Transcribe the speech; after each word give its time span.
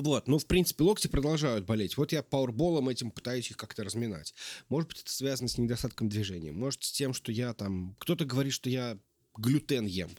Вот, 0.00 0.28
ну, 0.28 0.38
в 0.38 0.46
принципе, 0.46 0.84
локти 0.84 1.06
продолжают 1.06 1.64
болеть. 1.66 1.96
Вот 1.96 2.12
я 2.12 2.22
пауэрболом 2.22 2.88
этим 2.88 3.10
пытаюсь 3.10 3.50
их 3.50 3.56
как-то 3.56 3.84
разминать. 3.84 4.34
Может 4.68 4.88
быть, 4.88 5.00
это 5.02 5.10
связано 5.10 5.48
с 5.48 5.58
недостатком 5.58 6.08
движения. 6.08 6.52
Может, 6.52 6.84
с 6.84 6.92
тем, 6.92 7.12
что 7.12 7.32
я 7.32 7.54
там... 7.54 7.96
Кто-то 7.98 8.24
говорит, 8.24 8.52
что 8.52 8.70
я 8.70 8.98
глютен 9.38 9.86
ем. 9.86 10.10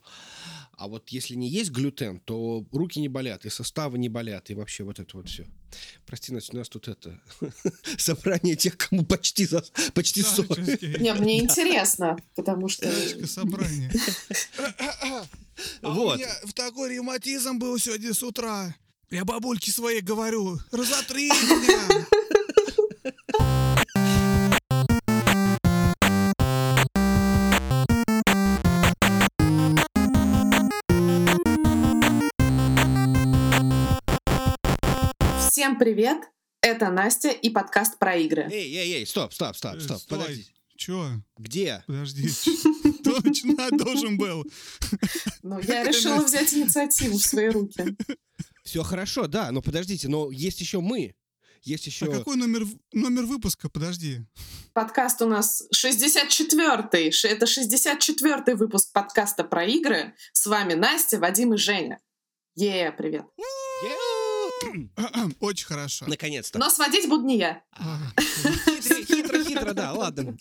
А 0.74 0.88
вот 0.88 1.10
если 1.10 1.36
не 1.36 1.50
есть 1.50 1.72
глютен, 1.72 2.20
то 2.22 2.66
руки 2.72 3.00
не 3.00 3.10
болят, 3.10 3.46
и 3.46 3.50
составы 3.50 3.98
не 3.98 4.08
болят, 4.08 4.50
и 4.50 4.56
вообще 4.56 4.84
вот 4.84 5.00
это 5.00 5.18
вот 5.18 5.28
все. 5.28 5.46
Прости, 6.06 6.34
Настя, 6.34 6.56
у 6.56 6.60
нас 6.60 6.70
тут 6.70 6.88
это 6.88 7.20
собрание 7.98 8.56
тех, 8.56 8.78
кому 8.78 9.06
почти 9.06 9.46
за, 9.46 9.64
почти 9.94 10.22
40. 10.22 10.82
Не, 11.00 11.14
мне 11.14 11.40
интересно, 11.40 12.18
потому 12.36 12.70
что... 12.70 12.90
собрание. 13.28 13.92
А 15.82 15.90
вот. 15.90 16.16
У 16.16 16.20
меня 16.20 16.34
в 16.46 16.54
такой 16.54 16.94
ревматизм 16.94 17.60
был 17.60 17.78
сегодня 17.78 18.14
с 18.14 18.24
утра. 18.24 18.74
Я 19.12 19.26
бабульке 19.26 19.72
своей 19.72 20.02
говорю, 20.02 20.60
разотри 20.72 21.30
меня. 21.30 22.06
Всем 35.50 35.78
привет! 35.78 36.18
Это 36.62 36.90
Настя 36.90 37.30
и 37.30 37.50
подкаст 37.50 37.98
про 38.00 38.16
игры. 38.16 38.48
Эй, 38.52 38.76
эй, 38.76 38.94
эй, 39.00 39.06
стоп, 39.06 39.34
стоп, 39.34 39.56
стоп, 39.56 39.76
Э, 39.76 39.80
стоп, 39.80 39.98
стой. 39.98 40.20
подожди. 40.20 40.48
Чё? 40.78 41.08
Где? 41.38 41.84
Подожди. 41.88 42.30
Точно 43.22 43.70
должен 43.72 44.18
был. 44.18 44.46
Ну, 45.44 45.60
я 45.68 45.84
решила 45.84 46.24
взять 46.24 46.54
инициативу 46.54 47.18
в 47.18 47.24
свои 47.26 47.50
руки. 47.50 47.96
Все 48.64 48.84
хорошо, 48.84 49.28
да, 49.28 49.52
но 49.52 49.62
подождите, 49.62 50.08
но 50.08 50.32
есть 50.32 50.62
еще 50.62 50.80
мы. 50.80 51.16
Есть 51.64 51.88
еще... 51.88 52.06
А 52.06 52.18
какой 52.20 52.38
номер, 52.38 52.66
номер 52.94 53.24
выпуска? 53.26 53.68
Подожди. 53.70 54.22
Подкаст 54.74 55.22
у 55.22 55.28
нас 55.28 55.64
64-й. 55.76 57.12
Ш- 57.12 57.28
Это 57.28 57.46
64-й 57.46 58.54
выпуск 58.56 58.94
подкаста 58.94 59.44
про 59.44 59.66
игры. 59.66 60.14
С 60.32 60.46
вами 60.46 60.74
Настя, 60.76 61.20
Вадим 61.20 61.54
и 61.54 61.58
Женя. 61.58 62.00
Е, 62.56 62.92
привет. 62.98 63.26
Очень 65.40 65.66
хорошо. 65.66 66.06
Наконец-то. 66.08 66.60
Но 66.60 66.70
сводить 66.70 67.08
буду 67.10 67.26
не 67.26 67.38
я. 67.38 67.64
А, 67.72 67.98
Хитро, 68.20 69.04
хитро, 69.04 69.44
хитро, 69.44 69.74
да, 69.74 69.94
ладно. 69.94 70.38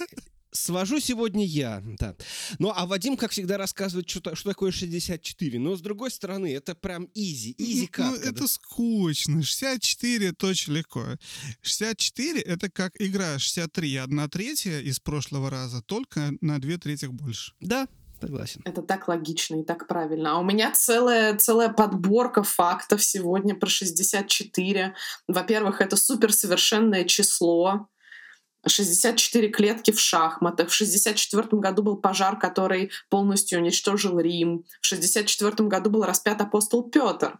Свожу 0.51 0.99
сегодня 1.01 1.45
я, 1.45 1.83
да. 1.99 2.15
Ну, 2.59 2.73
а 2.75 2.87
Вадим, 2.87 3.17
как 3.17 3.33
всегда, 3.33 3.59
рассказывает, 3.59 4.09
что, 4.09 4.35
что 4.35 4.51
такое 4.51 4.71
64. 4.73 5.59
Но, 5.59 5.77
с 5.77 5.81
другой 5.81 6.11
стороны, 6.11 6.53
это 6.55 6.75
прям 6.75 7.09
изи, 7.15 7.55
изи 7.59 7.83
Ну, 7.83 7.89
катка. 7.91 8.21
да. 8.25 8.31
это 8.31 8.49
скучно. 8.49 9.43
64 9.43 10.29
это 10.29 10.47
очень 10.47 10.73
легко. 10.73 11.05
64 11.63 12.41
это 12.41 12.71
как 12.71 12.93
игра 12.99 13.39
63 13.39 13.97
1 13.97 14.31
третья 14.31 14.81
из 14.81 15.01
прошлого 15.01 15.51
раза, 15.51 15.83
только 15.83 16.33
на 16.41 16.59
2 16.59 16.79
третьих 16.79 17.13
больше. 17.13 17.53
Да, 17.61 17.87
согласен. 18.21 18.63
Это 18.65 18.83
так 18.83 19.07
логично 19.09 19.61
и 19.61 19.65
так 19.65 19.87
правильно. 19.87 20.33
А 20.33 20.39
у 20.39 20.45
меня 20.45 20.71
целая, 20.73 21.37
целая 21.37 21.69
подборка 21.69 22.43
фактов 22.43 23.05
сегодня 23.05 23.55
про 23.55 23.69
64. 23.69 24.95
Во-первых, 25.27 25.81
это 25.81 25.97
суперсовершенное 25.97 27.05
число. 27.05 27.89
64 28.67 29.49
клетки 29.49 29.91
в 29.91 30.01
шахматах. 30.01 30.69
В 30.69 30.75
64 30.75 31.49
году 31.53 31.83
был 31.83 31.97
пожар, 31.97 32.39
который 32.39 32.91
полностью 33.09 33.61
уничтожил 33.61 34.19
Рим. 34.19 34.65
В 34.81 34.87
64 34.87 35.69
году 35.69 35.91
был 35.91 36.03
распят 36.03 36.41
апостол 36.41 36.83
Петр. 36.83 37.39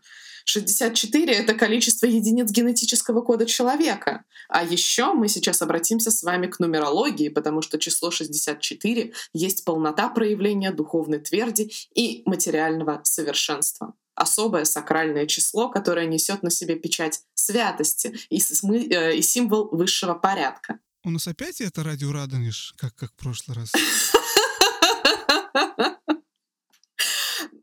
64— 0.49 1.31
это 1.35 1.53
количество 1.53 2.07
единиц 2.07 2.51
генетического 2.51 3.21
кода 3.21 3.45
человека. 3.45 4.25
А 4.49 4.65
еще 4.65 5.13
мы 5.13 5.29
сейчас 5.29 5.61
обратимся 5.61 6.11
с 6.11 6.23
вами 6.23 6.47
к 6.47 6.59
нумерологии, 6.59 7.29
потому 7.29 7.61
что 7.61 7.79
число 7.79 8.11
64 8.11 9.13
есть 9.35 9.65
полнота 9.67 10.09
проявления 10.09 10.71
духовной 10.71 11.19
тверди 11.19 11.71
и 11.95 12.23
материального 12.25 13.01
совершенства. 13.05 13.93
Особое 14.15 14.65
сакральное 14.65 15.27
число, 15.27 15.69
которое 15.69 16.07
несет 16.07 16.43
на 16.43 16.51
себе 16.51 16.77
печать 16.77 17.21
святости 17.35 18.19
и, 18.31 18.39
смы- 18.39 18.91
э, 18.91 19.17
и 19.17 19.23
символ 19.23 19.69
высшего 19.71 20.15
порядка. 20.15 20.81
У 21.09 21.11
нас 21.11 21.27
опять 21.27 21.63
это 21.63 21.83
радио 21.83 22.13
Радонеж, 22.13 22.75
как, 22.77 22.95
как 22.95 23.11
в 23.13 23.15
прошлый 23.15 23.57
раз. 23.57 23.73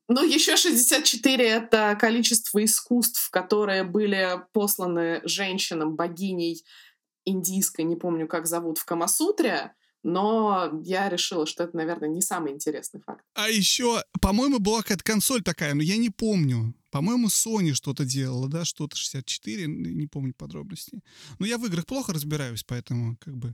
Ну, 0.07 0.23
еще 0.23 0.55
64— 0.55 1.47
это 1.49 1.97
количество 1.99 2.63
искусств, 2.63 3.29
которые 3.31 3.83
были 3.83 4.39
посланы 4.53 5.21
женщинам, 5.25 5.95
богиней 5.95 6.63
индийской, 7.25 7.85
не 7.85 7.95
помню, 7.95 8.27
как 8.27 8.45
зовут, 8.45 8.77
в 8.77 8.85
Камасутре, 8.85 9.73
но 10.03 10.79
я 10.83 11.09
решила, 11.09 11.47
что 11.47 11.63
это, 11.63 11.75
наверное, 11.75 12.07
не 12.07 12.21
самый 12.21 12.51
интересный 12.51 13.01
факт. 13.01 13.23
А 13.33 13.49
еще, 13.49 14.03
по-моему, 14.21 14.59
была 14.59 14.83
какая-то 14.83 15.03
консоль 15.03 15.41
такая, 15.41 15.73
но 15.73 15.81
я 15.81 15.97
не 15.97 16.11
помню. 16.11 16.75
По-моему, 16.95 17.27
Sony 17.27 17.73
что-то 17.73 18.05
делала, 18.05 18.47
да, 18.47 18.63
что-то 18.63 18.95
64, 18.95 19.65
н- 19.65 19.97
не 19.97 20.07
помню 20.07 20.33
подробностей. 20.33 21.03
Но 21.39 21.45
я 21.45 21.57
в 21.57 21.65
играх 21.65 21.85
плохо 21.85 22.13
разбираюсь, 22.13 22.63
поэтому 22.63 23.17
как 23.17 23.35
бы 23.35 23.53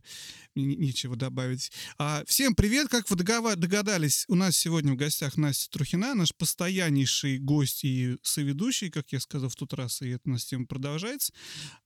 мне 0.53 0.66
не- 0.66 0.75
нечего 0.75 1.16
добавить. 1.16 1.72
А, 1.97 2.24
всем 2.28 2.53
привет, 2.53 2.90
как 2.90 3.09
вы 3.09 3.16
догадались, 3.16 4.25
у 4.28 4.35
нас 4.35 4.56
сегодня 4.56 4.94
в 4.94 4.96
гостях 4.96 5.38
Настя 5.38 5.72
Трухина, 5.72 6.13
наш 6.13 6.35
постояннейший 6.35 7.40
гость 7.40 7.84
и 7.84 8.16
соведущий, 8.22 8.91
как 8.91 9.12
я 9.12 9.19
сказал 9.19 9.50
в 9.50 9.56
тот 9.56 9.73
раз, 9.73 10.03
и 10.03 10.09
это 10.09 10.22
у 10.25 10.34
нас 10.34 10.46
тема 10.46 10.68
продолжается. 10.68 11.34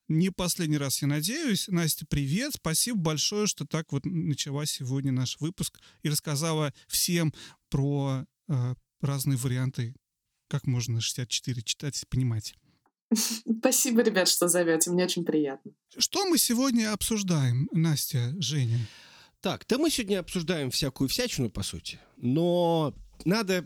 Не 0.10 0.32
последний 0.32 0.78
раз, 0.78 1.02
я 1.04 1.08
надеюсь. 1.08 1.70
Настя, 1.70 2.06
привет. 2.06 2.56
Спасибо 2.56 2.98
большое, 2.98 3.48
что 3.48 3.66
так 3.66 3.94
вот 3.94 4.04
начала 4.04 4.66
сегодня 4.66 5.14
наш 5.14 5.40
выпуск 5.40 5.80
и 6.04 6.10
рассказала 6.10 6.74
всем 6.90 7.34
про 7.70 8.26
э, 8.50 8.76
разные 9.00 9.38
варианты, 9.38 9.96
как 10.48 10.68
можно 10.68 11.02
64 11.02 11.62
читать 11.62 12.02
и 12.02 12.06
понимать. 12.06 12.56
Спасибо, 13.60 14.02
ребят, 14.02 14.28
что 14.28 14.48
зовете. 14.48 14.92
Мне 14.92 15.06
очень 15.06 15.26
приятно. 15.26 15.72
Что 15.98 16.26
мы 16.26 16.38
сегодня 16.38 16.94
обсуждаем, 16.94 17.70
Настя, 17.72 18.34
Женя? 18.40 18.80
Так, 19.42 19.66
да 19.68 19.78
мы 19.78 19.90
сегодня 19.90 20.20
обсуждаем 20.20 20.72
всякую 20.72 21.08
всячину, 21.08 21.50
по 21.50 21.64
сути. 21.64 22.00
Но 22.18 22.96
надо 23.26 23.66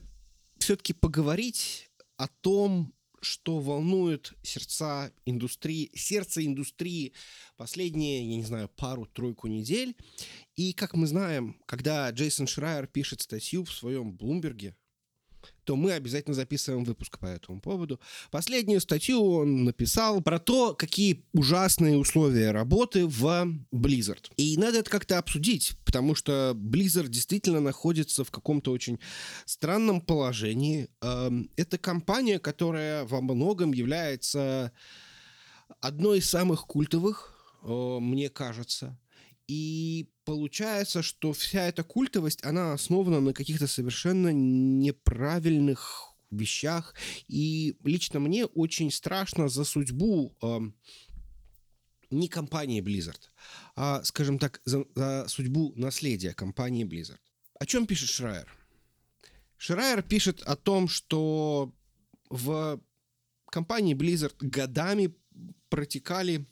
все-таки 0.58 0.94
поговорить 0.94 1.90
о 2.18 2.28
том, 2.28 2.94
что 3.22 3.60
волнует 3.60 4.34
сердца 4.44 5.12
индустрии, 5.26 5.92
сердце 5.94 6.46
индустрии 6.46 7.14
последние, 7.58 8.30
я 8.30 8.36
не 8.38 8.44
знаю, 8.44 8.70
пару-тройку 8.70 9.48
недель. 9.48 9.96
И, 10.56 10.74
как 10.74 10.96
мы 10.96 11.08
знаем, 11.08 11.62
когда 11.66 12.10
Джейсон 12.12 12.48
Шрайер 12.48 12.88
пишет 12.88 13.22
статью 13.22 13.64
в 13.64 13.72
своем 13.72 14.14
Блумберге, 14.14 14.76
то 15.64 15.76
мы 15.76 15.92
обязательно 15.92 16.34
записываем 16.34 16.84
выпуск 16.84 17.20
по 17.20 17.28
этому 17.28 17.62
поводу. 17.62 18.00
Последнюю 18.32 18.82
статью 18.82 19.24
он 19.24 19.66
написал 19.66 20.22
про 20.22 20.40
то, 20.40 20.74
какие 20.74 21.26
ужасные 21.34 21.98
условия 21.98 22.52
работы 22.52 23.06
в 23.06 23.48
Blizzard. 23.72 24.32
И 24.38 24.58
надо 24.58 24.80
это 24.80 24.90
как-то 24.90 25.18
обсудить, 25.18 25.74
потому 25.86 26.16
что 26.16 26.54
Blizzard 26.56 27.10
действительно 27.10 27.60
находится 27.60 28.24
в 28.24 28.32
каком-то 28.32 28.72
очень 28.72 29.00
странном 29.46 30.02
положении. 30.02 30.90
Эм, 31.02 31.50
Это 31.56 31.78
компания, 31.78 32.40
которая 32.40 33.06
во 33.06 33.22
многом 33.22 33.74
является 33.74 34.72
одной 35.82 36.20
из 36.20 36.30
самых 36.30 36.66
культовых, 36.66 37.34
э, 37.64 37.98
мне 38.00 38.30
кажется. 38.30 38.98
И 39.50 40.08
получается, 40.26 41.02
что 41.02 41.34
вся 41.34 41.64
эта 41.64 41.84
культовость, 41.84 42.46
она 42.46 42.74
основана 42.74 43.20
на 43.20 43.34
каких-то 43.34 43.66
совершенно 43.66 44.32
неправильных 44.32 46.14
вещах. 46.30 46.94
И 47.28 47.76
лично 47.84 48.20
мне 48.20 48.46
очень 48.46 48.92
страшно 48.92 49.50
за 49.50 49.64
судьбу 49.64 50.38
эм, 50.44 50.76
не 52.12 52.28
компании 52.28 52.80
Blizzard, 52.80 53.22
а, 53.76 54.04
скажем 54.04 54.38
так, 54.38 54.62
за, 54.66 54.86
за 54.94 55.28
судьбу 55.28 55.74
наследия 55.76 56.36
компании 56.36 56.86
Blizzard. 56.86 57.18
О 57.60 57.66
чем 57.66 57.88
пишет 57.88 58.10
Шрайер? 58.10 58.48
Шрайер 59.58 60.04
пишет 60.04 60.44
о 60.44 60.56
том, 60.56 60.88
что 60.88 61.74
в 62.30 62.80
компании 63.48 63.96
Blizzard 63.96 64.36
годами 64.42 65.16
протекали 65.70 66.46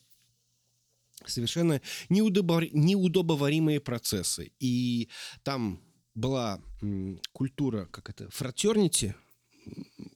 совершенно 1.29 1.81
неудобоваримые 2.09 3.79
процессы. 3.79 4.51
И 4.59 5.09
там 5.43 5.81
была 6.15 6.61
культура, 7.31 7.85
как 7.85 8.09
это, 8.09 8.29
фратернити. 8.29 9.15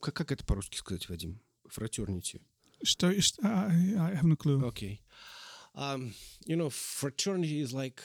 Как, 0.01 0.15
как 0.15 0.31
это 0.31 0.45
по-русски 0.45 0.77
сказать, 0.77 1.09
Вадим? 1.09 1.41
Фратернити. 1.69 2.41
Что, 2.83 3.19
что- 3.21 3.41
а, 3.43 3.69
I 3.69 4.15
have 4.15 4.23
no 4.23 4.35
clue. 4.35 4.61
Okay. 4.71 4.99
Um, 5.75 6.13
you 6.45 6.55
know, 6.57 6.69
fraternity 6.69 7.61
is 7.61 7.71
like 7.73 8.01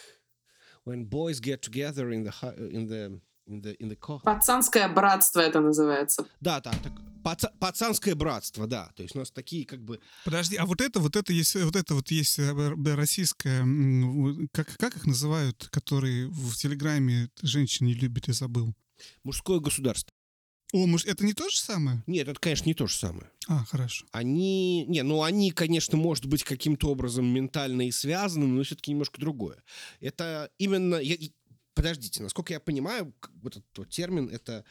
when 0.84 1.04
boys 1.04 1.40
get 1.40 1.62
together 1.62 2.10
in 2.12 2.24
the 2.24 2.32
in 2.70 2.86
the 2.86 3.20
in 3.46 3.62
the, 3.62 3.76
in 3.78 3.88
the 3.88 3.96
co- 3.96 4.20
Пацанское 4.22 4.88
братство 4.88 5.40
это 5.40 5.60
называется. 5.60 6.26
Да, 6.40 6.60
да, 6.60 6.72
так, 6.82 6.92
паца- 7.22 7.52
пацанское 7.58 8.14
братство, 8.14 8.66
да. 8.66 8.90
То 8.96 9.02
есть 9.02 9.14
у 9.14 9.18
нас 9.18 9.30
такие 9.30 9.64
как 9.66 9.82
бы... 9.82 10.00
Подожди, 10.24 10.56
а 10.56 10.66
вот 10.66 10.80
это, 10.80 11.00
вот 11.00 11.16
это 11.16 11.32
есть, 11.32 11.54
вот 11.54 11.76
это 11.76 11.94
вот 11.94 12.10
есть 12.10 12.38
э, 12.38 12.52
российское, 12.94 13.64
как, 14.52 14.76
как 14.76 14.96
их 14.96 15.06
называют, 15.06 15.68
которые 15.70 16.28
в 16.28 16.54
Телеграме 16.56 17.30
женщин 17.42 17.86
не 17.86 17.94
любят, 17.94 18.28
я 18.28 18.34
забыл. 18.34 18.74
Мужское 19.24 19.60
государство. 19.60 20.10
О, 20.72 20.84
может, 20.86 21.06
это 21.06 21.24
не 21.24 21.32
то 21.32 21.48
же 21.48 21.56
самое? 21.58 22.02
Нет, 22.08 22.26
это, 22.26 22.40
конечно, 22.40 22.64
не 22.66 22.74
то 22.74 22.88
же 22.88 22.96
самое. 22.96 23.30
А, 23.46 23.64
хорошо. 23.64 24.04
Они, 24.10 24.84
не, 24.86 25.02
ну 25.02 25.22
они, 25.22 25.52
конечно, 25.52 25.96
может 25.96 26.26
быть 26.26 26.42
каким-то 26.42 26.88
образом 26.90 27.24
ментально 27.26 27.86
и 27.86 27.92
связаны, 27.92 28.46
но 28.46 28.64
все-таки 28.64 28.90
немножко 28.90 29.20
другое. 29.20 29.62
Это 30.00 30.50
именно, 30.58 30.96
я- 30.96 31.16
подождите, 31.76 32.22
насколько 32.22 32.52
я 32.52 32.58
понимаю, 32.58 33.14
вот 33.42 33.56
этот 33.56 33.88
термин, 33.90 34.28
это 34.28 34.64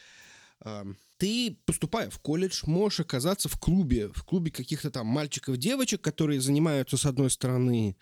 ты, 1.18 1.58
поступая 1.66 2.10
в 2.10 2.20
колледж, 2.20 2.64
можешь 2.66 3.02
оказаться 3.02 3.48
в 3.48 3.58
клубе, 3.58 4.10
в 4.10 4.24
клубе 4.24 4.52
каких-то 4.52 4.92
там 4.92 5.08
мальчиков-девочек, 5.08 6.02
которые 6.02 6.42
занимаются, 6.42 6.98
с 6.98 7.06
одной 7.06 7.30
стороны, 7.30 7.96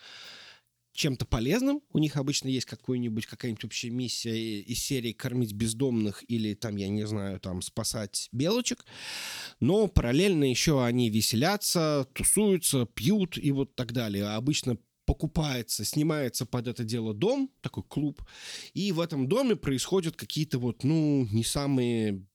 чем-то 0.94 1.26
полезным. 1.26 1.82
У 1.92 2.00
них 2.00 2.16
обычно 2.18 2.48
есть 2.48 2.66
какой-нибудь, 2.66 3.26
какая-нибудь 3.26 3.66
общая 3.66 3.90
миссия 3.90 4.62
из 4.62 4.80
серии 4.80 5.12
кормить 5.12 5.54
бездомных 5.54 6.24
или 6.28 6.54
там, 6.54 6.76
я 6.76 6.88
не 6.88 7.06
знаю, 7.06 7.40
там 7.40 7.62
спасать 7.62 8.30
белочек. 8.32 8.86
Но 9.60 9.88
параллельно 9.88 10.44
еще 10.44 10.84
они 10.84 11.10
веселятся, 11.10 12.08
тусуются, 12.14 12.86
пьют 12.86 13.38
и 13.38 13.52
вот 13.52 13.76
так 13.76 13.92
далее. 13.92 14.26
А 14.26 14.36
обычно 14.36 14.78
покупается, 15.06 15.84
снимается 15.86 16.46
под 16.46 16.68
это 16.68 16.84
дело 16.84 17.14
дом, 17.14 17.52
такой 17.62 17.84
клуб, 17.84 18.22
и 18.74 18.92
в 18.92 19.00
этом 19.00 19.28
доме 19.28 19.56
происходят 19.56 20.16
какие-то 20.16 20.60
вот, 20.60 20.84
ну, 20.84 21.28
не 21.32 21.44
самые... 21.44 22.26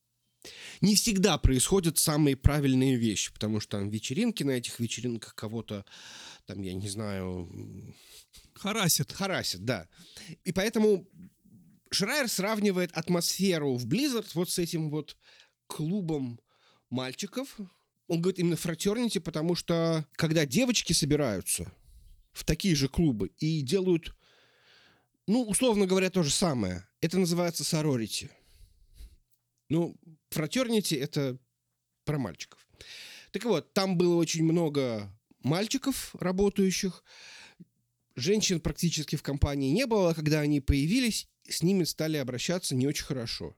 Не 0.80 0.94
всегда 0.94 1.36
происходят 1.36 1.98
самые 1.98 2.36
правильные 2.36 2.96
вещи, 2.96 3.32
потому 3.32 3.60
что 3.60 3.78
там 3.78 3.90
вечеринки, 3.90 4.44
на 4.44 4.52
этих 4.52 4.78
вечеринках 4.78 5.34
кого-то, 5.34 5.84
там, 6.46 6.62
я 6.62 6.72
не 6.74 6.88
знаю, 6.88 7.50
Харасит. 8.54 9.12
харасит, 9.12 9.64
да. 9.64 9.88
И 10.44 10.52
поэтому 10.52 11.08
Шрайер 11.90 12.28
сравнивает 12.28 12.92
атмосферу 12.92 13.76
в 13.76 13.86
Blizzard 13.86 14.28
вот 14.34 14.50
с 14.50 14.58
этим 14.58 14.90
вот 14.90 15.16
клубом 15.66 16.40
мальчиков. 16.90 17.56
Он 18.06 18.20
говорит 18.20 18.38
именно 18.38 18.56
фратернити, 18.56 19.18
потому 19.18 19.54
что 19.54 20.06
когда 20.12 20.46
девочки 20.46 20.92
собираются 20.92 21.72
в 22.38 22.44
такие 22.44 22.76
же 22.76 22.88
клубы 22.88 23.32
и 23.38 23.62
делают, 23.62 24.14
ну, 25.26 25.42
условно 25.42 25.86
говоря, 25.86 26.08
то 26.08 26.22
же 26.22 26.30
самое, 26.30 26.86
это 27.00 27.18
называется 27.18 27.64
сорорити. 27.64 28.30
Ну, 29.68 29.96
фратернити— 30.30 30.94
это 30.96 31.36
про 32.04 32.18
мальчиков. 32.18 32.66
Так 33.32 33.44
вот, 33.44 33.74
там 33.74 33.98
было 33.98 34.14
очень 34.14 34.44
много 34.44 35.12
мальчиков 35.42 36.14
работающих, 36.20 37.04
женщин 38.14 38.60
практически 38.60 39.16
в 39.16 39.22
компании 39.22 39.72
не 39.72 39.86
было, 39.86 40.10
а 40.10 40.14
когда 40.14 40.40
они 40.40 40.60
появились, 40.60 41.28
с 41.48 41.62
ними 41.62 41.84
стали 41.84 42.16
обращаться 42.18 42.74
не 42.76 42.86
очень 42.86 43.04
хорошо. 43.04 43.56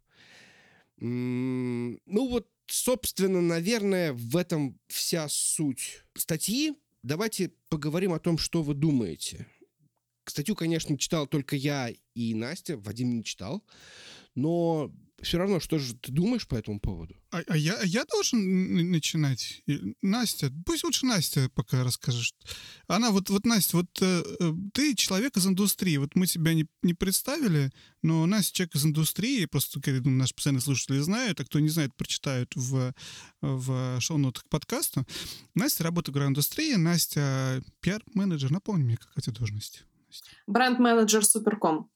Ну 0.97 1.99
вот, 2.07 2.49
собственно, 2.67 3.41
наверное, 3.41 4.13
в 4.13 4.37
этом 4.37 4.81
вся 4.89 5.29
суть 5.29 6.05
статьи. 6.15 6.75
Давайте 7.03 7.53
поговорим 7.69 8.13
о 8.13 8.19
том, 8.19 8.37
что 8.39 8.63
вы 8.63 8.75
думаете. 8.75 9.47
Статью, 10.27 10.55
конечно, 10.55 10.99
читал 10.99 11.27
только 11.27 11.57
я 11.57 11.91
и 12.15 12.35
Настя, 12.35 12.77
Вадим 12.77 13.17
не 13.17 13.25
читал. 13.25 13.65
Но 14.35 14.93
все 15.21 15.39
равно, 15.39 15.61
что 15.61 15.79
же 15.79 15.97
ты 15.97 16.13
думаешь 16.13 16.47
по 16.47 16.55
этому 16.55 16.79
поводу? 16.79 17.17
А, 17.33 17.43
а 17.47 17.57
я, 17.57 17.75
а 17.75 17.85
я 17.85 18.05
должен 18.05 18.91
начинать? 18.91 19.63
Настя, 20.03 20.53
пусть 20.67 20.83
лучше 20.83 21.07
Настя 21.07 21.49
пока 21.55 21.85
расскажет. 21.85 22.35
Она 22.89 23.13
вот, 23.13 23.31
вот 23.31 23.47
Настя, 23.47 23.77
вот 23.77 24.03
э, 24.03 24.23
э, 24.41 24.53
ты 24.75 24.97
человек 24.97 25.37
из 25.37 25.47
индустрии. 25.47 25.97
Вот 25.99 26.17
мы 26.17 26.27
тебя 26.27 26.55
не, 26.55 26.67
не 26.83 26.93
представили, 26.93 27.71
но 28.03 28.27
Настя 28.27 28.55
человек 28.55 28.75
из 28.75 28.85
индустрии. 28.85 29.45
Просто, 29.47 29.81
я 29.87 30.01
думаю, 30.01 30.19
наши 30.19 30.35
постоянные 30.35 30.63
слушатели 30.63 30.99
знают, 30.99 31.41
а 31.41 31.45
кто 31.45 31.61
не 31.61 31.69
знает, 31.69 31.95
прочитают 31.95 32.53
в, 32.57 32.93
в 33.41 34.01
шоу-нотах 34.01 34.45
к 34.45 34.49
подкасту. 34.49 35.07
Настя 35.55 35.85
работает 35.85 36.15
в 36.15 36.19
игроиндустрии. 36.19 36.75
Настя 36.75 37.63
пиар-менеджер. 37.81 38.51
Напомни 38.51 38.83
мне, 38.83 38.97
какая 38.97 39.19
у 39.19 39.21
тебя 39.21 39.35
должность? 39.35 39.85
Бренд-менеджер 40.49 41.25
Суперком. 41.25 41.89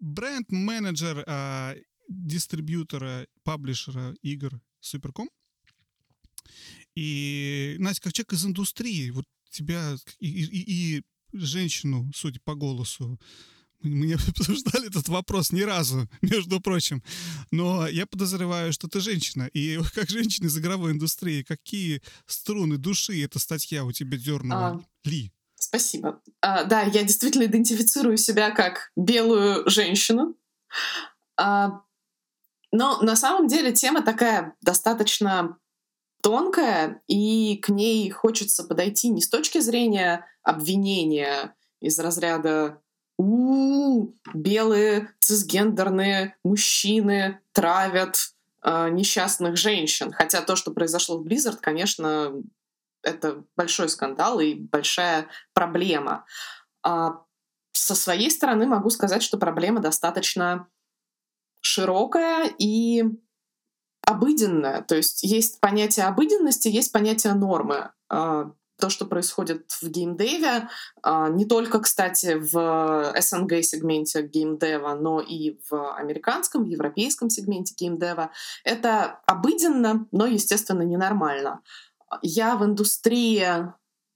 бренд-менеджер 0.00 1.22
а, 1.28 1.76
дистрибьютора, 2.10 3.26
паблишера 3.44 4.14
игр 4.22 4.60
Суперком. 4.80 5.30
И, 6.94 7.76
Настя, 7.78 8.02
как 8.02 8.12
человек 8.12 8.32
из 8.32 8.44
индустрии, 8.44 9.10
вот 9.10 9.24
тебя 9.50 9.94
и, 10.18 10.28
и- 10.28 10.96
и 10.98 11.02
женщину, 11.32 12.10
судя 12.14 12.40
по 12.40 12.54
голосу, 12.54 13.18
мы 13.82 14.06
не 14.08 14.14
обсуждали 14.58 14.88
этот 14.88 15.08
вопрос 15.08 15.52
ни 15.52 15.62
разу, 15.62 16.08
между 16.22 16.60
прочим. 16.60 17.02
Но 17.50 17.86
я 17.88 18.06
подозреваю, 18.06 18.72
что 18.72 18.88
ты 18.88 19.00
женщина. 19.00 19.48
И 19.54 19.78
как 19.94 20.10
женщина 20.10 20.46
из 20.46 20.58
игровой 20.58 20.92
индустрии, 20.92 21.42
какие 21.42 22.02
струны 22.26 22.76
души 22.76 23.22
эта 23.22 23.38
статья 23.38 23.84
у 23.84 23.92
тебя 23.92 24.18
дернула? 24.18 24.68
А. 24.68 25.08
Ли? 25.08 25.32
Спасибо. 25.54 26.20
А, 26.40 26.64
да, 26.64 26.82
я 26.82 27.04
действительно 27.04 27.44
идентифицирую 27.44 28.16
себя 28.16 28.50
как 28.50 28.90
белую 28.96 29.68
женщину. 29.70 30.34
А, 31.36 31.82
но 32.72 33.00
на 33.00 33.16
самом 33.16 33.46
деле 33.46 33.72
тема 33.72 34.02
такая 34.02 34.54
достаточно 34.60 35.58
тонкая, 36.22 37.02
и 37.06 37.56
к 37.56 37.68
ней 37.68 38.10
хочется 38.10 38.64
подойти 38.64 39.08
не 39.08 39.22
с 39.22 39.28
точки 39.28 39.58
зрения 39.58 40.26
обвинения 40.42 41.56
из 41.80 41.98
разряда 41.98 42.80
у 43.18 44.14
белые 44.32 45.12
цисгендерные 45.20 46.36
мужчины 46.42 47.40
травят 47.52 48.34
а, 48.62 48.88
несчастных 48.88 49.56
женщин. 49.56 50.12
Хотя 50.12 50.40
то, 50.42 50.56
что 50.56 50.70
произошло 50.70 51.18
в 51.18 51.26
Blizzard, 51.26 51.58
конечно, 51.60 52.32
это 53.02 53.44
большой 53.56 53.88
скандал 53.88 54.40
и 54.40 54.54
большая 54.54 55.28
проблема. 55.52 56.24
А 56.82 57.24
со 57.72 57.94
своей 57.94 58.30
стороны 58.30 58.66
могу 58.66 58.90
сказать, 58.90 59.22
что 59.22 59.38
проблема 59.38 59.80
достаточно 59.80 60.68
широкая 61.60 62.50
и 62.58 63.04
обыденная. 64.02 64.82
То 64.82 64.96
есть 64.96 65.22
есть 65.22 65.60
понятие 65.60 66.06
обыденности, 66.06 66.68
есть 66.68 66.92
понятие 66.92 67.34
нормы. 67.34 67.90
А, 68.08 68.52
То, 68.80 68.88
что 68.88 69.04
происходит 69.04 69.70
в 69.82 69.88
геймдеве, 69.88 70.68
а, 71.02 71.28
не 71.28 71.44
только, 71.44 71.80
кстати, 71.80 72.36
в 72.38 73.14
СНГ-сегменте 73.20 74.22
геймдева, 74.22 74.94
но 74.94 75.20
и 75.20 75.60
в 75.68 75.94
американском, 75.96 76.64
европейском 76.64 77.28
сегменте 77.28 77.74
геймдева, 77.76 78.30
это 78.64 79.20
обыденно, 79.26 80.06
но, 80.12 80.26
естественно, 80.26 80.82
ненормально. 80.82 81.60
Я 82.22 82.56
в 82.56 82.64
индустрии 82.64 83.70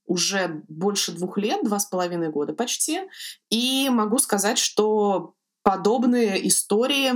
уже 0.07 0.62
больше 0.69 1.12
двух 1.12 1.38
лет, 1.38 1.62
два 1.62 1.78
с 1.78 1.87
половиной 1.87 2.30
года 2.30 2.54
почти, 2.54 3.02
и 3.50 3.88
могу 3.90 4.19
сказать, 4.19 4.59
что 4.59 5.35
подобные 5.64 6.47
истории 6.47 7.12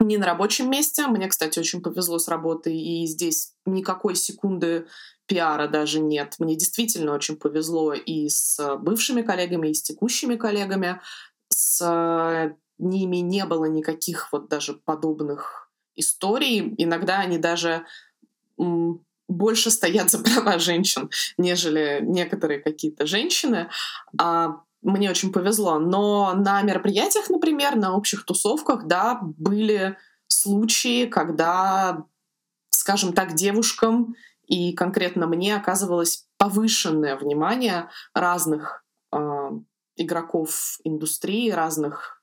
не 0.00 0.18
на 0.18 0.26
рабочем 0.26 0.70
месте. 0.70 1.06
Мне, 1.06 1.28
кстати, 1.28 1.58
очень 1.58 1.80
повезло 1.80 2.18
с 2.18 2.28
работой, 2.28 2.76
и 2.76 3.06
здесь 3.06 3.54
никакой 3.64 4.16
секунды 4.16 4.86
пиара 5.26 5.68
даже 5.68 6.00
нет. 6.00 6.34
Мне 6.38 6.56
действительно 6.56 7.14
очень 7.14 7.36
повезло 7.36 7.94
и 7.94 8.28
с 8.28 8.76
бывшими 8.78 9.22
коллегами, 9.22 9.68
и 9.68 9.74
с 9.74 9.82
текущими 9.82 10.36
коллегами. 10.36 11.00
С 11.48 12.54
ними 12.78 13.18
не 13.18 13.44
было 13.44 13.66
никаких 13.66 14.32
вот 14.32 14.48
даже 14.48 14.74
подобных 14.74 15.70
историй. 15.94 16.74
Иногда 16.78 17.20
они 17.20 17.38
даже 17.38 17.84
больше 19.28 19.70
стоят 19.70 20.10
за 20.10 20.18
права 20.18 20.58
женщин, 20.58 21.10
нежели 21.38 22.00
некоторые 22.02 22.60
какие-то 22.60 23.06
женщины. 23.06 23.68
А 24.18 24.62
мне 24.82 25.10
очень 25.10 25.32
повезло. 25.32 25.78
Но 25.78 26.34
на 26.34 26.62
мероприятиях, 26.62 27.28
например, 27.30 27.76
на 27.76 27.94
общих 27.94 28.24
тусовках, 28.24 28.86
да, 28.86 29.18
были 29.22 29.96
случаи, 30.28 31.06
когда, 31.06 32.04
скажем 32.70 33.12
так, 33.12 33.34
девушкам 33.34 34.14
и 34.46 34.72
конкретно 34.72 35.26
мне 35.26 35.54
оказывалось 35.54 36.26
повышенное 36.36 37.16
внимание 37.16 37.88
разных 38.14 38.84
э, 39.12 39.18
игроков 39.96 40.78
индустрии, 40.82 41.50
разных 41.50 42.22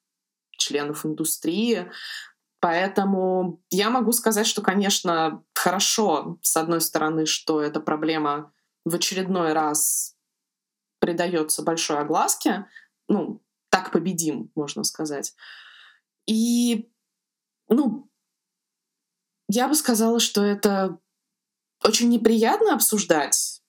членов 0.58 1.06
индустрии. 1.06 1.90
Поэтому 2.60 3.62
я 3.70 3.90
могу 3.90 4.12
сказать, 4.12 4.48
что, 4.48 4.62
конечно, 4.62 5.44
хорошо, 5.54 6.38
с 6.42 6.58
одной 6.58 6.82
стороны, 6.82 7.26
что 7.26 7.62
эта 7.62 7.80
проблема 7.80 8.52
в 8.84 8.96
очередной 8.96 9.54
раз 9.54 10.17
придается 11.00 11.64
большой 11.64 12.00
огласке. 12.00 12.68
Ну, 13.08 13.42
так 13.70 13.92
победим, 13.92 14.52
можно 14.56 14.84
сказать. 14.84 15.36
И 16.26 16.90
ну, 17.70 18.10
я 19.50 19.68
бы 19.68 19.76
сказала, 19.76 20.20
что 20.20 20.44
это 20.44 21.00
очень 21.84 22.10
неприятно 22.10 22.74
обсуждать. 22.74 23.62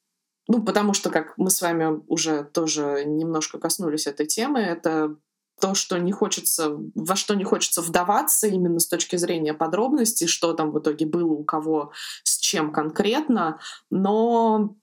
Ну, 0.48 0.62
потому 0.62 0.94
что, 0.94 1.10
как 1.10 1.36
мы 1.36 1.50
с 1.50 1.60
вами 1.60 2.02
уже 2.06 2.42
тоже 2.44 3.04
немножко 3.04 3.58
коснулись 3.58 4.06
этой 4.06 4.26
темы, 4.26 4.60
это 4.60 5.16
то, 5.60 5.74
что 5.74 5.98
не 5.98 6.12
хочется, 6.12 6.78
во 6.94 7.16
что 7.16 7.34
не 7.34 7.44
хочется 7.44 7.82
вдаваться 7.82 8.46
именно 8.46 8.78
с 8.78 8.86
точки 8.86 9.16
зрения 9.16 9.52
подробностей, 9.52 10.26
что 10.26 10.54
там 10.54 10.70
в 10.70 10.78
итоге 10.78 11.04
было 11.04 11.32
у 11.32 11.44
кого, 11.44 11.92
с 12.22 12.38
чем 12.38 12.72
конкретно. 12.72 13.60
Но, 13.90 14.76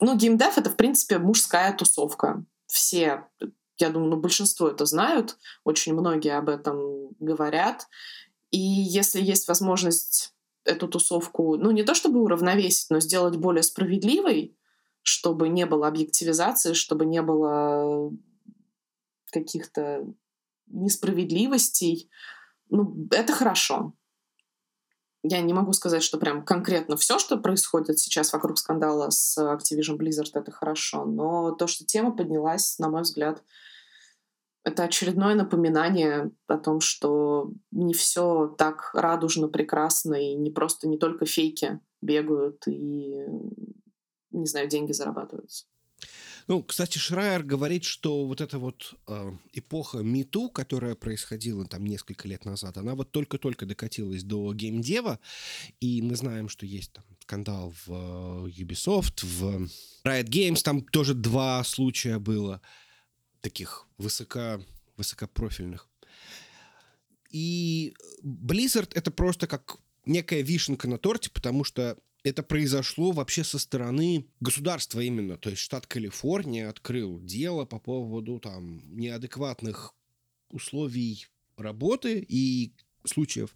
ну, 0.00 0.16
геймдев— 0.16 0.56
это, 0.58 0.70
в 0.70 0.76
принципе, 0.76 1.18
мужская 1.18 1.76
тусовка. 1.76 2.44
Все, 2.66 3.26
я 3.78 3.90
думаю, 3.90 4.10
ну, 4.10 4.16
большинство 4.16 4.68
это 4.68 4.84
знают, 4.86 5.38
очень 5.64 5.94
многие 5.94 6.36
об 6.36 6.48
этом 6.48 7.10
говорят. 7.18 7.86
И 8.50 8.58
если 8.58 9.20
есть 9.20 9.48
возможность 9.48 10.34
эту 10.64 10.88
тусовку, 10.88 11.56
ну, 11.56 11.70
не 11.70 11.82
то 11.82 11.94
чтобы 11.94 12.20
уравновесить, 12.20 12.90
но 12.90 13.00
сделать 13.00 13.36
более 13.36 13.62
справедливой, 13.62 14.56
чтобы 15.02 15.48
не 15.48 15.66
было 15.66 15.88
объективизации, 15.88 16.74
чтобы 16.74 17.06
не 17.06 17.22
было 17.22 18.12
каких-то 19.30 20.06
несправедливостей, 20.66 22.10
ну, 22.68 23.08
это 23.10 23.32
хорошо. 23.32 23.94
Я 25.22 25.40
не 25.40 25.52
могу 25.52 25.72
сказать, 25.72 26.02
что 26.02 26.18
прям 26.18 26.44
конкретно 26.44 26.96
все, 26.96 27.18
что 27.18 27.38
происходит 27.38 27.98
сейчас 27.98 28.32
вокруг 28.32 28.58
скандала 28.58 29.10
с 29.10 29.36
Activision 29.36 29.96
Blizzard, 29.98 30.30
это 30.34 30.52
хорошо, 30.52 31.04
но 31.04 31.52
то, 31.52 31.66
что 31.66 31.84
тема 31.84 32.16
поднялась, 32.16 32.78
на 32.78 32.88
мой 32.88 33.02
взгляд, 33.02 33.42
это 34.64 34.84
очередное 34.84 35.34
напоминание 35.34 36.30
о 36.46 36.58
том, 36.58 36.80
что 36.80 37.50
не 37.70 37.94
все 37.94 38.54
так 38.58 38.90
радужно, 38.94 39.48
прекрасно, 39.48 40.14
и 40.14 40.34
не 40.34 40.50
просто 40.50 40.86
не 40.88 40.98
только 40.98 41.26
фейки 41.26 41.80
бегают 42.00 42.66
и, 42.68 43.24
не 44.30 44.46
знаю, 44.46 44.68
деньги 44.68 44.92
зарабатываются. 44.92 45.64
Ну, 46.48 46.62
кстати, 46.62 46.96
Шрайер 46.96 47.42
говорит, 47.42 47.84
что 47.84 48.24
вот 48.24 48.40
эта 48.40 48.58
вот 48.58 48.94
э, 49.06 49.32
эпоха 49.52 49.98
МИТУ, 49.98 50.48
которая 50.48 50.94
происходила 50.94 51.66
там 51.66 51.84
несколько 51.84 52.26
лет 52.26 52.46
назад, 52.46 52.78
она 52.78 52.94
вот 52.94 53.12
только-только 53.12 53.66
докатилась 53.66 54.24
до 54.24 54.54
геймдева, 54.54 55.20
и 55.80 56.00
мы 56.00 56.16
знаем, 56.16 56.48
что 56.48 56.64
есть 56.64 56.94
там 56.94 57.04
скандал 57.20 57.74
в 57.84 57.90
э, 57.90 58.50
Ubisoft, 58.62 59.26
в 59.26 59.68
Riot 60.04 60.24
Games, 60.24 60.62
там 60.62 60.80
тоже 60.80 61.12
два 61.12 61.62
случая 61.64 62.18
было 62.18 62.62
таких 63.42 63.86
высоко, 63.98 64.64
высокопрофильных. 64.96 65.86
И 67.30 67.94
Blizzard 68.24 68.90
это 68.94 69.10
просто 69.10 69.46
как 69.46 69.76
некая 70.06 70.40
вишенка 70.40 70.88
на 70.88 70.96
торте, 70.96 71.28
потому 71.28 71.62
что 71.64 71.98
это 72.24 72.42
произошло 72.42 73.12
вообще 73.12 73.44
со 73.44 73.58
стороны 73.58 74.26
государства 74.40 75.00
именно. 75.00 75.36
То 75.36 75.50
есть 75.50 75.62
штат 75.62 75.86
Калифорния 75.86 76.68
открыл 76.68 77.20
дело 77.20 77.64
по 77.64 77.78
поводу 77.78 78.38
там 78.40 78.82
неадекватных 78.96 79.94
условий 80.50 81.26
работы 81.56 82.24
и 82.26 82.72
случаев 83.04 83.54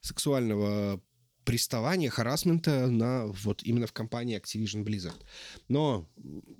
сексуального 0.00 1.02
приставания, 1.44 2.10
харасмента 2.10 2.88
на 2.88 3.26
вот 3.26 3.62
именно 3.62 3.86
в 3.86 3.92
компании 3.92 4.40
Activision 4.40 4.84
Blizzard. 4.84 5.22
Но, 5.68 6.08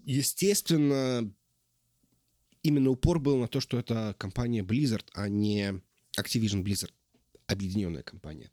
естественно, 0.04 1.32
именно 2.62 2.90
упор 2.90 3.18
был 3.18 3.38
на 3.38 3.48
то, 3.48 3.60
что 3.60 3.78
это 3.78 4.14
компания 4.18 4.62
Blizzard, 4.62 5.06
а 5.14 5.28
не 5.28 5.80
Activision 6.18 6.62
Blizzard, 6.62 6.92
объединенная 7.46 8.02
компания. 8.02 8.50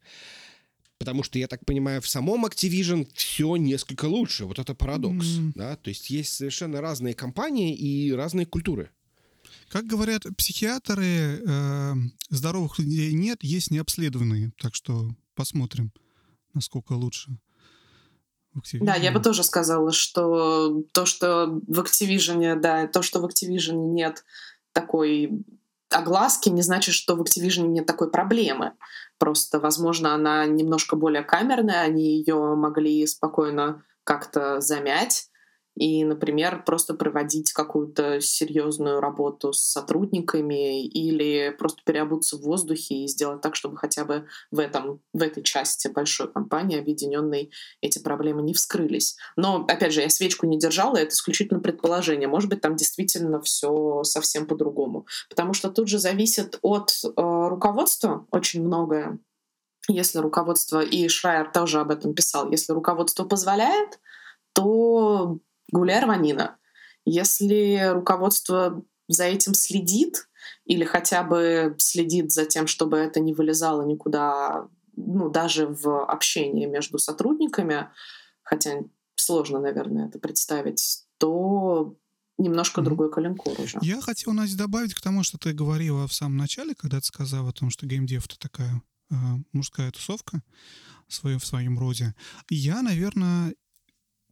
Потому 1.02 1.24
что, 1.24 1.40
я 1.40 1.48
так 1.48 1.66
понимаю, 1.66 2.00
в 2.00 2.08
самом 2.08 2.46
Activision 2.46 3.08
все 3.16 3.56
несколько 3.56 4.06
лучше. 4.06 4.46
Вот 4.46 4.60
это 4.60 4.76
парадокс. 4.76 5.26
Mm. 5.26 5.52
Да? 5.56 5.76
То 5.76 5.90
есть 5.90 6.12
есть 6.12 6.32
совершенно 6.32 6.80
разные 6.80 7.16
компании 7.16 7.76
и 7.76 8.12
разные 8.12 8.46
культуры. 8.46 8.92
Как 9.68 9.88
говорят 9.88 10.26
психиатры, 10.38 11.42
э, 11.44 11.94
здоровых 12.30 12.78
людей 12.78 13.14
нет, 13.14 13.40
есть 13.42 13.72
необследованные. 13.72 14.52
Так 14.60 14.76
что 14.76 15.10
посмотрим, 15.34 15.92
насколько 16.54 16.94
лучше. 16.94 17.36
Да, 18.74 18.96
я 18.96 19.12
бы 19.12 19.20
тоже 19.20 19.44
сказала, 19.44 19.92
что 19.92 20.84
то, 20.92 21.08
что 21.08 21.48
в 21.68 21.80
Activision, 21.80 22.60
да, 22.60 22.86
то, 22.86 23.02
что 23.02 23.22
в 23.22 23.26
Activision 23.26 23.94
нет 23.94 24.24
такой 24.72 25.32
огласки, 25.94 26.50
не 26.50 26.62
значит, 26.62 26.96
что 26.96 27.16
в 27.16 27.22
Activision 27.22 27.68
нет 27.68 27.86
такой 27.86 28.10
проблемы. 28.10 28.74
Просто, 29.18 29.60
возможно, 29.60 30.14
она 30.14 30.46
немножко 30.46 30.96
более 30.96 31.24
камерная, 31.24 31.82
они 31.82 32.18
ее 32.18 32.56
могли 32.56 33.06
спокойно 33.08 33.84
как-то 34.04 34.62
замять 34.62 35.31
и, 35.76 36.04
например, 36.04 36.64
просто 36.66 36.94
проводить 36.94 37.54
какую-то 37.54 38.20
серьезную 38.20 39.00
работу 39.00 39.54
с 39.54 39.62
сотрудниками 39.62 40.86
или 40.86 41.56
просто 41.58 41.82
переобуться 41.86 42.38
в 42.38 42.42
воздухе 42.42 43.04
и 43.04 43.08
сделать 43.08 43.42
так, 43.42 43.56
чтобы 43.56 43.78
хотя 43.78 44.04
бы 44.04 44.26
в, 44.52 44.60
этом, 44.60 45.02
в 45.14 45.22
этой 45.22 45.44
части 45.44 45.88
большой 45.88 46.32
компании 46.32 46.80
объединенной 46.80 47.52
эти 47.82 48.00
проблемы 48.00 48.42
не 48.42 48.54
вскрылись. 48.54 49.16
Но, 49.38 49.66
опять 49.68 49.94
же, 49.94 50.02
я 50.02 50.10
свечку 50.10 50.46
не 50.46 50.60
держала, 50.60 50.98
это 50.98 51.14
исключительно 51.14 51.60
предположение. 51.60 52.28
Может 52.28 52.50
быть, 52.50 52.62
там 52.62 52.76
действительно 52.76 53.42
все 53.42 54.04
совсем 54.04 54.48
по-другому. 54.48 55.06
Потому 55.30 55.54
что 55.54 55.70
тут 55.70 55.88
же 55.88 56.00
зависит 56.00 56.60
от 56.62 56.92
э, 57.04 57.10
руководства 57.16 58.28
очень 58.32 58.64
многое. 58.64 59.20
Если 59.88 60.20
руководство, 60.20 60.82
и 60.82 61.08
Шрайер 61.08 61.52
тоже 61.52 61.80
об 61.80 61.92
этом 61.92 62.14
писал, 62.14 62.52
если 62.52 62.74
руководство 62.74 63.24
позволяет, 63.24 64.00
то 64.54 65.40
гуляй 65.72 66.04
рванина. 66.04 66.58
Если 67.06 67.92
руководство 67.94 68.84
за 69.08 69.26
этим 69.26 69.54
следит 69.54 70.28
или 70.66 70.84
хотя 70.84 71.24
бы 71.24 71.76
следит 71.78 72.32
за 72.32 72.46
тем, 72.46 72.68
чтобы 72.68 72.98
это 72.98 73.20
не 73.20 73.34
вылезало 73.34 73.84
никуда, 73.84 74.68
ну, 74.96 75.30
даже 75.30 75.68
в 75.68 76.06
общении 76.06 76.66
между 76.66 76.98
сотрудниками, 77.00 77.90
хотя 78.44 78.82
сложно, 79.16 79.60
наверное, 79.60 80.08
это 80.08 80.20
представить, 80.20 81.06
то 81.18 81.96
немножко 82.38 82.82
mm-hmm. 82.82 82.86
другой 82.86 83.12
калинкор 83.12 83.60
уже. 83.60 83.80
Я 83.82 84.02
хотел, 84.02 84.34
Настя, 84.34 84.58
добавить 84.58 84.94
к 84.94 85.02
тому, 85.02 85.24
что 85.24 85.38
ты 85.38 85.54
говорила 85.54 86.08
в 86.08 86.14
самом 86.14 86.38
начале, 86.38 86.76
когда 86.76 87.00
ты 87.00 87.06
сказала 87.06 87.50
о 87.50 87.54
том, 87.54 87.70
что 87.70 87.86
геймдев— 87.86 88.26
это 88.28 88.40
такая 88.40 88.82
э, 89.10 89.16
мужская 89.52 89.92
тусовка 89.92 90.42
в 91.08 91.14
своем, 91.14 91.40
в 91.40 91.46
своем 91.46 91.78
роде. 91.78 92.16
Я, 92.50 92.82
наверное, 92.82 93.54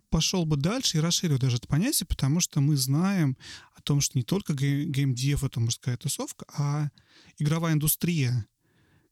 пошел 0.09 0.45
бы 0.45 0.57
дальше 0.57 0.97
и 0.97 1.01
расширил 1.01 1.37
даже 1.37 1.57
это 1.57 1.67
понятие, 1.67 2.07
потому 2.07 2.39
что 2.39 2.61
мы 2.61 2.75
знаем 2.75 3.37
о 3.75 3.81
том, 3.81 4.01
что 4.01 4.17
не 4.17 4.23
только 4.23 4.53
геймдев— 4.53 5.43
это 5.45 5.59
мужская 5.59 5.97
тусовка, 5.97 6.45
а 6.53 6.89
игровая 7.37 7.73
индустрия, 7.73 8.47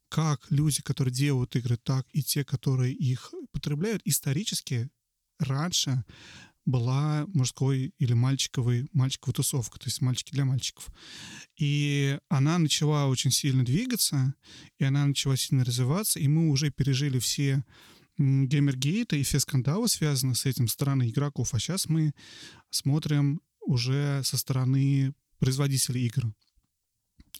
как 0.08 0.46
люди, 0.50 0.82
которые 0.82 1.12
делают 1.12 1.56
игры, 1.56 1.76
так 1.76 2.06
и 2.12 2.22
те, 2.22 2.44
которые 2.44 2.94
их 2.94 3.32
потребляют, 3.52 4.02
исторически 4.04 4.88
раньше 5.38 6.04
была 6.68 7.26
мужской 7.28 7.94
или 7.98 8.12
мальчиковой, 8.12 8.88
мальчиковая 8.92 9.34
тусовка, 9.34 9.78
то 9.78 9.86
есть 9.86 10.02
мальчики 10.02 10.32
для 10.32 10.44
мальчиков. 10.44 10.88
И 11.56 12.18
она 12.28 12.58
начала 12.58 13.06
очень 13.06 13.30
сильно 13.30 13.64
двигаться, 13.64 14.34
и 14.78 14.84
она 14.84 15.06
начала 15.06 15.36
сильно 15.36 15.64
развиваться, 15.64 16.18
и 16.18 16.28
мы 16.28 16.50
уже 16.50 16.70
пережили 16.70 17.18
все 17.18 17.64
геймергейта 18.18 19.16
и 19.16 19.22
все 19.22 19.40
скандалы 19.40 19.88
связаны 19.88 20.34
с 20.34 20.46
этим 20.46 20.68
стороны 20.68 21.08
игроков. 21.08 21.54
А 21.54 21.58
сейчас 21.58 21.88
мы 21.88 22.12
смотрим 22.70 23.40
уже 23.60 24.22
со 24.24 24.36
стороны 24.36 25.14
производителей 25.38 26.06
игр 26.06 26.32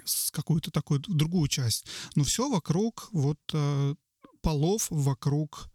с 0.05 0.31
какую-то 0.31 0.71
такую 0.71 1.01
другую 1.01 1.49
часть. 1.49 1.87
Но 2.15 2.25
все 2.25 2.49
вокруг 2.49 3.09
вот 3.13 3.41
э, 3.53 3.95
полов, 4.41 4.87
вокруг 4.91 5.69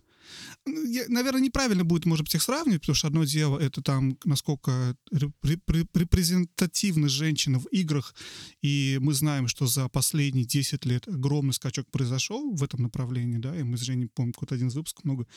я, 0.66 1.06
наверное, 1.08 1.42
неправильно 1.42 1.84
будет, 1.84 2.06
может 2.06 2.26
быть, 2.26 2.36
их 2.36 2.42
сравнивать, 2.42 2.82
потому 2.82 2.96
что 2.96 3.08
одно 3.08 3.24
дело 3.24 3.60
это 3.60 3.82
там, 3.82 4.18
насколько 4.24 4.96
репрезентативны 5.12 7.10
женщины 7.10 7.60
в 7.60 7.66
играх, 7.68 8.16
и 8.62 8.98
мы 9.02 9.14
знаем, 9.14 9.48
что 9.48 9.68
за 9.68 9.90
последние 9.90 10.46
10 10.46 10.86
лет 10.86 11.08
огромный 11.08 11.54
скачок 11.54 11.90
произошел 11.92 12.54
в 12.54 12.64
этом 12.64 12.82
направлении, 12.82 13.38
да, 13.38 13.58
и 13.58 13.64
мы 13.64 13.78
с 13.78 13.82
Женей, 13.82 14.08
помню, 14.08 14.34
какой-то 14.34 14.56
один 14.56 14.68
из 14.70 14.76
выпусков 14.76 15.06
много 15.06 15.28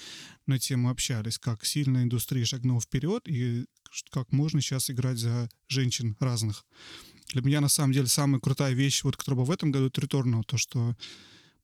на 0.47 0.59
тему 0.59 0.91
общались, 0.91 1.39
как 1.39 1.65
сильно 1.65 2.03
индустрия 2.03 2.45
шагнула 2.45 2.81
вперед, 2.81 3.29
и 3.29 3.67
как 4.11 4.33
можно 4.33 4.61
сейчас 4.61 4.91
играть 4.91 5.19
за 5.19 5.49
женщин 5.69 6.17
разных. 6.21 6.65
Для 7.33 7.43
меня, 7.43 7.61
на 7.61 7.69
самом 7.69 7.93
деле, 7.93 8.07
самая 8.07 8.41
крутая 8.41 8.73
вещь, 8.75 9.03
вот, 9.03 9.17
которая 9.17 9.37
была 9.37 9.47
в 9.47 9.51
этом 9.51 9.73
году, 9.73 9.87
это 9.87 10.01
Returnal, 10.01 10.43
то, 10.47 10.57
что 10.57 10.95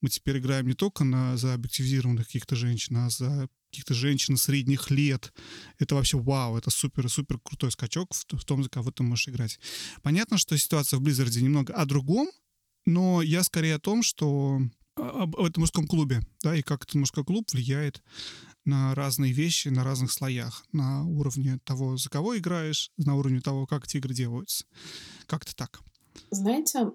мы 0.03 0.11
теперь 0.11 0.39
играем 0.39 0.67
не 0.67 0.75
только 0.75 1.05
на, 1.05 1.37
за 1.37 1.55
объективизированных 1.55 2.27
каких-то 2.27 2.55
женщин, 2.55 2.97
а 2.99 3.09
за 3.09 3.49
каких-то 3.71 3.95
женщин 3.95 4.37
средних 4.37 4.91
лет. 4.91 5.33
Это 5.79 5.95
вообще 5.95 6.19
вау, 6.19 6.59
это 6.59 6.71
супер-супер 6.71 7.39
крутой 7.39 7.73
скачок 7.73 8.13
в, 8.13 8.37
в 8.37 8.45
том, 8.45 8.63
за 8.63 8.69
кого 8.69 8.91
ты 8.91 9.03
можешь 9.03 9.29
играть. 9.29 9.59
Понятно, 10.03 10.37
что 10.37 10.59
ситуация 10.59 10.99
в 10.99 11.03
Blizzard 11.03 11.41
немного 11.41 11.73
о 11.73 11.87
другом, 11.87 12.29
но 12.85 13.23
я 13.23 13.43
скорее 13.43 13.77
о 13.77 13.81
том, 13.81 14.03
что 14.03 14.61
об 14.97 15.37
этом 15.37 15.63
мужском 15.63 15.87
клубе, 15.87 16.21
да, 16.43 16.55
и 16.55 16.61
как 16.61 16.85
этот 16.85 16.97
мужской 16.97 17.25
клуб 17.25 17.51
влияет 17.51 18.03
на 18.65 18.95
разные 18.95 19.33
вещи 19.33 19.69
на 19.69 19.85
разных 19.85 20.13
слоях, 20.13 20.65
на 20.73 21.05
уровне 21.05 21.59
того, 21.65 21.97
за 21.97 22.09
кого 22.11 22.39
играешь, 22.39 22.91
на 22.97 23.17
уровне 23.17 23.41
того, 23.41 23.67
как 23.67 23.87
эти 23.87 23.97
игры 23.97 24.15
делаются. 24.15 24.67
Как-то 25.27 25.55
так. 25.57 25.81
Знаете, 26.31 26.91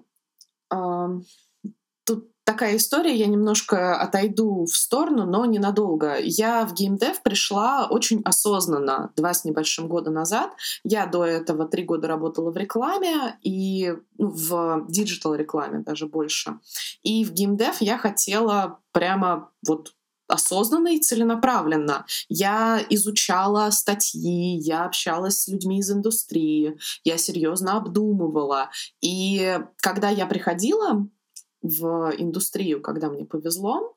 такая 2.48 2.76
история, 2.76 3.14
я 3.14 3.26
немножко 3.26 4.00
отойду 4.00 4.64
в 4.64 4.74
сторону, 4.74 5.26
но 5.26 5.44
ненадолго. 5.44 6.16
Я 6.18 6.64
в 6.64 6.72
геймдев 6.72 7.22
пришла 7.22 7.86
очень 7.90 8.22
осознанно, 8.24 9.12
два 9.16 9.34
с 9.34 9.44
небольшим 9.44 9.86
года 9.86 10.10
назад. 10.10 10.52
Я 10.82 11.04
до 11.04 11.26
этого 11.26 11.68
три 11.68 11.84
года 11.84 12.08
работала 12.08 12.50
в 12.50 12.56
рекламе 12.56 13.38
и 13.42 13.92
ну, 14.16 14.28
в 14.30 14.86
digital 14.88 15.34
рекламе 15.34 15.80
даже 15.80 16.06
больше. 16.06 16.58
И 17.02 17.22
в 17.26 17.32
gamedev 17.32 17.82
я 17.82 17.98
хотела 17.98 18.80
прямо 18.92 19.50
вот 19.66 19.92
осознанно 20.26 20.88
и 20.88 21.00
целенаправленно. 21.00 22.06
Я 22.30 22.80
изучала 22.88 23.68
статьи, 23.70 24.56
я 24.56 24.86
общалась 24.86 25.42
с 25.42 25.48
людьми 25.48 25.80
из 25.80 25.90
индустрии, 25.90 26.78
я 27.04 27.18
серьезно 27.18 27.76
обдумывала. 27.76 28.70
И 29.02 29.58
когда 29.82 30.08
я 30.08 30.24
приходила 30.24 31.08
в 31.62 32.12
индустрию, 32.16 32.80
когда 32.80 33.08
мне 33.08 33.24
повезло, 33.24 33.96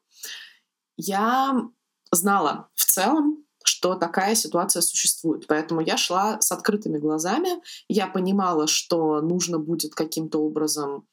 я 0.98 1.70
знала 2.12 2.70
в 2.76 2.86
целом, 2.86 3.46
что 3.64 3.96
такая 3.96 4.36
ситуация 4.36 4.82
существует. 4.82 5.48
Поэтому 5.48 5.82
я 5.82 5.98
шла 5.98 6.42
с 6.42 6.52
открытыми 6.52 6.98
глазами. 6.98 7.62
Я 7.88 8.08
понимала, 8.08 8.68
что 8.68 9.22
нужно 9.22 9.60
будет 9.60 9.94
каким-то 9.94 10.40
образом 10.40 11.08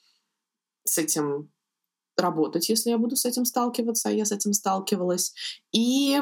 с 0.85 0.99
этим 0.99 1.51
работать, 2.17 2.69
если 2.69 2.91
я 2.91 2.99
буду 2.99 3.17
с 3.17 3.25
этим 3.25 3.45
сталкиваться, 3.45 4.09
а 4.09 4.13
я 4.13 4.25
с 4.25 4.33
этим 4.33 4.53
сталкивалась. 4.53 5.35
И 5.73 6.21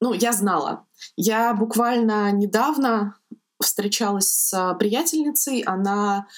ну, 0.00 0.12
я 0.12 0.32
знала. 0.32 0.86
Я 1.16 1.54
буквально 1.54 2.30
недавно 2.30 3.18
встречалась 3.60 4.32
с 4.32 4.76
приятельницей, 4.78 5.62
она 5.62 6.28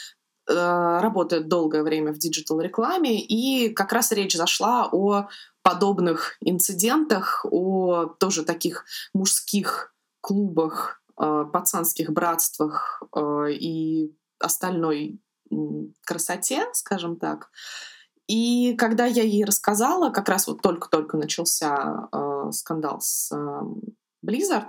работает 0.53 1.49
долгое 1.49 1.83
время 1.83 2.13
в 2.13 2.19
digital-рекламе, 2.19 3.21
и 3.25 3.71
как 3.73 3.93
раз 3.93 4.13
речь 4.13 4.37
зашла 4.37 4.89
о 4.91 5.29
подобных 5.63 6.37
инцидентах, 6.41 7.47
о 7.51 8.07
тоже 8.19 8.45
таких 8.45 8.85
мужских 9.15 9.95
клубах, 10.21 11.03
э, 11.21 11.45
пацанских 11.53 12.11
братствах 12.11 13.03
э, 13.15 13.53
и 13.53 14.15
остальной 14.39 15.21
красоте, 16.07 16.69
скажем 16.73 17.17
так. 17.17 17.51
И 18.27 18.75
когда 18.79 19.07
я 19.07 19.25
ей 19.25 19.45
рассказала, 19.45 20.11
как 20.11 20.29
раз 20.29 20.47
вот 20.47 20.63
только-только 20.63 21.17
начался 21.17 22.09
э, 22.13 22.51
скандал 22.53 23.01
с 23.01 23.33
э, 23.33 23.61
Blizzard, 24.25 24.69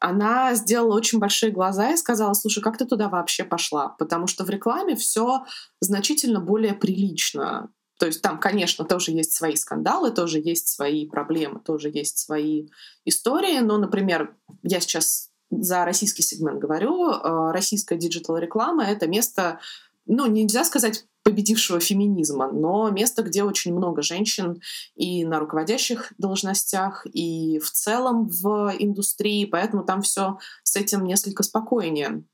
она 0.00 0.54
сделала 0.54 0.96
очень 0.96 1.18
большие 1.18 1.52
глаза 1.52 1.92
и 1.92 1.96
сказала, 1.96 2.32
слушай, 2.34 2.62
как 2.62 2.78
ты 2.78 2.84
туда 2.84 3.08
вообще 3.08 3.44
пошла? 3.44 3.90
Потому 3.98 4.26
что 4.26 4.44
в 4.44 4.50
рекламе 4.50 4.96
все 4.96 5.44
значительно 5.80 6.40
более 6.40 6.74
прилично. 6.74 7.70
То 7.98 8.06
есть 8.06 8.22
там, 8.22 8.38
конечно, 8.38 8.84
тоже 8.84 9.10
есть 9.10 9.32
свои 9.32 9.56
скандалы, 9.56 10.12
тоже 10.12 10.38
есть 10.38 10.68
свои 10.68 11.06
проблемы, 11.06 11.60
тоже 11.60 11.90
есть 11.90 12.18
свои 12.18 12.68
истории. 13.04 13.58
Но, 13.58 13.76
например, 13.76 14.36
я 14.62 14.80
сейчас 14.80 15.30
за 15.50 15.84
российский 15.84 16.22
сегмент 16.22 16.60
говорю, 16.60 17.10
э, 17.10 17.50
российская 17.52 17.96
digital-реклама— 17.96 18.84
это 18.86 19.08
место, 19.08 19.60
ну, 20.06 20.26
нельзя 20.26 20.64
сказать 20.64 21.06
победившего 21.28 21.78
феминизма, 21.78 22.50
но 22.50 22.88
место, 22.88 23.22
где 23.22 23.44
очень 23.44 23.74
много 23.74 24.00
женщин 24.00 24.62
и 24.94 25.26
на 25.26 25.38
руководящих 25.38 26.14
должностях, 26.16 27.06
и 27.12 27.58
в 27.58 27.70
целом 27.70 28.28
в 28.28 28.72
индустрии, 28.78 29.44
поэтому 29.44 29.84
там 29.84 30.00
все 30.00 30.38
с 30.62 30.74
этим 30.74 31.04
несколько 31.04 31.42
спокойнее. 31.42 32.24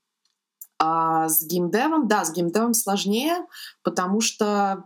А 0.78 1.28
с 1.28 1.44
геймдевом, 1.44 2.06
да, 2.06 2.24
с 2.24 2.32
геймдевом 2.32 2.72
сложнее, 2.72 3.44
потому 3.82 4.20
что 4.20 4.84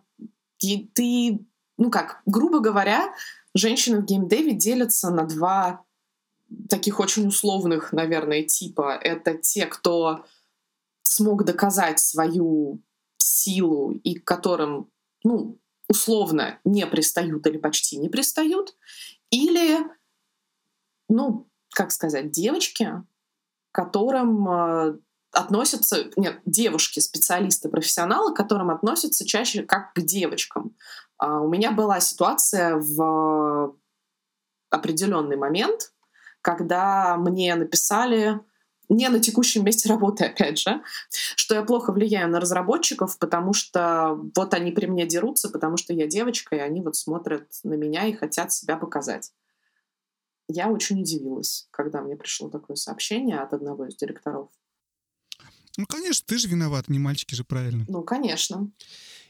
ты, 0.58 1.46
ну 1.76 1.90
как, 1.90 2.22
грубо 2.24 2.60
говоря, 2.60 3.12
женщины 3.52 4.00
в 4.00 4.06
геймдеве 4.06 4.54
делятся 4.54 5.10
на 5.10 5.24
два 5.24 5.84
таких 6.70 6.98
очень 6.98 7.26
условных, 7.26 7.92
наверное, 7.92 8.42
типа. 8.42 8.96
Это 9.02 9.34
те, 9.34 9.66
кто 9.66 10.24
смог 11.02 11.44
доказать 11.44 11.98
свою 11.98 12.80
силу 13.28 13.92
и 13.92 14.18
к 14.18 14.24
которым, 14.24 14.90
ну, 15.24 15.58
условно 15.88 16.58
не 16.64 16.86
пристают 16.86 17.46
или 17.46 17.58
почти 17.58 17.98
не 17.98 18.08
пристают, 18.08 18.76
или, 19.30 19.78
ну, 21.08 21.48
как 21.70 21.92
сказать, 21.92 22.30
девочки, 22.30 22.92
которым 23.72 24.48
э, 24.48 24.98
относятся, 25.32 26.10
нет, 26.16 26.40
девушки, 26.44 27.00
специалисты, 27.00 27.68
профессионалы, 27.68 28.32
к 28.32 28.36
которым 28.36 28.70
относятся 28.70 29.26
чаще 29.26 29.62
как 29.62 29.94
к 29.94 30.00
девочкам. 30.00 30.74
А 31.18 31.40
у 31.40 31.48
меня 31.48 31.72
была 31.72 32.00
ситуация 32.00 32.76
в 32.76 33.76
определенный 34.70 35.36
момент, 35.36 35.92
когда 36.42 37.16
мне 37.16 37.54
написали 37.54 38.40
не 38.88 39.08
на 39.08 39.20
текущем 39.20 39.64
месте 39.64 39.88
работы, 39.88 40.24
опять 40.24 40.58
же, 40.58 40.82
что 41.10 41.54
я 41.54 41.62
плохо 41.62 41.92
влияю 41.92 42.30
на 42.30 42.40
разработчиков, 42.40 43.18
потому 43.18 43.52
что 43.52 44.18
вот 44.34 44.54
они 44.54 44.72
при 44.72 44.86
мне 44.86 45.06
дерутся, 45.06 45.48
потому 45.50 45.76
что 45.76 45.92
я 45.92 46.06
девочка, 46.06 46.56
и 46.56 46.60
они 46.60 46.80
вот 46.80 46.96
смотрят 46.96 47.48
на 47.64 47.74
меня 47.74 48.06
и 48.06 48.14
хотят 48.14 48.52
себя 48.52 48.76
показать. 48.76 49.32
Я 50.48 50.68
очень 50.68 51.00
удивилась, 51.00 51.68
когда 51.70 52.00
мне 52.00 52.16
пришло 52.16 52.48
такое 52.48 52.76
сообщение 52.76 53.40
от 53.40 53.52
одного 53.52 53.86
из 53.86 53.96
директоров. 53.96 54.48
Ну, 55.76 55.86
конечно, 55.86 56.26
ты 56.26 56.38
же 56.38 56.48
виноват, 56.48 56.88
не 56.88 56.98
мальчики 56.98 57.34
же 57.34 57.44
правильно. 57.44 57.84
Ну, 57.88 58.02
конечно. 58.02 58.70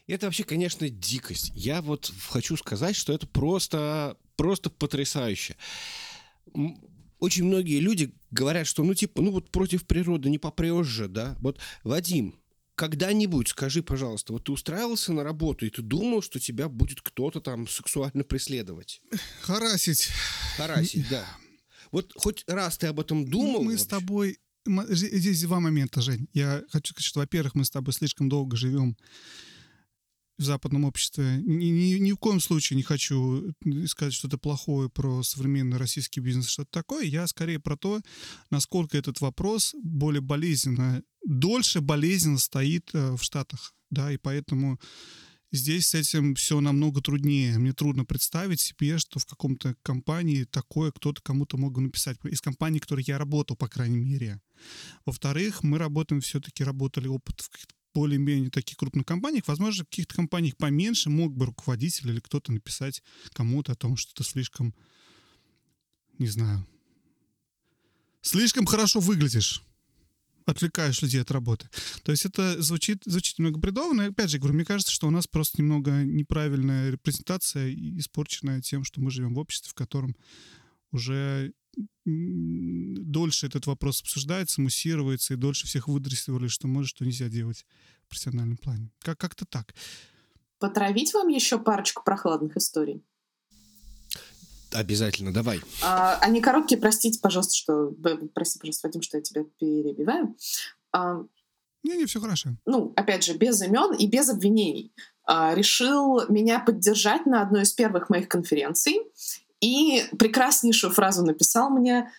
Это 0.07 0.25
вообще, 0.25 0.43
конечно, 0.43 0.89
дикость. 0.89 1.51
Я 1.53 1.81
вот 1.81 2.11
хочу 2.29 2.57
сказать, 2.57 2.95
что 2.95 3.13
это 3.13 3.27
просто, 3.27 4.17
просто 4.35 4.69
потрясающе 4.71 5.57
очень 7.19 7.45
многие 7.45 7.79
люди 7.79 8.13
говорят, 8.31 8.67
что 8.67 8.83
ну 8.83 8.93
типа, 8.93 9.21
ну 9.21 9.31
вот 9.31 9.51
против 9.51 9.85
природы 9.85 10.29
не 10.29 10.37
попрешь 10.37 10.87
же, 10.87 11.07
да? 11.07 11.37
Вот, 11.39 11.59
Вадим, 11.83 12.35
когда-нибудь 12.75 13.49
скажи, 13.49 13.83
пожалуйста, 13.83 14.33
вот 14.33 14.45
ты 14.45 14.53
устраивался 14.53 15.11
на 15.11 15.23
работу, 15.23 15.65
и 15.65 15.69
ты 15.69 15.81
думал, 15.81 16.21
что 16.21 16.39
тебя 16.39 16.69
будет 16.69 17.01
кто-то 17.01 17.41
там 17.41 17.67
сексуально 17.67 18.23
преследовать? 18.23 19.01
Харасить. 19.41 20.09
Харасить, 20.55 21.09
да. 21.09 21.25
Вот 21.91 22.13
хоть 22.15 22.45
раз 22.47 22.77
ты 22.77 22.87
об 22.87 22.99
этом 22.99 23.27
думал? 23.27 23.63
Мы 23.63 23.71
вообще? 23.71 23.83
с 23.83 23.87
тобой... 23.87 24.37
Здесь 24.89 25.41
два 25.41 25.59
момента, 25.59 26.01
Жень. 26.01 26.29
Я 26.33 26.63
хочу 26.69 26.93
сказать, 26.93 27.05
что, 27.05 27.19
во-первых, 27.19 27.55
мы 27.55 27.65
с 27.65 27.69
тобой 27.69 27.93
слишком 27.93 28.29
долго 28.29 28.55
живем 28.55 28.95
в 30.39 30.43
западном 30.43 30.85
обществе. 30.85 31.41
Ни, 31.45 31.65
ни, 31.65 31.99
ни 31.99 32.13
в 32.13 32.17
коем 32.17 32.39
случае 32.39 32.77
не 32.77 32.83
хочу 32.83 33.53
сказать 33.87 34.13
что-то 34.13 34.37
плохое 34.37 34.89
про 34.89 35.21
современный 35.21 35.77
российский 35.77 36.21
бизнес, 36.21 36.47
что-то 36.47 36.71
такое. 36.71 37.03
Я 37.03 37.27
скорее 37.27 37.59
про 37.59 37.75
то, 37.75 38.01
насколько 38.49 38.97
этот 38.97 39.19
вопрос 39.19 39.75
более 39.83 40.21
болезненно, 40.21 41.03
дольше 41.27 41.81
болезненно 41.81 42.39
стоит 42.39 42.89
э, 42.93 43.15
в 43.17 43.21
Штатах. 43.21 43.73
Да, 43.91 44.11
и 44.13 44.17
поэтому 44.17 44.79
здесь 45.51 45.87
с 45.87 45.95
этим 45.95 46.35
все 46.35 46.61
намного 46.61 47.01
труднее. 47.01 47.57
Мне 47.57 47.73
трудно 47.73 48.05
представить 48.05 48.61
себе, 48.61 48.97
что 48.97 49.19
в 49.19 49.25
каком-то 49.25 49.75
компании 49.83 50.45
такое 50.45 50.91
кто-то 50.91 51.21
кому-то 51.21 51.57
мог 51.57 51.73
бы 51.73 51.81
написать. 51.81 52.17
Из 52.23 52.39
компании, 52.39 52.79
в 52.79 52.83
которой 52.83 53.03
я 53.05 53.17
работал, 53.17 53.57
по 53.57 53.67
крайней 53.67 53.97
мере. 53.97 54.39
Во-вторых, 55.05 55.63
мы 55.63 55.77
работаем, 55.77 56.21
все-таки 56.21 56.63
работали 56.63 57.07
опыт 57.07 57.41
в 57.41 57.49
каких-то 57.49 57.75
более-менее 57.99 58.49
таких 58.49 58.77
крупных 58.77 59.05
компаниях, 59.05 59.45
возможно, 59.47 59.83
в 59.83 59.87
каких-то 59.87 60.15
компаниях 60.15 60.55
поменьше 60.55 61.09
мог 61.09 61.35
бы 61.35 61.47
руководитель 61.47 62.09
или 62.09 62.21
кто-то 62.21 62.53
написать 62.53 63.03
кому-то 63.33 63.73
о 63.73 63.75
том, 63.75 63.97
что 63.97 64.13
ты 64.13 64.23
слишком, 64.23 64.73
не 66.17 66.27
знаю, 66.27 66.65
слишком 68.21 68.65
хорошо 68.65 69.01
выглядишь 69.01 69.61
отвлекаешь 70.45 71.01
людей 71.03 71.21
от 71.21 71.29
работы. 71.29 71.69
То 72.03 72.11
есть 72.11 72.25
это 72.25 72.59
звучит, 72.59 73.03
звучит 73.05 73.37
немного 73.37 73.59
бредово, 73.59 73.93
но 73.93 74.05
опять 74.05 74.31
же 74.31 74.39
говорю, 74.39 74.55
мне 74.55 74.65
кажется, 74.65 74.91
что 74.91 75.07
у 75.07 75.11
нас 75.11 75.27
просто 75.27 75.61
немного 75.61 75.91
неправильная 76.03 76.89
репрезентация 76.89 77.71
испорченная 77.99 78.61
тем, 78.61 78.83
что 78.83 78.99
мы 78.99 79.11
живем 79.11 79.35
в 79.35 79.39
обществе, 79.39 79.69
в 79.69 79.75
котором 79.75 80.15
уже 80.91 81.53
дольше 82.05 83.47
этот 83.47 83.67
вопрос 83.67 84.01
обсуждается, 84.01 84.61
муссируется, 84.61 85.33
и 85.33 85.37
дольше 85.37 85.67
всех 85.67 85.87
выдрессировали, 85.87 86.47
что 86.47 86.67
может, 86.67 86.89
что 86.89 87.05
нельзя 87.05 87.29
делать 87.29 87.65
в 88.05 88.09
профессиональном 88.09 88.57
плане. 88.57 88.89
Как- 88.99 89.17
как-то 89.17 89.45
так. 89.45 89.73
Потравить 90.59 91.13
вам 91.13 91.27
еще 91.29 91.57
парочку 91.59 92.03
прохладных 92.03 92.57
историй? 92.57 93.03
Обязательно, 94.71 95.33
давай. 95.33 95.61
А, 95.81 96.17
они 96.19 96.41
короткие, 96.41 96.79
простите, 96.79 97.19
пожалуйста, 97.19 97.55
что... 97.55 97.91
Прости, 98.33 98.59
пожалуйста, 98.59 98.87
Вадим, 98.87 99.01
что 99.01 99.17
я 99.17 99.23
тебя 99.23 99.43
перебиваю. 99.59 100.35
А, 100.91 101.23
Не-не, 101.83 102.05
все 102.05 102.19
хорошо. 102.19 102.51
Ну, 102.65 102.93
опять 102.95 103.23
же, 103.23 103.35
без 103.35 103.61
имен 103.61 103.95
и 103.95 104.05
без 104.07 104.29
обвинений. 104.29 104.93
А, 105.23 105.55
решил 105.55 106.27
меня 106.29 106.59
поддержать 106.59 107.25
на 107.25 107.41
одной 107.41 107.63
из 107.63 107.73
первых 107.73 108.09
моих 108.09 108.27
конференций. 108.27 108.99
И 109.61 110.05
прекраснейшую 110.17 110.93
фразу 110.93 111.25
написал 111.25 111.69
мне. 111.69 112.11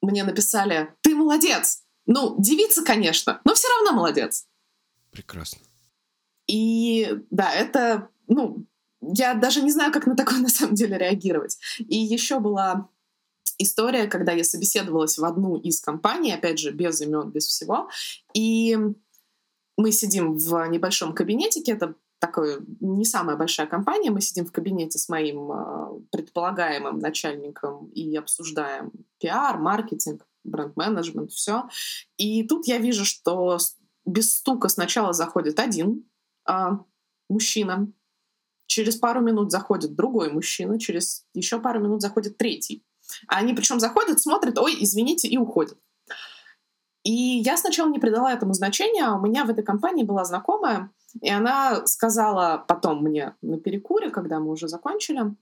Мне 0.00 0.24
написали 0.24 0.94
«Ты 1.02 1.14
молодец!» 1.14 1.82
Ну, 2.06 2.34
девица, 2.38 2.82
конечно, 2.82 3.40
но 3.44 3.54
все 3.54 3.68
равно 3.68 3.92
молодец. 3.92 4.46
Прекрасно. 5.10 5.60
И 6.48 7.08
да, 7.30 7.52
это, 7.52 8.08
ну, 8.26 8.66
я 9.00 9.34
даже 9.34 9.62
не 9.62 9.70
знаю, 9.70 9.92
как 9.92 10.06
на 10.06 10.16
такое 10.16 10.38
на 10.38 10.48
самом 10.48 10.74
деле 10.74 10.98
реагировать. 10.98 11.58
И 11.78 11.96
еще 11.96 12.40
была 12.40 12.88
история, 13.58 14.06
когда 14.06 14.32
я 14.32 14.44
собеседовалась 14.44 15.18
в 15.18 15.24
одну 15.24 15.56
из 15.56 15.80
компаний, 15.80 16.32
опять 16.32 16.58
же, 16.58 16.72
без 16.72 17.00
имен, 17.00 17.30
без 17.30 17.46
всего, 17.46 17.88
и 18.34 18.76
мы 19.76 19.92
сидим 19.92 20.36
в 20.36 20.66
небольшом 20.68 21.14
кабинетике, 21.14 21.72
это 21.72 21.94
такая 22.22 22.60
не 22.78 23.04
самая 23.04 23.36
большая 23.36 23.66
компания, 23.66 24.12
мы 24.12 24.20
сидим 24.20 24.46
в 24.46 24.52
кабинете 24.52 24.96
с 24.96 25.08
моим 25.08 25.50
а, 25.50 25.90
предполагаемым 26.12 27.00
начальником 27.00 27.88
и 27.88 28.16
обсуждаем 28.16 28.92
пиар, 29.18 29.58
маркетинг, 29.58 30.24
бренд-менеджмент, 30.44 31.32
все. 31.32 31.64
И 32.18 32.44
тут 32.44 32.68
я 32.68 32.78
вижу, 32.78 33.04
что 33.04 33.58
без 34.06 34.36
стука 34.36 34.68
сначала 34.68 35.12
заходит 35.12 35.58
один 35.58 36.08
а, 36.44 36.84
мужчина, 37.28 37.92
через 38.66 38.94
пару 38.94 39.20
минут 39.20 39.50
заходит 39.50 39.96
другой 39.96 40.30
мужчина, 40.30 40.78
через 40.78 41.26
еще 41.34 41.58
пару 41.60 41.80
минут 41.80 42.02
заходит 42.02 42.38
третий. 42.38 42.84
А 43.26 43.38
они 43.38 43.52
причем 43.52 43.80
заходят, 43.80 44.20
смотрят, 44.20 44.56
ой, 44.58 44.76
извините, 44.78 45.26
и 45.26 45.38
уходят. 45.38 45.76
И 47.02 47.10
я 47.44 47.56
сначала 47.56 47.90
не 47.90 47.98
придала 47.98 48.32
этому 48.32 48.54
значения, 48.54 49.04
а 49.04 49.16
у 49.16 49.20
меня 49.20 49.44
в 49.44 49.50
этой 49.50 49.64
компании 49.64 50.04
была 50.04 50.24
знакомая, 50.24 50.92
и 51.20 51.30
она 51.30 51.86
сказала 51.86 52.64
потом 52.66 53.02
мне 53.02 53.36
на 53.42 53.58
перекуре, 53.58 54.10
когда 54.10 54.40
мы 54.40 54.52
уже 54.52 54.68
закончили, 54.68 55.34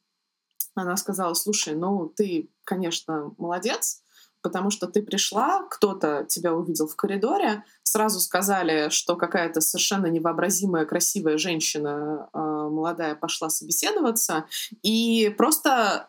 она 0.75 0.97
сказала, 0.97 1.35
слушай, 1.35 1.75
ну 1.75 2.13
ты, 2.17 2.51
конечно, 2.65 3.35
молодец, 3.39 4.03
потому 4.43 4.71
что 4.71 4.87
ты 4.87 5.03
пришла, 5.03 5.67
кто-то 5.69 6.25
тебя 6.29 6.55
увидел 6.55 6.87
в 6.87 6.97
коридоре, 6.97 7.65
сразу 7.83 8.21
сказали, 8.21 8.89
что 8.91 9.17
какая-то 9.17 9.61
совершенно 9.61 10.07
невообразимая 10.07 10.87
красивая 10.87 11.39
женщина 11.39 12.29
э, 12.33 12.39
молодая 12.39 13.15
пошла 13.15 13.51
собеседоваться, 13.51 14.47
и 14.83 15.35
просто, 15.37 16.09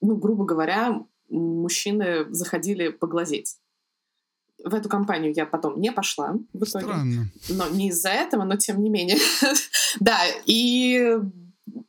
ну, 0.00 0.16
грубо 0.16 0.44
говоря, 0.44 1.02
мужчины 1.28 2.32
заходили 2.32 2.88
поглазеть 2.88 3.58
в 4.64 4.74
эту 4.74 4.88
компанию 4.88 5.32
я 5.34 5.46
потом 5.46 5.80
не 5.80 5.92
пошла 5.92 6.34
в 6.52 6.64
итоге. 6.64 6.84
Странно. 6.84 7.30
Но 7.48 7.68
не 7.68 7.88
из-за 7.88 8.10
этого, 8.10 8.44
но 8.44 8.56
тем 8.56 8.82
не 8.82 8.90
менее. 8.90 9.18
да, 10.00 10.18
и 10.46 11.18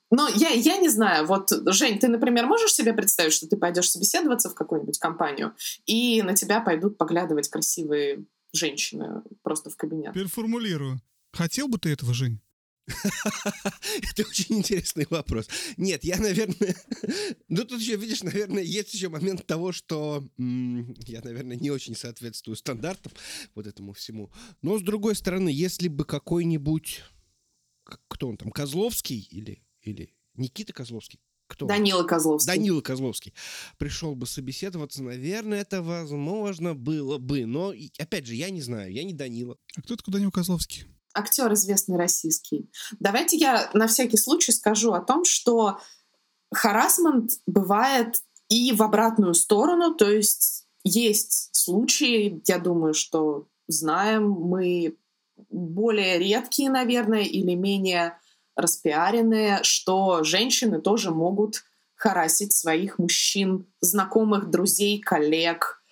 но 0.10 0.30
я, 0.30 0.50
я 0.50 0.78
не 0.78 0.90
знаю, 0.90 1.26
вот, 1.28 1.52
Жень, 1.66 2.00
ты, 2.00 2.08
например, 2.08 2.46
можешь 2.46 2.74
себе 2.74 2.94
представить, 2.94 3.34
что 3.34 3.48
ты 3.48 3.58
пойдешь 3.58 3.90
собеседоваться 3.90 4.50
в 4.50 4.56
какую-нибудь 4.56 4.98
компанию, 5.00 5.54
и 5.86 6.22
на 6.22 6.34
тебя 6.34 6.62
пойдут 6.62 6.98
поглядывать 6.98 7.50
красивые 7.50 8.26
женщины 8.54 9.22
просто 9.44 9.70
в 9.70 9.76
кабинет? 9.76 10.14
Переформулирую. 10.14 11.02
Хотел 11.34 11.68
бы 11.68 11.78
ты 11.78 11.92
этого, 11.92 12.14
Жень? 12.14 12.40
Это 14.02 14.28
очень 14.28 14.58
интересный 14.60 15.08
вопрос. 15.10 15.47
Нет, 15.78 16.04
я, 16.04 16.17
наверное... 16.17 16.76
Ну, 17.50 17.63
тут 17.63 17.82
еще, 17.82 17.95
видишь, 17.95 18.23
наверное, 18.23 18.63
есть 18.63 18.93
еще 18.93 19.10
момент 19.10 19.45
того, 19.45 19.71
что 19.71 20.28
я, 20.38 21.21
наверное, 21.21 21.58
не 21.58 21.69
очень 21.71 21.95
соответствую 21.95 22.56
стандартам 22.56 23.12
вот 23.56 23.67
этому 23.67 23.93
всему. 23.93 24.32
Но, 24.62 24.78
с 24.78 24.82
другой 24.82 25.15
стороны, 25.15 25.50
если 25.50 25.88
бы 25.88 26.06
какой-нибудь... 26.06 27.04
Кто 28.08 28.28
он 28.28 28.38
там? 28.38 28.52
Козловский 28.52 29.28
или, 29.32 29.63
или 29.82 30.13
Никита 30.36 30.73
Козловский? 30.73 31.19
Кто? 31.47 31.65
Данила 31.65 32.04
Козловский. 32.04 32.47
Данила 32.47 32.82
Козловский. 32.82 33.34
Пришел 33.78 34.15
бы 34.15 34.28
собеседоваться, 34.28 35.02
наверное, 35.04 35.62
это 35.62 35.82
возможно 35.82 36.76
было 36.76 37.17
бы. 37.17 37.45
Но, 37.45 37.73
опять 37.97 38.26
же, 38.26 38.36
я 38.36 38.50
не 38.50 38.62
знаю, 38.62 38.91
я 38.91 39.04
не 39.04 39.13
Данила. 39.13 39.58
А 39.76 39.82
кто 39.82 39.95
такой 39.95 40.13
Данила 40.13 40.32
Козловский? 40.32 40.86
Актер 41.18 41.52
известный 41.54 41.98
российский. 41.98 42.70
Давайте 43.00 43.38
я 43.38 43.70
на 43.74 43.88
всякий 43.88 44.18
случай 44.18 44.52
скажу 44.52 44.94
о 44.94 45.02
том, 45.02 45.26
что 45.26 45.80
харасмент 46.54 47.32
бывает 47.46 48.22
и 48.50 48.72
в 48.72 48.82
обратную 48.82 49.34
сторону, 49.34 49.94
то 49.94 50.10
есть 50.10 50.66
есть 50.84 51.50
случаи, 51.54 52.42
я 52.46 52.60
думаю, 52.60 52.94
что 52.94 53.48
знаем 53.68 54.30
мы 54.30 54.96
более 55.50 56.18
редкие, 56.18 56.70
наверное, 56.70 57.24
или 57.24 57.54
менее 57.56 58.18
распиаренные, 58.56 59.60
что 59.64 60.24
женщины 60.24 60.82
тоже 60.82 61.12
могут 61.12 61.64
харасить 61.96 62.54
своих 62.54 63.00
мужчин, 63.00 63.66
знакомых, 63.82 64.50
друзей, 64.50 65.00
коллег. 65.00 65.84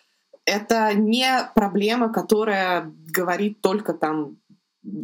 Это 0.45 0.93
не 0.93 1.49
проблема, 1.55 2.11
которая 2.11 2.91
говорит 3.07 3.61
только 3.61 3.93
там 3.93 4.37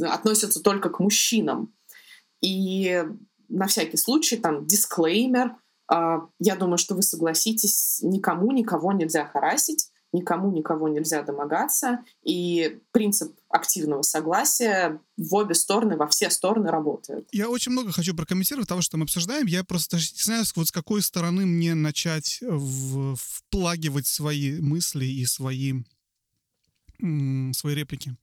относятся 0.02 0.62
только 0.62 0.90
к 0.90 1.00
мужчинам. 1.00 1.74
И 2.42 3.04
на 3.50 3.68
всякий 3.68 3.98
случай 3.98 4.38
там 4.38 4.66
дисклеймер. 4.66 5.56
А, 5.88 6.28
я 6.40 6.56
думаю, 6.56 6.78
что 6.78 6.96
вы 6.96 7.02
согласитесь, 7.04 8.00
никому 8.02 8.52
никого 8.52 8.94
нельзя 8.94 9.26
харасить, 9.26 9.90
никому 10.14 10.52
никого 10.52 10.88
нельзя 10.88 11.22
домогаться. 11.22 12.04
И 12.24 12.80
принцип 12.92 13.34
активного 13.50 14.02
согласия 14.02 15.02
в 15.18 15.34
обе 15.36 15.54
стороны, 15.54 15.98
во 15.98 16.08
все 16.08 16.30
стороны 16.30 16.70
работает. 16.70 17.28
Я 17.32 17.50
очень 17.50 17.72
много 17.72 17.92
хочу 17.92 18.16
прокомментировать 18.16 18.70
того, 18.70 18.82
что 18.82 18.98
мы 18.98 19.04
обсуждаем. 19.04 19.46
Я 19.48 19.64
просто 19.64 19.98
не 19.98 20.24
знаю, 20.24 20.46
вот 20.56 20.68
с 20.68 20.72
какой 20.72 21.02
стороны 21.02 21.46
мне 21.46 21.76
начать 21.76 22.40
в, 22.42 23.16
вплагивать 23.16 24.08
свои 24.08 24.60
мысли 24.60 25.06
и 25.06 25.26
свои, 25.26 25.74
свои 27.00 27.76
реплики. 27.76 28.16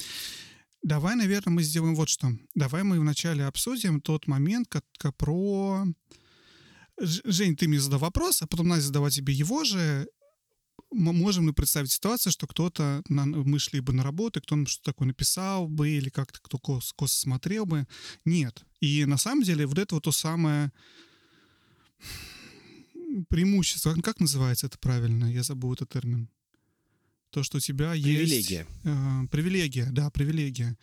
Давай, 0.83 1.17
наверное, 1.17 1.53
мы 1.53 1.63
сделаем 1.63 1.95
вот 1.95 2.09
что. 2.09 2.31
Давай 2.55 2.83
мы 2.83 3.01
вначале 3.01 3.45
обсудим 3.45 4.01
тот 4.01 4.27
момент, 4.27 4.69
как, 4.69 5.17
про... 5.17 5.85
Жень, 7.01 7.57
ты 7.57 7.69
мне 7.69 7.81
задал 7.81 8.01
вопрос, 8.01 8.43
а 8.43 8.47
потом 8.47 8.69
Настя 8.69 8.87
задавать 8.87 9.15
тебе 9.15 9.33
его 9.33 9.65
же. 9.65 10.09
Мы 10.91 11.13
можем 11.13 11.47
ли 11.47 11.53
представить 11.53 11.93
ситуацию, 11.93 12.33
что 12.33 12.47
кто-то, 12.47 13.03
на, 13.09 13.27
мы 13.27 13.59
шли 13.59 13.81
бы 13.81 13.93
на 13.93 14.03
работу, 14.03 14.41
кто-то 14.41 14.67
что-то 14.67 14.93
такое 14.93 15.07
написал 15.07 15.69
бы, 15.69 15.91
или 15.91 16.09
как-то 16.09 16.41
кто 16.41 16.59
кос, 16.59 16.93
косо 16.93 17.21
смотрел 17.21 17.67
бы? 17.67 17.87
Нет. 18.25 18.65
И 18.81 19.05
на 19.05 19.19
самом 19.19 19.43
деле 19.43 19.67
вот 19.67 19.79
это 19.79 19.95
вот 19.95 20.05
то 20.05 20.13
самое 20.13 20.73
преимущество, 23.29 23.95
как 24.03 24.19
называется 24.21 24.67
это 24.67 24.79
правильно? 24.79 25.27
Я 25.27 25.43
забыл 25.43 25.75
этот 25.75 25.91
термин 25.91 26.31
то, 27.31 27.43
что 27.43 27.59
у 27.59 27.61
тебя 27.61 27.93
привилегия. 27.93 28.59
есть... 28.59 28.69
Э, 28.85 29.27
привилегия, 29.31 29.89
да, 29.91 30.11
привилегия. 30.11 30.77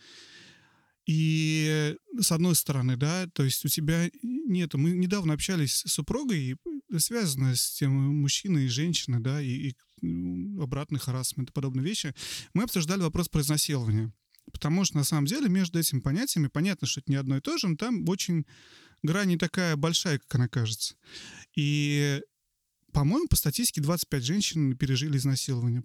И 1.06 1.94
с 2.20 2.32
одной 2.32 2.56
стороны, 2.56 2.96
да, 2.96 3.28
то 3.32 3.44
есть 3.44 3.64
у 3.64 3.68
тебя 3.68 4.10
нет... 4.22 4.74
Мы 4.74 4.90
недавно 4.90 5.34
общались 5.34 5.82
с 5.84 5.92
супругой, 5.92 6.56
связано 6.98 7.54
с 7.54 7.70
тем 7.72 7.92
мужчиной 7.92 8.64
и 8.64 8.68
женщиной, 8.68 9.20
да, 9.20 9.40
и, 9.40 9.70
и 9.70 9.76
обратный 10.60 10.98
харасмент 10.98 11.50
и 11.50 11.52
подобные 11.52 11.84
вещи. 11.84 12.12
Мы 12.54 12.64
обсуждали 12.64 13.02
вопрос 13.02 13.28
про 13.28 13.40
изнасилование. 13.40 14.12
Потому 14.52 14.84
что, 14.84 14.96
на 14.96 15.04
самом 15.04 15.26
деле, 15.26 15.48
между 15.48 15.78
этими 15.78 16.00
понятиями, 16.00 16.48
понятно, 16.48 16.86
что 16.86 17.00
это 17.00 17.10
не 17.10 17.16
одно 17.16 17.36
и 17.36 17.40
то 17.40 17.58
же, 17.58 17.68
но 17.68 17.76
там 17.76 18.08
очень 18.08 18.44
грань 19.02 19.28
не 19.28 19.36
такая 19.36 19.76
большая, 19.76 20.18
как 20.18 20.34
она 20.36 20.48
кажется. 20.48 20.94
И, 21.56 22.20
по-моему, 22.92 23.26
по 23.28 23.36
статистике 23.36 23.80
25 23.80 24.24
женщин 24.24 24.76
пережили 24.76 25.16
изнасилование. 25.16 25.82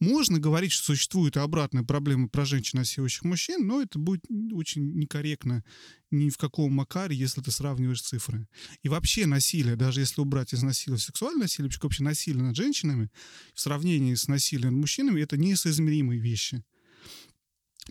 Можно 0.00 0.38
говорить, 0.38 0.72
что 0.72 0.86
существует 0.86 1.36
обратная 1.36 1.82
проблема 1.82 2.28
про 2.28 2.44
женщин, 2.44 2.78
насилующих 2.78 3.24
мужчин, 3.24 3.66
но 3.66 3.80
это 3.80 3.98
будет 3.98 4.24
очень 4.52 4.94
некорректно 4.94 5.64
ни 6.10 6.30
в 6.30 6.36
каком 6.36 6.72
макаре, 6.72 7.16
если 7.16 7.40
ты 7.40 7.50
сравниваешь 7.50 8.02
цифры. 8.02 8.46
И 8.82 8.88
вообще 8.88 9.26
насилие, 9.26 9.76
даже 9.76 10.00
если 10.00 10.20
убрать 10.20 10.52
из 10.52 10.62
насилия 10.62 10.98
сексуальное 10.98 11.42
насилие, 11.42 11.70
вообще 11.82 12.02
насилие 12.02 12.42
над 12.42 12.56
женщинами 12.56 13.10
в 13.54 13.60
сравнении 13.60 14.14
с 14.14 14.28
насилием 14.28 14.72
над 14.72 14.80
мужчинами, 14.80 15.20
это 15.20 15.36
несоизмеримые 15.36 16.20
вещи. 16.20 16.62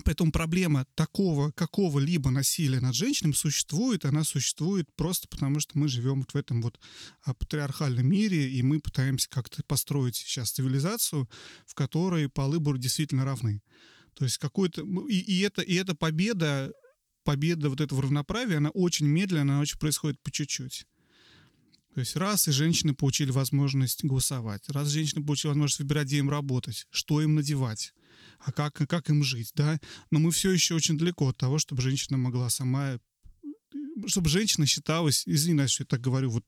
Поэтому 0.03 0.31
проблема 0.31 0.85
такого 0.95 1.51
какого-либо 1.51 2.29
насилия 2.29 2.81
над 2.81 2.95
женщинами 2.95 3.31
существует. 3.31 4.03
Она 4.03 4.23
существует 4.25 4.93
просто 4.95 5.27
потому, 5.29 5.59
что 5.61 5.77
мы 5.77 5.87
живем 5.87 6.19
вот 6.19 6.33
в 6.33 6.35
этом 6.35 6.61
вот 6.61 6.79
а, 7.23 7.33
патриархальном 7.33 8.05
мире, 8.05 8.49
и 8.49 8.61
мы 8.61 8.79
пытаемся 8.81 9.29
как-то 9.29 9.63
построить 9.63 10.17
сейчас 10.17 10.51
цивилизацию, 10.51 11.29
в 11.65 11.73
которой 11.75 12.27
полы 12.27 12.59
будут 12.59 12.81
действительно 12.81 13.23
равны. 13.23 13.61
То 14.15 14.25
есть 14.25 14.37
какой-то... 14.37 14.81
И, 15.07 15.19
и, 15.19 15.41
это, 15.41 15.61
и 15.61 15.75
эта 15.75 15.95
победа, 15.95 16.73
победа 17.23 17.69
вот 17.69 17.79
этого 17.79 18.01
равноправия, 18.01 18.57
она 18.57 18.71
очень 18.71 19.05
медленно, 19.05 19.53
она 19.53 19.61
очень 19.61 19.79
происходит 19.79 20.21
по 20.21 20.31
чуть-чуть. 20.31 20.85
То 21.93 22.01
есть 22.01 22.17
раз 22.17 22.49
и 22.49 22.51
женщины 22.51 22.93
получили 22.93 23.31
возможность 23.31 24.03
голосовать, 24.03 24.67
раз 24.67 24.89
женщины 24.89 25.25
получили 25.25 25.49
возможность 25.49 25.79
выбирать, 25.79 26.07
где 26.07 26.17
им 26.17 26.29
работать, 26.29 26.87
что 26.89 27.21
им 27.21 27.35
надевать, 27.35 27.93
а 28.45 28.51
как, 28.51 28.73
как 28.75 29.09
им 29.09 29.23
жить, 29.23 29.51
да? 29.55 29.79
Но 30.11 30.19
мы 30.19 30.31
все 30.31 30.51
еще 30.51 30.75
очень 30.75 30.97
далеко 30.97 31.29
от 31.29 31.37
того, 31.37 31.57
чтобы 31.57 31.81
женщина 31.81 32.17
могла 32.17 32.49
сама 32.49 32.99
чтобы 34.07 34.29
женщина 34.29 34.65
считалась, 34.65 35.23
извиняюсь, 35.25 35.71
что 35.71 35.83
я 35.83 35.87
так 35.87 36.01
говорю, 36.01 36.29
вот 36.29 36.43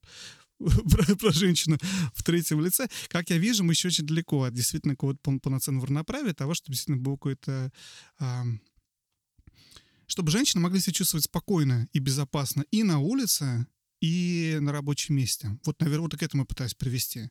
про, 0.60 1.16
про 1.16 1.32
женщину 1.32 1.78
в 2.14 2.24
третьем 2.24 2.62
лице, 2.62 2.88
как 3.08 3.30
я 3.30 3.38
вижу, 3.38 3.64
мы 3.64 3.74
еще 3.74 3.88
очень 3.88 4.06
далеко 4.06 4.44
от 4.44 4.54
действительно 4.54 4.94
какого-то 4.94 5.40
полноценного 5.40 5.88
равноправия, 5.88 6.34
того, 6.34 6.54
чтобы 6.54 6.74
действительно 6.74 7.02
было 7.02 7.16
какое-то... 7.16 7.72
А, 8.20 8.44
чтобы 10.08 10.32
женщины 10.32 10.62
могли 10.62 10.80
себя 10.80 10.94
чувствовать 10.94 11.26
спокойно 11.26 11.88
и 11.92 12.00
безопасно 12.00 12.66
и 12.72 12.84
на 12.84 13.00
улице, 13.00 13.68
и 14.02 14.58
на 14.60 14.72
рабочем 14.72 15.16
месте. 15.16 15.58
Вот, 15.66 15.80
наверное, 15.80 16.04
вот 16.04 16.18
к 16.18 16.24
этому 16.24 16.44
я 16.44 16.46
пытаюсь 16.46 16.74
привести. 16.74 17.30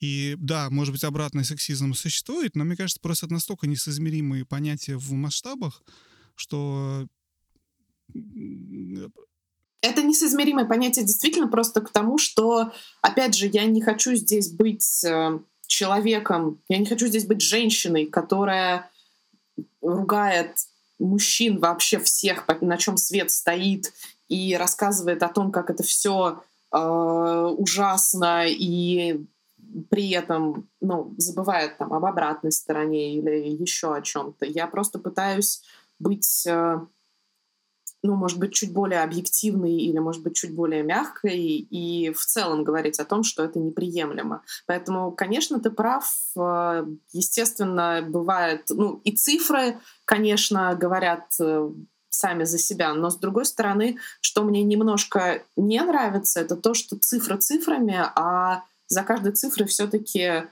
И 0.00 0.36
да, 0.38 0.68
может 0.70 0.92
быть, 0.92 1.04
обратный 1.04 1.44
сексизм 1.44 1.94
существует, 1.94 2.54
но 2.54 2.64
мне 2.64 2.76
кажется, 2.76 3.00
просто 3.00 3.26
это 3.26 3.34
настолько 3.34 3.66
несоизмеримые 3.66 4.44
понятия 4.44 4.96
в 4.96 5.12
масштабах, 5.12 5.82
что 6.34 7.06
это 9.80 10.02
несоизмеримое 10.02 10.64
понятие 10.64 11.04
действительно 11.04 11.48
просто 11.48 11.80
к 11.80 11.90
тому, 11.90 12.18
что, 12.18 12.72
опять 13.02 13.34
же, 13.34 13.46
я 13.46 13.64
не 13.64 13.80
хочу 13.80 14.14
здесь 14.14 14.50
быть 14.50 15.04
э, 15.04 15.38
человеком, 15.66 16.60
я 16.68 16.78
не 16.78 16.86
хочу 16.86 17.06
здесь 17.06 17.24
быть 17.24 17.40
женщиной, 17.40 18.06
которая 18.06 18.90
ругает 19.80 20.56
мужчин 20.98 21.58
вообще 21.58 21.98
всех, 21.98 22.46
на 22.60 22.76
чем 22.76 22.96
свет 22.96 23.30
стоит, 23.30 23.92
и 24.28 24.56
рассказывает 24.56 25.22
о 25.22 25.28
том, 25.28 25.52
как 25.52 25.70
это 25.70 25.82
все 25.82 26.42
э, 26.72 26.78
ужасно, 26.78 28.44
и 28.46 29.24
при 29.90 30.10
этом 30.10 30.68
ну, 30.80 31.14
забывает 31.18 31.78
там 31.78 31.92
об 31.92 32.04
обратной 32.04 32.52
стороне 32.52 33.16
или 33.16 33.48
еще 33.48 33.94
о 33.94 34.02
чем-то. 34.02 34.46
Я 34.46 34.66
просто 34.66 34.98
пытаюсь 34.98 35.62
быть 35.98 36.46
э, 36.46 36.80
ну, 38.06 38.14
может 38.14 38.38
быть, 38.38 38.54
чуть 38.54 38.72
более 38.72 39.02
объективной 39.02 39.76
или, 39.76 39.98
может 39.98 40.22
быть, 40.22 40.36
чуть 40.36 40.54
более 40.54 40.82
мягкой 40.82 41.38
и 41.38 42.12
в 42.12 42.24
целом 42.24 42.64
говорить 42.64 43.00
о 43.00 43.04
том, 43.04 43.24
что 43.24 43.42
это 43.42 43.58
неприемлемо. 43.58 44.42
Поэтому, 44.66 45.10
конечно, 45.10 45.60
ты 45.60 45.70
прав. 45.70 46.08
Э, 46.36 46.86
естественно, 47.12 48.04
бывает... 48.06 48.66
Ну, 48.68 49.00
и 49.04 49.12
цифры, 49.12 49.78
конечно, 50.04 50.74
говорят 50.74 51.24
э, 51.40 51.70
сами 52.16 52.44
за 52.44 52.58
себя. 52.58 52.94
Но, 52.94 53.10
с 53.10 53.16
другой 53.16 53.44
стороны, 53.44 53.98
что 54.20 54.42
мне 54.42 54.62
немножко 54.62 55.42
не 55.56 55.80
нравится, 55.80 56.40
это 56.40 56.56
то, 56.56 56.74
что 56.74 56.96
цифры 56.96 57.36
цифрами, 57.36 57.96
а 58.14 58.62
за 58.88 59.02
каждой 59.02 59.32
цифрой 59.32 59.66
все 59.66 59.86
таки 59.86 60.44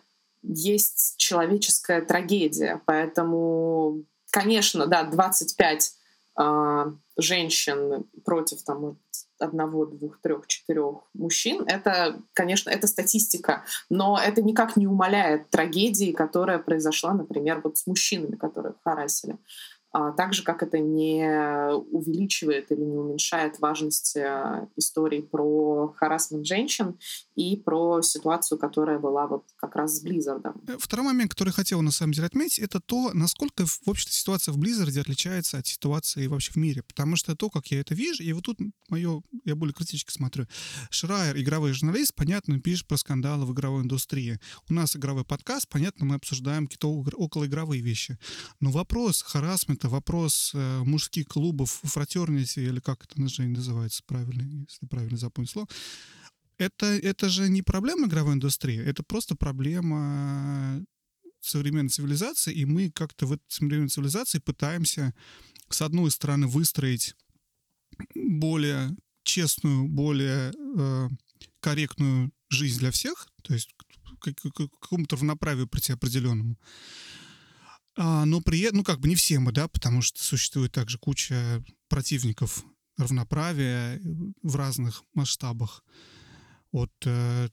есть 0.42 1.14
человеческая 1.16 2.02
трагедия. 2.02 2.80
Поэтому, 2.84 4.04
конечно, 4.30 4.86
да, 4.86 5.04
25 5.04 5.92
э, 6.38 6.92
женщин 7.16 8.04
против 8.24 8.62
там, 8.62 8.98
одного, 9.38 9.86
двух, 9.86 10.20
трех, 10.20 10.46
четырех 10.46 11.02
мужчин, 11.14 11.64
это, 11.66 12.20
конечно, 12.32 12.70
это 12.70 12.86
статистика, 12.86 13.64
но 13.88 14.18
это 14.18 14.42
никак 14.42 14.76
не 14.76 14.86
умаляет 14.86 15.50
трагедии, 15.50 16.12
которая 16.12 16.58
произошла, 16.58 17.14
например, 17.14 17.60
вот 17.62 17.76
с 17.76 17.86
мужчинами, 17.86 18.36
которые 18.36 18.74
харасили. 18.84 19.36
А, 19.96 20.10
так 20.10 20.34
же, 20.34 20.42
как 20.42 20.64
это 20.64 20.80
не 20.80 21.24
увеличивает 21.92 22.72
или 22.72 22.80
не 22.80 22.98
уменьшает 22.98 23.60
важность 23.60 24.16
э, 24.16 24.66
историй 24.74 25.22
про 25.22 25.94
харасмент 25.96 26.44
женщин 26.44 26.98
и 27.36 27.56
про 27.56 28.02
ситуацию, 28.02 28.58
которая 28.58 28.98
была 28.98 29.28
вот 29.28 29.44
как 29.54 29.76
раз 29.76 29.98
с 29.98 30.02
Blizzard 30.02 30.45
ом. 30.45 30.60
Э, 30.66 30.78
второй 30.80 31.06
момент, 31.06 31.30
который 31.30 31.52
хотел 31.52 31.80
на 31.80 31.92
самом 31.92 32.12
деле 32.12 32.26
отметить, 32.26 32.58
это 32.58 32.80
то, 32.80 33.12
насколько, 33.14 33.66
в 33.66 33.88
общем-то, 33.88 34.12
ситуация 34.12 34.52
в 34.52 34.58
Blizzard 34.58 34.96
е 34.96 35.00
отличается 35.00 35.58
от 35.58 35.66
ситуации 35.68 36.26
вообще 36.26 36.50
в 36.50 36.56
мире. 36.56 36.82
Потому 36.82 37.14
что 37.14 37.36
то, 37.36 37.48
как 37.48 37.68
я 37.68 37.78
это 37.78 37.94
вижу, 37.94 38.24
и 38.24 38.32
вот 38.32 38.42
тут 38.42 38.58
мое, 38.88 39.22
я 39.44 39.54
более 39.54 39.74
критически 39.74 40.10
смотрю. 40.10 40.46
Шрайер, 40.90 41.38
игровой 41.38 41.72
журналист, 41.72 42.16
понятно, 42.16 42.58
пишет 42.58 42.88
про 42.88 42.96
скандалы 42.96 43.46
в 43.46 43.52
игровой 43.52 43.82
индустрии. 43.82 44.40
У 44.68 44.74
нас 44.74 44.96
игровой 44.96 45.24
подкаст, 45.24 45.68
понятно, 45.68 46.04
мы 46.04 46.16
обсуждаем 46.16 46.66
какие-то 46.66 46.88
околоигровые 46.88 47.80
вещи. 47.80 48.18
Но 48.58 48.72
вопрос 48.72 49.22
харасмента 49.22 49.83
это 49.84 49.90
вопрос 49.90 50.52
э, 50.54 50.82
мужских 50.84 51.26
клубов, 51.26 51.80
фратернити, 51.82 52.60
или 52.60 52.80
как 52.80 53.04
это 53.04 53.20
называется 53.20 54.02
правильно, 54.06 54.64
если 54.66 54.86
правильно 54.86 55.18
запомнить 55.18 55.50
слово, 55.50 55.68
это, 56.56 56.86
это 56.86 57.28
же 57.28 57.50
не 57.50 57.60
проблема 57.60 58.06
игровой 58.06 58.34
индустрии, 58.34 58.78
это 58.78 59.02
просто 59.02 59.34
проблема 59.34 60.82
современной 61.40 61.90
цивилизации, 61.90 62.54
и 62.54 62.64
мы 62.64 62.90
как-то 62.90 63.26
в 63.26 63.32
этой 63.32 63.44
современной 63.48 63.88
цивилизации 63.88 64.38
пытаемся, 64.38 65.12
с 65.68 65.82
одной 65.82 66.10
стороны, 66.10 66.46
выстроить 66.46 67.14
более 68.14 68.96
честную, 69.22 69.86
более 69.88 70.50
э, 70.78 71.08
корректную 71.60 72.32
жизнь 72.48 72.78
для 72.78 72.90
всех, 72.90 73.28
то 73.42 73.52
есть 73.52 73.74
к, 74.18 74.32
к, 74.32 74.50
к 74.50 74.80
какому-то 74.80 75.16
равноправию 75.16 75.68
прийти 75.68 75.92
определенному. 75.92 76.56
А, 77.96 78.24
но 78.24 78.40
при 78.40 78.70
ну 78.72 78.82
как 78.82 79.00
бы 79.00 79.08
не 79.08 79.14
все 79.14 79.38
мы, 79.38 79.52
да, 79.52 79.68
потому 79.68 80.02
что 80.02 80.22
существует 80.22 80.72
также 80.72 80.98
куча 80.98 81.62
противников 81.88 82.64
равноправия 82.96 84.00
в 84.42 84.56
разных 84.56 85.04
масштабах 85.14 85.84
от 86.72 86.92
э, 87.04 87.48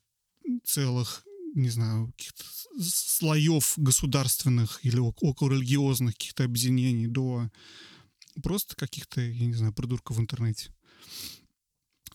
целых, 0.64 1.24
не 1.56 1.70
знаю, 1.70 2.12
каких-то 2.18 2.44
слоев 2.80 3.74
государственных 3.78 4.80
или 4.84 5.00
околорелигиозных 5.00 6.16
каких-то 6.16 6.44
объединений 6.44 7.08
до 7.08 7.50
просто 8.42 8.76
каких-то, 8.76 9.22
я 9.22 9.46
не 9.46 9.54
знаю, 9.54 9.74
придурков 9.74 10.18
в 10.18 10.22
интернете. 10.22 10.74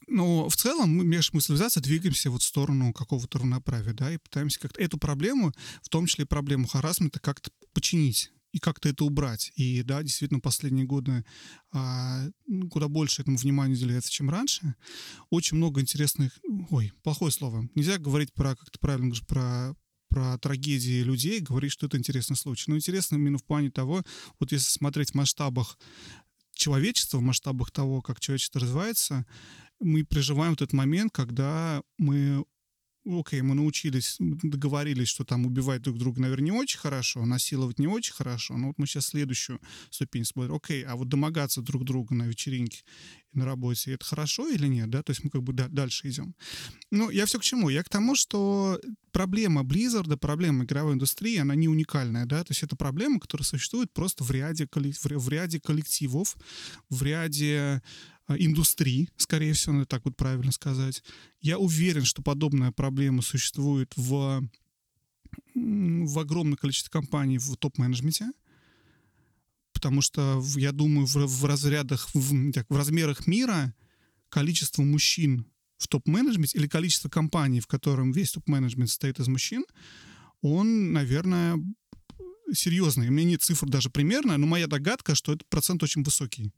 Но 0.07 0.49
в 0.49 0.57
целом 0.57 0.97
мы, 0.97 1.05
межмыслизация, 1.05 1.83
двигаемся 1.83 2.31
вот 2.31 2.43
в 2.43 2.47
сторону 2.47 2.93
какого-то 2.93 3.39
равноправия, 3.39 3.93
да, 3.93 4.13
и 4.13 4.19
пытаемся 4.19 4.61
как-то 4.61 4.81
эту 4.81 4.99
проблему, 4.99 5.53
в 5.83 5.89
том 5.89 6.07
числе 6.07 6.27
проблему 6.27 6.67
харасмента, 6.67 7.19
как-то 7.19 7.51
починить 7.73 8.31
и 8.53 8.59
как-то 8.59 8.89
это 8.89 9.05
убрать. 9.05 9.53
И 9.57 9.83
да, 9.83 10.03
действительно, 10.03 10.41
последние 10.41 10.87
годы 10.87 11.25
а, 11.73 12.27
ну, 12.47 12.69
куда 12.69 12.89
больше 12.89 13.23
этому 13.23 13.37
внимания 13.37 13.75
уделяется, 13.75 14.11
чем 14.11 14.31
раньше. 14.31 14.75
Очень 15.29 15.59
много 15.59 15.81
интересных... 15.81 16.39
Ой, 16.71 16.93
плохое 17.03 17.31
слово. 17.33 17.69
Нельзя 17.75 17.99
говорить 17.99 18.33
про, 18.33 18.57
как 18.57 18.71
ты 18.71 18.79
правильно 18.79 19.09
говоришь, 19.09 19.27
про 19.27 19.75
про 20.09 20.39
трагедии 20.39 21.03
людей, 21.03 21.41
говорить, 21.41 21.73
что 21.73 21.87
это 21.87 21.99
интересный 21.99 22.37
случай. 22.37 22.71
Но 22.71 22.77
интересно 22.77 23.17
именно 23.17 23.39
в 23.39 23.45
плане 23.45 23.71
того, 23.71 24.03
вот 24.39 24.53
если 24.53 24.71
смотреть 24.71 25.11
в 25.11 25.15
масштабах 25.15 25.77
человечества, 26.55 27.19
в 27.19 27.23
масштабах 27.23 27.71
того, 27.71 28.03
как 28.03 28.21
человечество 28.21 28.61
развивается, 28.61 29.27
мы 29.81 30.03
переживаем 30.03 30.53
вот 30.53 30.63
этот 30.63 30.73
момент, 30.73 31.13
когда 31.13 31.83
мы 31.99 32.45
окей, 33.07 33.41
мы 33.41 33.55
научились, 33.55 34.17
договорились, 34.19 35.09
что 35.09 35.25
там 35.25 35.47
убивать 35.47 35.83
друг 35.83 35.99
друга, 35.99 36.21
наверное, 36.21 36.47
не 36.47 36.53
очень 36.53 36.79
хорошо, 36.79 37.25
насиловать 37.25 37.79
не 37.79 37.87
очень 37.87 38.13
хорошо, 38.13 38.57
но 38.57 38.69
вот 38.69 38.79
мы 38.79 38.87
сейчас 38.87 39.07
следующую 39.07 39.61
ступень 39.91 40.25
смотрим. 40.25 40.55
Окей, 40.55 40.85
а 40.85 40.97
вот 40.97 41.09
домогаться 41.09 41.63
друг 41.63 41.85
друга 41.85 42.15
на 42.15 42.25
вечеринке 42.25 42.83
на 43.33 43.45
работе, 43.45 43.93
это 43.93 44.05
хорошо 44.05 44.49
или 44.49 44.67
нет, 44.67 44.91
да? 44.91 45.03
То 45.03 45.11
есть 45.11 45.23
мы 45.23 45.31
как 45.31 45.43
бы 45.43 45.53
дальше 45.53 46.09
идем. 46.09 46.35
Ну, 46.91 47.11
я 47.11 47.27
все 47.27 47.39
к 47.39 47.43
чему? 47.43 47.69
Я 47.69 47.83
к 47.83 47.89
тому, 47.89 48.17
что 48.17 48.81
проблема 49.13 49.63
Blizzard, 49.63 50.17
проблема 50.17 50.65
игровой 50.65 50.95
индустрии, 50.95 51.37
она 51.37 51.55
не 51.55 51.69
уникальная, 51.69 52.25
да? 52.25 52.43
То 52.45 52.53
есть 52.53 52.63
это 52.63 52.77
проблема, 52.77 53.21
которая 53.21 53.45
существует 53.45 53.93
просто 53.93 54.25
в 54.25 54.31
ряде, 54.31 54.67
в 54.73 55.29
ряде 55.29 55.61
коллективов, 55.61 56.37
в 56.89 57.03
ряде 57.03 57.83
а, 58.27 58.37
индустрии, 58.37 59.09
скорее 59.17 59.53
всего, 59.53 59.75
надо 59.75 59.87
так 59.87 60.05
вот 60.05 60.17
правильно 60.17 60.53
сказать. 60.53 61.03
Я 61.41 61.59
уверен, 61.59 62.05
что 62.05 62.23
подобная 62.23 62.73
проблема 62.73 63.23
существует 63.23 63.93
в, 63.97 64.43
в 65.55 66.19
огромном 66.19 66.57
количестве 66.57 66.91
компаний 66.91 67.39
в 67.39 67.57
топ-менеджменте, 67.57 68.31
потому 69.73 70.01
что, 70.01 70.43
я 70.57 70.73
думаю, 70.73 71.07
в, 71.07 71.15
в 71.15 71.45
разрядах, 71.45 72.09
в, 72.15 72.53
так, 72.53 72.67
в 72.69 72.77
размерах 72.77 73.27
мира 73.27 73.75
количество 74.29 74.83
мужчин 74.83 75.47
в 75.79 75.89
топ-менеджменте 75.89 76.59
или 76.59 76.67
количество 76.67 77.09
компаний, 77.09 77.61
в 77.61 77.67
котором 77.67 78.11
весь 78.11 78.33
топ-менеджмент 78.33 78.89
состоит 78.89 79.21
из 79.21 79.29
мужчин, 79.29 79.65
он, 80.41 80.93
наверное, 80.93 81.59
серьезный. 82.53 83.09
У 83.09 83.13
меня 83.13 83.29
нет 83.29 83.43
цифр 83.43 83.69
даже 83.69 83.91
примерно, 83.91 84.37
но 84.37 84.47
моя 84.47 84.67
догадка, 84.67 85.15
что 85.15 85.33
этот 85.33 85.49
процент 85.49 85.83
очень 85.83 86.03
высокий. 86.03 86.53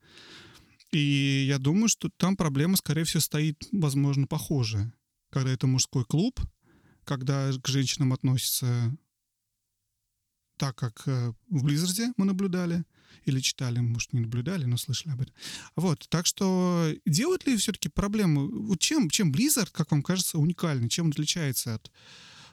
И 0.91 1.45
я 1.47 1.59
думаю, 1.59 1.89
что 1.89 2.11
там 2.17 2.37
проблема, 2.37 2.77
скорее 2.77 3.05
всего, 3.05 3.21
стоит, 3.21 3.69
возможно, 3.73 4.27
похожая. 4.27 4.93
Когда 5.31 5.51
это 5.51 5.67
мужской 5.67 6.05
клуб, 6.05 6.41
когда 7.05 7.51
к 7.63 7.69
женщинам 7.69 8.13
относятся 8.13 8.97
так, 10.57 10.77
как 10.77 11.07
э, 11.07 11.33
в 11.51 11.63
Blizzard 11.63 12.07
е 12.07 12.13
мы 12.17 12.25
наблюдали, 12.25 12.85
или 13.25 13.41
читали, 13.41 13.79
может, 13.79 14.13
не 14.13 14.21
наблюдали, 14.21 14.65
но 14.65 14.77
слышали 14.77 15.13
об 15.13 15.21
этом. 15.21 15.35
Вот, 15.77 16.07
так 16.09 16.27
что 16.27 16.93
делают 17.07 17.47
ли 17.47 17.57
все-таки 17.57 17.89
проблему? 17.89 18.49
Вот 18.49 18.81
чем, 18.81 19.09
чем 19.11 19.31
Blizzard, 19.31 19.71
как 19.73 19.91
вам 19.91 20.03
кажется, 20.03 20.39
уникальный? 20.39 20.89
Чем 20.89 21.07
он 21.07 21.13
отличается 21.13 21.75
от 21.75 21.93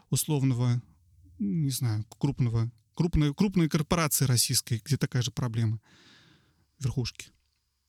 условного, 0.10 0.82
не 1.40 1.72
знаю, 1.72 2.06
крупного 2.10 2.72
Крупные, 2.96 3.34
крупные 3.34 3.68
корпорации 3.68 4.24
российские, 4.24 4.82
где 4.84 4.96
такая 4.96 5.22
же 5.22 5.30
проблема. 5.30 5.82
Верхушки. 6.80 7.28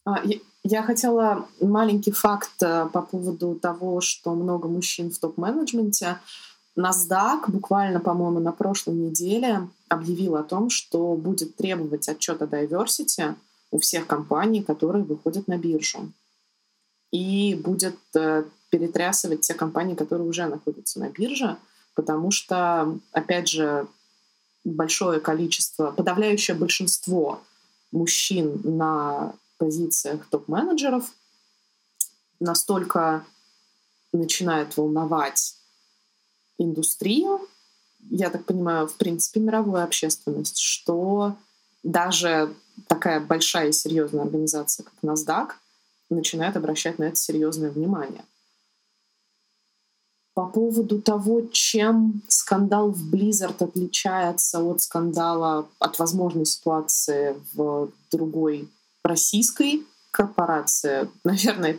А, 0.06 0.22
я 0.62 0.82
хотела 0.82 1.46
маленький 1.60 2.12
факт 2.12 2.62
э, 2.62 2.88
по 2.92 3.02
поводу 3.02 3.56
того, 3.56 4.00
что 4.00 4.34
много 4.34 4.68
мужчин 4.68 5.10
в 5.10 5.18
топ-менеджменте. 5.18 6.18
NASDAQ 6.78 7.50
буквально, 7.50 8.00
по-моему, 8.00 8.38
на 8.38 8.52
прошлой 8.52 8.94
неделе 8.94 9.68
объявил 9.88 10.36
о 10.36 10.42
том, 10.42 10.70
что 10.70 11.14
будет 11.16 11.56
требовать 11.56 12.08
отчета 12.08 12.44
diversity 12.44 13.34
у 13.70 13.78
всех 13.78 14.06
компаний, 14.06 14.62
которые 14.62 15.04
выходят 15.04 15.48
на 15.48 15.58
биржу. 15.58 16.12
И 17.10 17.54
будет 17.54 17.96
э, 18.14 18.44
перетрясывать 18.70 19.40
те 19.40 19.54
компании, 19.54 19.94
которые 19.94 20.28
уже 20.28 20.46
находятся 20.46 21.00
на 21.00 21.08
бирже, 21.08 21.56
потому 21.94 22.30
что, 22.30 22.96
опять 23.10 23.48
же, 23.48 23.88
большое 24.64 25.18
количество, 25.18 25.90
подавляющее 25.90 26.56
большинство 26.56 27.40
мужчин 27.90 28.60
на 28.64 29.32
позициях 29.56 30.26
топ-менеджеров 30.30 31.12
настолько 32.40 33.24
начинает 34.12 34.76
волновать 34.76 35.56
индустрию, 36.58 37.40
я 38.10 38.30
так 38.30 38.44
понимаю, 38.44 38.86
в 38.86 38.94
принципе, 38.94 39.40
мировую 39.40 39.82
общественность, 39.82 40.58
что 40.58 41.36
даже 41.82 42.54
такая 42.86 43.20
большая 43.20 43.68
и 43.68 43.72
серьезная 43.72 44.24
организация, 44.24 44.84
как 44.84 44.94
NASDAQ, 45.02 45.50
начинает 46.10 46.56
обращать 46.56 46.98
на 46.98 47.04
это 47.04 47.16
серьезное 47.16 47.70
внимание. 47.70 48.24
По 50.34 50.46
поводу 50.46 51.00
того, 51.00 51.42
чем 51.50 52.20
скандал 52.28 52.90
в 52.90 53.12
Blizzard 53.12 53.62
отличается 53.64 54.62
от 54.62 54.82
скандала, 54.82 55.66
от 55.78 55.98
возможной 55.98 56.44
ситуации 56.44 57.40
в 57.54 57.90
другой 58.12 58.68
российской 59.06 59.86
корпорации, 60.10 61.08
наверное, 61.24 61.78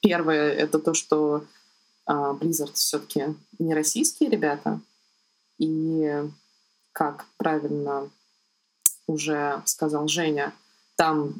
первое— 0.00 0.52
это 0.52 0.78
то, 0.78 0.94
что 0.94 1.44
а, 2.06 2.32
Blizzard 2.32 2.72
все-таки 2.74 3.34
не 3.58 3.74
российские 3.74 4.30
ребята. 4.30 4.80
И 5.58 6.22
как 6.92 7.26
правильно 7.36 8.10
уже 9.06 9.62
сказал 9.64 10.08
Женя, 10.08 10.52
там 10.96 11.34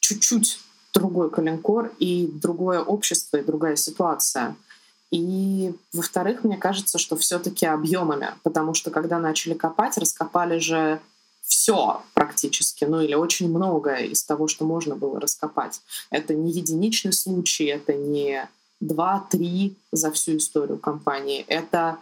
чуть-чуть 0.00 0.60
другой 0.94 1.30
коленкор 1.30 1.92
и 1.98 2.26
другое 2.26 2.80
общество 2.80 3.36
и 3.36 3.44
другая 3.44 3.76
ситуация. 3.76 4.56
И, 5.10 5.74
во-вторых, 5.92 6.44
мне 6.44 6.58
кажется, 6.58 6.98
что 6.98 7.16
все-таки 7.16 7.64
объемами, 7.64 8.34
потому 8.42 8.74
что 8.74 8.90
когда 8.90 9.18
начали 9.18 9.54
копать, 9.54 9.96
раскопали 9.96 10.58
же 10.58 11.00
все 11.48 12.02
практически, 12.14 12.84
ну 12.84 13.00
или 13.00 13.14
очень 13.14 13.48
многое 13.48 14.04
из 14.04 14.22
того, 14.22 14.48
что 14.48 14.64
можно 14.64 14.94
было 14.94 15.18
раскопать. 15.18 15.80
Это 16.10 16.34
не 16.34 16.52
единичный 16.52 17.12
случай, 17.12 17.64
это 17.64 17.94
не 17.94 18.48
два-три 18.80 19.76
за 19.90 20.12
всю 20.12 20.36
историю 20.36 20.78
компании. 20.78 21.44
Это 21.48 21.98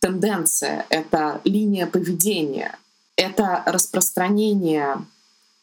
тенденция, 0.00 0.84
это 0.88 1.40
линия 1.44 1.86
поведения, 1.86 2.78
это 3.16 3.62
распространение 3.66 4.98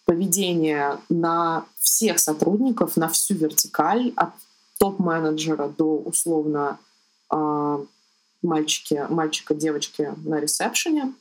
поведения 0.06 1.00
на 1.10 1.66
всех 1.78 2.20
сотрудников, 2.20 2.96
на 2.98 3.10
всю 3.10 3.36
вертикаль, 3.36 4.14
от 4.16 4.32
топ-менеджера 4.80 5.68
до 5.68 5.98
условно 5.98 6.80
э, 7.32 7.86
мальчики, 8.42 9.06
мальчика, 9.10 9.54
девочки 9.54 10.14
на 10.26 10.40
ресепшене. 10.40 11.14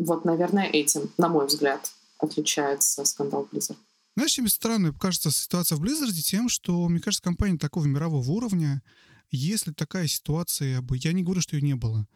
Вот, 0.00 0.24
наверное, 0.24 0.66
этим, 0.66 1.12
на 1.18 1.28
мой 1.28 1.46
взгляд, 1.46 1.92
отличается 2.18 3.04
скандал 3.04 3.46
Blizzard. 3.52 3.76
Знаешь, 4.16 4.32
чем 4.32 4.48
странно 4.48 4.94
кажется 4.94 5.30
ситуация 5.30 5.76
в 5.76 5.82
Blizzard 5.82 6.12
тем, 6.12 6.48
что, 6.48 6.88
мне 6.88 7.00
кажется, 7.00 7.22
компания 7.22 7.58
такого 7.58 7.84
мирового 7.84 8.28
уровня, 8.30 8.82
если 9.30 9.72
такая 9.72 10.06
ситуация, 10.06 10.82
я 10.90 11.12
не 11.12 11.22
говорю, 11.22 11.42
что 11.42 11.56
ее 11.56 11.62
не 11.62 11.74
было, 11.74 12.08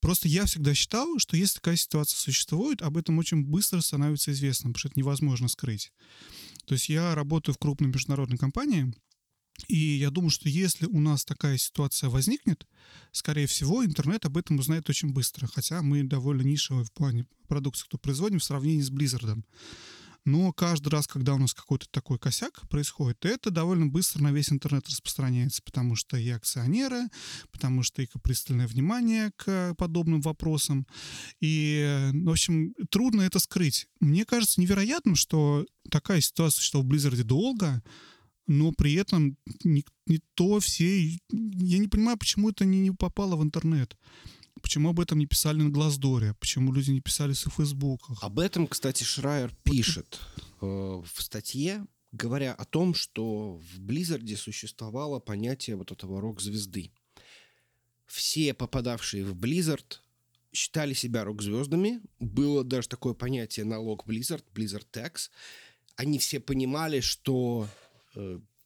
Просто 0.00 0.28
я 0.28 0.46
всегда 0.46 0.74
считал, 0.74 1.18
что 1.18 1.36
если 1.36 1.56
такая 1.56 1.76
ситуация 1.76 2.16
существует, 2.16 2.80
об 2.80 2.96
этом 2.96 3.18
очень 3.18 3.44
быстро 3.44 3.80
становится 3.82 4.32
известно, 4.32 4.70
потому 4.70 4.78
что 4.78 4.88
это 4.88 4.98
невозможно 4.98 5.46
скрыть. 5.48 5.92
То 6.64 6.72
есть 6.72 6.88
я 6.88 7.14
работаю 7.14 7.54
в 7.54 7.58
крупной 7.58 7.90
международной 7.90 8.38
компании, 8.38 8.94
и 9.68 9.76
я 9.76 10.10
думаю, 10.10 10.30
что 10.30 10.48
если 10.48 10.86
у 10.86 11.00
нас 11.00 11.24
такая 11.24 11.58
ситуация 11.58 12.10
возникнет, 12.10 12.66
скорее 13.12 13.46
всего, 13.46 13.84
интернет 13.84 14.24
об 14.26 14.36
этом 14.36 14.58
узнает 14.58 14.88
очень 14.88 15.12
быстро. 15.12 15.46
Хотя 15.46 15.82
мы 15.82 16.02
довольно 16.02 16.42
нишевые 16.42 16.84
в 16.84 16.92
плане 16.92 17.26
продукции, 17.48 17.84
кто 17.84 17.98
производим 17.98 18.38
в 18.38 18.44
сравнении 18.44 18.82
с 18.82 18.90
Blizzard. 18.90 19.42
Но 20.24 20.52
каждый 20.52 20.88
раз, 20.90 21.06
когда 21.06 21.34
у 21.34 21.38
нас 21.38 21.54
какой-то 21.54 21.86
такой 21.90 22.18
косяк 22.18 22.68
происходит, 22.68 23.24
это 23.24 23.50
довольно 23.50 23.86
быстро 23.86 24.22
на 24.22 24.32
весь 24.32 24.52
интернет 24.52 24.86
распространяется, 24.88 25.62
потому 25.62 25.96
что 25.96 26.16
и 26.18 26.28
акционеры, 26.28 27.08
потому 27.50 27.82
что 27.82 28.02
и 28.02 28.08
пристальное 28.22 28.66
внимание 28.66 29.30
к 29.36 29.74
подобным 29.76 30.20
вопросам. 30.20 30.86
И, 31.40 32.10
в 32.12 32.30
общем, 32.30 32.74
трудно 32.90 33.22
это 33.22 33.38
скрыть. 33.38 33.86
Мне 34.00 34.26
кажется 34.26 34.60
невероятным, 34.60 35.14
что 35.16 35.66
такая 35.90 36.20
ситуация 36.20 36.62
что 36.62 36.82
в 36.82 36.86
Blizzard 36.86 37.22
долго, 37.22 37.82
но 38.50 38.72
при 38.72 38.94
этом 38.94 39.36
не, 39.62 39.84
не 40.06 40.18
то 40.34 40.58
все... 40.58 41.06
Я 41.30 41.78
не 41.78 41.86
понимаю, 41.86 42.18
почему 42.18 42.50
это 42.50 42.64
не, 42.64 42.80
не 42.80 42.90
попало 42.90 43.36
в 43.36 43.44
интернет. 43.44 43.96
Почему 44.60 44.90
об 44.90 44.98
этом 44.98 45.20
не 45.20 45.26
писали 45.26 45.62
на 45.62 45.70
Glassdoor 45.70 46.22
е? 46.22 46.34
Почему 46.40 46.72
люди 46.72 46.90
не 46.90 47.00
писали 47.00 47.32
в 47.32 47.38
Фейсбуках? 47.38 48.18
Об 48.20 48.40
этом, 48.40 48.66
кстати, 48.66 49.04
Шрайер 49.04 49.54
пишет 49.62 50.18
э, 50.60 50.66
в 50.66 51.22
статье, 51.22 51.86
говоря 52.10 52.52
о 52.52 52.64
том, 52.64 52.92
что 52.92 53.60
в 53.72 53.78
Blizzard 53.78 54.30
е 54.30 54.36
существовало 54.36 55.20
понятие 55.20 55.76
вот 55.76 55.92
этого 55.92 56.20
рок-звезды. 56.20 56.90
Все 58.06 58.52
попадавшие 58.52 59.24
в 59.24 59.36
Blizzard 59.36 59.98
считали 60.52 60.92
себя 60.92 61.22
рок-звездами. 61.22 62.00
Было 62.18 62.64
даже 62.64 62.88
такое 62.88 63.14
понятие 63.14 63.64
налог 63.64 64.08
Blizzard, 64.08 64.42
Blizzard 64.52 64.86
Tax. 64.92 65.30
Они 65.94 66.18
все 66.18 66.40
понимали, 66.40 66.98
что 66.98 67.68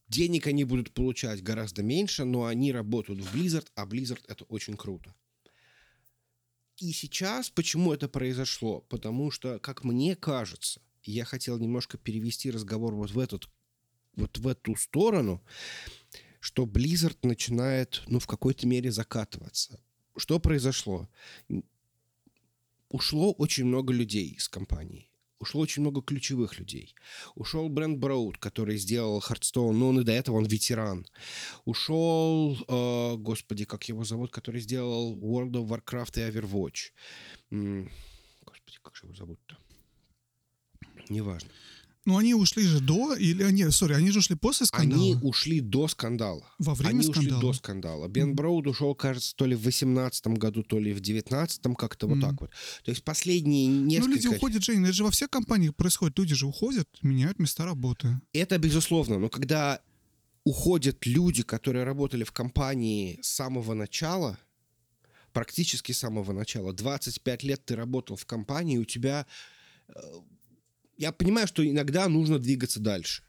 денег 0.09 0.47
они 0.47 0.65
будут 0.65 0.93
получать 0.93 1.43
гораздо 1.43 1.83
меньше, 1.83 2.25
но 2.25 2.45
они 2.45 2.73
работают 2.73 3.21
в 3.21 3.35
Blizzard, 3.35 3.67
а 3.75 3.87
Blizzard 3.87 4.23
это 4.29 4.45
очень 4.45 4.77
круто. 4.77 5.15
И 6.77 6.93
сейчас 6.93 7.51
почему 7.51 7.93
это 7.93 8.09
произошло? 8.09 8.81
Потому 8.81 9.31
что, 9.31 9.59
как 9.61 9.85
мне 9.85 10.17
кажется, 10.17 10.81
я 11.05 11.25
хотел 11.25 11.59
немножко 11.59 11.99
перевести 11.99 12.51
разговор 12.51 12.95
вот 12.95 13.11
в 13.11 13.19
этот 13.19 13.49
вот 14.17 14.39
в 14.39 14.47
эту 14.47 14.77
сторону, 14.77 15.43
что 16.41 16.67
Blizzard 16.67 17.19
начинает, 17.23 18.03
ну, 18.07 18.19
в 18.19 18.27
какой-то 18.27 18.67
мере 18.67 18.93
закатываться. 18.93 19.81
Что 20.17 20.39
произошло? 20.39 21.09
Ушло 22.91 23.33
очень 23.33 23.65
много 23.65 23.93
людей 23.93 24.29
из 24.29 24.49
компании 24.49 25.11
ушло 25.39 25.61
очень 25.61 25.83
много 25.83 26.03
ключевых 26.03 26.59
людей. 26.59 26.95
Ушел 27.35 27.69
Брэнд 27.69 27.99
Броуд, 27.99 28.39
который 28.39 28.77
сделал 28.77 29.21
Хардстоун, 29.21 29.79
но 29.79 29.89
он 29.89 30.01
и 30.01 30.05
до 30.05 30.13
этого 30.13 30.37
он 30.37 30.47
ветеран. 30.47 31.07
Ушел, 31.65 32.57
э, 32.69 33.17
господи, 33.17 33.65
как 33.65 33.85
его 33.89 34.05
зовут, 34.05 34.31
который 34.31 34.61
сделал 34.61 35.15
World 35.17 35.53
of 35.53 35.69
Warcraft 35.69 36.19
и 36.19 36.31
Overwatch. 36.31 36.93
Господи, 38.45 38.79
как 38.83 38.97
же 38.97 39.07
его 39.07 39.15
зовут-то? 39.15 39.57
Неважно. 41.09 41.51
Ну, 42.07 42.19
они 42.19 42.35
ушли 42.35 42.65
же 42.65 42.81
до, 42.81 43.15
или 43.15 43.43
они, 43.43 43.71
сори, 43.71 43.95
они 43.95 44.11
же 44.11 44.19
ушли 44.19 44.37
после 44.37 44.67
скандала? 44.67 45.03
Они 45.03 45.17
ушли 45.23 45.61
до 45.61 45.89
скандала. 45.89 46.45
Во 46.59 46.75
время 46.75 47.01
они 47.01 47.03
скандала? 47.03 47.39
ушли 47.39 47.41
до 47.41 47.53
скандала. 47.55 48.09
Бен 48.09 48.33
mm. 48.33 48.35
Броуд 48.35 48.67
ушел, 48.67 48.95
кажется, 48.95 49.35
то 49.35 49.47
ли 49.47 49.57
в 49.57 49.63
18 49.63 50.27
году, 50.27 50.63
то 50.63 50.79
ли 50.79 50.93
в 50.93 51.01
19 51.01 51.63
как-то 51.79 52.07
mm. 52.07 52.11
вот 52.11 52.21
так 52.21 52.41
вот. 52.41 52.51
То 52.85 52.91
есть 52.91 53.03
последние 53.05 53.69
несколько... 53.69 54.09
Ну, 54.09 54.15
люди 54.17 54.27
уходят, 54.27 54.63
Женя, 54.63 54.85
это 54.85 54.93
же 54.93 55.05
во 55.05 55.11
всех 55.11 55.31
компаниях 55.31 55.75
происходит. 55.75 56.19
Люди 56.19 56.35
же 56.35 56.47
уходят, 56.47 56.89
меняют 57.01 57.39
места 57.39 57.65
работы. 57.65 58.21
Это 58.35 58.59
безусловно, 58.59 59.19
но 59.19 59.31
когда 59.31 59.81
уходят 60.45 61.07
люди, 61.07 61.43
которые 61.43 61.85
работали 61.85 62.25
в 62.25 62.33
компании 62.33 63.19
с 63.23 63.29
самого 63.29 63.73
начала, 63.73 64.39
практически 65.33 65.93
с 65.93 65.99
самого 65.99 66.33
начала, 66.33 66.75
25 66.75 67.43
лет 67.45 67.65
ты 67.65 67.77
работал 67.77 68.17
в 68.17 68.27
компании, 68.27 68.77
у 68.77 68.85
тебя 68.85 69.27
э, 69.89 70.01
я 70.97 71.13
понимаю, 71.13 71.47
что 71.47 71.69
иногда 71.69 72.09
нужно 72.09 72.39
двигаться 72.39 72.81
дальше. 72.81 73.25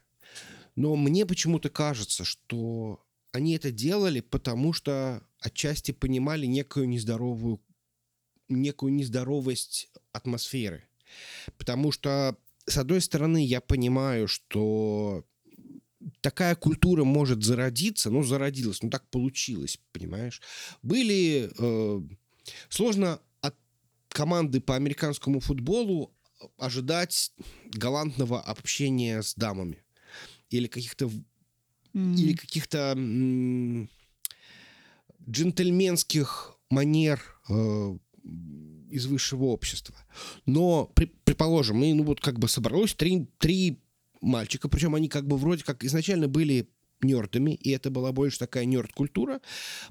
Но 0.74 0.94
мне 0.96 1.24
почему-то 1.24 1.70
кажется, 1.70 2.24
что 2.24 3.02
они 3.32 3.56
это 3.56 3.70
делали, 3.70 4.20
потому 4.20 4.72
что 4.72 5.22
отчасти 5.40 5.92
понимали 5.92 6.46
некую 6.46 6.88
нездоровую, 6.88 7.62
некую 8.48 8.92
нездоровость 8.92 9.90
атмосферы. 10.12 10.88
Потому 11.56 11.92
что, 11.92 12.36
с 12.66 12.76
одной 12.76 13.00
стороны, 13.00 13.44
я 13.44 13.60
понимаю, 13.60 14.28
что 14.28 15.24
такая 16.20 16.54
культура 16.54 17.04
может 17.04 17.42
зародиться, 17.42 18.10
ну, 18.10 18.22
зародилась, 18.22 18.82
ну, 18.82 18.90
так 18.90 19.08
получилось, 19.10 19.78
понимаешь? 19.92 20.42
Были... 20.82 21.50
Э, 21.58 22.00
сложно 22.68 23.20
команды 24.16 24.62
по 24.62 24.74
американскому 24.74 25.40
футболу 25.40 26.15
ожидать 26.58 27.32
галантного 27.72 28.40
общения 28.40 29.22
с 29.22 29.34
дамами 29.34 29.82
или 30.50 30.66
каких-то 30.66 31.10
mm. 31.94 32.14
или 32.16 32.34
каких-то 32.34 32.94
джентльменских 35.28 36.56
манер 36.70 37.20
э, 37.48 37.98
из 38.90 39.06
высшего 39.06 39.44
общества. 39.44 39.96
Но, 40.46 40.86
при, 40.94 41.06
предположим, 41.24 41.78
мы, 41.78 41.94
ну 41.94 42.04
вот 42.04 42.20
как 42.20 42.38
бы 42.38 42.48
собралось 42.48 42.94
три, 42.94 43.26
три 43.38 43.80
мальчика, 44.20 44.68
причем 44.68 44.94
они 44.94 45.08
как 45.08 45.26
бы 45.26 45.36
вроде 45.36 45.64
как 45.64 45.84
изначально 45.84 46.28
были 46.28 46.68
нердами, 47.02 47.52
и 47.52 47.70
это 47.70 47.90
была 47.90 48.12
больше 48.12 48.38
такая 48.38 48.64
нерд-культура. 48.64 49.40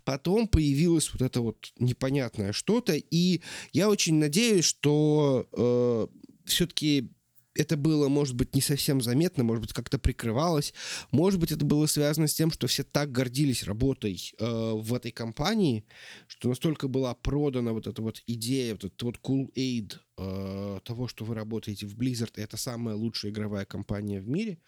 Потом 0.03 0.47
появилось 0.47 1.11
вот 1.13 1.21
это 1.21 1.41
вот 1.41 1.71
непонятное 1.77 2.51
что-то, 2.51 2.93
и 2.95 3.41
я 3.73 3.89
очень 3.89 4.15
надеюсь, 4.15 4.65
что 4.65 5.47
э, 5.51 6.07
все-таки 6.45 7.11
это 7.55 7.77
было, 7.77 8.09
может 8.09 8.35
быть, 8.35 8.53
не 8.53 8.61
совсем 8.61 9.01
заметно, 9.01 9.43
может 9.43 9.61
быть, 9.61 9.73
как-то 9.73 9.97
прикрывалось. 9.97 10.73
Может 11.11 11.39
быть, 11.39 11.51
это 11.51 11.65
было 11.65 11.85
связано 11.85 12.27
с 12.27 12.33
тем, 12.33 12.51
что 12.51 12.67
все 12.67 12.83
так 12.83 13.11
гордились 13.11 13.63
работой 13.63 14.33
э, 14.37 14.71
в 14.73 14.93
этой 14.93 15.11
компании, 15.11 15.85
что 16.27 16.49
настолько 16.49 16.87
была 16.87 17.13
продана 17.15 17.71
вот 17.71 17.87
эта 17.87 18.01
вот 18.01 18.21
идея, 18.27 18.73
вот 18.73 18.83
этот 18.83 19.01
вот 19.01 19.19
cool 19.23 19.53
aid 19.55 19.97
э, 20.17 20.79
того, 20.83 21.07
что 21.07 21.23
вы 21.23 21.33
работаете 21.33 21.87
в 21.87 21.95
Blizzard, 21.95 22.33
и 22.35 22.41
это 22.41 22.57
самая 22.57 22.95
лучшая 22.95 23.31
игровая 23.31 23.65
компания 23.65 24.19
в 24.19 24.27
мире. 24.27 24.59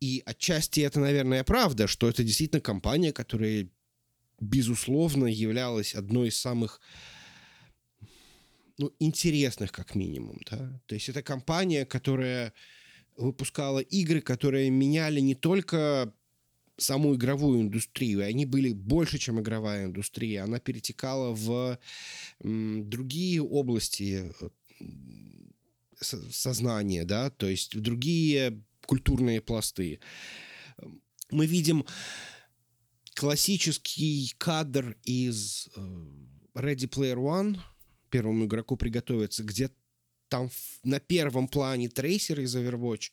И 0.00 0.22
отчасти 0.24 0.80
это, 0.80 0.98
наверное, 0.98 1.44
правда, 1.44 1.86
что 1.86 2.08
это 2.08 2.24
действительно 2.24 2.60
компания, 2.60 3.12
которая, 3.12 3.68
безусловно, 4.40 5.26
являлась 5.26 5.94
одной 5.94 6.28
из 6.28 6.38
самых 6.38 6.80
ну, 8.78 8.92
интересных 8.98 9.72
как 9.72 9.94
минимум, 9.94 10.38
да. 10.50 10.80
То 10.86 10.94
есть 10.94 11.08
это 11.08 11.22
компания, 11.22 11.84
которая 11.84 12.52
выпускала 13.16 13.80
игры, 13.80 14.20
которые 14.20 14.70
меняли 14.70 15.20
не 15.20 15.34
только 15.34 16.12
саму 16.78 17.14
игровую 17.14 17.60
индустрию, 17.60 18.24
они 18.24 18.46
были 18.46 18.72
больше, 18.72 19.18
чем 19.18 19.40
игровая 19.40 19.86
индустрия. 19.86 20.44
Она 20.44 20.58
перетекала 20.58 21.32
в 21.34 21.78
м, 22.40 22.88
другие 22.88 23.42
области 23.42 24.32
э, 24.40 24.48
сознания, 26.00 27.04
да, 27.04 27.30
то 27.30 27.46
есть 27.46 27.74
в 27.74 27.80
другие 27.80 28.62
культурные 28.86 29.40
пласты. 29.40 30.00
Мы 31.30 31.46
видим 31.46 31.84
классический 33.14 34.34
кадр 34.38 34.96
из 35.04 35.68
э, 35.76 35.80
Ready 36.54 36.88
Player 36.88 37.16
One– 37.16 37.58
первому 38.12 38.44
игроку 38.44 38.76
приготовиться, 38.76 39.42
где 39.42 39.70
там 40.28 40.50
на 40.84 41.00
первом 41.00 41.48
плане 41.48 41.88
трейсер 41.88 42.40
из 42.40 42.54
Overwatch 42.54 43.10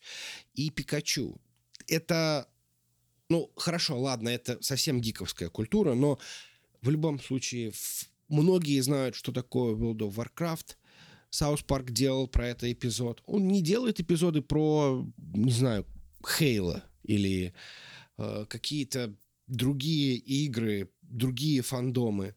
и 0.54 0.70
Пикачу. 0.70 1.40
Это, 1.88 2.48
ну, 3.28 3.50
хорошо, 3.56 3.98
ладно, 3.98 4.28
это 4.28 4.62
совсем 4.62 5.00
гиковская 5.00 5.48
культура, 5.48 5.94
но 5.94 6.18
в 6.82 6.90
любом 6.90 7.18
случае 7.20 7.72
многие 8.28 8.80
знают, 8.80 9.14
что 9.14 9.32
такое 9.32 9.74
World 9.74 9.98
of 9.98 10.14
Warcraft. 10.14 10.76
South 11.30 11.62
Park 11.62 11.90
делал 11.90 12.26
про 12.28 12.48
это 12.48 12.70
эпизод. 12.70 13.22
Он 13.26 13.48
не 13.48 13.62
делает 13.62 14.00
эпизоды 14.00 14.42
про, 14.42 15.06
не 15.34 15.52
знаю, 15.52 15.86
Halo 16.26 16.84
или 17.04 17.54
э, 18.18 18.46
какие-то 18.48 19.14
другие 19.46 20.16
игры, 20.16 20.90
другие 21.02 21.62
фандомы 21.62 22.34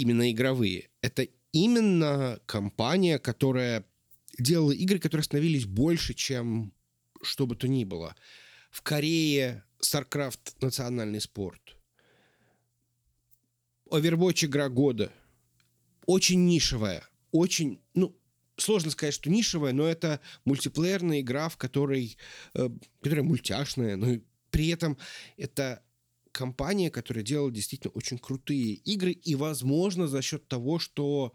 именно 0.00 0.30
игровые. 0.30 0.88
Это 1.02 1.28
именно 1.52 2.40
компания, 2.46 3.18
которая 3.18 3.84
делала 4.38 4.72
игры, 4.72 4.98
которые 4.98 5.24
становились 5.24 5.66
больше, 5.66 6.14
чем 6.14 6.72
что 7.22 7.46
бы 7.46 7.54
то 7.54 7.68
ни 7.68 7.84
было. 7.84 8.16
В 8.70 8.82
Корее 8.82 9.64
StarCraft 9.80 10.56
национальный 10.60 11.20
спорт. 11.20 11.76
Overwatch 13.90 14.46
игра 14.46 14.68
года. 14.68 15.12
Очень 16.06 16.46
нишевая. 16.46 17.04
Очень, 17.30 17.80
ну, 17.94 18.16
сложно 18.56 18.90
сказать, 18.90 19.14
что 19.14 19.30
нишевая, 19.30 19.72
но 19.72 19.86
это 19.86 20.20
мультиплеерная 20.44 21.20
игра, 21.20 21.48
в 21.48 21.58
которой, 21.58 22.16
э, 22.54 22.70
которая 23.02 23.24
мультяшная, 23.24 23.96
но 23.96 24.20
при 24.50 24.68
этом 24.68 24.96
это 25.36 25.82
компания, 26.32 26.90
которая 26.90 27.24
делала 27.24 27.50
действительно 27.50 27.92
очень 27.92 28.18
крутые 28.18 28.74
игры, 28.74 29.12
и, 29.12 29.34
возможно, 29.34 30.08
за 30.08 30.22
счет 30.22 30.48
того, 30.48 30.78
что 30.78 31.32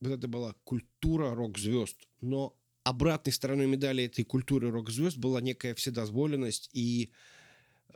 вот 0.00 0.12
это 0.12 0.28
была 0.28 0.54
культура 0.64 1.34
рок-звезд, 1.34 1.96
но 2.20 2.54
обратной 2.84 3.32
стороной 3.32 3.66
медали 3.66 4.04
этой 4.04 4.24
культуры 4.24 4.70
рок-звезд 4.70 5.16
была 5.16 5.40
некая 5.40 5.74
вседозволенность 5.74 6.70
и 6.72 7.10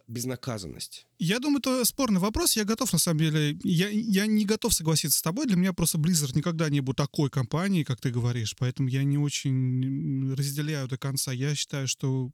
безнаказанность. 0.08 1.06
Я 1.18 1.38
думаю, 1.38 1.60
это 1.60 1.84
спорный 1.84 2.20
вопрос. 2.20 2.56
Я 2.56 2.64
готов, 2.64 2.92
на 2.92 2.98
самом 2.98 3.20
деле, 3.20 3.58
я, 3.62 3.88
я 3.88 4.26
не 4.26 4.44
готов 4.44 4.74
согласиться 4.74 5.18
с 5.18 5.22
тобой. 5.22 5.46
Для 5.46 5.56
меня 5.56 5.72
просто 5.72 5.98
Blizzard 5.98 6.36
никогда 6.36 6.68
не 6.68 6.80
был 6.80 6.94
такой 6.94 7.30
компанией, 7.30 7.84
как 7.84 8.00
ты 8.00 8.10
говоришь. 8.10 8.54
Поэтому 8.58 8.88
я 8.88 9.04
не 9.04 9.16
очень 9.16 10.34
разделяю 10.34 10.88
до 10.88 10.98
конца. 10.98 11.32
Я 11.32 11.54
считаю, 11.54 11.86
что 11.86 12.30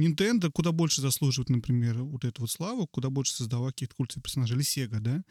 Nintendo 0.00 0.50
куда 0.50 0.72
больше 0.72 1.00
заслуживает, 1.00 1.50
например, 1.50 2.02
вот 2.02 2.24
эту 2.24 2.42
вот 2.42 2.50
славу, 2.50 2.86
куда 2.86 3.10
больше 3.10 3.34
создавал 3.34 3.68
каких-то 3.68 3.94
культовых 3.94 4.24
персонажей, 4.24 4.56
или 4.56 4.64
Sega, 4.64 5.00
да, 5.00 5.22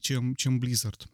чем, 0.00 0.36
чем 0.36 0.60
Blizzard. 0.60 1.06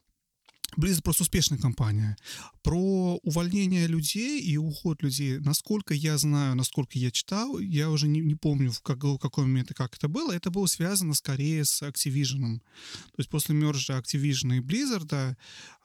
Blizzard 0.77 1.03
просто 1.03 1.23
успешная 1.23 1.59
компания. 1.59 2.17
Про 2.63 3.19
увольнение 3.23 3.87
людей 3.87 4.41
и 4.43 4.57
уход 4.57 5.03
людей, 5.03 5.39
насколько 5.39 5.95
я 5.95 6.19
знаю, 6.19 6.55
насколько 6.55 6.99
я 6.99 7.11
читал, 7.11 7.59
я 7.59 7.89
уже 7.89 8.09
не, 8.09 8.21
не 8.21 8.35
помню, 8.35 8.73
в, 8.73 8.83
как, 8.83 9.03
в 9.05 9.19
какой 9.19 9.45
момент 9.45 9.71
и 9.71 9.75
как 9.75 9.95
это 9.95 10.09
было, 10.09 10.33
это 10.33 10.51
было 10.51 10.67
связано 10.67 11.15
скорее 11.15 11.65
с 11.65 11.83
Activision. 11.83 12.59
То 12.59 13.19
есть 13.19 13.31
после 13.31 13.55
мержа 13.55 13.99
Activision 13.99 14.57
и 14.57 14.61
Blizzard 14.61 15.37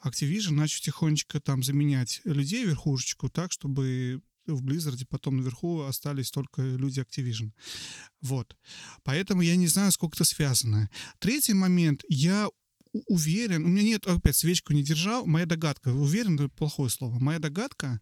Activision 0.03 0.53
начал 0.53 0.81
тихонечко 0.81 1.39
там 1.39 1.63
заменять 1.63 2.21
людей, 2.25 2.65
верхушечку, 2.65 3.29
так, 3.29 3.51
чтобы 3.51 4.21
в 4.55 4.63
Blizzard 4.63 5.05
потом 5.09 5.37
наверху 5.37 5.81
остались 5.81 6.31
только 6.31 6.61
люди 6.61 6.99
Activision. 6.99 7.51
Вот. 8.21 8.55
Поэтому 9.03 9.41
я 9.41 9.55
не 9.55 9.67
знаю, 9.67 9.91
сколько 9.91 10.17
это 10.17 10.25
связано. 10.25 10.89
Третий 11.19 11.53
момент. 11.53 12.03
Я 12.09 12.49
уверен, 13.07 13.65
у 13.65 13.67
меня 13.67 13.83
нет, 13.83 14.07
опять 14.07 14.35
свечку 14.35 14.73
не 14.73 14.83
держал, 14.83 15.25
моя 15.25 15.45
догадка, 15.45 15.89
уверен, 15.89 16.35
это 16.35 16.49
плохое 16.49 16.89
слово, 16.89 17.19
моя 17.19 17.39
догадка, 17.39 18.01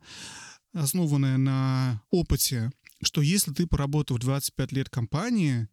основанная 0.74 1.38
на 1.38 2.02
опыте, 2.10 2.72
что 3.04 3.22
если 3.22 3.54
ты 3.54 3.68
поработал 3.68 4.18
25 4.18 4.72
лет 4.72 4.90
компании, 4.90 5.68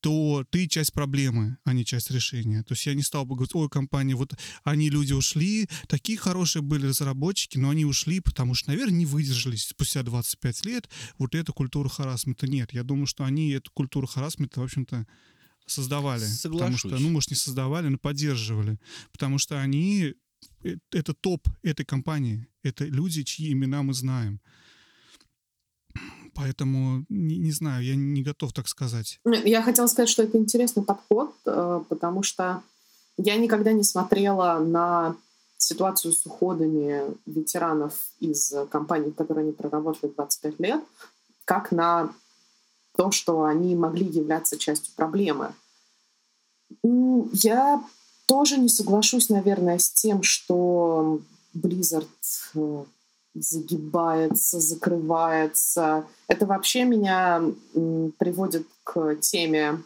то 0.00 0.44
ты 0.50 0.66
часть 0.66 0.92
проблемы, 0.92 1.58
а 1.64 1.72
не 1.72 1.84
часть 1.84 2.10
решения. 2.10 2.62
То 2.62 2.72
есть 2.72 2.86
я 2.86 2.94
не 2.94 3.02
стал 3.02 3.24
бы 3.24 3.34
говорить, 3.34 3.54
ой, 3.54 3.68
компания, 3.68 4.14
вот 4.14 4.34
они 4.64 4.90
люди 4.90 5.12
ушли, 5.12 5.68
такие 5.86 6.18
хорошие 6.18 6.62
были 6.62 6.86
разработчики, 6.86 7.58
но 7.58 7.70
они 7.70 7.84
ушли, 7.84 8.20
потому 8.20 8.54
что, 8.54 8.70
наверное, 8.70 8.98
не 8.98 9.06
выдержались 9.06 9.66
спустя 9.66 10.02
25 10.02 10.64
лет 10.66 10.88
вот 11.18 11.34
эту 11.34 11.52
культуру 11.52 11.88
харасмента. 11.88 12.46
Нет, 12.46 12.72
я 12.72 12.82
думаю, 12.82 13.06
что 13.06 13.24
они 13.24 13.50
эту 13.50 13.70
культуру 13.72 14.06
харасмента, 14.06 14.60
в 14.60 14.64
общем-то, 14.64 15.06
создавали. 15.66 16.24
Соглашусь. 16.24 16.82
Потому 16.82 16.96
что, 16.96 16.98
ну, 16.98 17.10
может, 17.10 17.30
не 17.30 17.36
создавали, 17.36 17.88
но 17.88 17.98
поддерживали. 17.98 18.78
Потому 19.12 19.38
что 19.38 19.60
они, 19.60 20.14
э, 20.64 20.76
это 20.90 21.14
топ 21.14 21.46
этой 21.62 21.84
компании. 21.84 22.48
Это 22.62 22.84
люди, 22.84 23.22
чьи 23.22 23.52
имена 23.52 23.82
мы 23.82 23.94
знаем. 23.94 24.40
Поэтому 26.34 27.04
не, 27.08 27.38
не 27.38 27.52
знаю, 27.52 27.84
я 27.84 27.94
не 27.96 28.22
готов 28.22 28.52
так 28.52 28.68
сказать. 28.68 29.20
Я 29.24 29.62
хотела 29.62 29.86
сказать, 29.86 30.08
что 30.08 30.22
это 30.22 30.38
интересный 30.38 30.82
подход, 30.82 31.34
э, 31.46 31.82
потому 31.88 32.22
что 32.22 32.62
я 33.16 33.36
никогда 33.36 33.72
не 33.72 33.84
смотрела 33.84 34.58
на 34.58 35.16
ситуацию 35.58 36.12
с 36.12 36.24
уходами 36.24 37.02
ветеранов 37.26 37.94
из 38.18 38.54
компаний, 38.70 39.10
в 39.10 39.14
которой 39.14 39.44
они 39.44 39.52
проработали 39.52 40.10
25 40.16 40.58
лет, 40.60 40.80
как 41.44 41.70
на 41.70 42.12
то, 42.96 43.10
что 43.10 43.44
они 43.44 43.74
могли 43.76 44.06
являться 44.06 44.58
частью 44.58 44.94
проблемы. 44.94 45.52
Я 46.82 47.82
тоже 48.26 48.58
не 48.58 48.68
соглашусь, 48.68 49.28
наверное, 49.28 49.78
с 49.78 49.90
тем, 49.90 50.22
что 50.22 51.20
Blizzard 51.54 52.06
э, 52.54 52.84
загибается, 53.34 54.60
закрывается. 54.60 56.04
Это 56.28 56.46
вообще 56.46 56.84
меня 56.84 57.42
приводит 58.18 58.66
к 58.84 59.16
теме, 59.16 59.82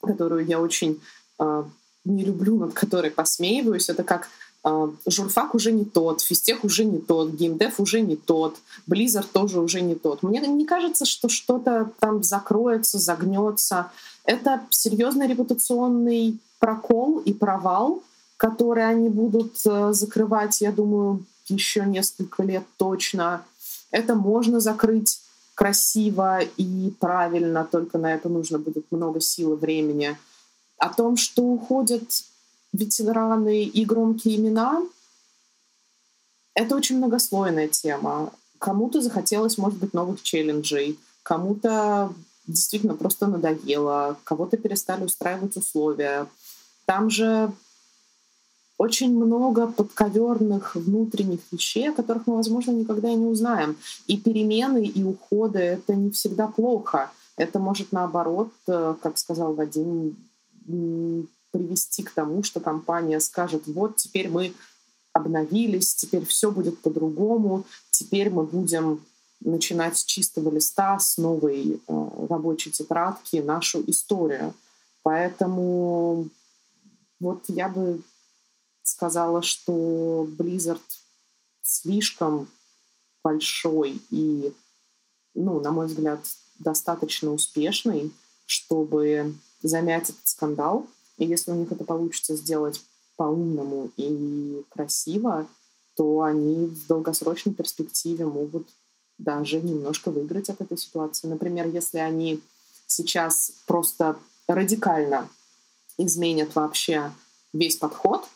которую 0.00 0.46
я 0.46 0.60
очень 0.60 1.00
э, 1.38 1.64
не 2.04 2.24
люблю, 2.24 2.58
над 2.58 2.72
которой 2.72 3.10
посмеиваюсь. 3.10 3.90
Это 3.90 4.02
как 4.02 4.28
э, 4.64 4.88
журфак 5.06 5.54
уже 5.54 5.72
не 5.72 5.84
тот, 5.84 6.22
физтех 6.22 6.64
уже 6.64 6.84
не 6.84 6.98
тот, 6.98 7.32
геймдев 7.32 7.80
уже 7.80 8.00
не 8.00 8.16
тот, 8.16 8.56
Blizzard 8.88 9.26
тоже 9.32 9.60
уже 9.60 9.82
не 9.82 9.94
тот. 9.94 10.22
Мне 10.22 10.40
не 10.40 10.64
кажется, 10.64 11.04
что 11.04 11.28
что-то 11.28 11.90
там 12.00 12.22
закроется, 12.22 12.98
загнется. 12.98 13.90
Это 14.24 14.62
серьезный 14.70 15.26
репутационный 15.26 16.38
прокол 16.58 17.18
и 17.20 17.32
провал, 17.32 18.02
который 18.36 18.88
они 18.88 19.10
будут 19.10 19.56
э, 19.66 19.92
закрывать, 19.92 20.62
я 20.62 20.72
думаю, 20.72 21.24
еще 21.50 21.84
несколько 21.84 22.42
лет 22.42 22.64
точно. 22.76 23.44
Это 23.90 24.14
можно 24.14 24.60
закрыть 24.60 25.20
красиво 25.54 26.40
и 26.40 26.90
правильно, 27.00 27.64
только 27.70 27.98
на 27.98 28.14
это 28.14 28.28
нужно 28.28 28.58
будет 28.58 28.90
много 28.90 29.20
сил 29.20 29.54
и 29.54 29.56
времени. 29.56 30.16
О 30.78 30.88
том, 30.88 31.16
что 31.16 31.42
уходят 31.42 32.02
ветераны 32.72 33.64
и 33.64 33.84
громкие 33.84 34.36
имена, 34.36 34.82
это 36.54 36.76
очень 36.76 36.96
многослойная 36.96 37.68
тема. 37.68 38.32
Кому-то 38.58 39.00
захотелось, 39.00 39.58
может 39.58 39.78
быть, 39.78 39.92
новых 39.92 40.22
челленджей, 40.22 40.98
кому-то 41.22 42.12
действительно 42.46 42.94
просто 42.94 43.26
надоело, 43.26 44.16
кого-то 44.24 44.56
перестали 44.56 45.04
устраивать 45.04 45.56
условия. 45.56 46.26
Там 46.86 47.10
же 47.10 47.52
очень 48.80 49.14
много 49.14 49.66
подковерных 49.66 50.74
внутренних 50.74 51.40
вещей, 51.52 51.90
о 51.90 51.92
которых 51.92 52.26
мы, 52.26 52.36
возможно, 52.36 52.70
никогда 52.70 53.10
и 53.10 53.14
не 53.14 53.26
узнаем. 53.26 53.76
И 54.06 54.16
перемены, 54.16 54.86
и 54.86 55.04
уходы— 55.04 55.58
это 55.58 55.94
не 55.94 56.10
всегда 56.10 56.46
плохо. 56.46 57.10
Это 57.36 57.58
может, 57.58 57.92
наоборот, 57.92 58.48
э, 58.66 58.94
как 59.02 59.18
сказал 59.18 59.52
Вадим, 59.52 60.16
привести 61.50 62.02
к 62.02 62.10
тому, 62.12 62.42
что 62.42 62.60
компания 62.60 63.20
скажет, 63.20 63.66
вот 63.66 63.96
теперь 63.96 64.30
мы 64.30 64.54
обновились, 65.12 65.94
теперь 65.94 66.24
все 66.24 66.50
будет 66.50 66.78
по-другому, 66.78 67.64
теперь 67.90 68.30
мы 68.30 68.44
будем 68.44 69.00
начинать 69.40 69.98
с 69.98 70.04
чистого 70.04 70.50
листа, 70.50 70.98
с 70.98 71.18
новой 71.18 71.82
э, 71.86 72.08
рабочей 72.30 72.70
тетрадки 72.70 73.36
нашу 73.36 73.84
историю. 73.86 74.54
Поэтому 75.02 76.28
вот 77.20 77.44
я 77.48 77.68
бы 77.68 78.00
сказала, 78.82 79.42
что 79.42 80.26
Blizzard 80.38 80.80
слишком 81.62 82.48
большой 83.22 84.00
и, 84.10 84.52
ну, 85.34 85.60
на 85.60 85.70
мой 85.70 85.86
взгляд, 85.86 86.20
достаточно 86.58 87.32
успешный, 87.32 88.12
чтобы 88.46 89.34
замять 89.62 90.10
этот 90.10 90.26
скандал. 90.26 90.86
И 91.18 91.24
если 91.24 91.52
у 91.52 91.54
них 91.54 91.70
это 91.70 91.84
получится 91.84 92.34
сделать 92.36 92.82
по-умному 93.16 93.90
и 93.96 94.64
красиво, 94.70 95.46
то 95.94 96.22
они 96.22 96.66
в 96.66 96.86
долгосрочной 96.86 97.52
перспективе 97.52 98.24
могут 98.24 98.66
даже 99.18 99.60
немножко 99.60 100.10
выиграть 100.10 100.48
от 100.48 100.60
этой 100.60 100.78
ситуации. 100.78 101.28
Например, 101.28 101.66
если 101.68 101.98
они 101.98 102.40
сейчас 102.86 103.52
просто 103.66 104.18
радикально 104.48 105.28
изменят 105.98 106.54
вообще 106.54 107.12
весь 107.52 107.76
подход, 107.76 108.26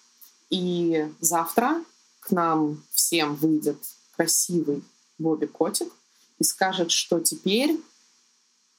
и 0.55 1.09
завтра 1.21 1.83
к 2.21 2.31
нам 2.31 2.81
всем 2.93 3.35
выйдет 3.35 3.77
красивый 4.17 4.85
Бобби 5.19 5.47
Котик 5.47 5.93
и 6.39 6.45
скажет, 6.45 6.93
что 6.93 7.19
теперь 7.19 7.77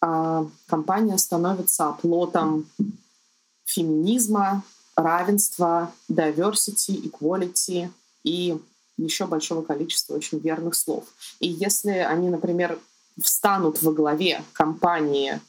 э, 0.02 0.46
компания 0.68 1.18
становится 1.18 1.90
оплотом 1.90 2.70
феминизма, 3.66 4.64
равенства, 4.96 5.92
diversity, 6.10 7.12
equality 7.12 7.90
и 8.24 8.58
еще 8.96 9.26
большого 9.28 9.62
количества 9.62 10.16
очень 10.16 10.40
верных 10.40 10.76
слов. 10.76 11.04
И 11.42 11.50
если 11.50 11.90
они, 11.90 12.30
например, 12.30 12.80
встанут 13.22 13.82
во 13.82 13.92
главе 13.92 14.46
компании, 14.54 15.42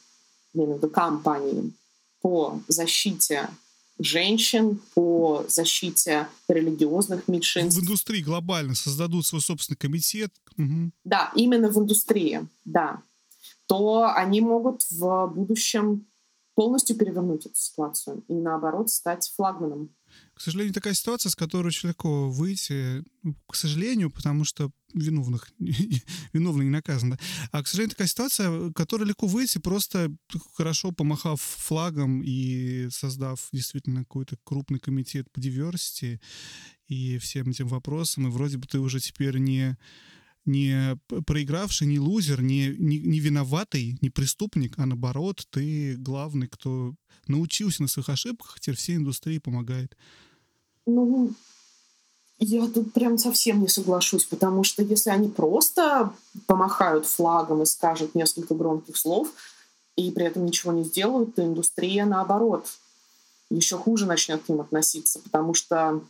я 0.53 0.63
имею 0.63 0.73
в 0.73 0.77
виду 0.77 0.89
компании 0.89 1.71
по 2.19 2.59
защите 2.67 3.49
женщин, 3.99 4.79
по 4.93 5.45
защите 5.47 6.27
религиозных 6.47 7.27
меньшинств. 7.27 7.79
В 7.79 7.83
индустрии 7.83 8.21
глобально 8.21 8.75
создадут 8.75 9.25
свой 9.25 9.41
собственный 9.41 9.77
комитет. 9.77 10.31
Угу. 10.57 10.91
Да, 11.03 11.31
именно 11.35 11.69
в 11.69 11.77
индустрии, 11.77 12.47
да. 12.65 13.01
То 13.67 14.11
они 14.15 14.41
могут 14.41 14.83
в 14.89 15.27
будущем 15.27 16.05
полностью 16.55 16.95
перевернуть 16.95 17.45
эту 17.45 17.55
ситуацию 17.55 18.23
и, 18.27 18.33
наоборот, 18.33 18.89
стать 18.89 19.31
флагманом. 19.35 19.89
К 20.37 20.41
сожалению, 20.41 20.71
такая 20.71 20.93
ситуация, 20.93 21.31
с 21.31 21.35
которой 21.35 21.69
очень 21.69 21.89
легко 21.89 22.29
выйти, 22.29 23.03
ну, 23.23 23.35
к 23.47 23.55
сожалению, 23.55 24.11
потому 24.11 24.43
что 24.43 24.69
виновных, 24.93 25.49
виновный 26.31 26.65
не 26.65 26.69
наказан, 26.69 27.09
да? 27.09 27.19
А, 27.51 27.63
к 27.63 27.67
сожалению, 27.67 27.95
такая 27.95 28.07
ситуация, 28.07 28.71
которой 28.73 29.05
легко 29.05 29.25
выйти, 29.25 29.57
просто 29.57 30.15
хорошо 30.53 30.91
помахав 30.91 31.41
флагом 31.41 32.21
и 32.21 32.87
создав 32.91 33.49
действительно 33.51 34.01
какой-то 34.01 34.37
крупный 34.43 34.77
комитет 34.77 35.25
по 35.31 35.41
диверсити 35.41 36.21
и 36.87 37.17
всем 37.17 37.49
этим 37.49 37.67
вопросам, 37.67 38.27
и 38.27 38.29
вроде 38.29 38.57
бы 38.57 38.67
ты 38.67 38.79
уже 38.79 38.99
теперь 38.99 39.39
не 39.39 39.75
не 40.45 40.97
проигравший, 41.25 41.87
не 41.87 41.99
лузер, 41.99 42.43
не, 42.43 42.75
не, 42.77 42.99
не 42.99 43.19
виноватый, 43.19 43.97
не 44.01 44.11
преступник, 44.11 44.75
а 44.77 44.85
наоборот, 44.85 45.45
ты 45.49 45.97
главный, 45.97 46.47
кто 46.47 46.93
научился 47.27 47.81
на 47.81 47.89
своих 47.89 48.07
ошибках, 48.09 48.59
теперь 48.59 48.77
всей 48.77 48.95
индустрии 48.97 49.39
помогает. 49.39 49.97
Ну, 50.87 51.33
я 52.39 52.65
тут 52.67 52.93
прям 52.93 53.17
совсем 53.17 53.61
не 53.61 53.67
соглашусь, 53.67 54.23
потому 54.23 54.63
что 54.63 54.81
если 54.81 55.09
они 55.09 55.27
просто 55.27 56.13
помахают 56.47 57.05
флагом 57.05 57.61
и 57.61 57.65
скажут 57.65 58.15
несколько 58.15 58.55
громких 58.55 58.95
слов, 58.95 59.27
и 59.97 60.11
при 60.11 60.25
этом 60.25 60.45
ничего 60.45 60.71
не 60.71 60.85
сделают, 60.85 61.35
то 61.35 61.43
индустрия, 61.43 62.05
наоборот, 62.05 62.67
еще 63.49 63.77
хуже 63.77 64.05
начнет 64.05 64.43
к 64.43 64.49
ним 64.49 64.61
относиться, 64.61 65.19
потому 65.19 65.53
что 65.53 66.01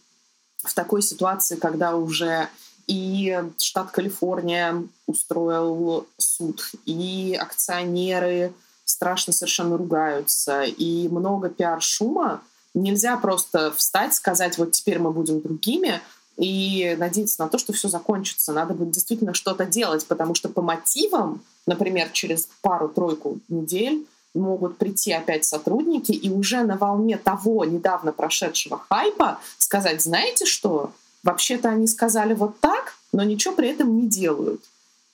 в 0.57 0.73
такой 0.73 1.01
ситуации, 1.01 1.55
когда 1.55 1.95
уже 1.95 2.47
и 2.85 3.43
штат 3.57 3.91
Калифорния 3.91 4.87
устроил 5.07 6.05
суд, 6.17 6.71
и 6.85 7.37
акционеры 7.39 8.53
страшно 8.85 9.33
совершенно 9.33 9.75
ругаются, 9.75 10.63
и 10.63 11.07
много 11.09 11.49
пиар-шума, 11.49 12.41
Нельзя 12.73 13.17
просто 13.17 13.71
встать, 13.71 14.13
сказать, 14.13 14.57
вот 14.57 14.71
теперь 14.71 14.99
мы 14.99 15.11
будем 15.11 15.41
другими, 15.41 16.01
и 16.37 16.95
надеяться 16.99 17.41
на 17.41 17.49
то, 17.49 17.57
что 17.57 17.73
все 17.73 17.89
закончится. 17.89 18.53
Надо 18.53 18.73
будет 18.73 18.91
действительно 18.91 19.33
что-то 19.33 19.65
делать, 19.65 20.05
потому 20.05 20.35
что 20.35 20.49
по 20.49 20.61
мотивам, 20.61 21.41
например, 21.65 22.09
через 22.13 22.47
пару-тройку 22.61 23.39
недель 23.49 24.05
могут 24.35 24.77
прийти 24.77 25.11
опять 25.11 25.45
сотрудники 25.45 26.11
и 26.11 26.29
уже 26.29 26.61
на 26.61 26.77
волне 26.77 27.17
того 27.17 27.65
недавно 27.65 28.11
прошедшего 28.11 28.79
хайпа 28.89 29.39
сказать, 29.57 30.01
знаете 30.01 30.45
что, 30.45 30.91
вообще-то 31.23 31.69
они 31.69 31.87
сказали 31.87 32.35
вот 32.35 32.59
так, 32.59 32.93
но 33.11 33.23
ничего 33.23 33.55
при 33.55 33.69
этом 33.69 33.99
не 33.99 34.07
делают. 34.07 34.61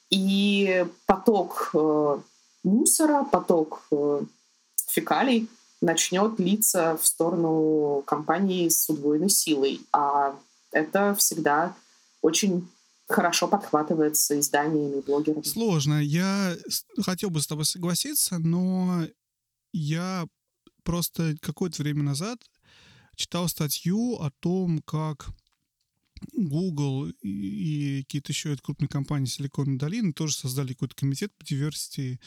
И 0.10 0.86
поток 1.06 1.72
э, 1.74 2.18
мусора, 2.64 3.24
поток 3.24 3.82
э, 3.92 4.22
фекалий 4.88 5.48
начнет 5.84 6.40
литься 6.40 6.98
в 6.98 7.06
сторону 7.06 8.04
компании 8.08 8.70
с 8.70 8.90
удвоенной 8.90 9.30
силой. 9.30 9.82
А 9.92 10.36
это 10.72 11.14
всегда 11.16 11.76
очень 12.22 12.68
хорошо 13.08 13.48
подхватывается 13.48 14.40
изданиями, 14.40 15.02
блогерами. 15.02 15.44
Сложно. 15.44 16.02
Я 16.02 16.56
хотел 17.02 17.30
бы 17.30 17.42
с 17.42 17.48
тобой 17.48 17.66
согласиться, 17.66 18.40
но 18.40 19.06
я 19.74 20.26
просто 20.84 21.36
какое-то 21.42 21.84
время 21.84 22.04
назад 22.04 22.40
читал 23.16 23.48
статью 23.50 24.16
о 24.22 24.32
том, 24.40 24.82
как 24.82 25.28
Google 26.32 27.10
и, 27.22 28.04
какие-то 28.04 28.32
еще 28.32 28.56
крупные 28.56 28.88
компании 28.88 29.26
Силиконовой 29.26 29.78
долины 29.78 30.14
тоже 30.14 30.36
создали 30.36 30.74
какой-то 30.74 30.96
комитет 30.96 31.34
по 31.38 31.46
диверсии 31.46 32.20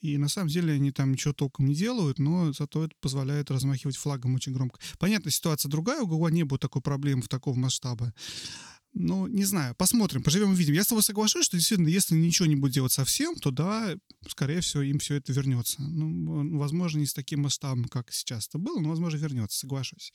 и 0.00 0.18
на 0.18 0.28
самом 0.28 0.48
деле 0.48 0.74
они 0.74 0.90
там 0.92 1.12
ничего 1.12 1.32
толком 1.32 1.66
не 1.66 1.74
делают, 1.74 2.18
но 2.18 2.52
зато 2.52 2.84
это 2.84 2.94
позволяет 3.00 3.50
размахивать 3.50 3.96
флагом 3.96 4.34
очень 4.34 4.52
громко. 4.52 4.78
Понятно, 4.98 5.30
ситуация 5.30 5.68
другая, 5.68 6.02
у 6.02 6.06
Гугла 6.06 6.28
не 6.28 6.44
было 6.44 6.58
такой 6.58 6.82
проблемы 6.82 7.22
в 7.22 7.28
такого 7.28 7.54
масштаба. 7.54 8.12
Ну, 8.98 9.26
не 9.26 9.44
знаю, 9.44 9.74
посмотрим, 9.74 10.22
поживем 10.22 10.52
увидим. 10.52 10.72
Я 10.72 10.82
с 10.82 10.86
тобой 10.86 11.02
соглашусь, 11.02 11.44
что 11.44 11.58
действительно, 11.58 11.88
если 11.88 12.14
ничего 12.14 12.46
не 12.46 12.56
будет 12.56 12.72
делать 12.72 12.92
совсем, 12.92 13.34
то 13.34 13.50
да, 13.50 13.94
скорее 14.26 14.62
всего, 14.62 14.82
им 14.82 14.98
все 15.00 15.16
это 15.16 15.34
вернется. 15.34 15.82
Ну, 15.82 16.56
возможно, 16.56 17.00
не 17.00 17.06
с 17.06 17.12
таким 17.12 17.42
масштабом, 17.42 17.84
как 17.84 18.10
сейчас 18.10 18.48
это 18.48 18.56
было, 18.56 18.80
но, 18.80 18.88
возможно, 18.88 19.18
вернется, 19.18 19.58
соглашусь. 19.58 20.14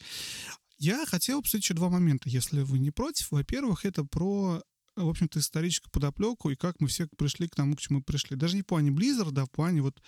Я 0.79 1.05
хотел 1.05 1.38
обсудить 1.38 1.65
еще 1.65 1.75
два 1.75 1.89
момента, 1.89 2.27
если 2.27 2.61
вы 2.63 2.79
не 2.79 2.89
против. 2.89 3.29
Во-первых, 3.29 3.86
это 3.86 4.03
про 4.03 4.63
в 5.04 5.10
общем-то, 5.10 5.39
историческую 5.39 5.91
подоплеку 5.91 6.49
и 6.49 6.56
как 6.56 6.80
мы 6.80 6.88
все 6.88 7.08
пришли 7.18 7.47
к 7.47 7.56
тому, 7.56 7.76
к 7.76 7.82
чему 7.82 7.99
мы 7.99 8.04
пришли. 8.04 8.36
Даже 8.36 8.56
не 8.56 8.62
в 8.62 8.66
плане 8.66 8.91
Blizzard, 8.91 9.38
а 9.39 9.45
в 9.45 9.52
плане 9.52 9.82
вот, 9.82 10.02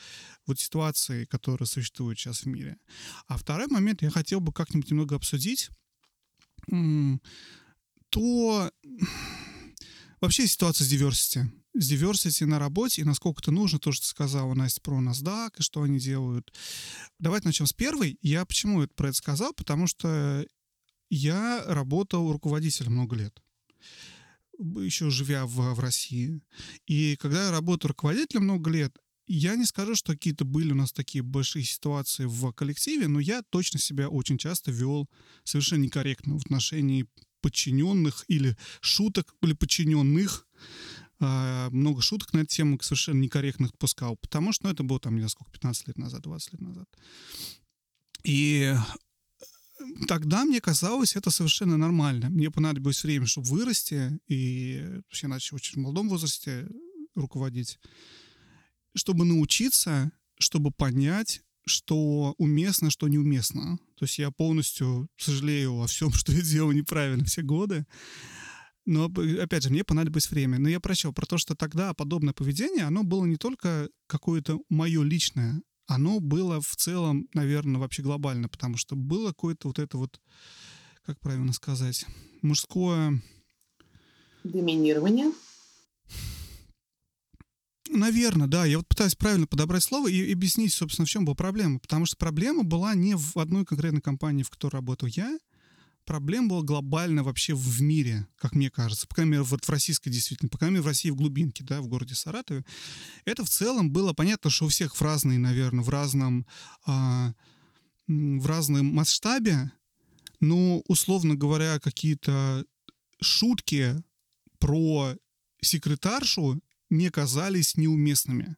вот 0.45 0.59
ситуации, 0.59 1.25
которая 1.25 1.67
существует 1.67 2.17
сейчас 2.17 2.41
в 2.41 2.45
мире. 2.47 2.77
А 3.27 3.37
второй 3.37 3.67
момент 3.67 4.01
я 4.01 4.09
хотел 4.09 4.39
бы 4.39 4.51
как-нибудь 4.51 4.89
немного 4.91 5.15
обсудить, 5.15 5.69
то 8.09 8.71
вообще 10.21 10.47
ситуация 10.47 10.85
с 10.85 10.91
diversity. 10.91 11.45
С 11.75 11.91
diversity 11.91 12.45
на 12.45 12.59
работе 12.59 13.01
и 13.01 13.05
насколько 13.05 13.41
это 13.41 13.51
нужно, 13.51 13.79
то, 13.79 13.91
что 13.91 14.05
сказала 14.05 14.53
Настя 14.53 14.81
про 14.81 15.01
NASDAQ 15.01 15.53
и 15.57 15.63
что 15.63 15.81
они 15.81 15.99
делают. 15.99 16.53
Давайте 17.17 17.47
начнем 17.47 17.65
с 17.65 17.73
первой. 17.73 18.17
Я 18.21 18.45
почему 18.45 18.83
это 18.83 18.93
про 18.93 19.09
это 19.09 19.17
сказал? 19.17 19.53
Потому 19.53 19.87
что 19.87 20.45
я 21.09 21.63
работал 21.65 22.31
руководителем 22.31 22.93
много 22.93 23.15
лет 23.15 23.39
еще 24.63 25.09
живя 25.09 25.45
в, 25.45 25.73
в 25.73 25.79
России. 25.79 26.41
И 26.87 27.15
когда 27.17 27.45
я 27.45 27.51
работаю 27.51 27.89
руководителем 27.89 28.43
много 28.43 28.69
лет, 28.69 28.97
я 29.25 29.55
не 29.55 29.65
скажу, 29.65 29.95
что 29.95 30.13
какие-то 30.13 30.45
были 30.45 30.73
у 30.73 30.75
нас 30.75 30.91
такие 30.91 31.23
большие 31.23 31.63
ситуации 31.63 32.25
в 32.25 32.51
коллективе, 32.51 33.07
но 33.07 33.19
я 33.19 33.41
точно 33.41 33.79
себя 33.79 34.09
очень 34.09 34.37
часто 34.37 34.71
вел 34.71 35.09
совершенно 35.43 35.83
некорректно 35.83 36.37
в 36.37 36.41
отношении 36.41 37.07
подчиненных 37.41 38.25
или 38.27 38.57
шуток 38.81 39.33
или 39.41 39.53
подчиненных. 39.53 40.47
А, 41.19 41.69
много 41.69 42.01
шуток 42.01 42.33
на 42.33 42.39
эту 42.39 42.47
тему 42.47 42.79
совершенно 42.81 43.19
некорректных 43.19 43.77
пускал, 43.77 44.17
потому 44.17 44.51
что 44.51 44.65
ну, 44.65 44.71
это 44.71 44.83
было 44.83 44.99
там, 44.99 45.15
не 45.15 45.21
знаю, 45.21 45.29
сколько, 45.29 45.51
15 45.51 45.87
лет 45.87 45.97
назад, 45.97 46.21
20 46.21 46.53
лет 46.53 46.61
назад. 46.61 46.89
И 48.23 48.73
тогда 50.07 50.45
мне 50.45 50.61
казалось 50.61 51.15
это 51.15 51.31
совершенно 51.31 51.77
нормально. 51.77 52.29
Мне 52.29 52.51
понадобилось 52.51 53.03
время, 53.03 53.25
чтобы 53.25 53.47
вырасти, 53.47 54.19
и 54.27 55.01
я 55.21 55.27
начал 55.27 55.55
очень 55.55 55.75
в 55.75 55.83
молодом 55.83 56.09
возрасте 56.09 56.67
руководить, 57.15 57.79
чтобы 58.95 59.25
научиться, 59.25 60.11
чтобы 60.39 60.71
понять, 60.71 61.41
что 61.65 62.35
уместно, 62.37 62.89
что 62.89 63.07
неуместно. 63.07 63.77
То 63.95 64.05
есть 64.05 64.19
я 64.19 64.31
полностью 64.31 65.07
сожалею 65.17 65.81
о 65.81 65.87
всем, 65.87 66.11
что 66.13 66.31
я 66.31 66.41
делал 66.41 66.71
неправильно 66.71 67.25
все 67.25 67.41
годы. 67.41 67.85
Но, 68.85 69.05
опять 69.05 69.63
же, 69.63 69.69
мне 69.69 69.85
понадобилось 69.85 70.29
время. 70.29 70.59
Но 70.59 70.67
я 70.67 70.81
прочел 70.81 71.13
про 71.13 71.25
то, 71.25 71.37
что 71.37 71.55
тогда 71.55 71.93
подобное 71.93 72.33
поведение, 72.33 72.83
оно 72.83 73.03
было 73.03 73.25
не 73.25 73.37
только 73.37 73.89
какое-то 74.07 74.59
мое 74.69 75.03
личное, 75.03 75.61
оно 75.87 76.19
было 76.19 76.61
в 76.61 76.75
целом, 76.75 77.27
наверное, 77.33 77.79
вообще 77.79 78.01
глобально, 78.01 78.49
потому 78.49 78.77
что 78.77 78.95
было 78.95 79.29
какое-то 79.29 79.67
вот 79.67 79.79
это 79.79 79.97
вот, 79.97 80.19
как 81.05 81.19
правильно 81.19 81.53
сказать, 81.53 82.05
мужское... 82.41 83.21
Доминирование? 84.43 85.31
Наверное, 87.89 88.47
да. 88.47 88.65
Я 88.65 88.77
вот 88.77 88.87
пытаюсь 88.87 89.15
правильно 89.15 89.45
подобрать 89.45 89.83
слово 89.83 90.09
и 90.09 90.31
объяснить, 90.33 90.73
собственно, 90.73 91.05
в 91.05 91.09
чем 91.09 91.25
была 91.25 91.35
проблема. 91.35 91.79
Потому 91.79 92.05
что 92.05 92.17
проблема 92.17 92.63
была 92.63 92.95
не 92.95 93.15
в 93.15 93.37
одной 93.37 93.65
конкретной 93.65 94.01
компании, 94.01 94.43
в 94.43 94.49
которой 94.49 94.73
работал 94.77 95.07
я, 95.07 95.37
проблем 96.05 96.47
была 96.47 96.61
глобально 96.61 97.23
вообще 97.23 97.53
в 97.53 97.81
мире, 97.81 98.27
как 98.37 98.55
мне 98.55 98.69
кажется. 98.69 99.07
По 99.07 99.15
крайней 99.15 99.31
мере, 99.31 99.43
вот 99.43 99.65
в 99.65 99.69
российской 99.69 100.09
действительно, 100.09 100.49
по 100.49 100.57
крайней 100.57 100.75
мере, 100.75 100.83
в 100.83 100.87
России 100.87 101.09
в 101.09 101.15
глубинке, 101.15 101.63
да, 101.63 101.81
в 101.81 101.87
городе 101.87 102.15
Саратове. 102.15 102.65
Это 103.25 103.43
в 103.45 103.49
целом 103.49 103.91
было 103.91 104.13
понятно, 104.13 104.49
что 104.49 104.65
у 104.65 104.69
всех 104.69 104.95
в 104.95 105.01
разной, 105.01 105.37
наверное, 105.37 105.83
в 105.83 105.89
разном, 105.89 106.45
а, 106.85 107.33
в 108.07 108.45
разном 108.45 108.87
масштабе, 108.87 109.71
но, 110.39 110.81
условно 110.87 111.35
говоря, 111.35 111.79
какие-то 111.79 112.65
шутки 113.21 113.95
про 114.59 115.15
секретаршу 115.61 116.61
не 116.89 117.09
казались 117.09 117.77
неуместными, 117.77 118.57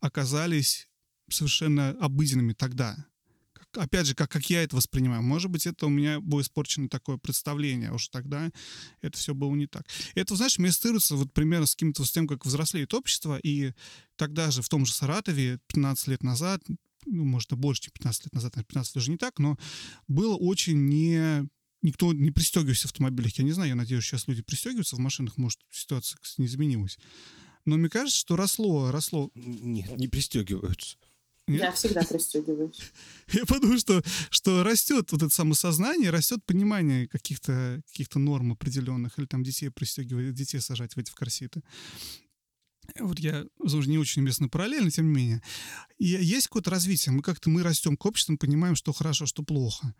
оказались 0.00 0.88
совершенно 1.28 1.90
обыденными 1.90 2.54
тогда 2.54 3.09
опять 3.76 4.06
же, 4.06 4.14
как, 4.14 4.30
как 4.30 4.48
я 4.50 4.62
это 4.62 4.76
воспринимаю. 4.76 5.22
Может 5.22 5.50
быть, 5.50 5.66
это 5.66 5.86
у 5.86 5.90
меня 5.90 6.20
было 6.20 6.40
испорчено 6.40 6.88
такое 6.88 7.16
представление, 7.16 7.90
а 7.90 7.94
уж 7.94 8.08
тогда 8.08 8.50
это 9.02 9.18
все 9.18 9.34
было 9.34 9.54
не 9.54 9.66
так. 9.66 9.86
Это, 10.14 10.36
знаешь, 10.36 10.58
мне 10.58 10.70
ассоциируется 10.70 11.16
вот 11.16 11.32
примерно 11.32 11.66
с 11.66 11.74
каким-то 11.74 12.04
с 12.04 12.10
тем, 12.10 12.26
как 12.26 12.44
взрослеет 12.46 12.94
общество, 12.94 13.38
и 13.42 13.72
тогда 14.16 14.50
же 14.50 14.62
в 14.62 14.68
том 14.68 14.86
же 14.86 14.92
Саратове 14.92 15.58
15 15.68 16.08
лет 16.08 16.22
назад, 16.22 16.62
ну, 17.06 17.24
может, 17.24 17.52
больше, 17.52 17.82
чем 17.82 17.92
15 17.94 18.26
лет 18.26 18.34
назад, 18.34 18.54
15 18.54 18.96
уже 18.96 19.10
не 19.10 19.16
так, 19.16 19.38
но 19.38 19.58
было 20.06 20.36
очень 20.36 20.86
не 20.86 21.48
никто 21.82 22.12
не 22.12 22.30
пристегивался 22.30 22.88
в 22.88 22.90
автомобилях. 22.90 23.38
Я 23.38 23.44
не 23.44 23.52
знаю, 23.52 23.70
я 23.70 23.74
надеюсь, 23.74 24.04
сейчас 24.04 24.28
люди 24.28 24.42
пристегиваются 24.42 24.96
в 24.96 24.98
машинах, 24.98 25.38
может, 25.38 25.60
ситуация 25.70 26.18
не 26.36 26.46
изменилась. 26.46 26.98
Но 27.64 27.76
мне 27.76 27.88
кажется, 27.88 28.18
что 28.18 28.36
росло, 28.36 28.90
росло... 28.90 29.30
Нет, 29.34 29.96
не 29.98 30.08
пристегиваются. 30.08 30.96
Нет? 31.50 31.62
Я 31.62 31.72
всегда 31.72 32.02
пристегиваюсь. 32.02 32.80
Я 33.32 33.44
подумал, 33.44 33.78
что, 33.78 34.02
что 34.30 34.62
растет 34.62 35.10
вот 35.10 35.22
это 35.22 35.34
самосознание, 35.34 36.10
растет 36.10 36.44
понимание 36.46 37.08
каких-то 37.08 37.82
каких 37.88 38.14
норм 38.14 38.52
определенных, 38.52 39.18
или 39.18 39.26
там 39.26 39.42
детей 39.42 39.70
пристегивать, 39.70 40.32
детей 40.32 40.60
сажать 40.60 40.94
в 40.94 40.98
эти 40.98 41.10
в 41.10 41.14
корсеты. 41.14 41.62
Вот 42.98 43.18
я, 43.18 43.44
уже 43.58 43.88
не 43.88 43.98
очень 43.98 44.22
уместно 44.22 44.48
параллельно, 44.48 44.90
тем 44.90 45.12
не 45.12 45.14
менее. 45.14 45.42
И 45.98 46.06
есть 46.06 46.46
какое-то 46.46 46.70
развитие. 46.70 47.12
Мы 47.12 47.22
как-то 47.22 47.50
мы 47.50 47.62
растем 47.62 47.96
к 47.96 48.06
обществу, 48.06 48.36
понимаем, 48.36 48.76
что 48.76 48.92
хорошо, 48.92 49.26
что 49.26 49.42
плохо. 49.42 49.94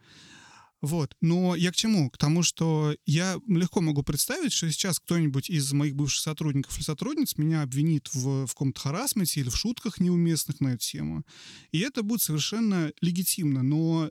Вот. 0.81 1.15
Но 1.21 1.55
я 1.55 1.73
к 1.73 1.77
чему? 1.77 2.11
К 2.11 2.17
тому, 2.17 2.43
что 2.43 2.95
я 3.05 3.39
легко 3.47 3.81
могу 3.81 4.03
представить, 4.03 4.53
что 4.53 4.71
сейчас 4.71 4.99
кто-нибудь 4.99 5.51
из 5.51 5.73
моих 5.73 5.95
бывших 5.95 6.23
сотрудников 6.23 6.77
или 6.77 6.85
сотрудниц 6.85 7.37
меня 7.37 7.63
обвинит 7.63 8.09
в, 8.15 8.47
в 8.47 8.53
каком-то 8.53 8.81
харасменте 8.81 9.41
или 9.41 9.51
в 9.51 9.57
шутках 9.57 10.01
неуместных 10.01 10.61
на 10.61 10.69
эту 10.69 10.85
тему. 10.85 11.25
И 11.71 11.81
это 11.81 12.03
будет 12.03 12.23
совершенно 12.23 12.93
легитимно. 13.01 13.63
Но 13.63 14.11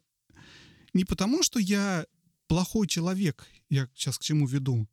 не 0.94 1.06
потому, 1.06 1.42
что 1.42 1.60
я 1.60 2.06
плохой 2.48 2.88
человек, 2.88 3.48
я 3.70 3.88
сейчас 3.96 4.20
к 4.20 4.24
чему 4.24 4.46
веду, 4.46 4.88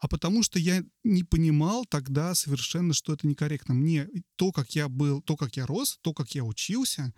а 0.00 0.08
потому 0.08 0.42
что 0.42 0.58
я 0.58 0.82
не 1.02 1.24
понимал 1.24 1.84
тогда 1.84 2.34
совершенно, 2.34 2.94
что 2.94 3.12
это 3.12 3.26
некорректно. 3.26 3.74
Мне 3.74 4.08
то, 4.36 4.52
как 4.52 4.70
я 4.76 4.88
был, 4.88 5.20
то, 5.20 5.36
как 5.36 5.56
я 5.56 5.66
рос, 5.66 5.98
то, 6.02 6.14
как 6.14 6.34
я 6.34 6.44
учился, 6.44 7.12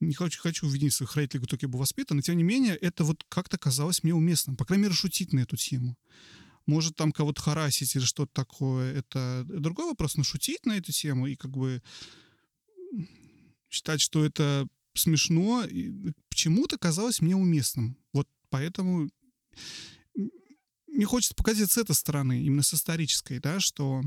не 0.00 0.14
хочу, 0.14 0.40
хочу 0.40 0.68
винить 0.68 0.94
своих 0.94 1.14
родителей, 1.16 1.44
кто 1.44 1.56
я 1.60 1.68
был 1.68 1.80
воспитан, 1.80 2.16
но 2.16 2.22
тем 2.22 2.36
не 2.36 2.44
менее 2.44 2.76
это 2.76 3.04
вот 3.04 3.24
как-то 3.28 3.58
казалось 3.58 4.02
мне 4.02 4.14
уместным. 4.14 4.56
По 4.56 4.64
крайней 4.64 4.84
мере, 4.84 4.94
шутить 4.94 5.32
на 5.32 5.40
эту 5.40 5.56
тему. 5.56 5.96
Может, 6.66 6.96
там 6.96 7.12
кого-то 7.12 7.40
харасить 7.40 7.96
или 7.96 8.04
что-то 8.04 8.32
такое, 8.32 8.94
это 8.94 9.44
другой 9.48 9.86
вопрос, 9.86 10.16
но 10.16 10.22
шутить 10.22 10.66
на 10.66 10.76
эту 10.76 10.92
тему 10.92 11.26
и 11.26 11.34
как 11.34 11.50
бы 11.50 11.82
считать, 13.70 14.00
что 14.00 14.24
это 14.24 14.68
смешно, 14.94 15.64
почему-то 16.28 16.78
казалось 16.78 17.20
мне 17.20 17.34
уместным. 17.34 17.96
Вот 18.12 18.28
поэтому 18.50 19.10
мне 20.86 21.06
хочется 21.06 21.34
показать 21.34 21.70
с 21.70 21.78
этой 21.78 21.94
стороны, 21.94 22.42
именно 22.42 22.62
с 22.62 22.74
исторической, 22.74 23.38
да, 23.38 23.60
что 23.60 24.02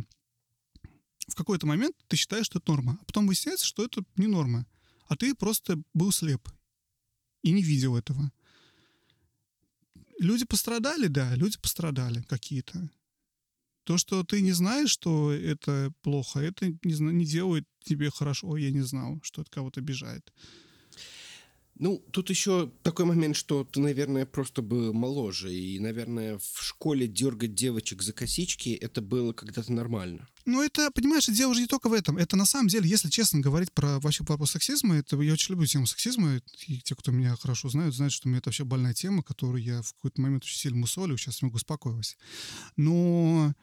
в 1.28 1.36
какой-то 1.36 1.66
момент 1.66 1.96
ты 2.08 2.16
считаешь, 2.16 2.46
что 2.46 2.60
это 2.60 2.72
норма, 2.72 3.00
а 3.02 3.06
потом 3.06 3.28
выясняется, 3.28 3.66
что 3.66 3.84
это 3.84 4.04
не 4.18 4.28
норма 4.28 4.68
а 5.12 5.18
ты 5.18 5.36
просто 5.36 5.78
был 5.94 6.14
слеп 6.14 6.48
и 7.44 7.52
не 7.52 7.62
видел 7.62 7.98
этого. 7.98 8.32
Люди 10.20 10.46
пострадали, 10.46 11.08
да, 11.08 11.36
люди 11.36 11.58
пострадали 11.60 12.22
какие-то. 12.22 12.90
То, 13.84 13.98
что 13.98 14.24
ты 14.24 14.40
не 14.40 14.54
знаешь, 14.54 14.90
что 14.90 15.34
это 15.34 15.92
плохо, 16.02 16.40
это 16.40 16.68
не, 16.68 17.12
не 17.12 17.26
делает 17.26 17.68
тебе 17.84 18.10
хорошо. 18.10 18.48
Ой, 18.48 18.64
я 18.64 18.72
не 18.72 18.84
знал, 18.84 19.20
что 19.22 19.42
это 19.42 19.52
кого-то 19.52 19.82
обижает. 19.82 20.32
Ну, 21.82 21.98
тут 22.12 22.30
еще 22.30 22.72
такой 22.84 23.06
момент, 23.06 23.36
что 23.36 23.64
ты, 23.64 23.80
наверное, 23.80 24.28
просто 24.28 24.62
был 24.62 24.94
моложе. 24.94 25.52
И, 25.52 25.80
наверное, 25.80 26.38
в 26.38 26.62
школе 26.64 27.08
дергать 27.08 27.56
девочек 27.56 28.04
за 28.04 28.14
косички 28.14 28.70
это 28.70 29.02
было 29.02 29.34
когда-то 29.34 29.74
нормально. 29.74 30.28
Ну, 30.46 30.62
это, 30.62 30.92
понимаешь, 30.92 31.26
дело 31.26 31.50
уже 31.50 31.62
не 31.62 31.66
только 31.66 31.90
в 31.90 31.94
этом. 31.94 32.18
Это 32.18 32.36
на 32.36 32.46
самом 32.46 32.68
деле, 32.68 32.88
если 32.88 33.10
честно 33.10 33.40
говорить 33.40 33.72
про 33.72 34.00
вообще 34.00 34.24
про 34.24 34.46
сексизма, 34.46 34.98
это 34.98 35.20
я 35.22 35.34
очень 35.34 35.54
люблю 35.54 35.66
тему 35.66 35.88
сексизма. 35.88 36.40
И 36.68 36.78
те, 36.82 36.94
кто 36.94 37.12
меня 37.12 37.36
хорошо 37.36 37.68
знают, 37.70 37.96
знают, 37.96 38.14
что 38.14 38.28
у 38.28 38.30
меня 38.30 38.38
это 38.38 38.50
вообще 38.50 38.64
больная 38.64 38.94
тема, 38.94 39.24
которую 39.24 39.64
я 39.64 39.82
в 39.82 39.92
какой-то 39.96 40.22
момент 40.22 40.44
очень 40.44 40.60
сильно 40.60 40.78
мусолю, 40.78 41.18
сейчас 41.18 41.42
могу 41.42 41.56
успокоилась. 41.56 42.16
Но 42.78 43.56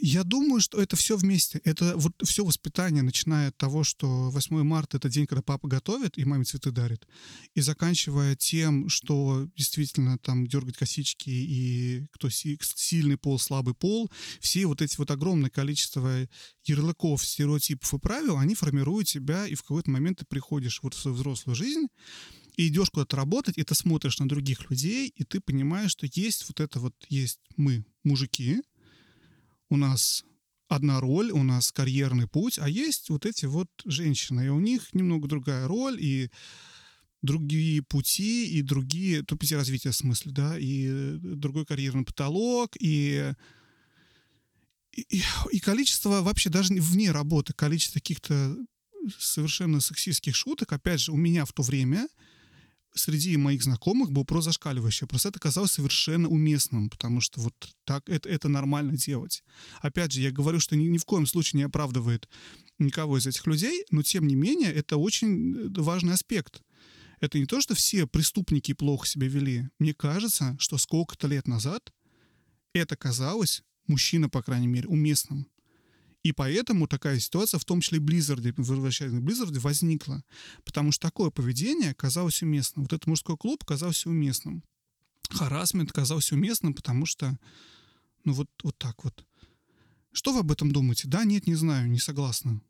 я 0.00 0.24
думаю, 0.24 0.60
что 0.60 0.80
это 0.80 0.96
все 0.96 1.16
вместе. 1.16 1.60
Это 1.64 1.96
вот 1.96 2.12
все 2.24 2.44
воспитание, 2.44 3.02
начиная 3.02 3.48
от 3.48 3.56
того, 3.56 3.84
что 3.84 4.30
8 4.30 4.62
марта— 4.62 4.96
это 4.98 5.10
день, 5.10 5.26
когда 5.26 5.42
папа 5.42 5.68
готовит 5.68 6.16
и 6.16 6.24
маме 6.24 6.44
цветы 6.44 6.70
дарит, 6.70 7.06
и 7.54 7.60
заканчивая 7.60 8.36
тем, 8.36 8.88
что 8.88 9.46
действительно 9.54 10.18
там 10.18 10.46
дергать 10.46 10.76
косички 10.76 11.28
и 11.28 12.06
кто 12.12 12.30
сильный 12.30 13.18
пол, 13.18 13.38
слабый 13.38 13.74
пол, 13.74 14.10
все 14.40 14.66
вот 14.66 14.80
эти 14.80 14.96
вот 14.96 15.10
огромное 15.10 15.50
количество 15.50 16.26
ярлыков, 16.64 17.24
стереотипов 17.24 17.92
и 17.92 17.98
правил, 17.98 18.38
они 18.38 18.54
формируют 18.54 19.08
тебя, 19.08 19.46
и 19.46 19.54
в 19.54 19.62
какой-то 19.62 19.90
момент 19.90 20.20
ты 20.20 20.24
приходишь 20.24 20.80
вот 20.82 20.94
в 20.94 20.98
свою 20.98 21.16
взрослую 21.16 21.54
жизнь, 21.54 21.86
и 22.56 22.68
идешь 22.68 22.90
куда-то 22.90 23.16
работать, 23.16 23.58
и 23.58 23.64
ты 23.64 23.74
смотришь 23.74 24.18
на 24.18 24.28
других 24.28 24.70
людей, 24.70 25.12
и 25.14 25.24
ты 25.24 25.40
понимаешь, 25.40 25.90
что 25.90 26.06
есть 26.10 26.46
вот 26.48 26.60
это 26.60 26.78
вот, 26.78 26.94
есть 27.08 27.40
мы, 27.56 27.84
мужики, 28.04 28.60
у 29.70 29.76
нас 29.76 30.24
одна 30.68 31.00
роль, 31.00 31.30
у 31.30 31.42
нас 31.42 31.72
карьерный 31.72 32.26
путь, 32.26 32.58
а 32.58 32.68
есть 32.68 33.10
вот 33.10 33.26
эти 33.26 33.46
вот 33.46 33.68
женщины, 33.84 34.46
и 34.46 34.48
у 34.48 34.60
них 34.60 34.92
немного 34.94 35.28
другая 35.28 35.66
роль, 35.68 35.96
и 36.00 36.30
другие 37.22 37.82
пути, 37.82 38.46
и 38.46 38.62
другие, 38.62 39.22
то 39.22 39.36
пути 39.36 39.54
развития 39.54 39.90
в 39.90 39.96
смысле, 39.96 40.32
да, 40.32 40.58
и 40.58 41.16
другой 41.18 41.64
карьерный 41.64 42.04
потолок, 42.04 42.76
и, 42.78 43.32
и, 44.92 45.22
и 45.50 45.60
количество 45.60 46.20
вообще 46.20 46.50
даже 46.50 46.74
вне 46.74 47.10
работы, 47.12 47.52
количество 47.54 47.98
каких-то 47.98 48.56
совершенно 49.18 49.80
сексистских 49.80 50.36
шуток, 50.36 50.72
опять 50.72 51.00
же, 51.00 51.12
у 51.12 51.16
меня 51.16 51.44
в 51.44 51.52
то 51.52 51.62
время 51.62 52.08
среди 52.94 53.36
моих 53.36 53.62
знакомых 53.62 54.10
был 54.10 54.24
про 54.24 54.40
зашкаливающее. 54.40 55.08
Просто 55.08 55.28
это 55.30 55.40
казалось 55.40 55.72
совершенно 55.72 56.28
уместным, 56.28 56.88
потому 56.88 57.20
что 57.20 57.40
вот 57.40 57.54
так 57.84 58.08
это, 58.08 58.28
это 58.28 58.48
нормально 58.48 58.96
делать. 58.96 59.42
Опять 59.80 60.12
же, 60.12 60.20
я 60.20 60.30
говорю, 60.30 60.60
что 60.60 60.76
ни, 60.76 60.84
ни 60.84 60.98
в 60.98 61.04
коем 61.04 61.26
случае 61.26 61.58
не 61.58 61.64
оправдывает 61.64 62.28
никого 62.78 63.18
из 63.18 63.26
этих 63.26 63.46
людей, 63.46 63.84
но 63.90 64.02
тем 64.02 64.26
не 64.26 64.34
менее 64.34 64.72
это 64.72 64.96
очень 64.96 65.54
э, 65.54 65.80
важный 65.80 66.14
аспект. 66.14 66.62
Это 67.20 67.38
не 67.38 67.46
то, 67.46 67.60
что 67.60 67.74
все 67.74 68.06
преступники 68.06 68.74
плохо 68.74 69.06
себя 69.06 69.28
вели. 69.28 69.68
Мне 69.78 69.94
кажется, 69.94 70.56
что 70.58 70.78
сколько-то 70.78 71.26
лет 71.26 71.48
назад 71.48 71.92
это 72.72 72.96
казалось, 72.96 73.62
мужчина, 73.86 74.28
по 74.28 74.42
крайней 74.42 74.66
мере, 74.66 74.88
уместным. 74.88 75.46
И 76.24 76.32
поэтому 76.32 76.88
такая 76.88 77.20
ситуация, 77.20 77.60
в 77.60 77.66
том 77.66 77.82
числе 77.82 77.98
Blizzard, 77.98 78.54
возвращаясь 78.56 79.12
к 79.12 79.16
Blizzard, 79.16 79.58
возникла. 79.60 80.24
Потому 80.64 80.90
что 80.90 81.06
такое 81.06 81.30
поведение 81.30 81.92
казалось 81.92 82.42
уместным. 82.42 82.84
Вот 82.84 82.94
этот 82.94 83.06
мужской 83.06 83.36
клуб 83.36 83.62
казался 83.62 84.08
уместным. 84.08 84.64
Харасмент 85.28 85.92
казался 85.92 86.34
уместным, 86.34 86.72
потому 86.72 87.04
что, 87.04 87.38
ну 88.24 88.32
вот, 88.32 88.48
вот 88.62 88.76
так 88.78 89.04
вот. 89.04 89.24
Что 90.12 90.32
вы 90.32 90.40
об 90.40 90.50
этом 90.50 90.72
думаете? 90.72 91.08
Да, 91.08 91.24
нет, 91.24 91.46
не 91.46 91.56
знаю, 91.56 91.90
не 91.90 91.98
согласна. 91.98 92.62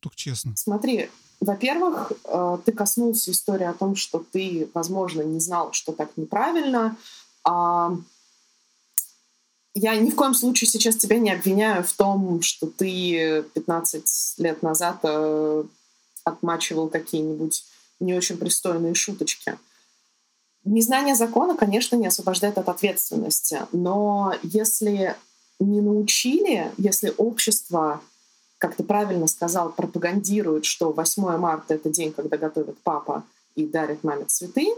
Только 0.00 0.16
честно. 0.16 0.54
Смотри, 0.54 1.08
во-первых, 1.40 2.12
э, 2.24 2.58
ты 2.66 2.72
коснулся 2.72 3.30
истории 3.30 3.66
о 3.66 3.72
том, 3.72 3.96
что 3.96 4.18
ты, 4.18 4.68
возможно, 4.74 5.22
не 5.22 5.40
знал, 5.40 5.72
что 5.72 5.92
так 5.92 6.16
неправильно. 6.18 6.94
А 7.42 7.96
я 9.78 9.96
ни 9.96 10.10
в 10.10 10.16
коем 10.16 10.34
случае 10.34 10.68
сейчас 10.68 10.96
тебя 10.96 11.18
не 11.18 11.30
обвиняю 11.30 11.84
в 11.84 11.92
том, 11.92 12.42
что 12.42 12.66
ты 12.66 13.44
15 13.54 14.34
лет 14.38 14.62
назад 14.62 14.98
э, 15.04 15.64
отмачивал 16.24 16.88
какие-нибудь 16.88 17.64
не 18.00 18.14
очень 18.14 18.38
пристойные 18.38 18.94
шуточки. 18.94 19.56
Незнание 20.64 21.14
закона, 21.14 21.56
конечно, 21.56 21.96
не 21.96 22.08
освобождает 22.08 22.58
от 22.58 22.68
ответственности, 22.68 23.60
но 23.72 24.34
если 24.42 25.16
не 25.60 25.80
научили, 25.80 26.72
если 26.76 27.14
общество, 27.16 28.00
как 28.58 28.74
ты 28.74 28.82
правильно 28.82 29.28
сказал, 29.28 29.70
пропагандирует, 29.70 30.64
что 30.64 30.92
8 30.92 31.38
марта— 31.38 31.74
это 31.74 31.88
день, 31.88 32.12
когда 32.12 32.36
готовит 32.36 32.76
папа 32.82 33.24
и 33.54 33.64
дарит 33.66 34.02
маме 34.02 34.24
цветы, 34.24 34.68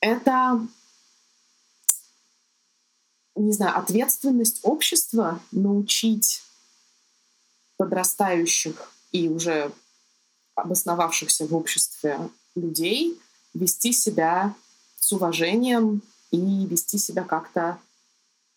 это 0.00 0.60
не 3.36 3.52
знаю, 3.52 3.78
ответственность 3.78 4.60
общества 4.62 5.40
научить 5.52 6.42
подрастающих 7.76 8.90
и 9.12 9.28
уже 9.28 9.70
обосновавшихся 10.54 11.46
в 11.46 11.54
обществе 11.54 12.18
людей 12.54 13.20
вести 13.54 13.92
себя 13.92 14.54
с 14.98 15.12
уважением 15.12 16.02
и 16.30 16.66
вести 16.66 16.98
себя 16.98 17.22
как-то 17.22 17.78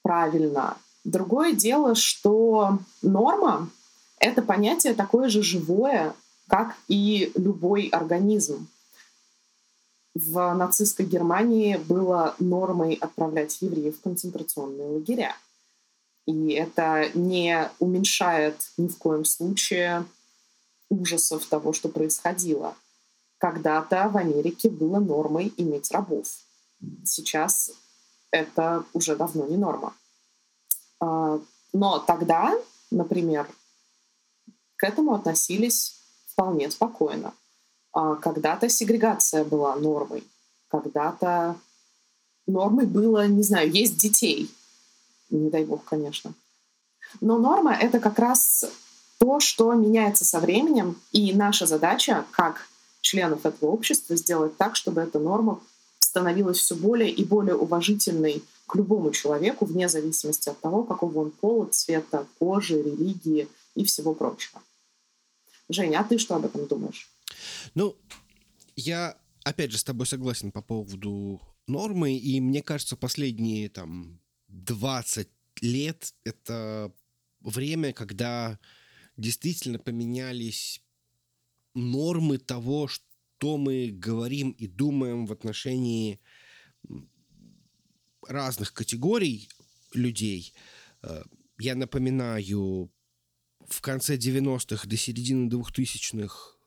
правильно. 0.01 0.77
Другое 1.03 1.53
дело, 1.53 1.95
что 1.95 2.79
норма— 3.01 3.69
это 4.19 4.41
понятие 4.41 4.93
такое 4.93 5.29
же 5.29 5.43
живое, 5.43 6.15
как 6.47 6.75
и 6.87 7.31
любой 7.35 7.87
организм 7.87 8.67
в 10.19 10.53
нацистской 10.53 11.05
Германии 11.05 11.77
было 11.77 12.35
нормой 12.39 12.95
отправлять 12.95 13.61
евреев 13.61 13.97
в 13.97 14.01
концентрационные 14.01 14.87
лагеря. 14.87 15.35
И 16.25 16.51
это 16.51 17.09
не 17.13 17.71
уменьшает 17.79 18.71
ни 18.77 18.87
в 18.87 18.97
коем 18.97 19.25
случае 19.25 20.05
ужасов 20.89 21.45
того, 21.45 21.73
что 21.73 21.89
происходило. 21.89 22.75
Когда-то 23.37 24.09
в 24.09 24.17
Америке 24.17 24.69
было 24.69 24.99
нормой 24.99 25.53
иметь 25.57 25.91
рабов. 25.91 26.27
Сейчас 27.05 27.71
это 28.31 28.83
уже 28.93 29.15
давно 29.15 29.47
не 29.47 29.57
норма. 29.57 29.93
А, 30.99 31.39
но 31.71 31.99
тогда, 31.99 32.53
например, 32.91 33.47
к 34.75 34.83
этому 34.83 35.13
относились 35.13 36.01
вполне 36.27 36.69
спокойно. 36.69 37.33
А, 37.91 38.15
когда-то 38.15 38.69
сегрегация 38.69 39.43
была 39.43 39.75
нормой, 39.75 40.23
когда-то 40.67 41.55
нормой 42.47 42.85
было, 42.85 43.27
не 43.27 43.43
знаю, 43.43 43.71
есть 43.71 43.97
детей. 43.97 44.49
Не 45.29 45.49
дай 45.49 45.65
бог, 45.65 45.83
конечно. 45.85 46.33
Но 47.21 47.37
норма— 47.37 47.73
это 47.81 47.99
как 47.99 48.19
раз 48.19 48.65
то, 49.19 49.39
что 49.39 49.73
меняется 49.73 50.25
со 50.25 50.39
временем, 50.39 50.99
и 51.11 51.33
наша 51.33 51.65
задача, 51.65 52.25
как 52.31 52.67
членов 53.01 53.45
этого 53.45 53.71
общества, 53.71 54.15
сделать 54.15 54.55
так, 54.57 54.75
чтобы 54.75 55.01
эта 55.01 55.19
норма 55.19 55.59
становилась 55.99 56.57
все 56.57 56.75
более 56.75 57.11
и 57.11 57.23
более 57.23 57.55
уважительной 57.55 58.43
к 58.67 58.75
любому 58.75 59.11
человеку, 59.11 59.65
вне 59.65 59.89
зависимости 59.89 60.49
от 60.49 60.59
того, 60.59 60.83
какого 60.83 61.19
он 61.19 61.31
пола, 61.31 61.65
цвета 61.65 62.25
кожи, 62.39 62.81
религии 62.81 63.47
и 63.75 63.83
всего 63.83 64.13
прочего. 64.13 64.61
Женя, 65.69 65.99
а 65.99 66.03
ты 66.03 66.17
что 66.17 66.35
об 66.35 66.45
этом 66.45 66.65
думаешь? 66.65 67.09
Ну, 67.75 67.97
я 68.75 69.17
опять 69.43 69.71
же 69.71 69.77
с 69.77 69.83
тобой 69.83 70.05
согласен 70.05 70.51
по 70.51 70.61
поводу 70.61 71.41
нормы, 71.67 72.17
и 72.17 72.39
мне 72.41 72.61
кажется, 72.61 72.95
последние 72.95 73.69
там 73.69 74.19
20 74.47 75.29
лет 75.61 76.13
это 76.23 76.93
время, 77.41 77.93
когда 77.93 78.59
действительно 79.17 79.79
поменялись 79.79 80.81
нормы 81.73 82.37
того, 82.37 82.87
что 82.87 83.57
мы 83.57 83.91
говорим 83.91 84.51
и 84.51 84.67
думаем 84.67 85.25
в 85.25 85.31
отношении 85.31 86.19
разных 88.27 88.73
категорий 88.73 89.49
людей. 89.93 90.53
Э, 91.01 91.23
я 91.57 91.75
напоминаю, 91.75 92.91
в 93.67 93.81
конце 93.81 94.17
90-х 94.17 94.87
до 94.87 94.97
середины 94.97 95.49
2000-х 95.49 96.58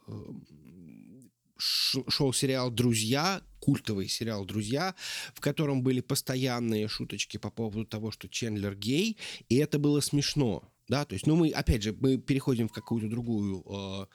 шел 1.59 2.33
сериал 2.33 2.71
«Друзья», 2.71 3.43
культовый 3.61 4.09
сериал 4.09 4.45
«Друзья», 4.45 4.95
в 5.35 5.41
котором 5.41 5.83
были 5.83 6.01
постоянные 6.01 6.89
шуточки 6.89 7.37
по 7.37 7.51
поводу 7.51 7.85
того, 7.85 8.11
что 8.11 8.29
Чендлер 8.29 8.75
гей, 8.75 9.17
и 9.49 9.57
это 9.57 9.79
было 9.79 10.01
смешно. 10.01 10.69
Да, 10.89 11.05
то 11.05 11.15
есть, 11.15 11.27
ну, 11.27 11.37
мы, 11.37 11.51
опять 11.51 11.85
же, 11.85 11.97
мы 11.99 12.19
переходим 12.19 12.69
в 12.69 12.73
какую-то 12.73 13.09
другую 13.09 13.65
э, 13.67 14.07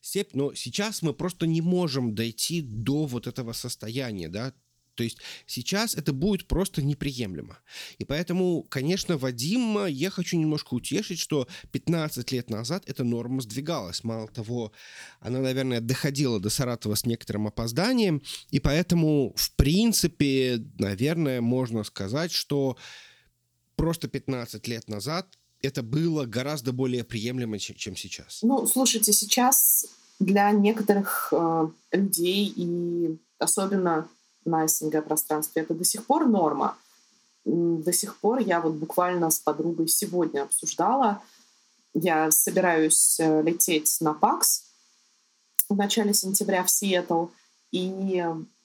степь, 0.00 0.34
но 0.34 0.54
сейчас 0.54 1.00
мы 1.00 1.14
просто 1.14 1.46
не 1.46 1.62
можем 1.62 2.14
дойти 2.14 2.60
до 2.60 3.06
вот 3.06 3.28
этого 3.28 3.52
состояния, 3.52 4.28
да, 4.28 4.52
то 4.96 5.04
есть 5.04 5.18
сейчас 5.46 5.94
это 5.94 6.12
будет 6.12 6.48
просто 6.48 6.82
неприемлемо. 6.82 7.58
И 7.98 8.04
поэтому, 8.04 8.62
конечно, 8.64 9.16
Вадима 9.18 9.86
я 9.86 10.10
хочу 10.10 10.36
немножко 10.36 10.74
утешить, 10.74 11.20
что 11.20 11.46
15 11.70 12.32
лет 12.32 12.50
назад 12.50 12.84
эта 12.86 13.04
норма 13.04 13.42
сдвигалась. 13.42 14.02
Мало 14.02 14.28
того, 14.28 14.72
она, 15.20 15.38
наверное, 15.40 15.80
доходила 15.80 16.40
до 16.40 16.50
Саратова 16.50 16.94
с 16.94 17.06
некоторым 17.06 17.46
опозданием. 17.46 18.22
И 18.50 18.58
поэтому, 18.58 19.34
в 19.36 19.54
принципе, 19.54 20.64
наверное, 20.78 21.40
можно 21.40 21.84
сказать, 21.84 22.32
что 22.32 22.76
просто 23.76 24.08
15 24.08 24.66
лет 24.66 24.88
назад 24.88 25.28
это 25.62 25.82
было 25.82 26.24
гораздо 26.24 26.72
более 26.72 27.04
приемлемо, 27.04 27.58
чем, 27.58 27.96
сейчас. 27.96 28.40
Ну, 28.42 28.66
слушайте, 28.66 29.12
сейчас 29.12 29.86
для 30.18 30.50
некоторых 30.50 31.28
э, 31.32 31.68
людей 31.92 32.52
и 32.54 33.18
особенно 33.38 34.08
на 34.46 34.66
СНГ-пространстве, 34.66 35.62
это 35.62 35.74
до 35.74 35.84
сих 35.84 36.06
пор 36.06 36.26
норма. 36.26 36.76
До 37.44 37.92
сих 37.92 38.16
пор 38.16 38.38
я 38.38 38.60
вот 38.60 38.74
буквально 38.74 39.30
с 39.30 39.38
подругой 39.38 39.88
сегодня 39.88 40.42
обсуждала. 40.42 41.22
Я 41.94 42.30
собираюсь 42.30 43.20
э, 43.20 43.42
лететь 43.42 43.96
на 44.00 44.14
ПАКС 44.14 44.64
в 45.68 45.76
начале 45.76 46.12
сентября 46.12 46.64
в 46.64 46.70
Сиэтл. 46.70 47.26
И 47.72 48.24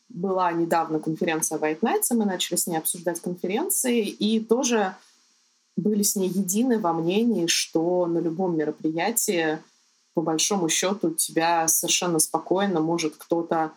была 0.10 0.52
недавно 0.52 1.00
конференция 1.00 1.58
White 1.58 1.80
Nights, 1.82 2.08
и 2.12 2.14
мы 2.16 2.26
начали 2.26 2.58
с 2.58 2.68
ней 2.68 2.78
обсуждать 2.78 3.22
конференции, 3.22 4.08
и 4.08 4.40
тоже 4.40 4.96
были 5.78 6.04
с 6.04 6.16
ней 6.16 6.30
едины 6.30 6.80
во 6.80 6.94
мнении, 6.94 7.48
что 7.48 8.06
на 8.06 8.20
любом 8.20 8.58
мероприятии, 8.58 9.60
по 10.14 10.22
большому 10.22 10.70
счету, 10.70 11.12
тебя 11.12 11.68
совершенно 11.68 12.20
спокойно 12.20 12.82
может 12.82 13.16
кто-то 13.18 13.72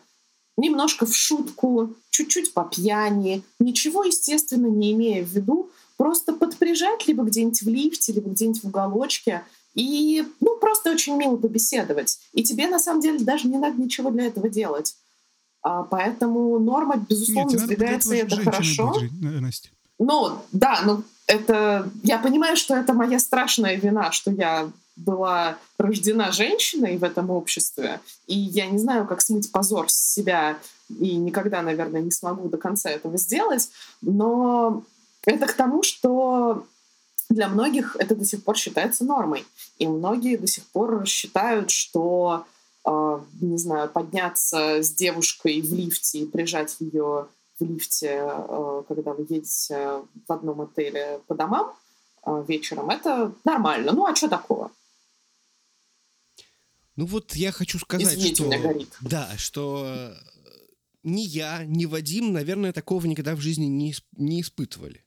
немножко 0.57 1.05
в 1.05 1.15
шутку, 1.15 1.93
чуть-чуть 2.09 2.53
по 2.53 2.63
пьяни, 2.63 3.43
ничего, 3.59 4.03
естественно, 4.03 4.67
не 4.67 4.93
имея 4.93 5.23
в 5.23 5.29
виду, 5.29 5.69
просто 5.97 6.33
подприжать 6.33 7.07
либо 7.07 7.23
где-нибудь 7.23 7.61
в 7.61 7.67
лифте, 7.67 8.13
либо 8.13 8.29
где-нибудь 8.29 8.63
в 8.63 8.67
уголочке 8.67 9.43
и, 9.75 10.25
ну, 10.39 10.57
просто 10.57 10.91
очень 10.91 11.17
мило 11.17 11.35
побеседовать. 11.35 12.19
И 12.31 12.43
тебе, 12.43 12.67
на 12.67 12.79
самом 12.79 13.01
деле, 13.01 13.19
даже 13.19 13.47
не 13.47 13.57
надо 13.57 13.79
ничего 13.81 14.09
для 14.09 14.25
этого 14.25 14.49
делать. 14.49 14.95
А, 15.61 15.83
поэтому 15.83 16.57
норма, 16.59 16.95
безусловно, 17.09 17.51
Нет, 17.51 17.61
сдвигается, 17.61 18.15
и 18.15 18.19
это 18.19 18.37
хорошо. 18.37 18.93
Быть, 18.93 19.11
Ну, 19.99 20.37
да, 20.51 20.81
ну, 20.85 21.03
это... 21.27 21.89
Я 22.03 22.19
понимаю, 22.19 22.55
что 22.55 22.75
это 22.75 22.93
моя 22.93 23.19
страшная 23.19 23.75
вина, 23.75 24.11
что 24.11 24.31
я 24.31 24.71
была 24.95 25.57
рождена 25.77 26.31
женщиной 26.31 26.97
в 26.97 27.03
этом 27.03 27.29
обществе, 27.29 27.99
и 28.27 28.37
я 28.37 28.67
не 28.67 28.77
знаю, 28.77 29.05
как 29.05 29.21
смыть 29.21 29.51
позор 29.51 29.89
с 29.89 30.13
себя, 30.13 30.57
и 30.89 31.15
никогда, 31.15 31.61
наверное, 31.61 32.01
не 32.01 32.11
смогу 32.11 32.47
до 32.47 32.57
конца 32.57 32.89
этого 32.89 33.17
сделать, 33.17 33.69
но 34.01 34.83
это 35.25 35.47
к 35.47 35.53
тому, 35.53 35.83
что 35.83 36.65
для 37.29 37.47
многих 37.47 37.95
это 37.97 38.15
до 38.15 38.25
сих 38.25 38.43
пор 38.43 38.55
считается 38.55 39.03
нормой. 39.03 39.45
И 39.79 39.87
многие 39.87 40.37
до 40.37 40.47
сих 40.47 40.63
пор 40.65 41.05
считают, 41.05 41.71
что, 41.71 42.45
э, 42.85 43.19
не 43.41 43.57
знаю, 43.57 43.89
подняться 43.89 44.83
с 44.83 44.91
девушкой 44.91 45.61
в 45.61 45.73
лифте 45.73 46.19
и 46.19 46.25
прижать 46.25 46.75
ее 46.79 47.27
в 47.59 47.63
лифте, 47.63 48.21
э, 48.21 48.83
когда 48.87 49.13
вы 49.13 49.25
едете 49.27 50.01
в 50.27 50.31
одном 50.31 50.61
отеле 50.61 51.19
по 51.27 51.35
домам 51.35 51.73
э, 52.25 52.43
вечером, 52.47 52.89
это 52.89 53.31
нормально. 53.43 53.91
Ну 53.91 54.05
а 54.05 54.15
что 54.15 54.27
такого? 54.27 54.71
Ну 56.95 57.05
вот 57.05 57.35
я 57.35 57.51
хочу 57.51 57.79
сказать, 57.79 58.07
Извините, 58.13 58.35
что... 58.35 58.45
меня. 58.45 58.85
Да, 59.01 59.37
что 59.37 59.83
э, 59.85 60.15
ни 61.03 61.21
я, 61.21 61.65
ни 61.65 61.85
Вадим, 61.85 62.31
наверное, 62.31 62.73
такого 62.73 63.05
никогда 63.05 63.35
в 63.35 63.41
жизни 63.41 63.65
не, 63.65 63.93
не 64.17 64.41
испытывали. 64.41 65.05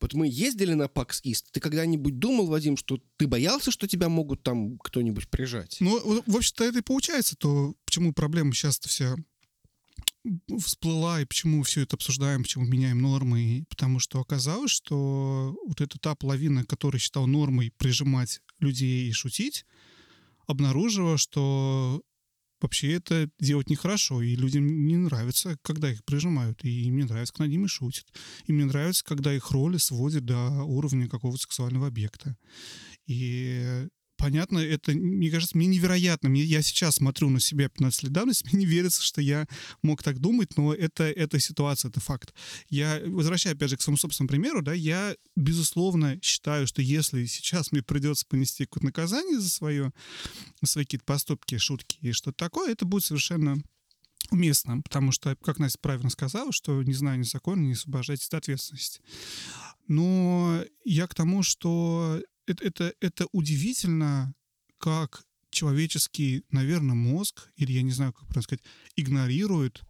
Вот 0.00 0.14
мы 0.14 0.28
ездили 0.28 0.74
на 0.74 0.84
PAX 0.84 1.22
East. 1.24 1.46
Ты 1.52 1.60
когда-нибудь 1.60 2.18
думал, 2.18 2.46
Вадим, 2.46 2.76
что 2.76 3.00
ты 3.16 3.26
боялся, 3.26 3.70
что 3.70 3.88
тебя 3.88 4.08
могут 4.08 4.42
там 4.42 4.78
кто-нибудь 4.78 5.28
прижать? 5.28 5.76
Ну, 5.80 6.22
в 6.26 6.36
общем-то, 6.36 6.64
это 6.64 6.78
и 6.78 6.82
получается, 6.82 7.36
то 7.36 7.74
почему 7.84 8.12
проблема 8.12 8.52
сейчас-то 8.52 8.88
вся 8.88 9.16
всплыла, 10.58 11.20
и 11.20 11.24
почему 11.24 11.62
все 11.62 11.82
это 11.82 11.96
обсуждаем, 11.96 12.42
почему 12.42 12.64
меняем 12.66 13.00
нормы, 13.00 13.40
и 13.40 13.64
потому 13.68 13.98
что 13.98 14.20
оказалось, 14.20 14.70
что 14.70 15.56
вот 15.66 15.80
эта 15.80 15.98
та 15.98 16.14
половина, 16.14 16.64
которая 16.64 17.00
считал 17.00 17.26
нормой 17.26 17.72
прижимать 17.76 18.40
людей 18.60 19.08
и 19.08 19.12
шутить, 19.12 19.64
обнаружила, 20.48 21.16
что 21.18 22.02
вообще 22.60 22.94
это 22.94 23.30
делать 23.38 23.70
нехорошо, 23.70 24.20
и 24.20 24.34
людям 24.34 24.86
не 24.86 24.96
нравится, 24.96 25.56
когда 25.62 25.92
их 25.92 26.04
прижимают, 26.04 26.64
и 26.64 26.86
им 26.86 26.96
не 26.96 27.04
нравится, 27.04 27.32
когда 27.32 27.46
ними 27.46 27.66
шутят. 27.66 28.06
Им 28.46 28.58
не 28.58 28.64
нравится, 28.64 29.04
когда 29.04 29.32
их 29.32 29.50
роли 29.52 29.76
сводят 29.76 30.24
до 30.24 30.64
уровня 30.64 31.08
какого-то 31.08 31.42
сексуального 31.42 31.86
объекта. 31.86 32.36
И 33.06 33.86
понятно, 34.18 34.58
это, 34.58 34.92
мне 34.92 35.30
кажется, 35.30 35.56
мне 35.56 35.66
невероятно. 35.66 36.28
Мне, 36.28 36.42
я 36.42 36.60
сейчас 36.60 36.96
смотрю 36.96 37.30
на 37.30 37.40
себя 37.40 37.68
15 37.68 38.02
лет 38.02 38.12
давности, 38.12 38.46
мне 38.52 38.60
не 38.60 38.66
верится, 38.66 39.02
что 39.02 39.22
я 39.22 39.46
мог 39.82 40.02
так 40.02 40.18
думать, 40.18 40.56
но 40.58 40.74
это, 40.74 41.04
это 41.04 41.40
ситуация, 41.40 41.88
это 41.88 42.00
факт. 42.00 42.34
Я, 42.68 43.00
возвращаясь 43.06 43.56
опять 43.56 43.70
же 43.70 43.76
к 43.76 43.82
своему 43.82 43.96
собственному 43.96 44.28
примеру, 44.28 44.60
да, 44.60 44.74
я, 44.74 45.14
безусловно, 45.36 46.18
считаю, 46.20 46.66
что 46.66 46.82
если 46.82 47.24
сейчас 47.24 47.72
мне 47.72 47.82
придется 47.82 48.26
понести 48.26 48.64
какое-то 48.64 48.86
наказание 48.86 49.40
за 49.40 49.48
свое, 49.48 49.92
свои 50.62 50.84
какие-то 50.84 51.06
поступки, 51.06 51.56
шутки 51.56 51.96
и 52.02 52.12
что-то 52.12 52.36
такое, 52.36 52.72
это 52.72 52.84
будет 52.84 53.04
совершенно 53.04 53.62
уместно, 54.30 54.82
потому 54.82 55.12
что, 55.12 55.36
как 55.36 55.58
Настя 55.58 55.78
правильно 55.80 56.10
сказала, 56.10 56.52
что 56.52 56.82
не 56.82 56.92
знаю 56.92 57.20
ни 57.20 57.22
закона, 57.22 57.60
не 57.60 57.72
освобождайтесь 57.72 58.26
от 58.26 58.34
ответственности. 58.34 59.00
Но 59.86 60.62
я 60.84 61.06
к 61.06 61.14
тому, 61.14 61.42
что 61.42 62.20
это, 62.48 62.64
это, 62.64 62.94
это 63.00 63.26
удивительно, 63.32 64.34
как 64.78 65.24
человеческий, 65.50 66.44
наверное, 66.50 66.94
мозг, 66.94 67.50
или 67.56 67.72
я 67.72 67.82
не 67.82 67.90
знаю, 67.90 68.12
как 68.12 68.22
правильно 68.28 68.42
сказать, 68.42 68.64
игнорирует, 68.96 69.82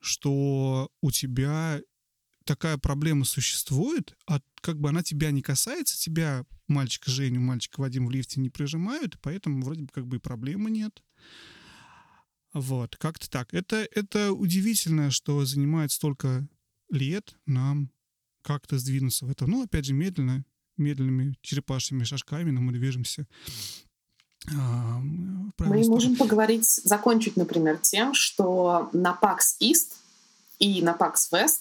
что 0.00 0.90
у 1.00 1.10
тебя 1.10 1.80
такая 2.44 2.78
проблема 2.78 3.24
существует, 3.24 4.14
а 4.26 4.40
как 4.60 4.78
бы 4.78 4.90
она 4.90 5.02
тебя 5.02 5.30
не 5.30 5.42
касается, 5.42 5.98
тебя 5.98 6.44
мальчика 6.68 7.10
Женю, 7.10 7.40
мальчика 7.40 7.80
Вадим 7.80 8.06
в 8.06 8.10
лифте 8.10 8.40
не 8.40 8.50
прижимают, 8.50 9.18
поэтому 9.20 9.62
вроде 9.64 9.82
бы 9.82 9.88
как 9.92 10.06
бы 10.06 10.16
и 10.16 10.20
проблемы 10.20 10.70
нет. 10.70 11.02
Вот, 12.52 12.96
как-то 12.96 13.28
так. 13.28 13.52
Это, 13.52 13.88
это 13.92 14.32
удивительно, 14.32 15.10
что 15.10 15.44
занимает 15.44 15.90
столько 15.90 16.46
лет 16.90 17.36
нам 17.46 17.90
как-то 18.42 18.78
сдвинуться 18.78 19.26
в 19.26 19.30
это. 19.30 19.46
Ну, 19.46 19.64
опять 19.64 19.86
же, 19.86 19.94
медленно, 19.94 20.44
медленными 20.76 21.36
черепашьими 21.42 22.04
шажками, 22.04 22.50
но 22.50 22.60
мы 22.60 22.72
движемся. 22.72 23.26
а, 24.48 25.00
Мы 25.58 25.84
можем 25.88 26.16
поговорить, 26.16 26.80
закончить, 26.84 27.36
например, 27.36 27.78
тем, 27.78 28.14
что 28.14 28.90
на 28.92 29.18
PAX 29.20 29.38
East 29.60 29.92
и 30.58 30.82
на 30.82 30.90
PAX 30.92 31.14
West 31.32 31.60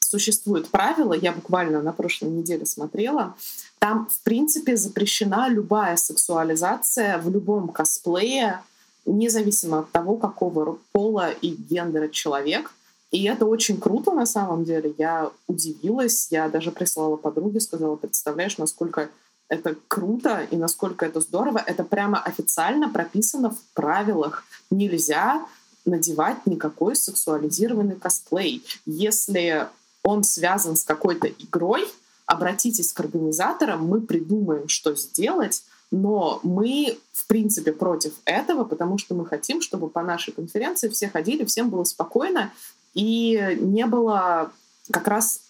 существует 0.00 0.68
правило, 0.68 1.12
я 1.12 1.32
буквально 1.32 1.82
на 1.82 1.92
прошлой 1.92 2.30
неделе 2.30 2.66
смотрела, 2.66 3.34
там, 3.78 4.08
в 4.08 4.20
принципе, 4.20 4.76
запрещена 4.76 5.48
любая 5.48 5.96
сексуализация 5.96 7.18
в 7.18 7.30
любом 7.30 7.68
косплее, 7.68 8.62
независимо 9.06 9.80
от 9.80 9.90
того, 9.90 10.16
какого 10.16 10.78
пола 10.92 11.30
и 11.30 11.50
гендера 11.50 12.08
человек. 12.08 12.72
И 13.14 13.22
это 13.26 13.46
очень 13.46 13.80
круто 13.80 14.10
на 14.10 14.26
самом 14.26 14.64
деле. 14.64 14.92
Я 14.98 15.30
удивилась, 15.46 16.26
я 16.32 16.48
даже 16.48 16.72
прислала 16.72 17.14
подруге, 17.14 17.60
сказала, 17.60 17.94
представляешь, 17.94 18.58
насколько 18.58 19.08
это 19.48 19.76
круто 19.86 20.44
и 20.50 20.56
насколько 20.56 21.06
это 21.06 21.20
здорово. 21.20 21.62
Это 21.64 21.84
прямо 21.84 22.20
официально 22.20 22.88
прописано 22.88 23.50
в 23.50 23.58
правилах. 23.72 24.42
Нельзя 24.68 25.46
надевать 25.84 26.44
никакой 26.46 26.96
сексуализированный 26.96 27.94
косплей. 27.94 28.64
Если 28.84 29.68
он 30.02 30.24
связан 30.24 30.74
с 30.74 30.82
какой-то 30.82 31.28
игрой, 31.28 31.86
обратитесь 32.26 32.92
к 32.92 32.98
организаторам, 32.98 33.86
мы 33.86 34.00
придумаем, 34.00 34.66
что 34.66 34.96
сделать, 34.96 35.62
но 35.92 36.40
мы, 36.42 36.98
в 37.12 37.28
принципе, 37.28 37.70
против 37.70 38.14
этого, 38.24 38.64
потому 38.64 38.98
что 38.98 39.14
мы 39.14 39.24
хотим, 39.24 39.60
чтобы 39.60 39.88
по 39.88 40.02
нашей 40.02 40.32
конференции 40.32 40.88
все 40.88 41.08
ходили, 41.08 41.44
всем 41.44 41.70
было 41.70 41.84
спокойно, 41.84 42.50
и 42.94 43.56
не 43.60 43.86
было 43.86 44.52
как 44.90 45.06
раз 45.08 45.40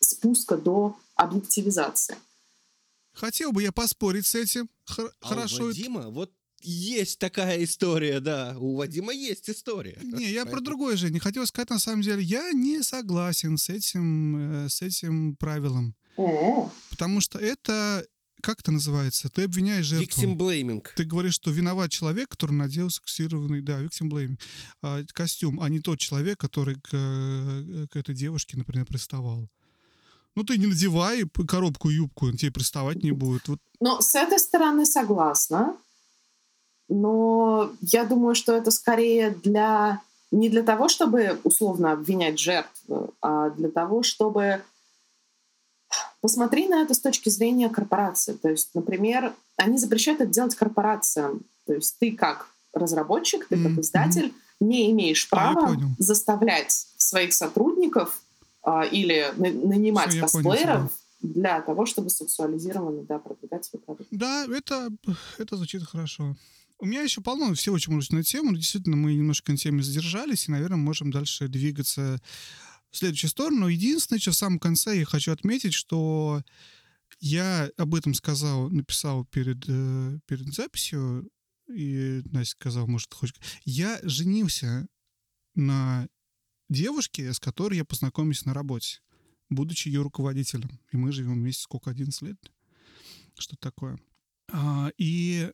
спуска 0.00 0.56
до 0.56 0.96
объективизации. 1.16 2.16
Хотел 3.12 3.52
бы 3.52 3.62
я 3.62 3.72
поспорить 3.72 4.26
с 4.26 4.34
этим. 4.34 4.68
Хор- 4.86 5.12
А 5.20 5.28
Хорошо. 5.28 5.56
у 5.56 5.58
это- 5.58 5.66
Вадима 5.66 6.10
вот 6.10 6.32
есть 6.60 7.18
такая 7.18 7.62
история, 7.62 8.20
да. 8.20 8.56
У 8.58 8.76
Вадима 8.76 9.12
есть 9.12 9.48
история. 9.50 9.98
Не, 10.02 10.30
я 10.30 10.42
про 10.44 10.52
Поэтому- 10.52 10.64
другое 10.64 10.96
же. 10.96 11.10
Не 11.10 11.20
хотел 11.20 11.46
сказать, 11.46 11.70
на 11.70 11.78
самом 11.78 12.02
деле, 12.02 12.22
я 12.22 12.50
не 12.52 12.82
согласен 12.82 13.56
с 13.58 13.68
этим, 13.68 14.64
э, 14.64 14.68
с 14.68 14.82
этим 14.82 15.36
правилом. 15.36 15.94
О, 16.16 16.70
Потому 16.90 17.20
что 17.20 17.38
это, 17.38 18.06
как 18.44 18.60
это 18.60 18.72
называется? 18.72 19.30
Ты 19.30 19.44
обвиняешь 19.44 19.86
жертву. 19.86 20.22
Victim 20.22 20.36
blaming. 20.36 20.86
Ты 20.94 21.04
говоришь, 21.04 21.34
что 21.34 21.50
виноват 21.50 21.90
человек, 21.90 22.28
который 22.28 22.52
надел 22.52 22.90
сексированный, 22.90 23.62
да, 23.62 23.80
victim 23.80 24.10
blaming, 24.10 24.38
а, 24.82 25.02
костюм, 25.14 25.60
а 25.62 25.68
не 25.70 25.80
тот 25.80 25.98
человек, 25.98 26.38
который 26.38 26.74
к, 26.74 26.90
э, 26.92 27.86
к 27.90 27.96
этой 27.96 28.14
девушке, 28.14 28.58
например, 28.58 28.84
приставал. 28.84 29.48
Ну, 30.36 30.44
ты 30.44 30.58
не 30.58 30.66
надевай 30.66 31.24
коробку 31.48 31.88
и 31.88 31.94
юбку, 31.94 32.26
он 32.26 32.36
тебе 32.36 32.52
приставать 32.52 33.02
не 33.02 33.12
будет. 33.12 33.48
Вот 33.48 33.60
Ну, 33.80 34.00
с 34.00 34.14
этой 34.14 34.38
стороны 34.38 34.84
согласна. 34.84 35.74
Но 36.88 37.72
я 37.80 38.04
думаю, 38.04 38.34
что 38.34 38.52
это 38.52 38.70
скорее 38.70 39.30
для 39.30 40.02
не 40.30 40.50
для 40.50 40.62
того, 40.62 40.88
чтобы 40.88 41.38
условно 41.44 41.92
обвинять 41.92 42.38
жертву, 42.38 43.14
а 43.22 43.50
для 43.50 43.70
того, 43.70 44.02
чтобы 44.02 44.62
посмотри 46.24 46.68
на 46.68 46.80
это 46.80 46.94
с 46.94 47.00
точки 47.00 47.28
зрения 47.28 47.68
корпорации. 47.68 48.32
То 48.32 48.48
есть, 48.48 48.70
например, 48.72 49.34
они 49.58 49.76
запрещают 49.76 50.22
это 50.22 50.30
делать 50.30 50.54
корпорациям. 50.54 51.42
То 51.66 51.74
есть 51.74 51.98
ты 51.98 52.12
как 52.12 52.48
разработчик, 52.72 53.46
ты 53.46 53.62
как 53.62 53.72
издатель 53.78 54.32
не 54.58 54.90
имеешь 54.92 55.28
А, 55.30 55.36
права 55.36 55.66
понял. 55.74 55.88
заставлять 55.98 56.86
своих 56.96 57.34
сотрудников 57.34 58.22
а, 58.62 58.84
или 58.84 59.34
на- 59.36 59.50
нанимать 59.68 60.08
понял 60.12 60.22
косплееров 60.22 60.92
для 61.20 61.60
того, 61.60 61.84
чтобы 61.84 62.08
сексуализированно 62.08 63.02
да, 63.02 63.18
продвигать 63.18 63.66
свой 63.66 63.82
продукт. 63.82 64.08
Да, 64.10 64.46
это, 64.50 64.88
это 65.36 65.56
звучит 65.58 65.82
хорошо. 65.82 66.36
У 66.78 66.86
меня 66.86 67.02
еще 67.02 67.20
полно 67.20 67.52
всего, 67.52 67.78
чему 67.78 67.96
нужно 67.96 68.16
на 68.16 68.24
тему. 68.24 68.50
но 68.50 68.56
Действительно, 68.56 68.96
мы 68.96 69.12
немножко 69.12 69.52
на 69.52 69.58
теме 69.58 69.82
задержались, 69.82 70.48
и, 70.48 70.52
наверное, 70.52 70.78
можем 70.78 71.10
дальше 71.10 71.48
двигаться 71.48 72.18
следующую 72.96 73.30
сторону. 73.30 73.68
Единственное, 73.68 74.20
что 74.20 74.32
в 74.32 74.36
самом 74.36 74.58
конце 74.58 74.98
я 74.98 75.04
хочу 75.04 75.32
отметить, 75.32 75.74
что 75.74 76.42
я 77.20 77.70
об 77.76 77.94
этом 77.94 78.14
сказал, 78.14 78.70
написал 78.70 79.24
перед, 79.24 79.64
э, 79.68 80.18
перед 80.26 80.52
записью, 80.52 81.30
и 81.68 82.22
Настя 82.26 82.52
сказала, 82.52 82.86
может, 82.86 83.12
хочешь... 83.12 83.36
Я 83.64 84.00
женился 84.02 84.86
на 85.54 86.08
девушке, 86.68 87.32
с 87.32 87.40
которой 87.40 87.76
я 87.76 87.84
познакомился 87.84 88.46
на 88.48 88.54
работе, 88.54 89.00
будучи 89.48 89.88
ее 89.88 90.02
руководителем. 90.02 90.80
И 90.92 90.96
мы 90.96 91.12
живем 91.12 91.34
вместе 91.34 91.62
сколько, 91.62 91.90
11 91.90 92.22
лет? 92.22 92.52
Что 93.38 93.56
такое? 93.56 93.98
А, 94.52 94.90
и 94.98 95.50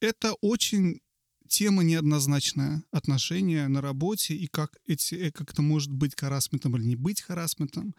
это 0.00 0.34
очень 0.40 1.00
тема 1.50 1.82
неоднозначная. 1.82 2.82
Отношения 2.92 3.68
на 3.68 3.82
работе 3.82 4.34
и 4.34 4.46
как, 4.46 4.78
эти, 4.86 5.14
э, 5.16 5.30
как 5.32 5.52
это 5.52 5.62
может 5.62 5.90
быть 5.90 6.18
харасментом 6.18 6.76
или 6.76 6.84
не 6.84 6.96
быть 6.96 7.20
харасментом. 7.20 7.94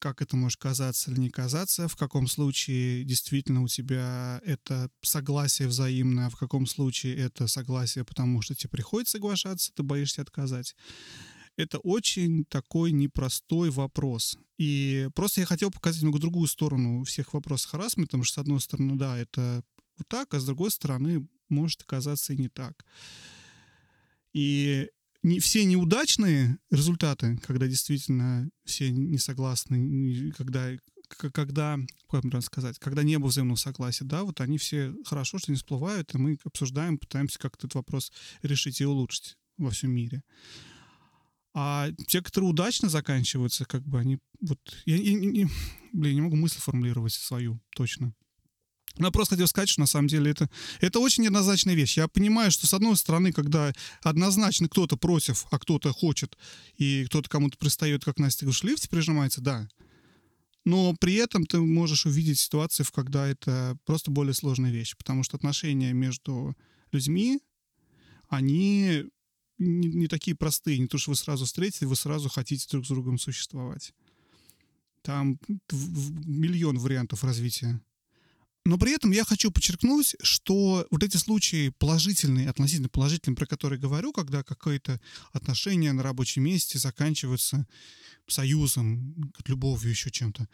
как 0.00 0.22
это 0.22 0.36
может 0.36 0.60
казаться 0.60 1.10
или 1.10 1.18
не 1.18 1.28
казаться, 1.28 1.88
в 1.88 1.96
каком 1.96 2.28
случае 2.28 3.02
действительно 3.02 3.62
у 3.62 3.66
тебя 3.66 4.40
это 4.44 4.90
согласие 5.02 5.66
взаимное, 5.66 6.30
в 6.30 6.36
каком 6.36 6.66
случае 6.66 7.16
это 7.16 7.48
согласие, 7.48 8.04
потому 8.04 8.40
что 8.40 8.54
тебе 8.54 8.70
приходится 8.70 9.16
соглашаться, 9.18 9.72
ты 9.74 9.82
боишься 9.82 10.22
отказать. 10.22 10.76
Это 11.56 11.78
очень 11.78 12.44
такой 12.44 12.92
непростой 12.92 13.70
вопрос. 13.70 14.38
И 14.56 15.08
просто 15.16 15.40
я 15.40 15.46
хотел 15.46 15.72
показать 15.72 16.02
немного 16.02 16.20
другую 16.20 16.46
сторону 16.46 17.02
всех 17.02 17.34
вопросов 17.34 17.72
харасмента, 17.72 18.22
что, 18.22 18.34
с 18.34 18.38
одной 18.38 18.60
стороны, 18.60 18.94
да, 18.96 19.18
это 19.18 19.64
вот 19.98 20.08
так, 20.08 20.34
а 20.34 20.40
с 20.40 20.46
другой 20.46 20.70
стороны, 20.70 21.26
может 21.48 21.82
оказаться 21.82 22.32
и 22.32 22.36
не 22.36 22.48
так. 22.48 22.84
И 24.32 24.88
не, 25.22 25.40
все 25.40 25.64
неудачные 25.64 26.58
результаты, 26.70 27.38
когда 27.38 27.66
действительно 27.66 28.48
все 28.64 28.90
не 28.90 29.18
согласны, 29.18 30.32
когда, 30.36 30.70
когда, 31.08 31.78
как 32.08 32.24
можно 32.24 32.40
сказать, 32.40 32.78
когда 32.78 33.02
не 33.02 33.18
было 33.18 33.28
взаимного 33.28 33.56
согласия, 33.56 34.04
да, 34.04 34.22
вот 34.22 34.40
они 34.40 34.58
все 34.58 34.94
хорошо, 35.04 35.38
что 35.38 35.50
не 35.50 35.56
всплывают, 35.56 36.14
и 36.14 36.18
мы 36.18 36.38
обсуждаем, 36.44 36.98
пытаемся 36.98 37.38
как-то 37.38 37.66
этот 37.66 37.76
вопрос 37.76 38.12
решить 38.42 38.80
и 38.80 38.86
улучшить 38.86 39.36
во 39.56 39.70
всем 39.70 39.90
мире. 39.90 40.22
А 41.54 41.90
те, 42.06 42.22
которые 42.22 42.50
удачно 42.50 42.88
заканчиваются, 42.88 43.64
как 43.64 43.82
бы 43.82 43.98
они 43.98 44.18
вот... 44.40 44.60
Я, 44.84 44.96
я, 44.96 45.18
я, 45.18 45.48
блин, 45.92 46.14
не 46.14 46.20
могу 46.20 46.36
мысль 46.36 46.60
формулировать 46.60 47.12
свою 47.12 47.60
точно. 47.74 48.14
Я 48.98 49.10
просто 49.10 49.34
хотел 49.34 49.46
сказать, 49.46 49.68
что 49.68 49.80
на 49.80 49.86
самом 49.86 50.08
деле 50.08 50.30
это, 50.30 50.50
это 50.80 50.98
очень 50.98 51.22
неоднозначная 51.22 51.74
вещь. 51.74 51.96
Я 51.96 52.08
понимаю, 52.08 52.50
что 52.50 52.66
с 52.66 52.74
одной 52.74 52.96
стороны, 52.96 53.32
когда 53.32 53.72
однозначно 54.02 54.68
кто-то 54.68 54.96
против, 54.96 55.46
а 55.50 55.58
кто-то 55.58 55.92
хочет, 55.92 56.36
и 56.76 57.04
кто-то 57.06 57.28
кому-то 57.28 57.56
пристает, 57.58 58.04
как 58.04 58.18
Настя 58.18 58.46
говорит, 58.46 58.80
в 58.80 58.88
прижимается, 58.88 59.40
да. 59.40 59.68
Но 60.64 60.94
при 61.00 61.14
этом 61.14 61.46
ты 61.46 61.60
можешь 61.60 62.06
увидеть 62.06 62.38
ситуации, 62.38 62.84
когда 62.92 63.26
это 63.26 63.78
просто 63.86 64.10
более 64.10 64.34
сложная 64.34 64.70
вещь, 64.70 64.96
потому 64.96 65.22
что 65.22 65.36
отношения 65.36 65.92
между 65.92 66.56
людьми, 66.92 67.40
они 68.28 69.04
не, 69.58 69.88
не 69.88 70.08
такие 70.08 70.36
простые. 70.36 70.78
Не 70.78 70.86
то, 70.86 70.98
что 70.98 71.10
вы 71.10 71.16
сразу 71.16 71.44
встретили, 71.44 71.86
вы 71.86 71.96
сразу 71.96 72.28
хотите 72.28 72.66
друг 72.70 72.84
с 72.84 72.88
другом 72.88 73.18
существовать. 73.18 73.92
Там 75.02 75.38
миллион 75.70 76.78
вариантов 76.78 77.24
развития. 77.24 77.80
Но 78.68 78.76
при 78.76 78.92
этом 78.92 79.12
я 79.12 79.24
хочу 79.24 79.50
подчеркнуть, 79.50 80.14
что 80.22 80.86
вот 80.90 81.02
эти 81.02 81.16
случаи 81.16 81.70
положительные, 81.78 82.50
относительно 82.50 82.90
положительные, 82.90 83.34
про 83.34 83.46
которые 83.46 83.80
говорю, 83.80 84.12
когда 84.12 84.42
какое-то 84.42 85.00
отношение 85.32 85.94
на 85.94 86.02
рабочем 86.02 86.42
месте 86.42 86.78
заканчиваются 86.78 87.66
союзом, 88.26 89.32
любовью, 89.46 89.88
еще 89.88 90.10
чем-то, 90.10 90.46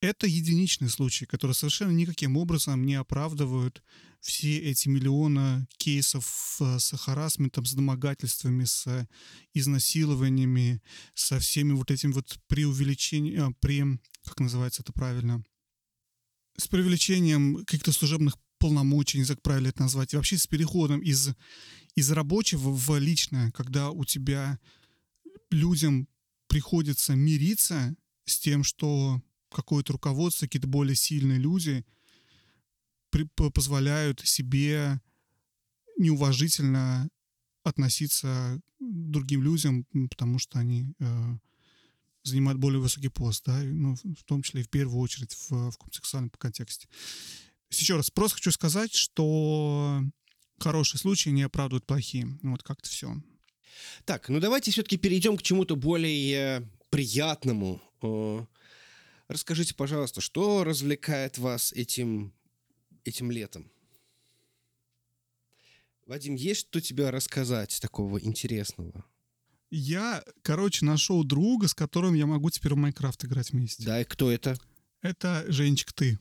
это 0.00 0.26
единичные 0.26 0.88
случаи, 0.88 1.26
которые 1.26 1.54
совершенно 1.54 1.90
никаким 1.90 2.38
образом 2.38 2.86
не 2.86 2.94
оправдывают 2.94 3.82
все 4.22 4.56
эти 4.60 4.88
миллионы 4.88 5.68
кейсов 5.76 6.56
э, 6.60 6.78
с 6.78 6.96
харасментом, 6.96 7.66
с 7.66 7.74
домогательствами, 7.74 8.64
с 8.64 9.06
изнасилованиями, 9.52 10.80
со 11.14 11.38
всеми 11.38 11.72
вот 11.72 11.90
этим 11.90 12.12
вот 12.12 12.38
преувеличением, 12.46 13.52
при, 13.60 13.84
как 14.24 14.40
называется 14.40 14.80
это 14.80 14.94
правильно, 14.94 15.44
с 16.58 16.66
привлечением 16.66 17.64
каких-то 17.64 17.92
служебных 17.92 18.36
полномочий, 18.58 19.18
не 19.18 19.24
знаю, 19.24 19.36
как 19.36 19.42
правильно 19.42 19.68
это 19.68 19.82
назвать, 19.82 20.12
и 20.12 20.16
вообще 20.16 20.36
с 20.36 20.46
переходом 20.46 21.00
из, 21.00 21.30
из 21.94 22.10
рабочего 22.10 22.70
в 22.70 22.98
личное, 22.98 23.50
когда 23.52 23.90
у 23.90 24.04
тебя 24.04 24.58
людям 25.50 26.08
приходится 26.48 27.14
мириться 27.14 27.94
с 28.24 28.38
тем, 28.38 28.64
что 28.64 29.22
какое-то 29.50 29.92
руководство, 29.92 30.46
какие-то 30.46 30.66
более 30.66 30.96
сильные 30.96 31.38
люди 31.38 31.84
при, 33.10 33.24
позволяют 33.50 34.20
себе 34.20 35.00
неуважительно 35.96 37.08
относиться 37.62 38.60
к 38.80 39.10
другим 39.10 39.42
людям, 39.42 39.84
потому 40.10 40.38
что 40.38 40.58
они 40.58 40.92
э, 40.98 41.38
занимает 42.28 42.58
более 42.58 42.80
высокий 42.80 43.08
пост, 43.08 43.44
да, 43.44 43.58
ну, 43.62 43.94
в 43.94 44.24
том 44.24 44.42
числе 44.42 44.60
и 44.60 44.64
в 44.64 44.68
первую 44.68 45.00
очередь 45.00 45.34
в, 45.34 45.70
в 45.70 45.76
сексуальном 45.92 46.30
контексте. 46.30 46.88
Еще 47.70 47.96
раз, 47.96 48.10
просто 48.10 48.36
хочу 48.36 48.50
сказать, 48.52 48.94
что 48.94 50.02
хорошие 50.58 50.98
случаи 50.98 51.30
не 51.30 51.42
оправдывают 51.42 51.86
плохие. 51.86 52.38
Вот 52.42 52.62
как-то 52.62 52.88
все. 52.88 53.14
Так, 54.04 54.28
ну 54.28 54.40
давайте 54.40 54.70
все-таки 54.70 54.96
перейдем 54.96 55.36
к 55.36 55.42
чему-то 55.42 55.76
более 55.76 56.68
приятному. 56.90 57.80
Расскажите, 59.28 59.74
пожалуйста, 59.74 60.20
что 60.20 60.64
развлекает 60.64 61.38
вас 61.38 61.72
этим, 61.72 62.32
этим 63.04 63.30
летом? 63.30 63.70
Вадим, 66.06 66.34
есть 66.34 66.60
что 66.60 66.80
тебе 66.80 67.10
рассказать 67.10 67.78
такого 67.82 68.18
интересного? 68.18 69.04
Я, 69.70 70.22
короче, 70.42 70.84
нашел 70.84 71.24
друга, 71.24 71.68
с 71.68 71.74
которым 71.74 72.14
я 72.14 72.26
могу 72.26 72.50
теперь 72.50 72.74
в 72.74 72.76
Майнкрафт 72.76 73.24
играть 73.24 73.50
вместе. 73.52 73.84
Да, 73.84 74.00
и 74.00 74.04
кто 74.04 74.30
это? 74.30 74.56
Это 75.02 75.44
Женечка, 75.48 75.92
ты. 75.94 76.18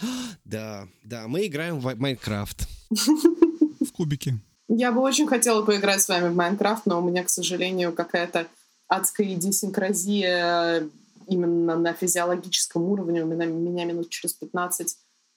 Да, 0.44 0.88
да, 1.04 1.28
мы 1.28 1.46
играем 1.46 1.78
в 1.78 1.94
Майнкрафт. 1.96 2.66
В 2.90 3.92
кубике. 3.92 4.38
Я 4.68 4.92
бы 4.92 5.00
очень 5.00 5.26
хотела 5.26 5.62
поиграть 5.62 6.02
с 6.02 6.08
вами 6.08 6.28
в 6.28 6.34
Майнкрафт, 6.34 6.86
но 6.86 7.00
у 7.00 7.08
меня, 7.08 7.22
к 7.24 7.30
сожалению, 7.30 7.92
какая-то 7.92 8.46
адская 8.88 9.34
идиосинкразия 9.34 10.88
именно 11.26 11.76
на 11.76 11.92
физиологическом 11.92 12.82
уровне. 12.82 13.22
У 13.24 13.26
меня, 13.26 13.46
меня 13.46 13.84
минут 13.84 14.10
через 14.10 14.34
15 14.34 14.96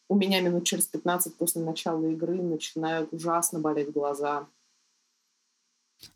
у 0.09 0.15
меня 0.15 0.41
минут 0.41 0.65
через 0.65 0.85
15 0.85 1.35
после 1.37 1.63
начала 1.63 2.05
игры 2.05 2.41
начинают 2.41 3.11
ужасно 3.13 3.59
болеть 3.59 3.91
глаза. 3.91 4.47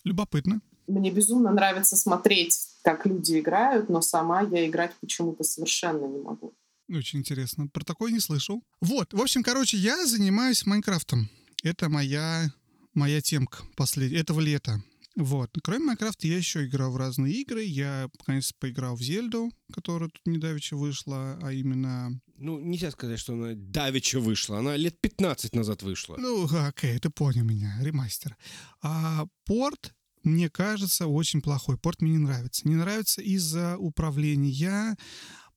Любопытно. 0.03 0.61
Мне 0.87 1.11
безумно 1.11 1.51
нравится 1.51 1.95
смотреть, 1.95 2.57
как 2.81 3.05
люди 3.05 3.39
играют, 3.39 3.89
но 3.89 4.01
сама 4.01 4.41
я 4.41 4.65
играть 4.67 4.93
почему-то 5.01 5.43
совершенно 5.43 6.05
не 6.05 6.19
могу. 6.19 6.53
Очень 6.89 7.19
интересно. 7.19 7.67
Про 7.67 7.83
такое 7.83 8.11
не 8.11 8.19
слышал. 8.19 8.63
Вот, 8.79 9.13
в 9.13 9.21
общем, 9.21 9.43
короче, 9.43 9.77
я 9.77 10.05
занимаюсь 10.05 10.65
Майнкрафтом. 10.65 11.29
Это 11.63 11.89
моя, 11.89 12.51
моя 12.93 13.19
темка 13.21 13.63
послед... 13.75 14.13
этого 14.13 14.39
лета. 14.39 14.81
Вот. 15.17 15.49
Кроме 15.63 15.83
Майнкрафта 15.83 16.27
я 16.27 16.37
еще 16.37 16.65
играл 16.65 16.91
в 16.91 16.97
разные 16.97 17.33
игры. 17.33 17.63
Я, 17.63 18.07
конечно, 18.23 18.55
поиграл 18.59 18.95
в 18.95 19.01
Зельду, 19.01 19.51
которая 19.73 20.09
тут 20.09 20.21
недавеча 20.25 20.77
вышла, 20.77 21.39
а 21.41 21.51
именно... 21.51 22.21
Ну, 22.37 22.59
нельзя 22.59 22.91
сказать, 22.91 23.19
что 23.19 23.33
она 23.33 23.53
давеча 23.55 24.19
вышла. 24.19 24.59
Она 24.59 24.77
лет 24.77 25.01
15 25.01 25.55
назад 25.55 25.81
вышла. 25.81 26.17
Ну, 26.19 26.47
окей, 26.67 26.99
ты 26.99 27.09
понял 27.09 27.43
меня. 27.43 27.75
Ремастер. 27.81 28.37
А 28.81 29.25
порт 29.43 29.95
мне 30.27 30.49
кажется, 30.49 31.07
очень 31.07 31.41
плохой. 31.41 31.77
Порт 31.77 32.01
мне 32.01 32.11
не 32.11 32.17
нравится. 32.19 32.67
Не 32.67 32.75
нравится 32.75 33.21
из-за 33.21 33.77
управления, 33.77 34.97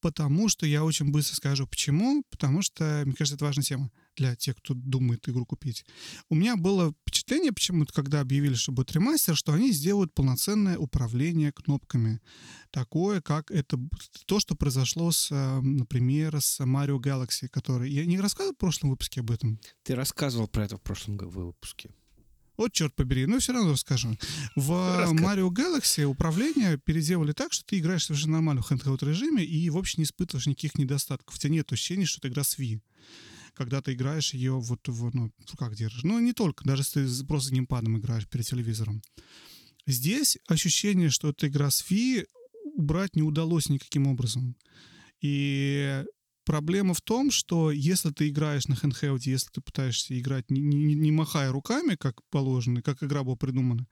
потому 0.01 0.49
что 0.49 0.65
я 0.65 0.85
очень 0.85 1.11
быстро 1.11 1.35
скажу 1.35 1.67
почему. 1.67 2.23
Потому 2.31 2.63
что, 2.63 3.03
мне 3.05 3.15
кажется, 3.15 3.37
это 3.37 3.45
важная 3.45 3.65
тема 3.65 3.91
для 4.17 4.37
тех, 4.37 4.57
кто 4.57 4.75
думает 4.75 5.29
игру 5.29 5.47
купить. 5.47 5.85
У 6.29 6.35
меня 6.35 6.57
было 6.57 6.93
впечатление 7.03 7.53
почему-то, 7.53 7.93
когда 7.93 8.21
объявили, 8.21 8.55
что 8.55 8.73
будет 8.73 8.93
ремастер, 8.93 9.37
что 9.37 9.53
они 9.53 9.73
сделают 9.73 10.15
полноценное 10.15 10.79
управление 10.79 11.53
кнопками. 11.53 12.21
Такое, 12.71 13.21
как 13.21 13.51
это 13.51 13.79
то, 14.27 14.41
что 14.41 14.55
произошло 14.55 15.11
с, 15.11 15.31
например, 15.63 16.41
с 16.41 16.61
Mario 16.61 16.99
Galaxy, 16.99 17.49
который... 17.49 17.91
Я 17.91 18.05
не 18.05 18.21
рассказывал 18.21 18.55
в 18.55 18.59
прошлом 18.59 18.91
выпуске 18.91 19.21
об 19.21 19.31
этом? 19.31 19.59
Ты 19.83 19.95
рассказывал 19.95 20.49
про 20.49 20.65
это 20.65 20.77
в 20.77 20.83
прошлом 20.83 21.17
выпуске. 21.17 21.91
Вот 22.61 22.75
черт 22.75 22.95
побери, 22.95 23.25
но 23.25 23.39
все 23.39 23.55
равно 23.55 23.73
расскажу. 23.73 24.19
В 24.55 24.99
Рассказ. 24.99 25.19
Mario 25.19 25.49
Galaxy 25.49 26.05
управление 26.05 26.77
переделали 26.77 27.33
так, 27.33 27.55
что 27.55 27.65
ты 27.65 27.79
играешь 27.79 28.05
совершенно 28.05 28.35
нормально 28.35 28.61
в 28.61 28.71
handheld 28.71 29.03
режиме 29.03 29.43
и 29.43 29.71
вообще 29.71 29.95
не 29.97 30.05
испытываешь 30.05 30.45
никаких 30.45 30.75
недостатков. 30.75 31.35
У 31.35 31.39
тебя 31.39 31.55
нет 31.55 31.73
ощущения, 31.73 32.05
что 32.05 32.19
это 32.19 32.29
игра 32.29 32.45
с 32.45 32.59
Wii 32.59 32.81
когда 33.55 33.83
ты 33.83 33.95
играешь 33.95 34.33
ее 34.33 34.53
вот 34.53 34.87
в, 34.87 35.15
ну, 35.15 35.33
как 35.59 35.75
держишь. 35.75 36.05
Ну, 36.05 36.19
не 36.21 36.33
только, 36.33 36.65
даже 36.65 36.83
если 36.83 37.07
ты 37.07 37.27
просто 37.27 37.53
геймпадом 37.53 37.99
играешь 37.99 38.29
перед 38.29 38.47
телевизором. 38.47 39.03
Здесь 39.87 40.39
ощущение, 40.47 41.11
что 41.11 41.31
это 41.31 41.49
игра 41.49 41.71
с 41.71 41.85
Wii, 41.91 42.27
убрать 42.77 43.17
не 43.17 43.23
удалось 43.23 43.69
никаким 43.69 44.07
образом. 44.07 44.57
И 45.21 46.05
Проблема 46.51 46.95
в 46.95 47.01
том, 47.01 47.31
что 47.31 47.71
если 47.71 48.11
ты 48.11 48.29
играешь 48.29 48.67
на 48.67 48.75
хендхелде, 48.75 49.31
если 49.31 49.51
ты 49.53 49.61
пытаешься 49.61 50.19
играть 50.19 50.51
не, 50.51 50.61
не, 50.61 50.97
не 50.97 51.13
махая 51.13 51.53
руками, 51.53 51.95
как 51.95 52.25
положено, 52.29 52.83
как 52.83 53.05
игра 53.05 53.23
была 53.23 53.37
придумана, 53.37 53.87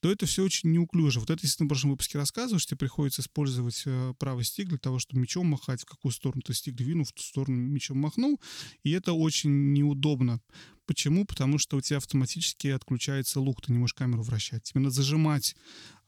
то 0.00 0.08
это 0.08 0.24
все 0.24 0.44
очень 0.44 0.70
неуклюже. 0.70 1.18
Вот 1.18 1.28
это, 1.28 1.40
если 1.42 1.58
ты 1.58 1.64
в 1.64 1.66
прошлом 1.66 1.90
выпуске 1.90 2.16
рассказываешь, 2.18 2.66
тебе 2.66 2.76
приходится 2.76 3.22
использовать 3.22 3.82
э, 3.84 4.14
правый 4.16 4.44
стик 4.44 4.68
для 4.68 4.78
того, 4.78 5.00
чтобы 5.00 5.22
мечом 5.22 5.48
махать, 5.48 5.82
в 5.82 5.86
какую 5.86 6.12
сторону 6.12 6.40
ты 6.42 6.54
стик 6.54 6.76
двинул, 6.76 7.04
в 7.04 7.10
ту 7.10 7.20
сторону 7.20 7.56
мечом 7.56 7.98
махнул, 7.98 8.40
и 8.84 8.92
это 8.92 9.12
очень 9.12 9.72
неудобно. 9.72 10.40
Почему? 10.86 11.24
Потому 11.24 11.58
что 11.58 11.78
у 11.78 11.80
тебя 11.80 11.96
автоматически 11.96 12.68
отключается 12.68 13.40
лук, 13.40 13.60
ты 13.60 13.72
не 13.72 13.78
можешь 13.78 13.94
камеру 13.94 14.22
вращать. 14.22 14.62
Тебе 14.62 14.82
надо 14.82 14.94
зажимать 14.94 15.56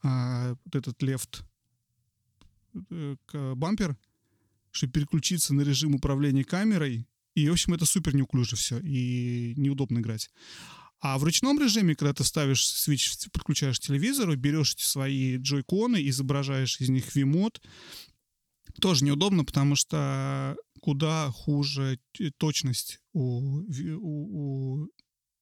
э, 0.03 0.55
вот 0.63 0.73
этот 0.73 1.03
лефт 1.03 1.43
э, 2.91 3.17
бампер, 3.57 3.97
чтобы 4.71 4.93
переключиться 4.93 5.53
на 5.53 5.61
режим 5.61 5.95
управления 5.95 6.43
камерой. 6.43 7.07
И, 7.35 7.47
в 7.47 7.53
общем, 7.53 7.73
это 7.73 7.85
супер 7.85 8.15
неуклюже 8.15 8.55
все, 8.55 8.79
и 8.79 9.53
неудобно 9.55 9.99
играть. 9.99 10.29
А 10.99 11.17
в 11.17 11.23
ручном 11.23 11.59
режиме, 11.59 11.95
когда 11.95 12.13
ты 12.13 12.23
ставишь 12.23 12.67
свич, 12.67 13.11
подключаешь 13.31 13.79
к 13.79 13.83
телевизору, 13.83 14.35
берешь 14.35 14.75
эти 14.75 14.83
свои 14.83 15.37
джойконы, 15.37 16.07
изображаешь 16.07 16.79
из 16.79 16.89
них 16.89 17.15
вимод, 17.15 17.61
тоже 18.79 19.03
неудобно, 19.03 19.43
потому 19.43 19.75
что 19.75 20.55
куда 20.79 21.31
хуже 21.31 21.99
точность 22.37 22.99
у, 23.13 23.63
у, 23.99 24.81
у 24.83 24.87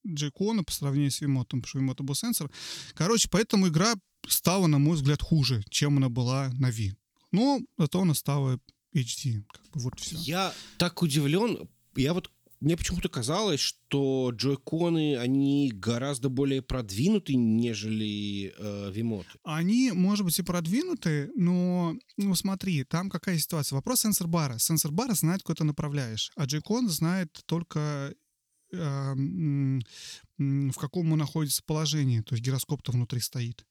джейкона 0.07 0.63
по 0.63 0.71
сравнению 0.71 1.11
с 1.11 1.21
вимотом, 1.21 1.61
потому 1.61 1.69
что 1.69 1.79
вимот 1.79 2.01
был 2.01 2.15
сенсор. 2.15 2.49
Короче, 2.93 3.27
поэтому 3.29 3.67
игра 3.67 3.95
стала, 4.27 4.67
на 4.67 4.79
мой 4.79 4.95
взгляд, 4.95 5.21
хуже, 5.21 5.63
чем 5.69 5.97
она 5.97 6.09
была 6.09 6.49
на 6.53 6.69
Ви. 6.69 6.93
Но 7.31 7.59
зато 7.77 8.01
она 8.01 8.13
стала 8.13 8.59
HD. 8.93 9.43
Как 9.51 9.63
бы 9.71 9.79
вот 9.81 9.99
все. 9.99 10.15
Я 10.17 10.53
так 10.77 11.01
удивлен. 11.01 11.69
Я 11.95 12.13
вот 12.13 12.31
мне 12.59 12.75
почему-то 12.75 13.07
казалось, 13.07 13.61
что 13.61 14.31
джойконы, 14.33 15.15
они 15.17 15.71
гораздо 15.73 16.27
более 16.27 16.61
продвинуты, 16.61 17.35
нежели 17.35 18.53
э, 18.57 18.91
вимоты. 18.91 19.29
Они, 19.43 19.93
может 19.93 20.25
быть, 20.25 20.37
и 20.39 20.43
продвинуты, 20.43 21.31
но, 21.35 21.95
ну, 22.17 22.35
смотри, 22.35 22.83
там 22.83 23.09
какая 23.09 23.37
ситуация. 23.37 23.77
Вопрос 23.77 24.01
сенсор-бара. 24.01 24.57
Сенсор-бара 24.57 25.13
знает, 25.13 25.41
куда 25.41 25.55
ты 25.55 25.63
направляешь, 25.63 26.31
а 26.35 26.45
джойкон 26.45 26.89
знает 26.89 27.31
только 27.45 28.13
э, 28.73 29.13
в 30.37 30.73
каком 30.77 31.13
он 31.13 31.19
находится 31.19 31.63
положении, 31.63 32.19
то 32.19 32.35
есть 32.35 32.43
гироскоп-то 32.43 32.91
внутри 32.91 33.21
стоит. 33.21 33.65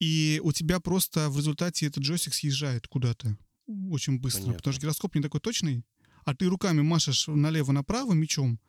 И 0.00 0.40
у 0.42 0.52
тебя 0.52 0.80
просто 0.80 1.28
в 1.28 1.36
результате 1.36 1.86
этот 1.86 2.02
джойстик 2.02 2.32
съезжает 2.32 2.88
куда-то 2.88 3.36
очень 3.66 4.18
быстро, 4.18 4.40
Понятно. 4.40 4.58
потому 4.58 4.72
что 4.72 4.82
гироскоп 4.82 5.14
не 5.14 5.22
такой 5.22 5.40
точный, 5.40 5.84
а 6.24 6.34
ты 6.34 6.46
руками 6.46 6.82
машешь 6.82 7.26
налево-направо 7.28 8.12
мечом, 8.12 8.60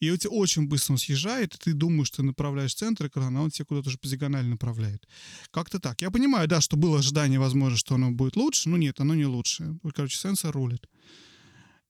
и 0.00 0.10
у 0.10 0.16
тебя 0.16 0.30
очень 0.30 0.68
быстро 0.68 0.92
он 0.92 0.98
съезжает, 0.98 1.54
и 1.54 1.58
ты 1.58 1.72
думаешь, 1.72 2.08
что 2.08 2.18
ты 2.18 2.22
направляешь 2.22 2.74
центр 2.74 3.06
экрана, 3.06 3.40
а 3.40 3.42
он 3.42 3.50
тебя 3.50 3.64
куда-то 3.64 3.88
уже 3.88 3.98
по 3.98 4.06
диагонали 4.06 4.46
направляет. 4.46 5.06
Как-то 5.50 5.80
так. 5.80 6.00
Я 6.02 6.10
понимаю, 6.10 6.46
да, 6.46 6.60
что 6.60 6.76
было 6.76 6.98
ожидание, 6.98 7.40
возможно, 7.40 7.76
что 7.76 7.96
оно 7.96 8.12
будет 8.12 8.36
лучше, 8.36 8.68
но 8.68 8.76
нет, 8.76 9.00
оно 9.00 9.14
не 9.14 9.26
лучше. 9.26 9.76
Короче, 9.94 10.16
сенсор 10.16 10.54
рулит. 10.54 10.86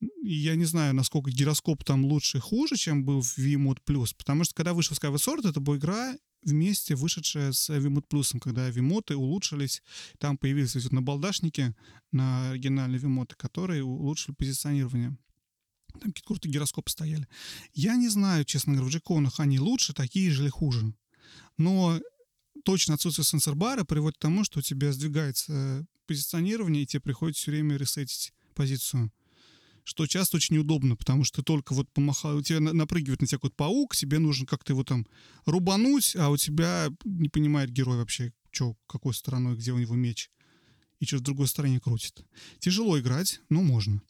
И 0.00 0.32
я 0.32 0.54
не 0.54 0.64
знаю, 0.64 0.94
насколько 0.94 1.30
гироскоп 1.30 1.84
там 1.84 2.04
лучше 2.04 2.38
и 2.38 2.40
хуже, 2.40 2.76
чем 2.76 3.04
был 3.04 3.20
в 3.20 3.36
VMode 3.36 3.78
Plus, 3.86 4.14
потому 4.16 4.44
что 4.44 4.54
когда 4.54 4.72
вышел 4.72 4.96
Skyward 4.96 5.16
Sword, 5.16 5.48
это 5.48 5.60
была 5.60 5.76
игра, 5.76 6.16
вместе 6.42 6.94
вышедшая 6.94 7.52
с 7.52 7.70
Vimut 7.70 8.06
Plus, 8.08 8.38
когда 8.38 8.68
вимоты 8.70 9.16
улучшились, 9.16 9.82
там 10.18 10.38
появились 10.38 10.76
эти 10.76 10.92
набалдашники 10.92 11.74
на 12.12 12.50
оригинальные 12.50 12.98
вимоты, 12.98 13.34
которые 13.36 13.84
улучшили 13.84 14.34
позиционирование. 14.34 15.16
Там 15.92 16.12
какие-то 16.12 16.28
крутые 16.28 16.52
гироскопы 16.52 16.90
стояли. 16.90 17.26
Я 17.72 17.96
не 17.96 18.08
знаю, 18.08 18.44
честно 18.44 18.74
говоря, 18.74 18.88
в 18.88 18.92
джеконах 18.92 19.40
они 19.40 19.58
лучше, 19.58 19.92
такие 19.92 20.30
же 20.30 20.42
или 20.42 20.50
хуже. 20.50 20.94
Но 21.56 22.00
точно 22.64 22.94
отсутствие 22.94 23.24
сенсор-бара 23.24 23.84
приводит 23.84 24.18
к 24.18 24.22
тому, 24.22 24.44
что 24.44 24.60
у 24.60 24.62
тебя 24.62 24.92
сдвигается 24.92 25.86
позиционирование, 26.06 26.82
и 26.82 26.86
тебе 26.86 27.00
приходится 27.00 27.42
все 27.42 27.50
время 27.50 27.76
ресетить 27.76 28.32
позицию 28.54 29.12
что 29.88 30.06
часто 30.06 30.36
очень 30.36 30.56
неудобно, 30.56 30.96
потому 30.96 31.24
что 31.24 31.42
только 31.42 31.72
вот 31.72 31.90
помахал, 31.94 32.36
у 32.36 32.42
тебя 32.42 32.60
напрыгивает 32.60 33.22
на 33.22 33.26
тебя 33.26 33.38
какой-то 33.38 33.56
паук, 33.56 33.96
тебе 33.96 34.18
нужно 34.18 34.46
как-то 34.46 34.74
его 34.74 34.84
там 34.84 35.06
рубануть, 35.46 36.14
а 36.14 36.28
у 36.28 36.36
тебя 36.36 36.88
не 37.04 37.30
понимает 37.30 37.70
герой 37.70 37.96
вообще, 37.96 38.34
что, 38.50 38.76
какой 38.86 39.14
стороной, 39.14 39.56
где 39.56 39.72
у 39.72 39.78
него 39.78 39.94
меч, 39.94 40.30
и 41.00 41.06
что 41.06 41.16
в 41.16 41.20
другой 41.22 41.46
стороне 41.46 41.80
крутит. 41.80 42.22
Тяжело 42.58 43.00
играть, 43.00 43.40
но 43.48 43.62
можно. 43.62 44.02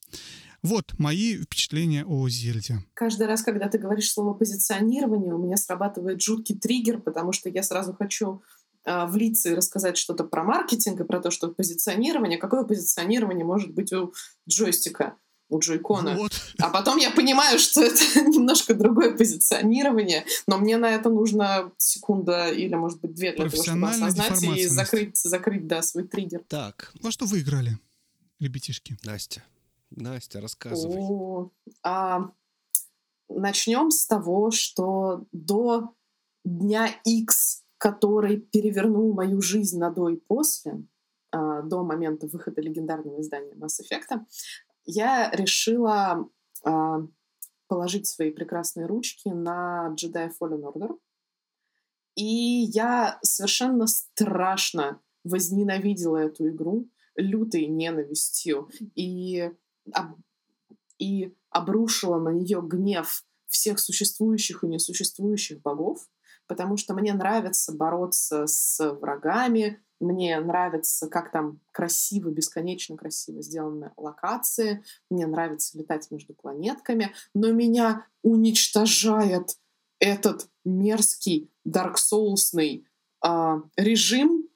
Вот 0.65 0.99
мои 0.99 1.41
впечатления 1.41 2.05
о 2.05 2.29
Зельде. 2.29 2.85
Каждый 2.95 3.29
раз, 3.29 3.43
когда 3.43 3.69
ты 3.69 3.79
говоришь 3.79 4.11
слово 4.11 4.35
позиционирование, 4.35 5.33
у 5.33 5.39
меня 5.39 5.57
срабатывает 5.57 6.21
жуткий 6.21 6.59
триггер, 6.59 7.01
потому 7.01 7.31
что 7.31 7.49
я 7.49 7.63
сразу 7.63 7.95
хочу 7.95 8.43
э, 8.85 9.07
влиться 9.07 9.51
и 9.51 9.55
рассказать 9.55 9.97
что-то 9.97 10.25
про 10.25 10.43
маркетинг 10.43 11.01
и 11.01 11.05
про 11.05 11.21
то, 11.21 11.31
что 11.31 11.53
позиционирование, 11.53 12.37
какое 12.37 12.65
позиционирование 12.65 13.45
может 13.45 13.73
быть 13.73 13.93
у 13.93 14.13
джойстика 14.49 15.17
у 15.49 15.59
джойкона. 15.59 16.17
Вот. 16.17 16.33
А 16.59 16.71
потом 16.71 16.99
я 16.99 17.11
понимаю, 17.11 17.59
что 17.59 17.83
это 17.85 18.21
немножко 18.21 18.75
другое 18.75 19.17
позиционирование, 19.17 20.25
но 20.47 20.59
мне 20.59 20.77
на 20.77 20.91
это 20.91 21.09
нужно 21.09 21.73
секунда 21.79 22.51
или, 22.51 22.75
может 22.75 23.01
быть, 23.01 23.15
две 23.15 23.33
для 23.33 23.49
того, 23.49 23.63
чтобы 23.63 23.89
осознать 23.89 24.43
и 24.43 24.67
закрыть, 24.67 25.17
закрыть 25.17 25.67
да, 25.67 25.83
свой 25.83 26.07
триггер. 26.07 26.43
Так. 26.49 26.93
Во 27.01 27.11
что 27.11 27.27
вы 27.27 27.41
играли, 27.41 27.79
ребятишки? 28.41 28.99
Настя. 29.05 29.43
Настя, 29.91 30.41
рассказывай. 30.41 30.97
О, 30.99 31.51
а, 31.83 32.31
начнем 33.29 33.91
с 33.91 34.07
того, 34.07 34.51
что 34.51 35.27
до 35.33 35.95
дня 36.45 36.95
X, 37.05 37.65
который 37.79 38.39
перевернул 38.39 39.15
мою 39.15 39.41
жизнь 39.41 39.79
на 39.79 39.91
до 39.91 40.11
и 40.11 40.17
после, 40.17 40.85
а, 41.31 41.63
до 41.63 41.85
момента 41.85 42.27
выхода 42.27 42.61
легендарного 42.61 43.21
издания 43.21 43.55
Mass 43.55 43.81
Effect, 43.83 44.21
я 44.89 45.31
решила 45.31 46.27
э, 46.65 46.71
положить 47.69 48.07
свои 48.07 48.31
прекрасные 48.31 48.87
ручки 48.87 49.29
на 49.29 49.95
Jedi 49.95 50.31
Fallen 50.41 50.63
Order. 50.63 50.99
И 52.17 52.25
я 52.25 53.19
совершенно 53.23 53.87
страшно 53.87 55.01
возненавидела 55.25 56.17
эту 56.17 56.49
игру 56.49 56.89
лютой 57.17 57.67
ненавистью 57.67 58.71
и, 58.95 59.53
об, 59.93 60.17
и 60.99 61.35
обрушила 61.51 62.19
на 62.19 62.31
нее 62.31 62.63
гнев 62.63 63.25
всех 63.47 63.79
существующих 63.81 64.65
и 64.65 64.69
несуществующих 64.69 65.61
богов, 65.61 66.09
потому 66.49 66.77
что 66.77 66.95
мне 66.95 67.13
нравится 67.13 67.73
бороться 67.73 68.47
с 68.47 68.93
врагами, 68.95 69.81
мне 70.01 70.39
нравится, 70.41 71.09
как 71.09 71.33
там 71.33 71.61
красиво, 71.73 72.31
бесконечно 72.31 72.97
красиво 72.97 73.43
сделаны 73.43 73.93
локации. 73.97 74.85
Мне 75.11 75.27
нравится 75.27 75.77
летать 75.77 76.11
между 76.11 76.35
планетками. 76.35 77.13
Но 77.35 77.51
меня 77.51 78.07
уничтожает 78.23 79.59
этот 79.99 80.49
мерзкий 80.65 81.51
Soulsный 81.67 82.87
э, 83.25 83.61
режим. 83.77 84.49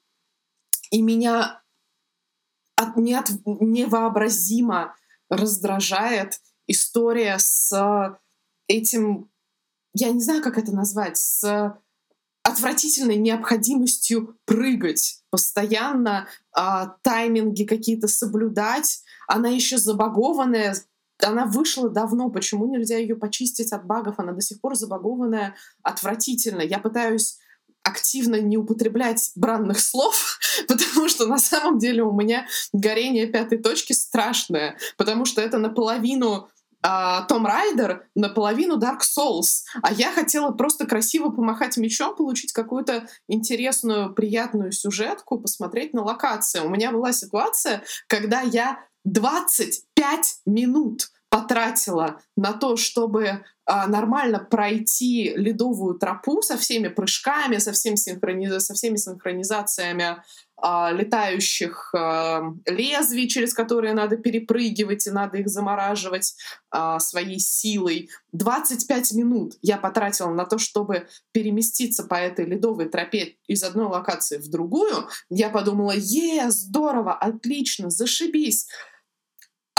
И 0.91 1.01
меня 1.01 1.61
от, 2.75 2.95
не 2.95 3.13
от, 3.13 3.29
невообразимо 3.45 4.95
раздражает 5.29 6.39
история 6.67 7.37
с 7.37 8.17
этим, 8.67 9.29
я 9.93 10.11
не 10.11 10.21
знаю, 10.21 10.41
как 10.41 10.57
это 10.57 10.71
назвать, 10.71 11.17
с 11.17 11.77
отвратительной 12.43 13.15
необходимостью 13.15 14.37
прыгать 14.45 15.21
постоянно, 15.29 16.27
а, 16.51 16.97
тайминги 17.01 17.63
какие-то 17.63 18.07
соблюдать. 18.07 19.01
Она 19.27 19.49
еще 19.49 19.77
забагованная, 19.77 20.75
она 21.21 21.45
вышла 21.45 21.89
давно, 21.89 22.29
почему 22.29 22.67
нельзя 22.67 22.97
ее 22.97 23.15
почистить 23.15 23.71
от 23.71 23.85
багов? 23.85 24.15
Она 24.17 24.33
до 24.33 24.41
сих 24.41 24.59
пор 24.59 24.75
забагованная 24.75 25.55
отвратительно. 25.81 26.61
Я 26.61 26.79
пытаюсь 26.79 27.37
активно 27.83 28.41
не 28.41 28.57
употреблять 28.57 29.31
бранных 29.35 29.79
слов, 29.79 30.39
потому 30.67 31.07
что 31.07 31.27
на 31.27 31.37
самом 31.37 31.77
деле 31.77 32.03
у 32.03 32.11
меня 32.11 32.47
горение 32.71 33.27
пятой 33.27 33.57
точки 33.57 33.93
страшное, 33.93 34.77
потому 34.97 35.25
что 35.25 35.41
это 35.41 35.57
наполовину 35.57 36.49
том 37.27 37.45
Райдер 37.45 38.07
наполовину 38.15 38.77
Dark 38.77 38.99
Souls, 39.01 39.63
а 39.81 39.93
я 39.93 40.11
хотела 40.11 40.51
просто 40.51 40.85
красиво 40.85 41.29
помахать 41.29 41.77
мечом, 41.77 42.15
получить 42.15 42.51
какую-то 42.51 43.07
интересную, 43.27 44.13
приятную 44.13 44.71
сюжетку, 44.71 45.39
посмотреть 45.39 45.93
на 45.93 46.03
локации. 46.03 46.59
У 46.59 46.69
меня 46.69 46.91
была 46.91 47.13
ситуация, 47.13 47.83
когда 48.07 48.41
я 48.41 48.79
25 49.05 50.41
минут 50.45 51.09
потратила 51.29 52.21
на 52.37 52.53
то, 52.53 52.75
чтобы 52.75 53.27
а, 53.27 53.41
нормально 53.65 54.39
пройти 54.39 55.33
ледовую 55.35 55.97
тропу 55.97 56.41
со 56.41 56.57
всеми 56.57 56.89
прыжками, 56.89 57.57
со, 57.57 57.71
всем 57.71 57.95
синхрониз... 57.95 58.65
со 58.65 58.73
всеми 58.73 58.97
синхронизациями 58.97 60.17
а, 60.65 60.91
летающих 60.93 61.93
а, 61.93 62.53
лезвий, 62.65 63.27
через 63.27 63.53
которые 63.53 63.93
надо 63.93 64.15
перепрыгивать 64.15 65.05
и 65.07 65.11
надо 65.11 65.39
их 65.39 65.49
замораживать 65.49 66.35
а, 66.71 66.99
своей 66.99 67.39
силой. 67.39 68.09
25 68.31 69.13
минут 69.13 69.57
я 69.61 69.77
потратила 69.77 70.29
на 70.29 70.45
то, 70.45 70.57
чтобы 70.57 71.07
переместиться 71.33 72.05
по 72.05 72.15
этой 72.15 72.45
ледовой 72.45 72.87
тропе 72.87 73.35
из 73.45 73.61
одной 73.63 73.87
локации 73.87 74.37
в 74.37 74.49
другую. 74.49 75.09
Я 75.29 75.49
подумала, 75.49 75.93
е, 75.95 76.49
здорово, 76.49 77.13
отлично, 77.13 77.89
зашибись. 77.89 78.67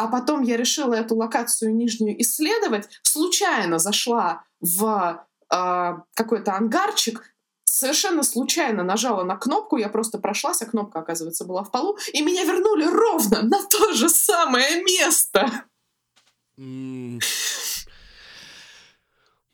А 0.05 0.09
потом 0.09 0.43
я 0.43 0.59
решила 0.59 0.93
эту 0.93 1.16
локацию 1.16 1.74
нижнюю 1.74 2.20
исследовать. 2.20 2.90
Случайно 3.02 3.78
зашла 3.78 4.44
в 4.60 5.26
э, 5.51 5.93
какой-то 6.14 6.52
ангарчик, 6.52 7.22
совершенно 7.64 8.22
случайно 8.22 8.82
нажала 8.82 9.24
на 9.24 9.36
кнопку, 9.36 9.78
я 9.78 9.89
просто 9.89 10.18
прошлась, 10.18 10.60
а 10.60 10.66
кнопка, 10.66 10.98
оказывается, 10.98 11.47
была 11.47 11.62
в 11.64 11.70
полу, 11.70 11.97
и 12.12 12.20
меня 12.20 12.44
вернули 12.44 12.85
ровно 12.85 13.40
на 13.44 13.62
то 13.62 13.94
же 13.94 14.10
самое 14.10 14.85
место. 14.85 15.51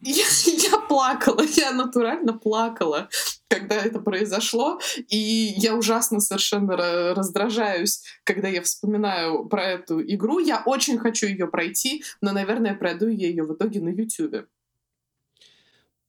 Я, 0.03 0.25
я 0.47 0.79
плакала, 0.79 1.43
я 1.57 1.73
натурально 1.73 2.33
плакала, 2.33 3.09
когда 3.49 3.77
это 3.77 4.01
произошло, 4.01 4.81
и 5.09 5.17
я 5.57 5.77
ужасно 5.77 6.21
совершенно 6.21 6.77
раздражаюсь, 7.15 8.03
когда 8.25 8.49
я 8.49 8.63
вспоминаю 8.63 9.47
про 9.47 9.65
эту 9.65 10.01
игру. 10.03 10.39
Я 10.39 10.63
очень 10.65 10.99
хочу 10.99 11.27
ее 11.27 11.47
пройти, 11.47 12.03
но, 12.21 12.33
наверное, 12.33 12.75
пройду 12.75 13.09
я 13.09 13.29
ее 13.29 13.45
в 13.45 13.55
итоге 13.55 13.81
на 13.81 13.91
YouTube. 13.91 14.47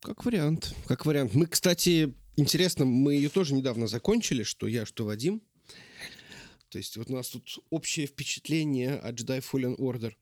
Как 0.01 0.25
вариант, 0.25 0.73
как 0.87 1.05
вариант. 1.05 1.35
Мы, 1.35 1.45
кстати, 1.45 2.13
интересно, 2.35 2.85
мы 2.85 3.13
ее 3.13 3.29
тоже 3.29 3.53
недавно 3.53 3.87
закончили, 3.87 4.43
что 4.43 4.67
я, 4.67 4.85
что 4.85 5.05
Вадим. 5.05 5.41
То 6.71 6.77
есть 6.77 6.95
вот 6.95 7.09
у 7.09 7.13
нас 7.13 7.27
тут 7.27 7.59
общее 7.69 8.07
впечатление 8.07 8.95
от 8.95 9.15
Jedi 9.15 9.43
Fallen 9.43 9.75
Order. 9.75 10.13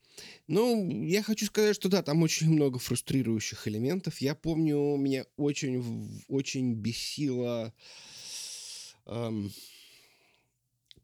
Ну, 0.47 1.03
я 1.03 1.21
хочу 1.21 1.45
сказать, 1.45 1.75
что 1.75 1.89
да, 1.89 2.01
там 2.01 2.23
очень 2.23 2.49
много 2.49 2.79
фрустрирующих 2.79 3.67
элементов. 3.67 4.19
Я 4.19 4.33
помню, 4.33 4.97
меня 4.97 5.25
очень, 5.37 6.23
очень 6.27 6.73
бесила 6.73 7.71
эм, 9.05 9.51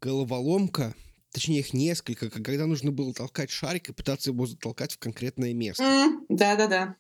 головоломка, 0.02 0.96
точнее 1.32 1.60
их 1.60 1.74
несколько, 1.74 2.32
когда 2.32 2.66
нужно 2.66 2.92
было 2.92 3.14
толкать 3.14 3.52
шарик 3.52 3.90
и 3.90 3.94
пытаться 3.94 4.32
его 4.32 4.48
затолкать 4.48 4.94
в 4.94 4.98
конкретное 4.98 5.54
место. 5.54 5.84
Да-да-да. 6.28 6.88
Mm, 6.88 6.96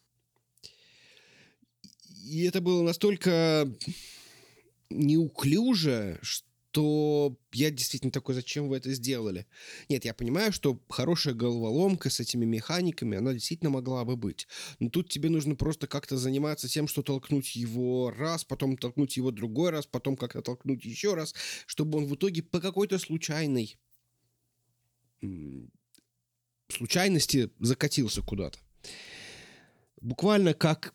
и 2.25 2.43
это 2.43 2.61
было 2.61 2.83
настолько 2.83 3.67
неуклюже, 4.89 6.19
что 6.21 6.47
я 7.53 7.71
действительно 7.71 8.11
такой, 8.11 8.35
зачем 8.35 8.67
вы 8.67 8.77
это 8.77 8.91
сделали? 8.93 9.45
Нет, 9.89 10.05
я 10.05 10.13
понимаю, 10.13 10.51
что 10.51 10.81
хорошая 10.89 11.33
головоломка 11.33 12.09
с 12.09 12.19
этими 12.19 12.45
механиками, 12.45 13.17
она 13.17 13.33
действительно 13.33 13.69
могла 13.69 14.03
бы 14.05 14.15
быть. 14.15 14.47
Но 14.79 14.89
тут 14.89 15.09
тебе 15.09 15.29
нужно 15.29 15.55
просто 15.55 15.87
как-то 15.87 16.17
заниматься 16.17 16.67
тем, 16.67 16.87
что 16.87 17.01
толкнуть 17.01 17.55
его 17.55 18.11
раз, 18.11 18.43
потом 18.43 18.77
толкнуть 18.77 19.17
его 19.17 19.31
другой 19.31 19.71
раз, 19.71 19.85
потом 19.85 20.17
как-то 20.17 20.41
толкнуть 20.41 20.85
еще 20.85 21.13
раз, 21.13 21.33
чтобы 21.65 21.99
он 21.99 22.05
в 22.05 22.15
итоге 22.15 22.43
по 22.43 22.59
какой-то 22.59 22.99
случайной 22.99 23.77
случайности 26.69 27.49
закатился 27.59 28.21
куда-то. 28.21 28.59
Буквально 30.01 30.53
как 30.53 30.93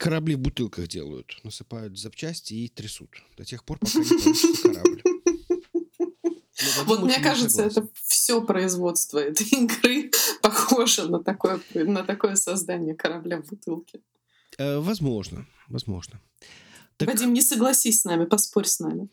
корабли 0.00 0.34
в 0.34 0.40
бутылках 0.40 0.88
делают. 0.88 1.38
Насыпают 1.44 1.98
запчасти 1.98 2.54
и 2.54 2.68
трясут. 2.68 3.22
До 3.36 3.44
тех 3.44 3.64
пор, 3.64 3.78
пока 3.78 3.98
не 3.98 4.04
получится 4.24 4.62
корабль. 4.62 5.02
Вот 6.84 7.02
мне 7.02 7.20
кажется, 7.20 7.62
это 7.62 7.88
все 8.04 8.42
производство 8.42 9.18
этой 9.18 9.46
игры 9.64 10.10
похоже 10.42 11.08
на 11.10 11.22
такое, 11.22 11.60
на 11.74 12.02
такое 12.04 12.36
создание 12.36 12.94
корабля 12.94 13.40
в 13.40 13.46
бутылке. 13.46 14.00
Э, 14.58 14.78
возможно, 14.78 15.46
возможно. 15.68 16.20
Так... 16.96 17.08
Вадим, 17.08 17.32
не 17.32 17.42
согласись 17.42 18.00
с 18.00 18.04
нами, 18.04 18.26
поспорь 18.26 18.66
с 18.66 18.80
нами. 18.80 19.08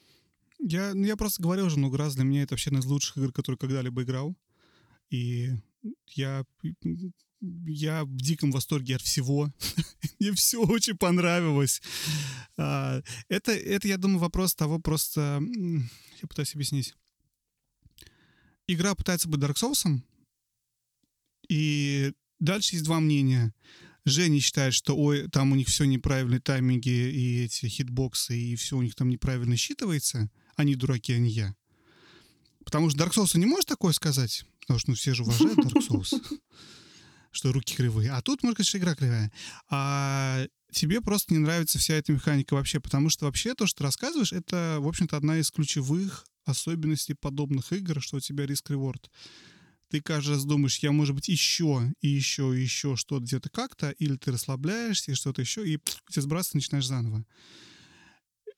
Я, 0.60 0.94
ну, 0.94 1.06
я 1.06 1.15
просто 1.15 1.41
говорил 1.41 1.68
уже 1.68 1.78
много 1.78 1.98
раз, 1.98 2.15
для 2.15 2.24
меня 2.24 2.44
это 2.44 2.53
вообще 2.53 2.69
одна 2.69 2.80
из 2.80 2.86
лучших 2.86 3.18
игр, 3.18 3.32
которые 3.32 3.57
когда-либо 3.57 4.03
играл. 4.03 4.36
И 5.10 5.52
я 6.07 6.44
я 7.41 8.03
в 8.03 8.18
диком 8.18 8.52
восторге 8.52 8.95
от 8.95 9.02
всего. 9.02 9.52
Мне 10.19 10.32
все 10.34 10.60
очень 10.60 10.98
понравилось. 10.98 11.82
А, 12.57 13.02
это, 13.30 13.52
это, 13.52 13.88
я 13.88 13.98
думаю, 13.98 14.19
вопрос 14.19 14.56
того 14.56 14.80
просто... 14.80 15.41
Я 16.22 16.28
пытаюсь 16.28 16.56
объяснить. 16.56 16.95
Игра 18.68 18.95
пытается 18.95 19.30
быть 19.30 19.39
Dark 19.39 19.56
Souls, 19.56 20.02
и 21.49 22.14
дальше 22.39 22.76
есть 22.76 22.85
два 22.85 22.99
мнения. 22.99 23.53
Женя 24.06 24.39
считает, 24.39 24.73
что 24.73 24.95
ой, 24.95 25.30
там 25.30 25.52
у 25.52 25.56
них 25.56 25.68
все 25.68 25.84
неправильные 25.85 26.39
тайминги 26.39 26.89
и 26.89 27.44
эти 27.44 27.65
хитбоксы, 27.65 28.38
и 28.38 28.56
все 28.56 28.77
у 28.77 28.81
них 28.81 28.95
там 28.95 29.10
неправильно 29.10 29.56
считывается. 29.56 30.30
Они 30.56 30.76
дураки, 30.76 31.14
а 31.14 31.18
не 31.18 31.30
я. 31.30 31.56
Потому 32.64 32.89
что 32.89 32.99
Dark 32.99 33.14
Souls 33.14 33.38
не 33.38 33.45
может 33.45 33.68
такое 33.68 33.94
сказать, 33.94 34.45
потому 34.61 34.80
что 34.80 34.91
ну, 34.91 34.95
все 34.95 35.14
же 35.14 35.23
уважают 35.23 35.60
Dark 35.60 35.88
Souls 35.88 36.22
что 37.31 37.52
руки 37.52 37.76
кривые. 37.76 38.11
А 38.11 38.22
тут, 38.22 38.39
сказать, 38.39 38.65
что 38.65 38.77
игра 38.77 38.95
кривая. 38.95 39.31
А 39.69 40.45
тебе 40.72 41.02
просто 41.02 41.34
не 41.34 41.39
нравится 41.39 41.77
вся 41.77 41.95
эта 41.95 42.11
механика 42.11 42.56
вообще, 42.56 42.80
потому 42.80 43.10
что 43.10 43.26
вообще 43.26 43.53
то, 43.53 43.68
что 43.68 43.80
ты 43.80 43.84
рассказываешь, 43.84 44.34
это, 44.34 44.77
в 44.80 44.88
общем-то, 44.88 45.15
одна 45.15 45.38
из 45.38 45.52
ключевых 45.52 46.26
особенностей 46.49 47.14
подобных 47.14 47.74
игр, 47.74 48.02
что 48.02 48.18
у 48.18 48.19
тебя 48.19 48.45
риск-реворд. 48.45 49.10
Ты 49.90 50.02
каждый 50.02 50.32
раз 50.32 50.45
думаешь, 50.45 50.80
я, 50.80 50.91
может 50.91 51.15
быть, 51.15 51.30
еще 51.30 51.94
и 52.02 52.07
еще 52.07 52.57
и 52.57 52.61
еще 52.61 52.95
что-то 52.95 53.24
где-то 53.24 53.49
как-то, 53.49 53.91
или 53.91 54.18
ты 54.18 54.32
расслабляешься, 54.32 55.11
и 55.11 55.15
что-то 55.15 55.41
еще, 55.41 55.68
и 55.68 55.80
тебя 56.10 56.22
сбрасывать 56.22 56.56
начинаешь 56.56 56.88
заново. 56.88 57.26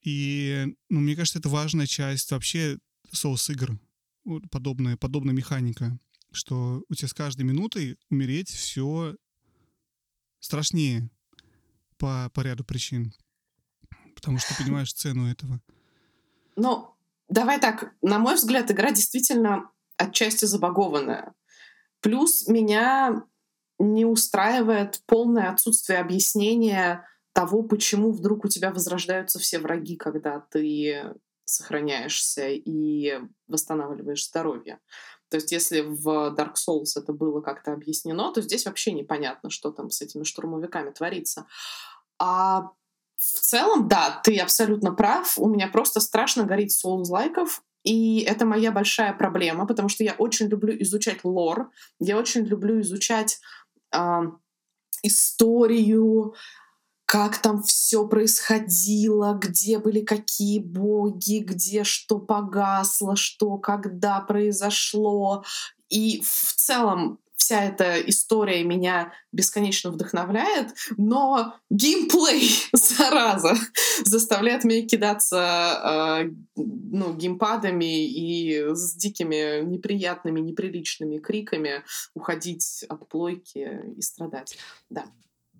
И, 0.03 0.65
ну, 0.89 1.01
мне 1.01 1.15
кажется, 1.15 1.39
это 1.39 1.49
важная 1.49 1.85
часть 1.85 2.31
вообще 2.31 2.79
соус-игр, 3.11 3.79
подобная, 4.49 4.97
подобная 4.97 5.33
механика 5.33 5.99
что 6.31 6.83
у 6.89 6.95
тебя 6.95 7.07
с 7.07 7.13
каждой 7.13 7.43
минутой 7.43 7.97
умереть 8.09 8.49
все 8.49 9.15
страшнее 10.39 11.09
по, 11.97 12.29
по 12.33 12.41
ряду 12.41 12.63
причин. 12.63 13.13
Потому 14.15 14.39
что 14.39 14.55
понимаешь 14.55 14.93
цену 14.93 15.27
этого. 15.27 15.61
Ну, 16.55 16.93
давай 17.29 17.59
так. 17.59 17.93
На 18.01 18.19
мой 18.19 18.35
взгляд, 18.35 18.69
игра 18.71 18.91
действительно 18.91 19.71
отчасти 19.97 20.45
забагованная. 20.45 21.33
Плюс 22.01 22.47
меня 22.47 23.23
не 23.79 24.05
устраивает 24.05 25.01
полное 25.05 25.49
отсутствие 25.49 25.99
объяснения 25.99 27.05
того, 27.33 27.63
почему 27.63 28.11
вдруг 28.11 28.45
у 28.45 28.47
тебя 28.49 28.71
возрождаются 28.71 29.39
все 29.39 29.59
враги, 29.59 29.95
когда 29.95 30.39
ты 30.39 31.13
сохраняешься 31.45 32.49
и 32.49 33.19
восстанавливаешь 33.47 34.27
здоровье. 34.27 34.79
То 35.29 35.37
есть 35.37 35.51
если 35.51 35.81
в 35.81 36.35
Dark 36.35 36.55
Souls 36.55 36.91
это 36.95 37.13
было 37.13 37.41
как-то 37.41 37.71
объяснено, 37.73 38.33
то 38.33 38.41
здесь 38.41 38.65
вообще 38.65 38.91
непонятно, 38.91 39.49
что 39.49 39.71
там 39.71 39.89
с 39.89 40.01
этими 40.01 40.23
штурмовиками 40.23 40.91
творится. 40.91 41.45
А 42.17 42.71
в 43.19 43.41
целом, 43.41 43.89
да, 43.89 44.21
ты 44.23 44.37
абсолютно 44.37 44.93
прав. 44.93 45.37
У 45.37 45.49
меня 45.49 45.67
просто 45.67 45.99
страшно 45.99 46.45
горит 46.45 46.71
соус-лайков. 46.71 47.61
И 47.83 48.21
это 48.21 48.45
моя 48.45 48.71
большая 48.71 49.13
проблема, 49.13 49.65
потому 49.67 49.89
что 49.89 50.03
я 50.03 50.13
очень 50.13 50.47
люблю 50.47 50.75
изучать 50.83 51.23
лор, 51.23 51.69
я 51.99 52.17
очень 52.17 52.41
люблю 52.45 52.81
изучать 52.81 53.39
э, 53.93 54.21
историю, 55.01 56.33
как 57.05 57.39
там 57.39 57.63
все 57.63 58.07
происходило, 58.07 59.33
где 59.33 59.79
были 59.79 60.01
какие 60.01 60.59
боги, 60.59 61.39
где 61.39 61.83
что 61.83 62.19
погасло, 62.19 63.15
что 63.15 63.57
когда 63.57 64.19
произошло. 64.19 65.43
И 65.89 66.21
в 66.21 66.53
целом 66.55 67.19
вся 67.49 67.63
эта 67.63 67.99
история 68.01 68.63
меня 68.63 69.11
бесконечно 69.31 69.89
вдохновляет, 69.89 70.75
но 70.97 71.55
геймплей, 71.71 72.47
зараза, 72.73 73.55
заставляет 74.05 74.65
меня 74.65 74.87
кидаться 74.87 76.27
э, 76.27 76.31
ну, 76.55 77.15
геймпадами 77.15 78.05
и 78.05 78.75
с 78.75 78.93
дикими 78.93 79.63
неприятными, 79.63 80.39
неприличными 80.39 81.17
криками 81.17 81.83
уходить 82.13 82.85
от 82.87 83.09
плойки 83.09 83.81
и 83.97 84.01
страдать. 84.03 84.55
Да. 84.91 85.05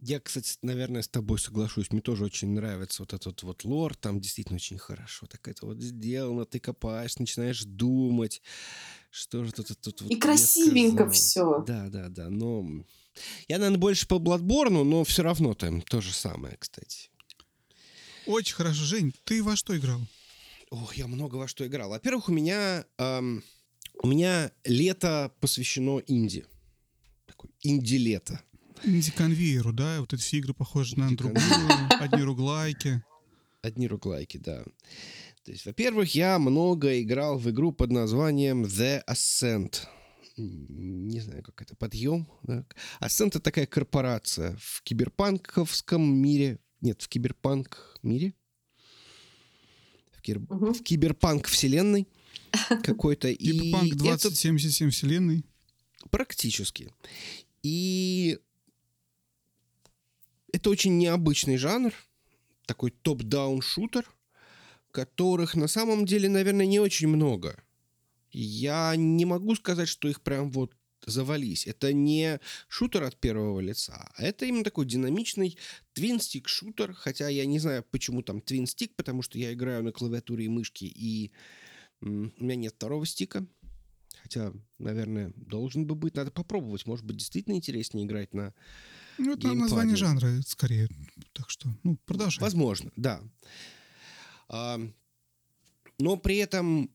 Я, 0.02 0.20
кстати, 0.20 0.58
наверное, 0.62 1.02
с 1.02 1.08
тобой 1.08 1.40
соглашусь. 1.40 1.92
Мне 1.92 2.02
тоже 2.02 2.24
очень 2.24 2.50
нравится 2.50 3.02
вот 3.02 3.14
этот 3.14 3.44
вот 3.44 3.64
лор. 3.66 3.96
Там 3.96 4.22
действительно 4.22 4.56
очень 4.56 4.78
хорошо 4.78 5.26
так 5.28 5.48
это 5.48 5.66
вот 5.66 5.82
сделано. 5.82 6.46
Ты 6.46 6.60
копаешь, 6.60 7.18
начинаешь 7.18 7.64
думать, 7.64 8.42
что 9.12 9.44
же 9.44 9.52
тут... 9.52 9.68
тут 9.80 10.02
И 10.04 10.16
красивенько 10.16 11.10
все. 11.10 11.64
Да, 11.68 11.90
да, 11.90 12.08
да. 12.10 12.30
Но 12.30 12.66
я, 13.48 13.58
наверное, 13.58 13.80
больше 13.80 14.08
по 14.08 14.20
Бладборну, 14.20 14.84
но 14.84 15.04
все 15.04 15.24
равно 15.24 15.54
там 15.54 15.82
то 15.82 16.00
же 16.00 16.14
самое, 16.14 16.56
кстати. 16.58 17.10
Очень 18.26 18.56
хорошо. 18.56 18.84
Жень, 18.84 19.14
ты 19.26 19.44
во 19.44 19.56
что 19.56 19.78
играл? 19.78 20.00
Ох, 20.70 20.96
я 20.96 21.08
много 21.08 21.36
во 21.36 21.48
что 21.48 21.66
играл. 21.68 21.90
Во-первых, 21.90 22.30
у 22.30 22.32
меня... 22.32 22.86
Эм, 22.98 23.44
у 24.02 24.08
меня 24.08 24.52
лето 24.64 25.34
посвящено 25.42 26.02
инди. 26.08 26.46
Такое 27.26 27.52
инди-лето. 27.62 28.42
Инди-конвейеру, 28.84 29.74
да? 29.74 30.00
Вот 30.00 30.14
эти 30.14 30.22
все 30.22 30.38
игры 30.38 30.54
похожи 30.54 30.98
на 30.98 31.16
другую. 31.16 31.42
Одни 32.00 32.24
руглайки. 32.24 33.04
Одни 33.62 33.88
руглайки, 33.88 34.38
да. 34.38 34.64
То 35.44 35.52
есть, 35.52 35.66
во-первых, 35.66 36.16
я 36.16 36.40
много 36.40 37.02
играл 37.02 37.38
в 37.38 37.50
игру 37.50 37.72
под 37.72 37.92
названием 37.92 38.66
The 38.66 39.04
Ascent. 39.06 39.82
Не 40.38 41.20
знаю, 41.20 41.44
как 41.44 41.62
это, 41.62 41.76
подъем. 41.76 42.30
Да? 42.44 42.66
Ascent— 43.02 43.28
это 43.30 43.40
такая 43.40 43.66
корпорация 43.66 44.58
в 44.60 44.82
киберпанковском 44.84 46.02
мире. 46.02 46.60
Нет, 46.82 47.02
в 47.02 47.10
киберпанк 47.10 47.98
мире. 48.04 48.34
в, 50.12 50.22
кир... 50.22 50.38
угу. 50.38 50.74
в 50.74 50.84
киберпанк 50.84 51.48
вселенной 51.48 52.08
какой-то. 52.84 53.34
Киберпанк 53.34 53.96
2077 53.96 54.90
вселенной. 54.92 55.46
Практически. 56.10 56.94
И 57.64 58.40
это 60.52 60.70
очень 60.70 60.98
необычный 60.98 61.58
жанр, 61.58 61.94
такой 62.66 62.92
топ-даун 62.92 63.62
шутер, 63.62 64.06
которых 64.92 65.56
на 65.56 65.68
самом 65.68 66.06
деле, 66.06 66.30
наверное, 66.30 66.66
не 66.66 66.80
очень 66.80 67.08
много. 67.08 67.64
Я 68.32 68.96
не 68.96 69.26
могу 69.26 69.56
сказать, 69.56 69.88
что 69.88 70.08
их 70.08 70.22
прям 70.22 70.52
вот 70.52 70.74
завались. 71.06 71.66
Это 71.66 71.94
не 71.94 72.40
шутер 72.68 73.04
от 73.04 73.16
первого 73.18 73.60
лица, 73.60 74.10
а 74.16 74.24
это 74.24 74.46
именно 74.46 74.64
такой 74.64 74.86
динамичный 74.86 75.58
твинстик 75.94 76.48
шутер, 76.48 76.94
хотя 76.94 77.30
я 77.30 77.46
не 77.46 77.60
знаю, 77.60 77.86
почему 77.90 78.22
там 78.22 78.42
твинстик, 78.42 78.96
потому 78.96 79.22
что 79.22 79.38
я 79.38 79.54
играю 79.54 79.84
на 79.84 79.92
клавиатуре 79.92 80.46
и 80.46 80.50
мышке, 80.50 80.86
и 80.86 81.32
у 82.02 82.08
меня 82.08 82.56
нет 82.56 82.74
второго 82.76 83.06
стика. 83.06 83.46
Хотя, 84.22 84.54
наверное, 84.78 85.32
должен 85.36 85.86
бы 85.86 85.96
быть. 85.96 86.16
Надо 86.16 86.32
попробовать. 86.32 86.86
Может 86.86 87.06
быть, 87.06 87.18
действительно 87.18 87.56
интереснее 87.56 88.06
играть 88.06 88.34
на 88.34 88.54
Ну, 89.20 89.34
это 89.34 89.42
геймпаде. 89.42 89.62
название 89.62 89.96
жанра, 89.96 90.42
скорее. 90.48 90.90
Так 91.34 91.50
что, 91.50 91.70
ну, 91.84 91.98
продолжай. 92.06 92.42
Возможно, 92.42 92.92
да. 92.96 93.22
А, 94.48 94.80
но 96.00 96.18
при 96.18 96.38
этом 96.38 96.90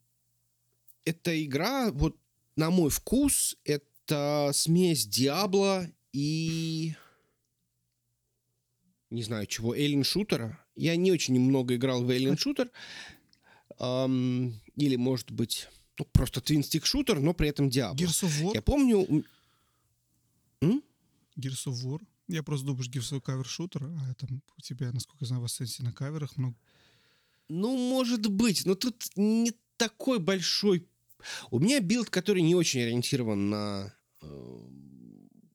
эта 1.04 1.44
игра, 1.44 1.92
вот 1.92 2.16
на 2.56 2.70
мой 2.70 2.90
вкус, 2.90 3.56
это 3.64 4.50
смесь 4.52 5.06
Диабло 5.06 5.86
и... 6.12 6.94
Не 9.10 9.22
знаю 9.22 9.46
чего, 9.46 9.76
Alien 9.76 10.02
Шутера. 10.02 10.58
Я 10.74 10.96
не 10.96 11.12
очень 11.12 11.38
много 11.38 11.76
играл 11.76 12.02
в 12.02 12.10
Alien 12.10 12.36
Шутер. 12.36 12.70
Эм, 13.78 14.60
или, 14.76 14.96
может 14.96 15.30
быть, 15.30 15.68
ну, 15.98 16.04
просто 16.06 16.40
твинстик 16.40 16.86
шутер, 16.86 17.20
но 17.20 17.34
при 17.34 17.48
этом 17.48 17.68
Diablo. 17.68 17.96
Gears 17.96 18.24
of 18.24 18.42
War? 18.42 18.54
Я 18.54 18.62
помню... 18.62 19.24
М? 20.60 20.82
Gears 21.38 21.66
of 21.66 21.74
War? 21.84 22.00
Я 22.28 22.42
просто 22.42 22.66
думаю, 22.66 22.84
Gears 22.84 23.12
of 23.12 23.20
кавер 23.20 23.46
шутер, 23.46 23.84
а 23.84 24.14
там 24.14 24.42
у 24.56 24.60
тебя, 24.60 24.90
насколько 24.92 25.24
я 25.24 25.26
знаю, 25.26 25.42
в 25.42 25.46
Ascension 25.46 25.84
на 25.84 25.92
каверах 25.92 26.36
много. 26.36 26.56
Ну, 27.48 27.76
может 27.76 28.26
быть, 28.30 28.64
но 28.64 28.74
тут 28.74 29.04
не 29.16 29.52
такой 29.76 30.18
большой... 30.18 30.88
У 31.50 31.58
меня 31.58 31.80
build, 31.80 32.10
который 32.10 32.42
не 32.42 32.54
очень 32.54 32.80
ориентирован 32.80 33.50
на 33.50 33.94
э, 34.22 34.58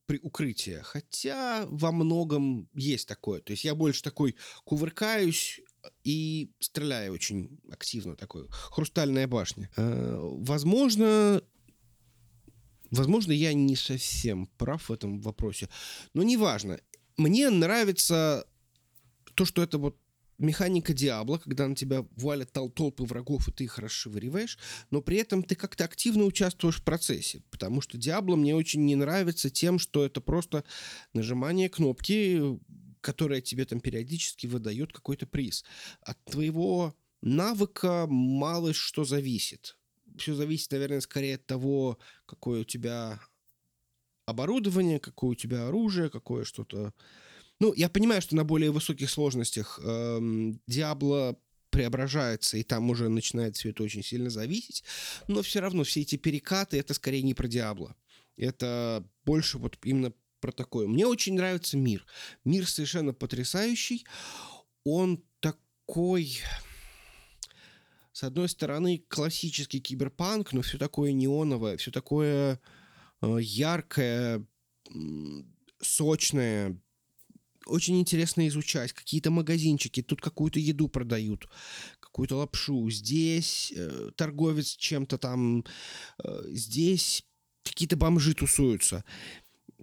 при 0.06 0.18
укрытие, 0.22 0.82
хотя 0.82 1.66
во 1.66 1.92
многом 1.92 2.68
есть 2.74 3.08
такое. 3.08 3.40
То 3.40 3.52
есть 3.52 3.64
я 3.64 3.74
больше 3.74 4.02
такой 4.02 4.36
кувыркаюсь, 4.64 5.60
и 6.04 6.50
стреляю 6.58 7.12
очень 7.12 7.58
активно 7.70 8.16
такой. 8.16 8.46
Хрустальная 8.50 9.26
башня. 9.26 9.70
Э, 9.76 10.18
возможно, 10.20 11.42
возможно, 12.90 13.32
я 13.32 13.52
не 13.52 13.76
совсем 13.76 14.46
прав 14.58 14.88
в 14.88 14.92
этом 14.92 15.20
вопросе, 15.20 15.68
но 16.14 16.22
неважно. 16.22 16.80
Мне 17.16 17.50
нравится 17.50 18.46
то, 19.34 19.44
что 19.44 19.62
это 19.62 19.78
вот 19.78 19.96
механика 20.40 20.92
Diablo, 20.92 21.38
когда 21.38 21.68
на 21.68 21.76
тебя 21.76 22.04
валят 22.16 22.52
тол 22.52 22.70
толпы 22.70 23.04
врагов, 23.04 23.48
и 23.48 23.52
ты 23.52 23.64
их 23.64 23.78
расшевыриваешь, 23.78 24.58
но 24.90 25.02
при 25.02 25.18
этом 25.18 25.42
ты 25.42 25.54
как-то 25.54 25.84
активно 25.84 26.24
участвуешь 26.24 26.80
в 26.80 26.84
процессе, 26.84 27.42
потому 27.50 27.80
что 27.80 27.98
Диабло 27.98 28.36
мне 28.36 28.54
очень 28.54 28.84
не 28.84 28.96
нравится 28.96 29.50
тем, 29.50 29.78
что 29.78 30.04
это 30.04 30.20
просто 30.20 30.64
нажимание 31.12 31.68
кнопки, 31.68 32.58
которая 33.00 33.40
тебе 33.40 33.64
там 33.64 33.80
периодически 33.80 34.46
выдает 34.46 34.92
какой-то 34.92 35.26
приз. 35.26 35.64
От 36.00 36.22
твоего 36.24 36.94
навыка 37.22 38.06
мало 38.08 38.72
что 38.72 39.04
зависит. 39.04 39.76
Все 40.20 40.34
зависит, 40.34 40.70
наверное, 40.72 41.00
скорее 41.00 41.36
от 41.36 41.46
того, 41.46 41.98
какое 42.26 42.60
у 42.60 42.64
тебя 42.64 43.20
оборудование, 44.26 45.00
какое 45.00 45.30
у 45.30 45.34
тебя 45.34 45.66
оружие, 45.66 46.10
какое 46.10 46.44
что-то... 46.44 46.92
Ну, 47.58 47.74
я 47.74 47.88
понимаю, 47.88 48.22
что 48.22 48.36
на 48.36 48.44
более 48.44 48.70
высоких 48.70 49.10
сложностях 49.10 49.80
эм, 49.82 50.60
Диабло 50.66 51.38
преображается, 51.70 52.56
и 52.56 52.62
там 52.62 52.90
уже 52.90 53.08
начинает 53.08 53.56
все 53.56 53.70
это 53.70 53.82
очень 53.82 54.02
сильно 54.02 54.30
зависеть, 54.30 54.84
но 55.28 55.42
все 55.42 55.60
равно 55.60 55.84
все 55.84 56.00
эти 56.00 56.16
перекаты, 56.16 56.78
это 56.78 56.94
скорее 56.94 57.22
не 57.22 57.34
про 57.34 57.48
Диабло. 57.48 57.96
Это 58.36 59.04
больше 59.24 59.58
вот 59.58 59.78
именно 59.82 60.12
про 60.40 60.52
такое. 60.52 60.86
Мне 60.86 61.06
очень 61.06 61.34
нравится 61.34 61.76
мир. 61.76 62.04
Мир 62.44 62.66
совершенно 62.66 63.12
потрясающий. 63.12 64.06
Он 64.84 65.22
такой 65.40 66.40
с 68.20 68.22
одной 68.22 68.50
стороны, 68.50 69.02
классический 69.08 69.80
киберпанк, 69.80 70.52
но 70.52 70.60
все 70.60 70.76
такое 70.76 71.12
неоновое, 71.12 71.78
все 71.78 71.90
такое 71.90 72.60
э, 73.22 73.38
яркое, 73.40 74.46
сочное, 75.80 76.78
очень 77.64 77.98
интересно 77.98 78.46
изучать. 78.48 78.92
Какие-то 78.92 79.30
магазинчики, 79.30 80.02
тут 80.02 80.20
какую-то 80.20 80.60
еду 80.60 80.88
продают, 80.88 81.48
какую-то 81.98 82.36
лапшу. 82.36 82.90
Здесь 82.90 83.72
э, 83.74 84.10
торговец 84.16 84.76
чем-то 84.76 85.16
там, 85.16 85.64
э, 86.22 86.42
здесь 86.48 87.24
какие-то 87.62 87.96
бомжи 87.96 88.34
тусуются. 88.34 89.02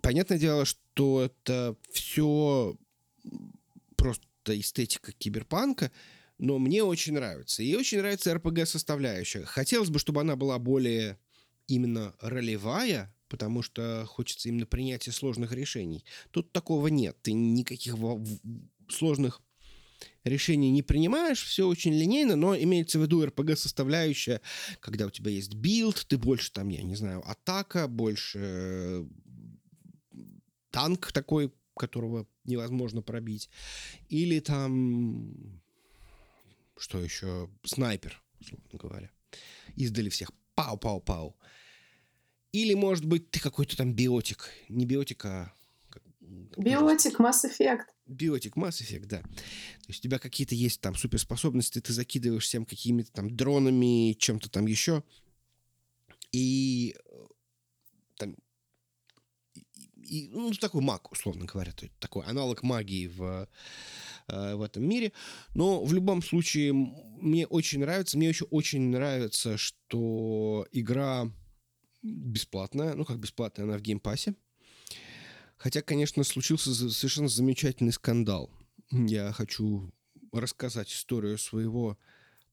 Понятное 0.03 0.37
дело, 0.37 0.63
что 0.65 1.23
это 1.23 1.75
все 1.91 2.77
просто 3.95 4.21
эстетика 4.47 5.11
киберпанка, 5.11 5.91
но 6.37 6.59
мне 6.59 6.83
очень 6.83 7.13
нравится. 7.13 7.63
И 7.63 7.75
очень 7.75 7.99
нравится 7.99 8.31
RPG-составляющая. 8.33 9.43
Хотелось 9.45 9.89
бы, 9.89 9.99
чтобы 9.99 10.21
она 10.21 10.35
была 10.35 10.59
более 10.59 11.17
именно 11.67 12.13
ролевая, 12.21 13.13
потому 13.27 13.61
что 13.61 14.05
хочется 14.07 14.49
именно 14.49 14.65
принятия 14.65 15.11
сложных 15.11 15.51
решений. 15.51 16.05
Тут 16.31 16.51
такого 16.51 16.87
нет. 16.87 17.17
Ты 17.21 17.33
никаких 17.33 17.95
сложных 18.89 19.41
решений 20.23 20.71
не 20.71 20.83
принимаешь, 20.83 21.43
все 21.43 21.67
очень 21.67 21.93
линейно, 21.93 22.35
но 22.35 22.55
имеется 22.55 22.99
в 22.99 23.01
виду 23.01 23.25
RPG-составляющая, 23.25 24.41
когда 24.79 25.07
у 25.07 25.09
тебя 25.09 25.31
есть 25.31 25.55
build, 25.55 26.05
ты 26.07 26.17
больше 26.17 26.51
там, 26.51 26.69
я 26.69 26.83
не 26.83 26.95
знаю, 26.95 27.27
атака, 27.29 27.87
больше 27.87 29.07
танк 30.69 31.11
такой, 31.11 31.51
которого 31.75 32.27
невозможно 32.43 33.01
пробить. 33.01 33.49
Или 34.09 34.39
там, 34.39 35.61
что 36.77 36.99
еще, 36.99 37.49
снайпер, 37.63 38.21
условно 38.39 38.65
говоря. 38.73 39.11
Издали 39.75 40.09
всех. 40.09 40.31
Пау-пау-пау. 40.55 41.35
Или, 42.51 42.73
может 42.73 43.05
быть, 43.05 43.29
ты 43.29 43.39
какой-то 43.39 43.77
там 43.77 43.93
биотик. 43.93 44.49
Не 44.69 44.85
биотик, 44.85 45.25
а... 45.25 45.53
Биотик, 46.57 47.19
Mass 47.19 47.45
Effect. 47.45 47.85
Биотик, 48.05 48.55
Mass 48.57 48.81
Effect, 48.81 49.05
да. 49.05 49.21
То 49.21 49.87
есть 49.89 49.99
у 49.99 50.03
тебя 50.03 50.19
какие-то 50.19 50.55
есть 50.55 50.81
там 50.81 50.95
суперспособности, 50.95 51.79
ты 51.79 51.93
закидываешь 51.93 52.45
всем 52.45 52.65
какими-то 52.65 53.11
там 53.11 53.35
дронами, 53.35 54.13
чем-то 54.13 54.49
там 54.49 54.65
еще. 54.65 55.03
И 56.31 56.95
там 58.17 58.35
и, 60.07 60.29
ну, 60.31 60.53
такой 60.53 60.81
маг, 60.81 61.11
условно 61.11 61.45
говоря, 61.45 61.71
то 61.73 61.85
есть 61.85 61.97
такой 61.99 62.25
аналог 62.25 62.63
магии 62.63 63.07
в, 63.07 63.47
э, 64.27 64.55
в 64.55 64.61
этом 64.61 64.87
мире. 64.87 65.11
Но 65.53 65.83
в 65.83 65.93
любом 65.93 66.21
случае 66.21 66.73
мне 66.73 67.47
очень 67.47 67.79
нравится, 67.79 68.17
мне 68.17 68.29
еще 68.29 68.45
очень 68.45 68.89
нравится, 68.89 69.57
что 69.57 70.67
игра 70.71 71.31
бесплатная, 72.03 72.93
ну 72.93 73.05
как 73.05 73.19
бесплатная, 73.19 73.65
она 73.65 73.77
в 73.77 73.81
Game 73.81 74.03
Pass 74.03 74.24
е. 74.24 74.35
Хотя, 75.57 75.81
конечно, 75.81 76.23
случился 76.23 76.73
совершенно 76.73 77.27
замечательный 77.27 77.91
скандал. 77.91 78.51
Я 78.91 79.31
хочу 79.31 79.91
рассказать 80.31 80.89
историю 80.89 81.37
своего 81.37 81.97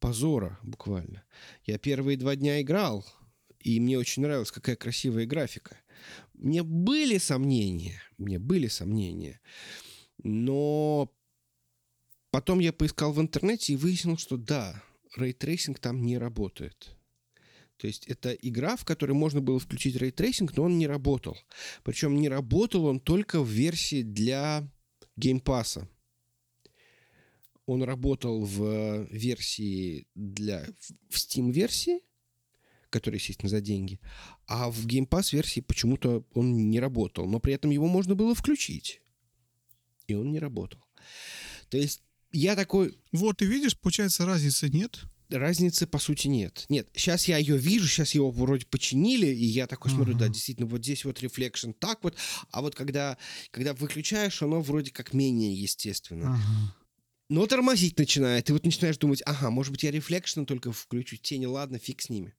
позора 0.01 0.59
буквально. 0.63 1.23
Я 1.65 1.79
первые 1.79 2.17
два 2.17 2.35
дня 2.35 2.61
играл, 2.61 3.07
и 3.61 3.79
мне 3.79 3.99
очень 3.99 4.23
нравилась 4.23 4.51
какая 4.51 4.77
красивая 4.77 5.27
графика. 5.27 5.77
Мне 6.35 6.63
были 6.63 7.19
сомнения, 7.19 8.03
мне 8.19 8.39
были 8.39 8.69
сомнения, 8.69 9.41
но 10.23 11.11
потом 12.35 12.59
я 12.59 12.73
поискал 12.73 13.13
в 13.13 13.21
интернете 13.21 13.75
и 13.75 13.77
выяснил, 13.77 14.19
что 14.19 14.37
да, 14.37 14.83
ray 15.15 15.34
tracing 15.34 15.79
там 15.79 16.05
не 16.05 16.19
работает. 16.19 16.97
То 17.77 17.87
есть 17.87 18.07
это 18.09 18.33
игра, 18.33 18.75
в 18.75 18.85
которой 18.85 19.13
можно 19.13 19.41
было 19.41 19.61
включить 19.61 19.95
ray 19.95 20.12
tracing, 20.12 20.57
но 20.57 20.65
он 20.65 20.77
не 20.77 20.89
работал. 20.89 21.39
Причем 21.85 22.21
не 22.21 22.29
работал 22.29 22.87
он 22.87 22.99
только 22.99 23.41
в 23.41 23.49
версии 23.49 24.03
для 24.03 24.69
Game 25.15 25.44
Pass 25.44 25.74
а. 25.74 25.89
Он 27.67 27.85
работал 27.85 28.45
в 28.45 29.05
версии 29.13 30.09
для... 30.17 30.67
в 31.09 31.17
Steam-версии, 31.17 32.01
который, 32.91 33.17
естественно, 33.17 33.49
за 33.49 33.61
деньги. 33.61 34.01
А 34.49 34.73
в 34.73 34.89
Game 34.89 35.09
Pass 35.09 35.33
версии 35.33 35.61
почему-то 35.61 36.27
он 36.35 36.69
не 36.69 36.81
работал. 36.81 37.29
Но 37.29 37.39
при 37.39 37.55
этом 37.55 37.71
его 37.71 37.87
можно 37.87 38.17
было 38.17 38.35
включить. 38.35 39.03
И 40.09 40.15
он 40.15 40.33
не 40.33 40.41
работал. 40.41 40.81
То 41.69 41.77
есть 41.77 42.04
я 42.35 42.57
такой... 42.57 42.99
Вот, 43.13 43.39
ты 43.39 43.47
видишь, 43.47 43.79
получается, 43.79 44.27
разницы 44.27 44.69
нет. 44.69 45.01
разницы 45.31 45.87
по 45.87 45.99
сути 45.99 46.29
нет. 46.29 46.67
Нет, 46.69 46.89
сейчас 46.95 47.27
я 47.29 47.39
ее 47.39 47.57
вижу, 47.57 47.89
сейчас 47.89 48.15
его 48.15 48.31
вроде 48.31 48.67
починили, 48.67 49.27
и 49.27 49.45
я 49.45 49.67
такой 49.67 49.91
ага. 49.91 49.99
смотрю, 49.99 50.19
да, 50.19 50.29
действительно, 50.29 50.67
вот 50.67 50.83
здесь 50.83 51.05
вот 51.05 51.21
reflection 51.21 51.71
так 51.73 52.03
вот, 52.03 52.17
а 52.51 52.61
вот 52.61 52.75
когда, 52.75 53.17
когда 53.51 53.75
выключаешь, 53.75 54.43
оно 54.43 54.61
вроде 54.61 54.91
как 54.91 55.15
менее 55.15 55.55
естественно. 55.55 56.35
Ага. 56.35 56.77
Но 57.31 57.47
тормозить 57.47 57.99
начинает, 57.99 58.51
и 58.51 58.53
вот 58.53 58.65
начинаешь 58.65 58.99
думать, 58.99 59.23
ага, 59.25 59.51
может 59.51 59.73
быть, 59.73 59.83
я 59.83 59.91
reflection 59.91 60.45
только 60.45 60.73
включу, 60.73 61.17
тени, 61.17 61.47
ладно, 61.47 61.79
фиг 61.79 62.03
с 62.03 62.11
ними. 62.11 62.35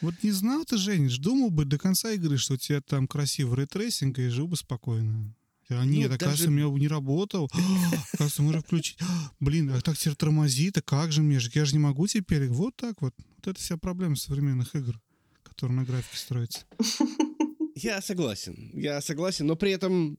Вот 0.00 0.14
не 0.22 0.32
знал 0.32 0.64
ты, 0.64 0.76
Жениш, 0.76 1.18
думал 1.18 1.50
бы 1.50 1.64
до 1.64 1.78
конца 1.78 2.10
игры, 2.12 2.36
что 2.36 2.54
у 2.54 2.56
тебя 2.56 2.80
там 2.80 3.06
красивый 3.06 3.58
ray 3.58 3.74
tracing, 3.74 4.18
и 4.18 4.28
жил 4.28 4.48
бы 4.48 4.56
спокойно. 4.56 5.34
А 5.68 5.84
нет, 5.84 6.10
ну, 6.10 6.14
оказывается, 6.16 6.44
даже... 6.44 6.66
у 6.66 6.72
меня 6.72 6.78
не 6.78 6.88
работал. 6.88 7.50
Оказывается, 8.12 8.42
можно 8.42 8.60
включить. 8.60 8.98
Блин, 9.40 9.70
а 9.70 9.80
так 9.80 9.96
теперь 9.96 10.14
тормозит, 10.14 10.78
а 10.78 10.82
как 10.82 11.12
же 11.12 11.22
мне? 11.22 11.40
Я 11.54 11.64
же 11.64 11.72
не 11.72 11.78
могу 11.80 12.06
теперь. 12.06 12.48
Вот 12.48 12.76
так 12.76 13.00
вот. 13.00 13.14
Вот 13.36 13.46
это 13.48 13.60
вся 13.60 13.76
проблема 13.76 14.16
современных 14.16 14.74
игр, 14.74 15.00
которые 15.42 15.76
на 15.76 15.84
графике 15.84 16.16
строятся. 16.16 16.64
Я 17.74 18.00
согласен. 18.00 18.70
Я 18.72 19.00
согласен, 19.00 19.46
но 19.46 19.56
при 19.56 19.72
этом 19.72 20.18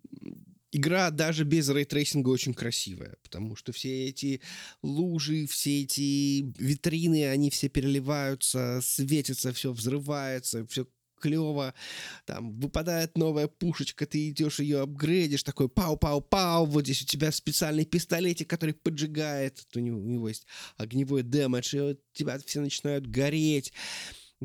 игра 0.76 1.10
даже 1.10 1.46
без 1.46 1.70
ray 1.70 1.86
tracing 1.86 2.24
а 2.24 2.30
очень 2.30 2.54
красивая, 2.54 3.16
потому 3.24 3.56
что 3.56 3.72
все 3.72 4.08
эти 4.08 4.42
лужи, 4.84 5.48
все 5.48 5.84
эти 5.84 6.54
витрины, 6.62 7.30
они 7.30 7.50
все 7.50 7.70
переливаются, 7.70 8.82
светятся, 8.84 9.54
все 9.54 9.72
взрывается, 9.72 10.68
все 10.68 10.86
клево, 11.20 11.74
там 12.26 12.60
выпадает 12.60 13.18
новая 13.18 13.48
пушечка, 13.48 14.06
ты 14.06 14.30
идешь 14.30 14.60
ее 14.60 14.82
апгрейдишь, 14.82 15.44
такой 15.44 15.68
пау-пау-пау, 15.68 16.66
вот 16.66 16.84
здесь 16.84 17.02
у 17.02 17.06
тебя 17.06 17.32
специальный 17.32 17.86
пистолетик, 17.86 18.50
который 18.50 18.74
поджигает, 18.74 19.66
у 19.76 19.80
него, 19.80 20.00
у 20.00 20.08
него 20.08 20.28
есть 20.30 20.46
огневой 20.78 21.24
дэмэдж, 21.24 21.76
и 21.76 21.80
вот 21.80 22.00
тебя 22.14 22.38
все 22.40 22.62
начинают 22.62 23.08
гореть 23.08 23.74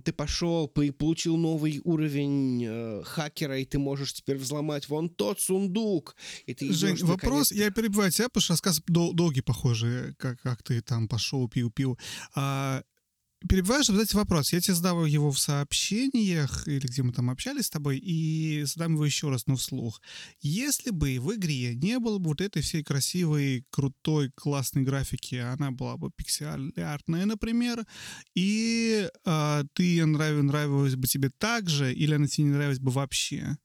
ты 0.05 0.13
пошел, 0.13 0.69
получил 0.69 1.37
новый 1.37 1.81
уровень 1.85 2.65
э, 2.65 3.03
хакера, 3.05 3.59
и 3.59 3.65
ты 3.65 3.79
можешь 3.79 4.13
теперь 4.13 4.37
взломать 4.37 4.89
вон 4.89 5.09
тот 5.09 5.41
сундук. 5.41 6.17
И 6.47 6.55
ты 6.55 6.73
Жень, 6.73 6.95
идешь, 6.95 7.03
вопрос, 7.03 7.53
я 7.53 7.71
перебиваю 7.71 8.11
тебя, 8.11 8.29
потому 8.29 8.43
что 8.43 8.53
рассказ 8.55 8.81
дол- 8.87 9.13
долгий, 9.13 9.43
похожий, 9.43 10.15
как, 10.15 10.41
как 10.41 10.63
ты 10.63 10.81
там 10.81 11.09
пошел, 11.09 11.49
пил-пил. 11.49 11.99
А, 12.35 12.83
перебиваю, 13.49 13.83
чтобы 13.83 13.99
задать 13.99 14.15
вопрос. 14.15 14.53
Я 14.53 14.61
тебе 14.61 14.75
задал 14.75 15.05
его 15.05 15.31
в 15.31 15.39
сообщениях, 15.39 16.69
или 16.69 16.87
где 16.87 17.03
мы 17.03 17.13
там 17.13 17.31
общались 17.31 17.67
с 17.67 17.71
тобой, 17.71 17.99
и 17.99 18.63
задам 18.65 18.95
его 18.95 19.07
еще 19.07 19.31
раз, 19.31 19.47
но 19.47 19.57
вслух. 19.57 20.01
Если 20.41 20.91
бы 20.91 21.19
в 21.21 21.35
игре 21.35 21.75
не 21.75 21.99
было 21.99 22.19
бы 22.19 22.31
вот 22.31 22.41
этой 22.41 22.63
всей 22.63 22.85
красивой, 22.85 23.65
крутой, 23.71 24.31
классной 24.35 24.83
графики, 24.83 25.37
она 25.37 25.71
была 25.71 25.97
бы 25.97 26.11
пиксель-артная, 26.11 27.27
например, 27.27 27.87
и 28.35 29.09
а, 29.25 29.65
ты 29.73 30.05
нрав, 30.05 30.43
нравилась 30.43 30.97
бы 30.97 31.07
тебе 31.07 31.31
так 31.31 31.69
же, 31.69 31.93
или 31.93 32.15
она 32.15 32.27
тебе 32.27 32.45
не 32.45 32.53
нравилась 32.53 32.79
бы 32.79 32.91
вообще? 32.91 33.57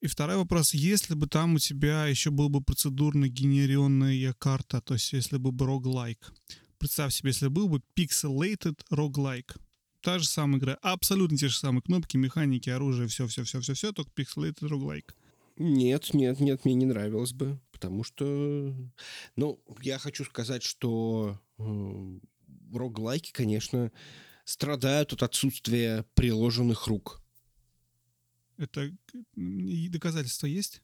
И 0.00 0.08
второй 0.08 0.36
вопрос, 0.36 0.74
если 0.74 1.14
бы 1.14 1.28
там 1.28 1.54
у 1.54 1.58
тебя 1.58 2.06
еще 2.06 2.30
был 2.30 2.48
бы 2.48 2.60
процедурно 2.60 3.28
генерированная 3.28 4.34
карта, 4.36 4.80
то 4.80 4.94
есть 4.94 5.12
если 5.12 5.36
бы 5.36 5.52
бы 5.52 5.64
роглайк, 5.64 6.32
представь 6.82 7.14
себе, 7.14 7.30
если 7.30 7.46
был 7.46 7.68
бы 7.68 7.80
pixelated 7.94 8.76
roguelike. 8.90 9.56
Та 10.00 10.18
же 10.18 10.26
самая 10.26 10.58
игра, 10.58 10.74
абсолютно 10.82 11.38
те 11.38 11.46
же 11.46 11.56
самые 11.56 11.80
кнопки, 11.80 12.16
механики, 12.16 12.70
оружие, 12.70 13.06
все-все-все-все-все, 13.06 13.92
только 13.92 14.10
pixelated 14.10 14.58
roguelike. 14.62 15.14
Нет, 15.58 16.12
нет, 16.12 16.40
нет, 16.40 16.64
мне 16.64 16.74
не 16.74 16.86
нравилось 16.86 17.34
бы, 17.34 17.60
потому 17.70 18.02
что, 18.02 18.74
ну, 19.36 19.62
я 19.80 19.98
хочу 19.98 20.24
сказать, 20.24 20.64
что 20.64 21.40
э, 21.58 22.18
роглайки, 22.72 23.30
конечно, 23.30 23.92
страдают 24.44 25.12
от 25.12 25.22
отсутствия 25.22 26.04
приложенных 26.14 26.88
рук. 26.88 27.22
Это 28.56 28.90
доказательства 29.36 30.48
есть? 30.48 30.82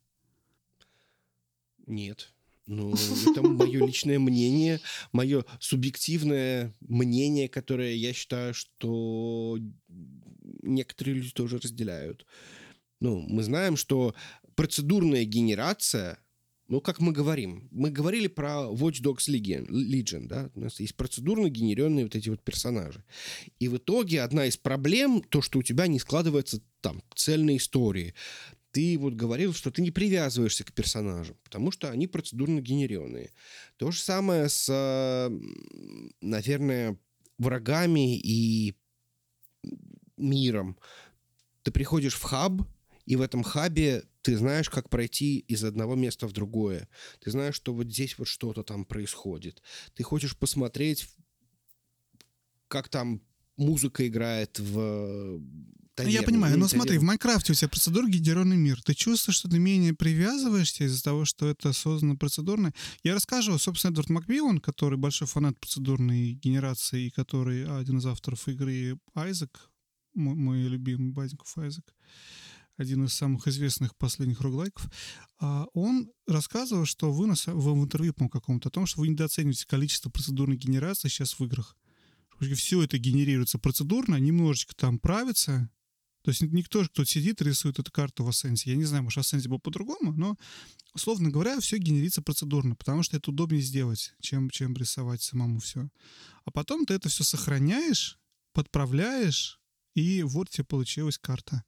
Нет. 1.88 2.32
Ну, 2.68 2.94
это 3.26 3.42
мое 3.42 3.86
личное 3.86 4.18
мнение, 4.18 4.80
мое 5.12 5.44
субъективное 5.58 6.74
мнение, 6.80 7.48
которое 7.48 7.94
я 7.94 8.12
считаю, 8.12 8.52
что 8.52 9.58
некоторые 10.62 11.14
люди 11.14 11.30
тоже 11.30 11.58
разделяют. 11.58 12.26
Ну, 13.00 13.20
мы 13.20 13.42
знаем, 13.42 13.78
что 13.78 14.14
процедурная 14.54 15.24
генерация, 15.24 16.18
ну, 16.68 16.82
как 16.82 17.00
мы 17.00 17.12
говорим, 17.12 17.68
мы 17.70 17.90
говорили 17.90 18.26
про 18.26 18.66
Watch 18.70 19.00
Dogs 19.02 19.30
Legion, 19.30 19.66
Legion, 19.68 20.26
да, 20.26 20.50
у 20.54 20.60
нас 20.60 20.78
есть 20.78 20.94
процедурно 20.94 21.48
генеренные 21.48 22.04
вот 22.04 22.16
эти 22.16 22.28
вот 22.28 22.44
персонажи. 22.44 23.02
И 23.58 23.68
в 23.68 23.78
итоге 23.78 24.20
одна 24.20 24.44
из 24.44 24.58
проблем, 24.58 25.22
то, 25.22 25.40
что 25.40 25.60
у 25.60 25.62
тебя 25.62 25.86
не 25.86 25.98
складывается 25.98 26.60
там 26.82 27.02
цельной 27.14 27.56
истории 27.56 28.14
ты 28.70 28.98
вот 28.98 29.14
говорил, 29.14 29.54
что 29.54 29.70
ты 29.70 29.82
не 29.82 29.90
привязываешься 29.90 30.64
к 30.64 30.72
персонажам, 30.72 31.36
потому 31.42 31.70
что 31.70 31.90
они 31.90 32.06
процедурно 32.06 32.60
генерированные. 32.60 33.32
То 33.76 33.90
же 33.90 34.00
самое 34.00 34.48
с, 34.48 35.30
наверное, 36.20 36.98
врагами 37.38 38.18
и 38.18 38.74
миром. 40.16 40.78
Ты 41.62 41.70
приходишь 41.70 42.14
в 42.14 42.22
хаб, 42.22 42.62
и 43.06 43.16
в 43.16 43.22
этом 43.22 43.42
хабе 43.42 44.04
ты 44.22 44.36
знаешь, 44.36 44.68
как 44.68 44.90
пройти 44.90 45.38
из 45.38 45.64
одного 45.64 45.94
места 45.94 46.26
в 46.26 46.32
другое. 46.32 46.88
Ты 47.20 47.30
знаешь, 47.30 47.54
что 47.54 47.72
вот 47.72 47.86
здесь 47.86 48.18
вот 48.18 48.28
что-то 48.28 48.62
там 48.62 48.84
происходит. 48.84 49.62
Ты 49.94 50.02
хочешь 50.02 50.36
посмотреть, 50.36 51.08
как 52.68 52.88
там 52.90 53.22
музыка 53.56 54.06
играет 54.06 54.58
в 54.58 55.40
таверну. 55.98 56.20
Я 56.20 56.22
понимаю, 56.22 56.58
но 56.58 56.68
смотри, 56.68 56.98
в 56.98 57.02
Майнкрафте 57.02 57.52
у 57.52 57.54
тебя 57.54 57.68
процедура 57.68 58.06
генерированный 58.08 58.56
мир. 58.56 58.82
Ты 58.82 58.94
чувствуешь, 58.94 59.36
что 59.36 59.48
ты 59.48 59.58
менее 59.58 59.94
привязываешься 59.94 60.84
из-за 60.84 61.02
того, 61.02 61.24
что 61.24 61.48
это 61.48 61.72
создано 61.72 62.16
процедурно. 62.16 62.72
Я 63.02 63.14
расскажу, 63.14 63.58
собственно, 63.58 63.92
Эдвард 63.92 64.10
Макмиллан, 64.10 64.60
который 64.60 64.98
большой 64.98 65.28
фанат 65.28 65.58
процедурной 65.60 66.32
генерации, 66.32 67.06
и 67.06 67.10
который 67.10 67.66
один 67.66 67.98
из 67.98 68.06
авторов 68.06 68.48
игры 68.48 68.98
Айзек, 69.14 69.70
мой, 70.14 70.34
мой 70.34 70.58
любимый 70.62 71.12
Базиков 71.12 71.56
Айзек, 71.58 71.94
один 72.76 73.04
из 73.04 73.12
самых 73.12 73.48
известных 73.48 73.96
последних 73.96 74.40
роглайков, 74.40 74.88
а 75.40 75.66
он 75.74 76.10
рассказывал, 76.26 76.84
что 76.86 77.12
вы 77.12 77.26
на, 77.26 77.34
в 77.34 77.82
интервью, 77.82 78.14
по 78.14 78.28
какому-то, 78.28 78.68
о 78.68 78.72
том, 78.72 78.86
что 78.86 79.00
вы 79.00 79.08
недооцениваете 79.08 79.66
количество 79.66 80.10
процедурной 80.10 80.56
генерации 80.56 81.08
сейчас 81.08 81.38
в 81.38 81.44
играх. 81.44 81.76
Все 82.54 82.82
это 82.84 82.98
генерируется 82.98 83.58
процедурно, 83.58 84.14
немножечко 84.14 84.72
там 84.76 85.00
правится, 85.00 85.68
то 86.28 86.30
есть 86.30 86.42
никто, 86.42 86.84
кто 86.84 87.06
сидит, 87.06 87.40
рисует 87.40 87.78
эту 87.78 87.90
карту 87.90 88.22
в 88.22 88.28
Ascent. 88.28 88.60
Я 88.66 88.76
не 88.76 88.84
знаю, 88.84 89.02
может, 89.02 89.24
в 89.24 89.26
Ascent 89.26 89.48
был 89.48 89.58
по-другому, 89.58 90.12
но, 90.12 90.36
условно 90.92 91.30
говоря, 91.30 91.58
все 91.58 91.78
генерится 91.78 92.20
процедурно, 92.20 92.74
потому 92.74 93.02
что 93.02 93.16
это 93.16 93.30
удобнее 93.30 93.62
сделать, 93.62 94.12
чем, 94.20 94.50
чем 94.50 94.76
рисовать 94.76 95.22
самому 95.22 95.58
все. 95.58 95.88
А 96.44 96.50
потом 96.50 96.84
ты 96.84 96.92
это 96.92 97.08
все 97.08 97.24
сохраняешь, 97.24 98.18
подправляешь, 98.52 99.58
и 99.94 100.22
вот 100.22 100.50
тебе 100.50 100.64
получилась 100.64 101.16
карта. 101.16 101.64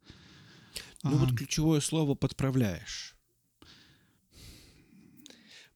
Ну 1.05 1.13
а... 1.13 1.17
вот 1.17 1.35
ключевое 1.35 1.81
слово 1.81 2.15
«подправляешь». 2.15 3.17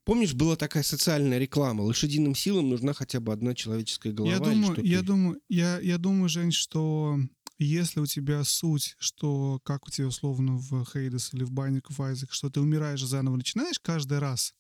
Помнишь, 0.05 0.35
была 0.35 0.57
такая 0.57 0.83
социальная 0.83 1.39
реклама? 1.39 1.81
Лошадиным 1.81 2.35
силам 2.35 2.69
нужна 2.69 2.93
хотя 2.93 3.21
бы 3.21 3.33
одна 3.33 3.55
человеческая 3.55 4.13
голова. 4.13 4.35
Я 4.35 4.41
думаю, 4.41 4.85
я 4.85 5.01
думаю, 5.01 5.41
я, 5.49 5.81
я 5.81 5.97
думаю, 5.97 6.29
Жень, 6.29 6.53
что 6.53 7.19
если 7.65 8.01
у 8.01 8.07
тебя 8.07 8.45
суть, 8.45 8.97
что 8.99 9.61
как 9.65 9.87
у 9.87 9.91
тебя 9.91 10.07
условно 10.07 10.57
в 10.57 10.85
Хейдес 10.93 11.35
или 11.35 11.45
в 11.45 11.53
Binding 11.53 11.83
of 11.83 12.13
Isaac, 12.13 12.29
что 12.31 12.51
ты 12.51 12.61
умираешь 12.61 13.03
заново 13.03 13.37
начинаешь 13.37 13.79
каждый 13.79 14.19
раз, 14.19 14.55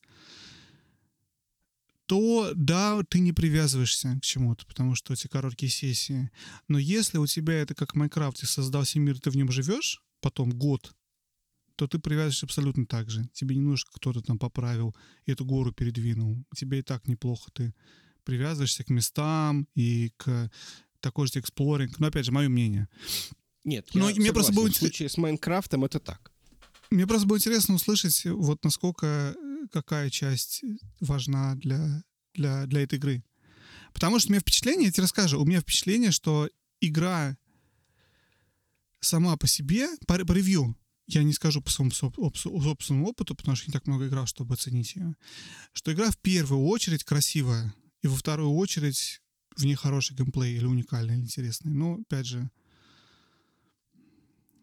то 2.07 2.53
да, 2.55 3.01
ты 3.09 3.21
не 3.21 3.33
привязываешься 3.33 4.19
к 4.21 4.25
чему-то, 4.25 4.67
потому 4.67 4.95
что 4.95 5.15
эти 5.15 5.27
короткие 5.27 5.71
сессии. 5.71 6.31
Но 6.69 6.79
если 6.79 7.19
у 7.19 7.27
тебя 7.27 7.55
это 7.55 7.75
как 7.75 7.95
в 7.95 7.97
Майнкрафте, 7.97 8.47
создался 8.47 8.99
мир, 8.99 9.19
ты 9.19 9.31
в 9.31 9.37
нем 9.37 9.51
живешь, 9.51 10.03
потом 10.21 10.51
год, 10.51 10.95
то 11.77 11.89
ты 11.89 11.99
привязываешься 11.99 12.47
абсолютно 12.47 12.87
так 12.87 13.11
же. 13.11 13.29
Тебе 13.33 13.57
не 13.57 13.63
нужно, 13.63 13.91
кто-то 13.95 14.21
там 14.21 14.39
поправил 14.39 14.95
и 15.25 15.33
эту 15.33 15.45
гору 15.45 15.73
передвинул. 15.73 16.45
Тебе 16.55 16.81
и 16.81 16.83
так 16.83 17.09
неплохо. 17.09 17.51
Ты 17.53 17.75
привязываешься 18.25 18.85
к 18.85 18.91
местам 18.91 19.67
и 19.75 20.13
к 20.17 20.51
такой 21.05 21.27
же 21.27 21.39
exploring. 21.39 21.99
Но 22.01 22.07
опять 22.09 22.25
же, 22.25 22.33
мое 22.33 22.49
мнение. 22.49 22.89
Нет, 23.63 23.91
Но 23.95 24.11
я 24.11 24.17
мне 24.17 24.33
просто 24.33 24.53
было... 24.53 24.69
в 24.69 24.77
случае 24.77 25.09
с 25.09 25.17
Minecraft 25.17 25.72
ом 25.72 25.85
это 25.85 26.01
так. 26.01 26.33
Мне 26.91 27.07
просто 27.07 27.27
было 27.27 27.39
интересно 27.39 27.75
услышать, 27.75 28.25
вот 28.25 28.63
насколько 28.65 29.07
э, 29.07 29.67
какая 29.73 30.11
часть 30.11 30.63
важна 31.01 31.55
для, 31.57 32.03
для, 32.35 32.67
для 32.67 32.83
этой 32.83 32.99
игры. 32.99 33.25
Потому 33.93 34.19
что 34.19 34.29
у 34.29 34.33
меня 34.33 34.41
впечатление, 34.41 34.87
я 34.87 34.93
тебе 34.93 35.05
расскажу, 35.05 35.41
у 35.41 35.47
меня 35.47 35.61
впечатление, 35.61 36.11
что 36.11 36.49
игра 36.81 37.37
сама 39.01 39.37
по 39.37 39.47
себе, 39.47 39.89
по, 40.07 40.19
по 40.25 40.33
ревью, 40.33 40.77
я 41.07 41.23
не 41.23 41.33
скажу 41.33 41.61
по 41.61 41.71
своему 41.71 41.91
собственному 41.91 43.09
опыту, 43.09 43.35
потому 43.35 43.57
что 43.57 43.69
не 43.69 43.73
так 43.73 43.87
много 43.87 44.09
играл, 44.09 44.27
чтобы 44.27 44.55
оценить 44.55 44.95
ее, 44.95 45.17
что 45.73 45.93
игра 45.93 46.11
в 46.11 46.19
первую 46.19 46.65
очередь 46.67 47.05
красивая, 47.05 47.75
и 48.03 48.09
во 48.09 48.17
вторую 48.17 48.53
очередь 48.53 49.21
в 49.57 49.65
ней 49.65 49.75
хороший 49.75 50.17
геймплей 50.17 50.57
или 50.57 50.67
уникальный, 50.67 51.15
или 51.15 51.23
интересный. 51.23 51.73
Но, 51.73 51.95
опять 51.95 52.27
же, 52.27 52.51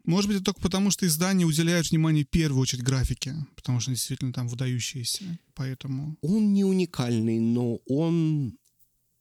может 0.03 0.27
быть, 0.27 0.37
это 0.37 0.45
только 0.45 0.61
потому, 0.61 0.89
что 0.89 1.05
издания 1.05 1.45
уделяют 1.45 1.89
внимание 1.89 2.25
в 2.25 2.29
первую 2.29 2.61
очередь 2.61 2.83
графике, 2.83 3.35
потому 3.55 3.79
что 3.79 3.91
они 3.91 3.95
действительно 3.95 4.33
там 4.33 4.47
выдающиеся, 4.47 5.39
поэтому... 5.53 6.17
Он 6.21 6.53
не 6.53 6.65
уникальный, 6.65 7.39
но 7.39 7.77
он 7.87 8.57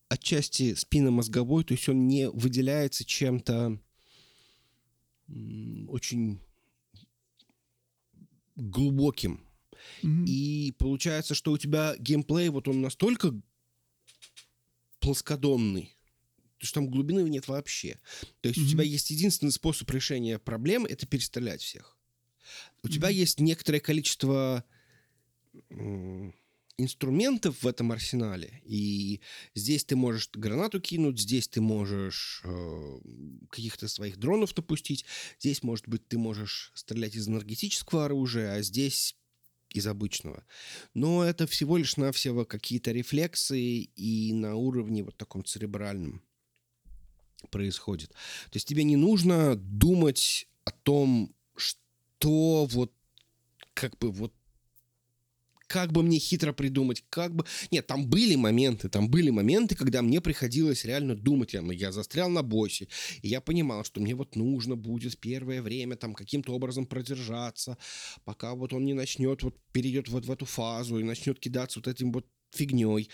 отчасти 0.08 0.74
спинномозговой, 0.74 1.64
то 1.64 1.74
есть 1.74 1.88
он 1.88 2.08
не 2.08 2.30
выделяется 2.30 3.04
чем-то 3.04 3.78
очень 5.88 6.40
глубоким. 8.56 9.46
Mm-hmm. 10.02 10.24
И 10.26 10.72
получается, 10.78 11.34
что 11.34 11.52
у 11.52 11.58
тебя 11.58 11.94
геймплей, 11.98 12.48
вот 12.48 12.68
он 12.68 12.80
настолько 12.80 13.38
плоскодонный, 15.00 15.96
что 16.58 16.74
там 16.74 16.90
глубины 16.90 17.20
нет 17.28 17.48
вообще. 17.48 17.98
То 18.40 18.48
есть 18.48 18.60
mm-hmm. 18.60 18.64
у 18.64 18.68
тебя 18.68 18.84
есть 18.84 19.10
единственный 19.10 19.52
способ 19.52 19.90
решения 19.90 20.38
проблем— 20.38 20.84
это 20.86 21.06
перестрелять 21.06 21.62
всех. 21.62 21.96
У 22.82 22.86
mm-hmm. 22.86 22.92
тебя 22.92 23.08
есть 23.08 23.40
некоторое 23.40 23.80
количество 23.80 24.64
инструментов 26.80 27.62
в 27.62 27.66
этом 27.66 27.92
арсенале, 27.92 28.62
и 28.64 29.20
здесь 29.54 29.84
ты 29.84 29.96
можешь 29.96 30.30
гранату 30.32 30.80
кинуть, 30.80 31.20
здесь 31.20 31.48
ты 31.48 31.60
можешь 31.60 32.40
э, 32.44 33.00
каких-то 33.50 33.88
своих 33.88 34.18
дронов 34.18 34.54
допустить, 34.54 35.04
здесь, 35.38 35.62
может 35.62 35.88
быть, 35.88 36.06
ты 36.08 36.18
можешь 36.18 36.72
стрелять 36.74 37.14
из 37.14 37.28
энергетического 37.28 38.06
оружия, 38.06 38.54
а 38.54 38.62
здесь 38.62 39.16
из 39.70 39.86
обычного. 39.86 40.44
Но 40.94 41.24
это 41.24 41.46
всего 41.46 41.76
лишь 41.76 41.96
навсего 41.96 42.44
какие-то 42.44 42.92
рефлексы 42.92 43.60
и 43.60 44.32
на 44.32 44.54
уровне 44.54 45.02
вот 45.02 45.16
таком 45.16 45.44
церебральном 45.44 46.22
происходит. 47.50 48.10
То 48.10 48.56
есть 48.56 48.68
тебе 48.68 48.84
не 48.84 48.96
нужно 48.96 49.56
думать 49.56 50.48
о 50.64 50.70
том, 50.70 51.34
что 51.56 52.66
вот 52.66 52.92
как 53.74 53.96
бы 53.98 54.10
вот 54.10 54.34
как 55.70 55.92
бы 55.92 56.02
мне 56.02 56.18
хитро 56.18 56.52
придумать, 56.52 57.04
как 57.10 57.32
бы... 57.32 57.44
Нет, 57.70 57.86
там 57.86 58.08
были 58.08 58.34
моменты, 58.34 58.88
там 58.88 59.08
были 59.08 59.30
моменты, 59.30 59.76
когда 59.76 60.02
мне 60.02 60.20
приходилось 60.20 60.84
реально 60.84 61.14
думать. 61.14 61.54
Я, 61.54 61.62
я 61.72 61.92
застрял 61.92 62.28
на 62.28 62.42
боссе, 62.42 62.88
и 63.22 63.28
я 63.28 63.40
понимал, 63.40 63.84
что 63.84 64.00
мне 64.00 64.16
вот 64.16 64.34
нужно 64.34 64.74
будет 64.74 65.16
первое 65.20 65.62
время 65.62 65.94
там 65.94 66.14
каким-то 66.14 66.52
образом 66.54 66.86
продержаться, 66.86 67.78
пока 68.24 68.56
вот 68.56 68.72
он 68.72 68.84
не 68.84 68.94
начнет, 68.94 69.44
вот 69.44 69.54
перейдет 69.70 70.08
вот 70.08 70.26
в 70.26 70.32
эту 70.32 70.44
фазу 70.44 70.98
и 70.98 71.04
начнет 71.04 71.38
кидаться 71.38 71.78
вот 71.78 71.86
этим 71.86 72.10
вот 72.10 72.26
фигней. 72.50 73.08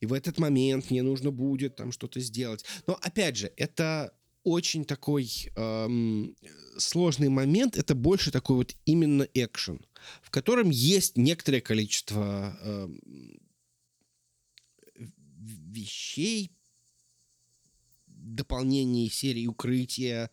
И 0.00 0.06
в 0.06 0.14
этот 0.14 0.38
момент 0.38 0.90
мне 0.90 1.02
нужно 1.02 1.30
будет 1.30 1.76
там 1.76 1.92
что-то 1.92 2.20
сделать. 2.20 2.64
Но 2.86 2.98
опять 3.02 3.36
же, 3.36 3.52
это 3.58 4.14
очень 4.44 4.84
такой 4.84 5.30
эм, 5.56 6.34
сложный 6.78 7.28
момент. 7.28 7.76
Это 7.76 7.94
больше 7.94 8.30
такой 8.30 8.56
вот 8.56 8.74
именно 8.84 9.26
экшен, 9.34 9.84
в 10.22 10.30
котором 10.30 10.70
есть 10.70 11.16
некоторое 11.16 11.60
количество 11.60 12.56
эм, 12.62 13.00
вещей, 15.36 16.52
дополнений 18.06 19.10
серии 19.10 19.46
укрытия, 19.46 20.30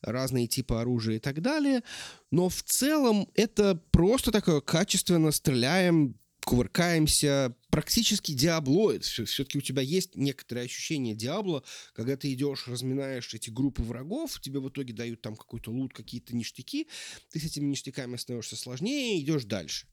разные 0.00 0.46
типы 0.46 0.76
оружия 0.76 1.16
и 1.16 1.20
так 1.20 1.42
далее. 1.42 1.82
Но 2.30 2.48
в 2.48 2.62
целом 2.62 3.28
это 3.34 3.76
просто 3.90 4.32
такое 4.32 4.60
качественно 4.60 5.30
стреляем, 5.32 6.18
кувыркаемся, 6.44 7.54
практически 7.76 8.32
диаблоид. 8.32 9.04
Все-таки 9.04 9.58
у 9.58 9.60
тебя 9.60 9.82
есть 9.82 10.16
некоторое 10.16 10.62
ощущение 10.62 11.14
диабло, 11.14 11.62
когда 11.92 12.16
ты 12.16 12.32
идешь, 12.32 12.66
разминаешь 12.68 13.34
эти 13.34 13.50
группы 13.50 13.82
врагов, 13.82 14.40
тебе 14.40 14.60
в 14.60 14.68
итоге 14.70 14.94
дают 14.94 15.20
там 15.20 15.36
какой-то 15.36 15.70
лут, 15.70 15.92
какие-то 15.92 16.34
ништяки, 16.34 16.88
ты 17.30 17.38
с 17.38 17.44
этими 17.44 17.66
ништяками 17.66 18.16
становишься 18.16 18.56
сложнее 18.56 19.18
и 19.18 19.22
идешь 19.22 19.44
дальше. 19.44 19.86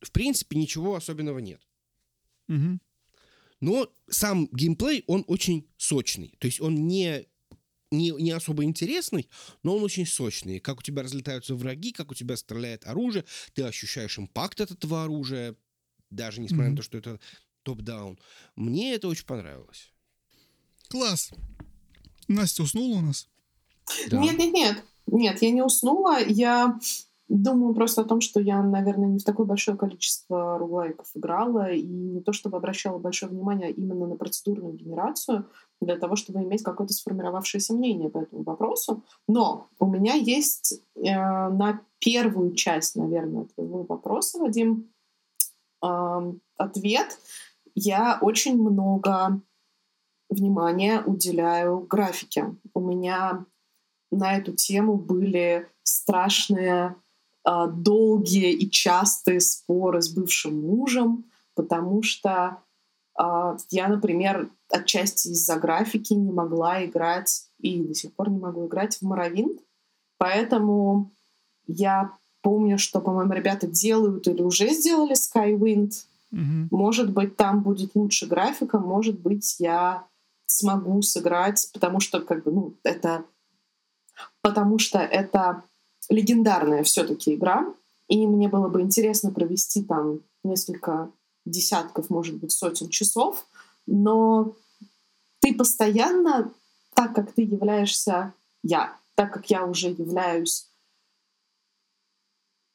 В 0.00 0.10
принципе, 0.10 0.56
ничего 0.56 0.94
особенного 0.94 1.38
нет. 1.40 1.60
Угу. 2.48 2.80
Но 3.60 3.94
сам 4.08 4.48
геймплей, 4.50 5.04
он 5.06 5.24
очень 5.26 5.68
сочный. 5.76 6.34
То 6.38 6.46
есть 6.46 6.62
он 6.62 6.86
не 6.88 7.26
не, 7.90 8.10
не 8.12 8.30
особо 8.30 8.64
интересный, 8.64 9.28
но 9.62 9.76
он 9.76 9.82
очень 9.82 10.06
сочный. 10.06 10.60
Как 10.60 10.78
у 10.78 10.82
тебя 10.82 11.02
разлетаются 11.02 11.54
враги, 11.54 11.92
как 11.92 12.10
у 12.10 12.14
тебя 12.14 12.38
стреляет 12.38 12.86
оружие, 12.86 13.26
ты 13.52 13.64
ощущаешь 13.64 14.18
импакт 14.18 14.62
от 14.62 14.70
этого 14.70 15.04
оружия, 15.04 15.56
даже 16.14 16.40
несмотря 16.40 16.66
mm-hmm. 16.66 16.70
на 16.70 16.76
то, 16.76 16.82
что 16.82 16.98
это 16.98 17.20
топ-даун. 17.62 18.18
Мне 18.56 18.94
это 18.94 19.08
очень 19.08 19.26
понравилось. 19.26 19.92
Класс. 20.88 21.30
Настя 22.28 22.62
уснула 22.62 22.98
у 22.98 23.00
нас? 23.00 23.28
Да. 24.10 24.18
Нет, 24.18 24.38
нет, 24.38 24.52
нет. 24.52 24.84
Нет, 25.06 25.42
я 25.42 25.50
не 25.50 25.62
уснула. 25.62 26.18
Я 26.20 26.78
думаю 27.28 27.74
просто 27.74 28.02
о 28.02 28.04
том, 28.04 28.20
что 28.20 28.40
я, 28.40 28.62
наверное, 28.62 29.08
не 29.08 29.18
в 29.18 29.24
такое 29.24 29.46
большое 29.46 29.76
количество 29.76 30.58
руглайков 30.58 31.08
играла, 31.14 31.70
и 31.72 31.82
не 31.82 32.20
то 32.20 32.32
чтобы 32.32 32.58
обращала 32.58 32.98
большое 32.98 33.32
внимание 33.32 33.72
именно 33.72 34.06
на 34.06 34.16
процедурную 34.16 34.74
генерацию, 34.74 35.48
для 35.80 35.96
того, 35.96 36.16
чтобы 36.16 36.42
иметь 36.42 36.62
какое-то 36.62 36.92
сформировавшееся 36.92 37.74
мнение 37.74 38.08
по 38.08 38.18
этому 38.18 38.42
вопросу. 38.42 39.02
Но 39.26 39.68
у 39.78 39.86
меня 39.86 40.14
есть 40.14 40.80
э, 40.94 41.00
на 41.02 41.80
первую 41.98 42.54
часть, 42.54 42.96
наверное, 42.96 43.46
твоего 43.46 43.84
вопроса, 43.84 44.38
Вадим, 44.38 44.90
ответ. 46.56 47.18
Я 47.74 48.18
очень 48.20 48.56
много 48.56 49.40
внимания 50.28 51.02
уделяю 51.04 51.80
графике. 51.80 52.54
У 52.74 52.80
меня 52.80 53.44
на 54.10 54.36
эту 54.36 54.52
тему 54.52 54.96
были 54.96 55.68
страшные, 55.82 56.96
а, 57.44 57.66
долгие 57.66 58.52
и 58.52 58.70
частые 58.70 59.40
споры 59.40 60.00
с 60.00 60.08
бывшим 60.08 60.60
мужем, 60.60 61.24
потому 61.54 62.02
что 62.02 62.58
а, 63.14 63.56
я, 63.70 63.88
например, 63.88 64.50
отчасти 64.70 65.28
из-за 65.28 65.56
графики 65.56 66.12
не 66.12 66.30
могла 66.30 66.84
играть 66.84 67.48
и 67.58 67.82
до 67.82 67.94
сих 67.94 68.14
пор 68.14 68.30
не 68.30 68.38
могу 68.38 68.66
играть 68.66 68.96
в 68.96 69.02
Моровинт. 69.02 69.60
Поэтому 70.18 71.10
я 71.66 72.16
помню, 72.42 72.78
что, 72.78 73.00
по-моему, 73.00 73.32
ребята 73.32 73.66
делают 73.66 74.28
или 74.28 74.42
уже 74.42 74.68
сделали 74.70 75.14
Skywind. 75.14 75.92
Mm-hmm. 76.32 76.68
Может 76.70 77.10
быть, 77.12 77.36
там 77.36 77.62
будет 77.62 77.94
лучше 77.94 78.26
графика, 78.26 78.78
может 78.78 79.18
быть, 79.18 79.56
я 79.58 80.04
смогу 80.46 81.00
сыграть, 81.02 81.70
потому 81.72 82.00
что 82.00 82.20
как 82.20 82.44
бы, 82.44 82.52
ну, 82.52 82.74
это 82.82 83.24
потому 84.42 84.78
что 84.78 84.98
это 84.98 85.62
легендарная 86.08 86.82
все-таки 86.82 87.34
игра, 87.34 87.66
и 88.08 88.26
мне 88.26 88.48
было 88.48 88.68
бы 88.68 88.80
интересно 88.82 89.30
провести 89.30 89.82
там 89.82 90.20
несколько 90.44 91.10
десятков, 91.46 92.10
может 92.10 92.36
быть, 92.36 92.52
сотен 92.52 92.88
часов, 92.88 93.46
но 93.86 94.54
ты 95.40 95.54
постоянно, 95.54 96.52
так 96.94 97.14
как 97.14 97.32
ты 97.32 97.42
являешься 97.42 98.34
я, 98.62 98.96
так 99.14 99.32
как 99.32 99.50
я 99.50 99.64
уже 99.64 99.88
являюсь 99.88 100.66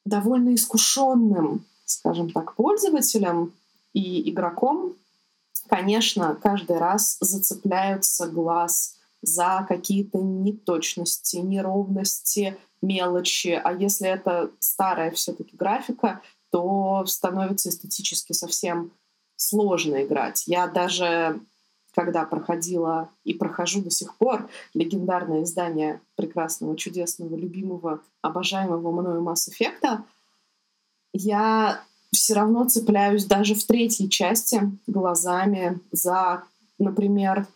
довольно 0.08 0.54
искушенным, 0.54 1.64
скажем 1.84 2.30
так, 2.30 2.54
пользователем 2.54 3.52
и 3.92 4.30
игроком, 4.30 4.94
конечно, 5.68 6.34
каждый 6.34 6.78
раз 6.78 7.16
зацепляются 7.20 8.26
глаз 8.26 8.96
за 9.22 9.64
какие-то 9.68 10.18
неточности, 10.18 11.36
неровности, 11.36 12.56
мелочи. 12.82 13.60
А 13.62 13.72
если 13.72 14.08
это 14.08 14.50
старая 14.60 15.10
все-таки 15.10 15.56
графика, 15.56 16.22
то 16.50 17.04
становится 17.06 17.68
эстетически 17.68 18.32
совсем 18.32 18.92
сложно 19.36 20.04
играть. 20.04 20.44
Я 20.46 20.66
даже 20.66 21.40
когда 21.98 22.24
проходила 22.24 23.10
и 23.24 23.34
прохожу 23.34 23.82
до 23.82 23.90
сих 23.90 24.14
пор 24.18 24.48
легендарное 24.72 25.42
издание 25.42 26.00
прекрасного, 26.14 26.76
чудесного, 26.76 27.34
любимого, 27.34 28.00
обожаемого 28.22 28.92
мною 28.92 29.20
Mass 29.20 29.48
Effect, 29.50 30.02
я 31.12 31.82
все 32.12 32.34
равно 32.34 32.68
цепляюсь 32.68 33.24
даже 33.24 33.56
в 33.56 33.64
третьей 33.64 34.08
части 34.08 34.60
глазами 34.86 35.80
за, 35.90 36.44
например, 36.78 37.48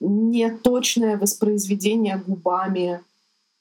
неточное 0.00 1.18
воспроизведение 1.18 2.16
губами 2.26 3.04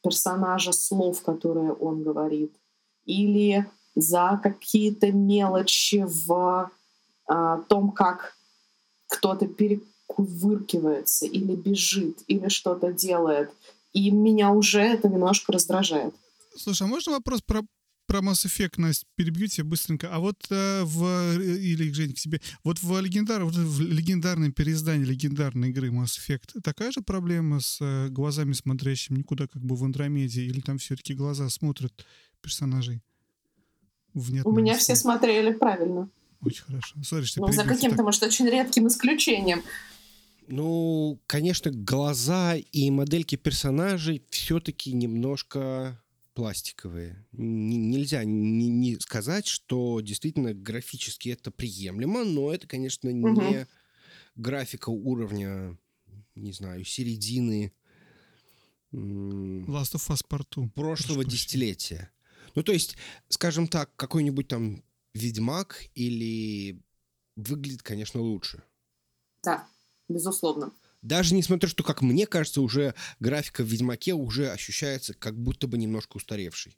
персонажа 0.01 0.71
слов, 0.71 1.21
которые 1.21 1.73
он 1.73 2.01
говорит, 2.01 2.55
или 3.03 3.69
за 3.93 4.39
какие-то 4.41 5.11
мелочи 5.11 6.05
в 6.07 6.71
а, 7.27 7.57
том, 7.67 7.91
как 7.91 8.37
кто-то 9.09 9.45
пере 9.45 9.81
кувыркивается 10.09 11.27
или 11.27 11.55
бежит, 11.55 12.23
или 12.27 12.49
что-то 12.49 12.91
делает. 12.91 13.51
И 13.93 14.11
меня 14.11 14.51
уже 14.51 14.81
это 14.81 15.07
немножко 15.07 15.51
раздражает. 15.53 16.13
Слушай, 16.57 16.83
а 16.83 16.87
можно 16.87 17.13
вопрос 17.13 17.41
про 17.41 17.61
про 18.07 18.21
Mass 18.21 18.43
Effect, 18.47 18.73
Настя, 18.77 19.05
перебью 19.15 19.45
тебя 19.45 19.65
быстренько. 19.65 20.09
А 20.11 20.17
вот 20.17 20.37
э, 20.49 20.81
в... 20.83 21.39
Или, 21.39 21.93
Жень, 21.93 22.13
к 22.13 22.15
тебе. 22.15 22.41
Вот 22.63 22.81
в, 22.81 22.99
легендар, 22.99 23.43
вот 23.43 23.53
в 23.53 23.81
легендарном 23.81 24.51
переиздании 24.51 25.05
легендарной 25.05 25.69
игры 25.69 25.89
Mass 25.89 26.17
Effect 26.17 26.61
такая 26.63 26.91
же 26.91 27.01
проблема 27.01 27.59
с 27.59 27.77
э, 27.79 28.09
глазами 28.09 28.53
смотрящими 28.53 29.19
никуда, 29.19 29.45
как 29.45 29.61
бы 29.61 29.75
в 29.75 29.83
Андромеде? 29.83 30.41
Или 30.41 30.59
там 30.59 30.79
все-таки 30.79 31.13
глаза 31.13 31.47
смотрят 31.49 31.93
персонажей? 32.41 33.03
У 34.15 34.51
меня 34.51 34.75
все 34.75 34.95
смотрели 34.95 35.53
правильно. 35.53 36.09
Очень 36.41 36.63
хорошо. 36.63 36.95
Смотри, 37.03 37.27
что 37.27 37.41
ну, 37.41 37.51
за 37.51 37.63
каким-то, 37.63 37.97
так... 37.97 38.05
может, 38.05 38.23
очень 38.23 38.47
редким 38.47 38.87
исключением. 38.87 39.61
Ну, 40.51 41.21
конечно, 41.27 41.69
глаза 41.69 42.55
и 42.55 42.89
модельки 42.89 43.35
персонажей 43.35 44.23
все-таки 44.31 44.91
немножко 44.91 46.01
пластиковые. 46.33 47.23
Н- 47.33 47.91
нельзя 47.91 48.23
не, 48.23 48.67
не 48.67 48.95
сказать, 48.99 49.45
что 49.45 50.01
действительно 50.01 50.55
графически 50.55 51.29
это 51.29 51.51
приемлемо, 51.51 52.23
но 52.23 52.51
это, 52.51 52.65
конечно, 52.65 53.09
не 53.09 53.59
угу. 53.59 53.67
графика 54.35 54.89
уровня, 54.89 55.77
не 56.33 56.51
знаю, 56.51 56.83
середины 56.83 57.71
Last 58.91 59.93
of 59.93 60.09
Us 60.09 60.25
Part 60.27 60.67
прошлого 60.71 61.23
десятилетия. 61.23 62.09
Ну, 62.55 62.63
то 62.63 62.71
есть, 62.71 62.97
скажем 63.27 63.67
так, 63.67 63.95
какой-нибудь 63.95 64.47
там 64.47 64.83
Ведьмак 65.13 65.85
или 65.93 66.81
выглядит, 67.35 67.83
конечно, 67.83 68.19
лучше. 68.19 68.63
Да, 69.43 69.67
безусловно. 70.09 70.71
Даже 71.01 71.33
несмотря, 71.33 71.69
что, 71.69 71.83
как 71.83 72.01
мне 72.01 72.27
кажется, 72.27 72.61
уже 72.61 72.93
графика 73.19 73.63
в 73.63 73.67
Ведьмаке 73.67 74.13
уже 74.13 74.51
ощущается 74.51 75.13
как 75.13 75.37
будто 75.37 75.67
бы 75.67 75.77
немножко 75.77 76.17
устаревшей. 76.17 76.77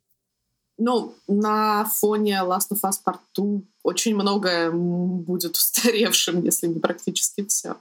Ну, 0.78 1.16
на 1.28 1.86
фоне 1.86 2.42
Last 2.44 2.72
of 2.72 2.82
Us 2.84 2.96
Part 3.06 3.20
2 3.36 3.62
очень 3.84 4.16
многое 4.16 4.72
будет 4.72 5.56
устаревшим, 5.56 6.44
если 6.44 6.68
не 6.68 6.80
практически 6.80 7.46
все. 7.46 7.78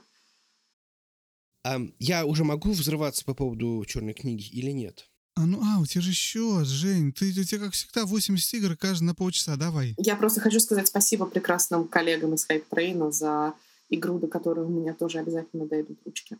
А, 1.63 1.79
я 1.99 2.25
уже 2.25 2.43
могу 2.43 2.71
взрываться 2.71 3.23
по 3.23 3.33
поводу 3.33 3.83
черной 3.87 4.13
книги 4.13 4.47
или 4.49 4.71
нет? 4.71 5.07
А, 5.35 5.45
ну, 5.45 5.61
а, 5.63 5.79
у 5.79 5.85
тебя 5.85 6.01
же 6.01 6.11
счет, 6.11 6.67
Жень. 6.67 7.13
Ты, 7.13 7.29
у 7.29 7.43
тебя, 7.43 7.65
как 7.65 7.73
всегда, 7.73 8.05
80 8.05 8.53
игр 8.55 8.75
каждый 8.75 9.05
на 9.05 9.15
полчаса. 9.15 9.55
Давай. 9.55 9.95
Я 9.97 10.15
просто 10.15 10.41
хочу 10.41 10.59
сказать 10.59 10.87
спасибо 10.87 11.25
прекрасным 11.25 11.87
коллегам 11.87 12.33
из 12.33 12.47
Hype 12.47 12.65
Train 12.69 13.11
за 13.11 13.53
игру, 13.91 14.19
до 14.19 14.27
которой 14.27 14.65
у 14.65 14.69
меня 14.69 14.93
тоже 14.93 15.19
обязательно 15.19 15.67
дойдут 15.67 15.99
ручки. 16.05 16.37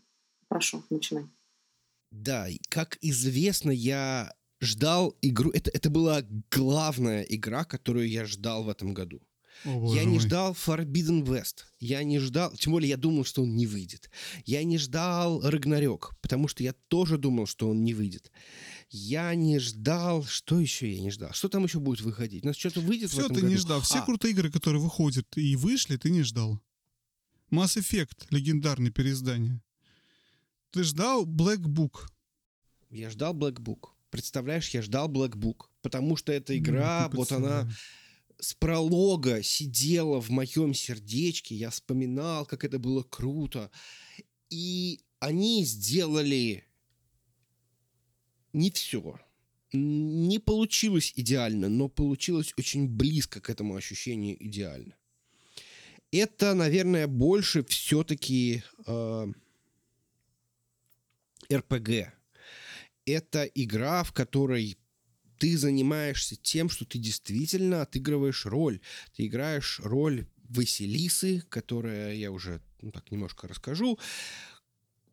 Прошу, 0.48 0.84
начинай. 0.90 1.26
Да, 2.12 2.48
как 2.70 2.98
известно, 3.02 3.72
я 3.72 4.34
ждал 4.60 5.16
игру. 5.22 5.52
Это, 5.52 5.70
это 5.72 5.90
была 5.90 6.24
главная 6.50 7.22
игра, 7.24 7.64
которую 7.64 8.10
я 8.10 8.26
ждал 8.26 8.64
в 8.64 8.70
этом 8.70 8.94
году. 8.94 9.22
О, 9.66 9.94
я 9.94 10.06
не 10.06 10.20
ждал 10.20 10.54
Forbidden 10.54 11.24
West. 11.24 11.66
Я 11.80 12.04
не 12.04 12.20
ждал... 12.20 12.52
Тем 12.54 12.74
более 12.74 12.90
я 12.90 12.98
думал, 12.98 13.26
что 13.26 13.44
он 13.44 13.56
не 13.56 13.68
выйдет. 13.68 14.10
Я 14.46 14.64
не 14.64 14.78
ждал 14.78 15.42
Рагнарёк, 15.42 16.16
потому 16.22 16.48
что 16.48 16.64
я 16.64 16.74
тоже 16.88 17.18
думал, 17.18 17.46
что 17.46 17.70
он 17.70 17.84
не 17.84 17.94
выйдет. 17.94 18.32
Я 18.90 19.36
не 19.36 19.60
ждал... 19.60 20.24
Что 20.24 20.60
еще 20.60 20.92
я 20.92 21.00
не 21.00 21.12
ждал? 21.12 21.32
Что 21.34 21.48
там 21.48 21.64
еще 21.64 21.80
будет 21.80 22.02
выходить? 22.02 22.44
У 22.44 22.48
нас 22.48 22.56
что-то 22.56 22.82
выйдет 22.82 23.12
Все 23.12 23.22
в 23.22 23.26
этом 23.26 23.36
ты 23.36 23.42
году? 23.42 23.54
не 23.54 23.58
ждал. 23.58 23.82
Все 23.82 24.00
а. 24.00 24.06
крутые 24.06 24.32
игры, 24.32 24.52
которые 24.52 24.82
выходят 24.82 25.28
и 25.36 25.56
вышли, 25.56 25.98
ты 25.98 26.10
не 26.10 26.24
ждал. 26.24 26.60
Mass 27.52 27.78
Effect, 27.78 28.28
легендарное 28.30 28.92
переиздание. 28.92 29.62
Ты 30.72 30.84
ждал 30.84 31.26
Black 31.26 31.62
Book. 31.62 32.08
Я 32.90 33.10
ждал 33.10 33.34
Black 33.34 33.56
Book. 33.56 33.90
Представляешь, 34.10 34.70
я 34.70 34.82
ждал 34.82 35.10
Black 35.10 35.36
Book, 35.36 35.66
потому 35.82 36.16
что 36.16 36.32
эта 36.32 36.58
игра, 36.58 37.10
ну, 37.12 37.18
вот 37.18 37.32
она 37.32 37.70
с 38.40 38.54
пролога 38.54 39.44
сидела 39.44 40.20
в 40.20 40.30
моем 40.30 40.74
сердечке, 40.74 41.56
я 41.56 41.70
вспоминал, 41.70 42.46
как 42.46 42.64
это 42.66 42.80
было 42.80 43.04
круто. 43.04 43.70
И 44.50 45.02
они 45.20 45.64
сделали 45.66 46.66
не 48.54 48.72
все. 48.72 49.20
Не 49.74 50.40
получилось 50.40 51.14
идеально, 51.16 51.70
но 51.70 51.88
получилось 51.88 52.54
очень 52.58 52.90
близко 52.90 53.40
к 53.40 53.50
этому 53.50 53.76
ощущению 53.76 54.44
идеально. 54.46 54.96
Это, 56.12 56.54
наверное, 56.54 57.08
больше 57.08 57.64
все-таки 57.64 58.64
э, 58.86 59.28
РПГ. 61.52 62.14
Это 63.06 63.44
игра, 63.44 64.04
в 64.04 64.12
которой 64.12 64.78
ты 65.38 65.58
занимаешься 65.58 66.36
тем, 66.36 66.70
что 66.70 66.86
ты 66.86 67.00
действительно 67.00 67.82
отыгрываешь 67.82 68.46
роль. 68.46 68.80
Ты 69.16 69.28
играешь 69.28 69.80
роль 69.84 70.28
Василисы, 70.50 71.44
которая 71.50 72.14
я 72.14 72.32
уже 72.32 72.62
ну, 72.82 72.92
так 72.92 73.10
немножко 73.10 73.48
расскажу. 73.48 73.98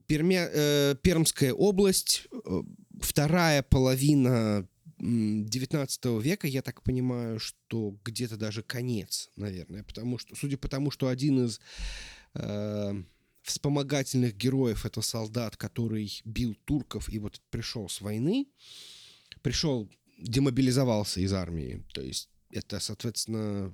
Пермя, 0.07 0.49
э, 0.53 0.97
Пермская 1.01 1.53
область, 1.53 2.27
э, 2.33 2.63
вторая 3.01 3.63
половина 3.63 4.69
19 4.99 6.05
века, 6.23 6.47
я 6.47 6.63
так 6.63 6.83
понимаю, 6.83 7.39
что 7.39 7.97
где-то 8.05 8.37
даже 8.37 8.63
конец, 8.63 9.31
наверное, 9.37 9.85
потому 9.85 10.19
что, 10.19 10.35
судя 10.35 10.59
по 10.59 10.69
тому, 10.69 10.91
что 10.91 11.09
один 11.09 11.47
из 11.47 11.61
э, 12.35 13.03
вспомогательных 13.43 14.37
героев 14.37 14.85
это 14.85 15.01
солдат, 15.01 15.57
который 15.57 16.21
бил 16.25 16.57
турков 16.65 17.09
и 17.09 17.19
вот 17.19 17.41
пришел 17.51 17.89
с 17.89 18.01
войны, 18.01 18.47
пришел 19.43 19.89
демобилизовался 20.19 21.21
из 21.21 21.33
армии. 21.33 21.85
То 21.93 22.03
есть 22.03 22.29
это, 22.51 22.81
соответственно... 22.81 23.73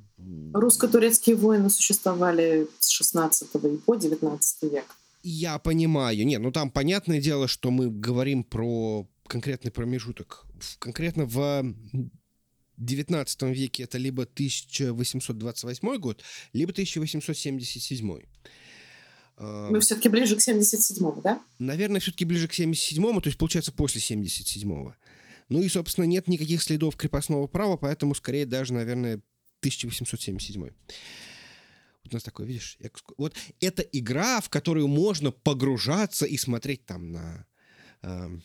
Русско-турецкие 0.53 1.37
войны 1.37 1.71
существовали 1.71 2.69
с 2.79 2.89
16 2.89 3.49
и 3.55 3.77
по 3.79 3.95
19 3.95 4.63
век. 4.73 4.85
Я 5.23 5.59
понимаю. 5.59 6.27
Не, 6.27 6.39
ну 6.39 6.53
там 6.53 6.71
понятное 6.71 7.21
дело, 7.21 7.49
что 7.49 7.71
мы 7.71 7.91
говорим 7.91 8.45
про 8.45 9.09
конкретный 9.27 9.71
промежуток. 9.71 10.45
Конкретно 10.79 11.27
в 11.27 11.75
19 12.77 13.43
веке 13.43 13.85
это 13.85 13.99
либо 13.99 14.23
1828 14.25 15.97
год, 15.99 16.23
либо 16.53 16.73
1877. 16.73 18.21
Мы 19.37 19.81
все-таки 19.81 20.09
ближе 20.09 20.37
к 20.37 20.39
77-му, 20.39 21.21
да? 21.21 21.43
Наверное, 21.59 22.01
все-таки 22.01 22.25
ближе 22.25 22.47
к 22.47 22.53
77-му, 22.53 23.21
то 23.21 23.29
есть 23.29 23.39
получается 23.39 23.73
после 23.73 24.01
77-го. 24.01 24.95
Ну 25.49 25.63
и, 25.63 25.69
собственно, 25.69 26.05
нет 26.05 26.29
никаких 26.29 26.63
следов 26.63 26.97
крепостного 26.97 27.47
права, 27.47 27.77
поэтому 27.77 28.15
скорее 28.15 28.47
даже, 28.47 28.73
наверное, 28.75 29.21
1877. 29.61 30.63
Вот 30.63 32.13
у 32.13 32.17
нас 32.17 32.23
такое, 32.23 32.47
видишь, 32.47 32.79
вот 33.17 33.35
это 33.61 33.83
игра, 33.83 34.41
в 34.41 34.51
которую 34.51 34.89
можно 34.89 35.33
погружаться 35.33 36.27
и 36.27 36.37
смотреть 36.37 36.85
там 36.87 37.13
на 37.13 37.47
э, 38.03 38.39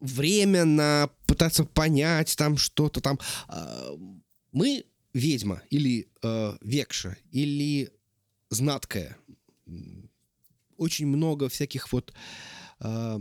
время, 0.00 0.64
на 0.64 1.10
пытаться 1.26 1.64
понять 1.64 2.36
там 2.36 2.56
что-то 2.56 3.00
там. 3.00 3.18
Э, 3.48 3.96
мы 4.52 4.84
ведьма 5.12 5.62
или 5.70 6.08
э, 6.22 6.56
векша 6.60 7.16
или 7.30 7.90
знаткая. 8.50 9.16
Очень 10.76 11.06
много 11.06 11.48
всяких 11.48 11.92
вот 11.92 12.12
э, 12.80 13.20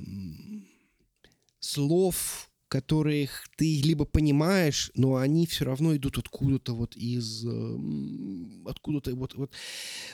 слов, 1.59 2.49
которых 2.67 3.47
ты 3.57 3.81
либо 3.81 4.05
понимаешь, 4.05 4.91
но 4.95 5.15
они 5.15 5.45
все 5.45 5.65
равно 5.65 5.95
идут 5.95 6.17
откуда-то 6.17 6.73
вот 6.73 6.95
из... 6.97 7.45
Откуда-то 8.65 9.15
вот, 9.15 9.35
вот, 9.35 9.51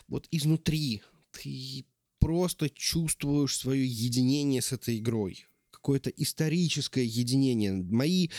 вот 0.08 0.28
изнутри. 0.32 1.02
Ты 1.32 1.86
просто 2.20 2.70
чувствуешь 2.70 3.58
свое 3.58 3.86
единение 3.86 4.62
с 4.62 4.72
этой 4.72 5.00
игрой. 5.00 5.48
Какое-то 5.82 6.12
историческое 6.12 7.04
единение. 7.04 7.74
Мои 7.74 8.30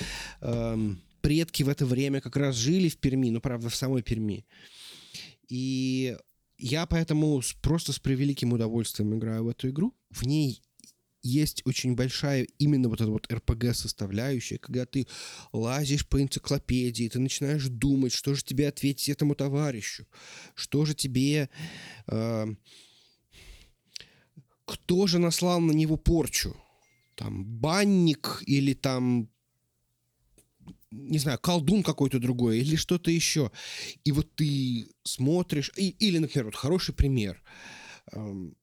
э, 0.40 0.94
предки 1.20 1.64
в 1.64 1.68
это 1.68 1.84
время 1.84 2.20
как 2.20 2.36
раз 2.36 2.54
жили 2.54 2.88
в 2.88 2.98
Перми, 2.98 3.30
ну, 3.30 3.40
правда, 3.40 3.68
в 3.68 3.74
самой 3.74 4.02
Перми. 4.02 4.46
И 5.48 6.16
я 6.56 6.86
поэтому 6.86 7.42
просто 7.60 7.92
с 7.92 7.98
превеликим 7.98 8.52
удовольствием 8.52 9.18
играю 9.18 9.44
в 9.44 9.48
эту 9.48 9.70
игру. 9.70 9.94
В 10.10 10.24
ней 10.24 10.62
есть 11.22 11.62
очень 11.64 11.94
большая 11.94 12.46
именно 12.58 12.88
вот 12.88 13.00
эта 13.00 13.10
вот 13.10 13.32
РПГ-составляющая, 13.32 14.58
когда 14.58 14.86
ты 14.86 15.06
лазишь 15.52 16.06
по 16.06 16.20
энциклопедии, 16.20 17.08
ты 17.08 17.18
начинаешь 17.18 17.66
думать, 17.68 18.12
что 18.12 18.34
же 18.34 18.44
тебе 18.44 18.68
ответить 18.68 19.08
этому 19.08 19.34
товарищу, 19.34 20.06
что 20.54 20.84
же 20.84 20.94
тебе... 20.94 21.48
Э, 22.06 22.46
кто 24.64 25.06
же 25.06 25.18
наслал 25.18 25.60
на 25.60 25.72
него 25.72 25.96
порчу? 25.96 26.56
Там 27.14 27.44
банник 27.44 28.42
или 28.46 28.74
там 28.74 29.28
не 30.90 31.18
знаю, 31.18 31.38
колдун 31.38 31.82
какой-то 31.82 32.18
другой 32.18 32.58
или 32.58 32.76
что-то 32.76 33.10
еще. 33.10 33.50
И 34.04 34.12
вот 34.12 34.34
ты 34.34 34.88
смотришь, 35.04 35.72
и, 35.76 35.88
или, 35.88 36.18
например, 36.18 36.46
вот 36.46 36.54
хороший 36.54 36.94
пример. 36.94 37.42
Эм, 38.12 38.54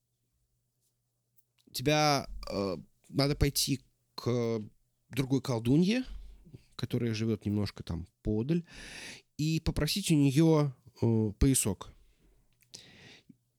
тебя 1.73 2.27
э, 2.49 2.77
надо 3.09 3.35
пойти 3.35 3.81
к 4.15 4.61
другой 5.09 5.41
колдунье, 5.41 6.03
которая 6.76 7.13
живет 7.13 7.45
немножко 7.45 7.84
там 7.84 8.07
подаль, 8.21 8.63
и 9.38 9.59
попросить 9.59 10.11
у 10.11 10.15
нее 10.15 10.73
э, 11.01 11.31
поясок, 11.39 11.91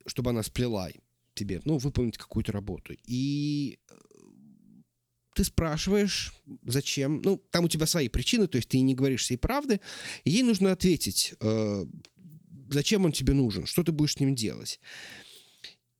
чтобы 0.06 0.30
она 0.30 0.42
сплела 0.42 0.90
тебе, 1.34 1.60
ну, 1.64 1.78
выполнить 1.78 2.18
какую-то 2.18 2.52
работу. 2.52 2.94
И 3.04 3.78
э, 3.88 3.94
ты 5.40 5.44
спрашиваешь, 5.44 6.34
зачем, 6.66 7.22
ну, 7.22 7.42
там 7.50 7.64
у 7.64 7.68
тебя 7.68 7.86
свои 7.86 8.10
причины, 8.10 8.46
то 8.46 8.56
есть 8.56 8.68
ты 8.68 8.78
не 8.80 8.94
говоришь 8.94 9.22
всей 9.22 9.38
правды, 9.38 9.80
и 10.24 10.30
ей 10.30 10.42
нужно 10.42 10.70
ответить, 10.70 11.32
э, 11.40 11.86
зачем 12.68 13.06
он 13.06 13.12
тебе 13.12 13.32
нужен, 13.32 13.64
что 13.64 13.82
ты 13.82 13.90
будешь 13.90 14.12
с 14.16 14.20
ним 14.20 14.34
делать. 14.34 14.80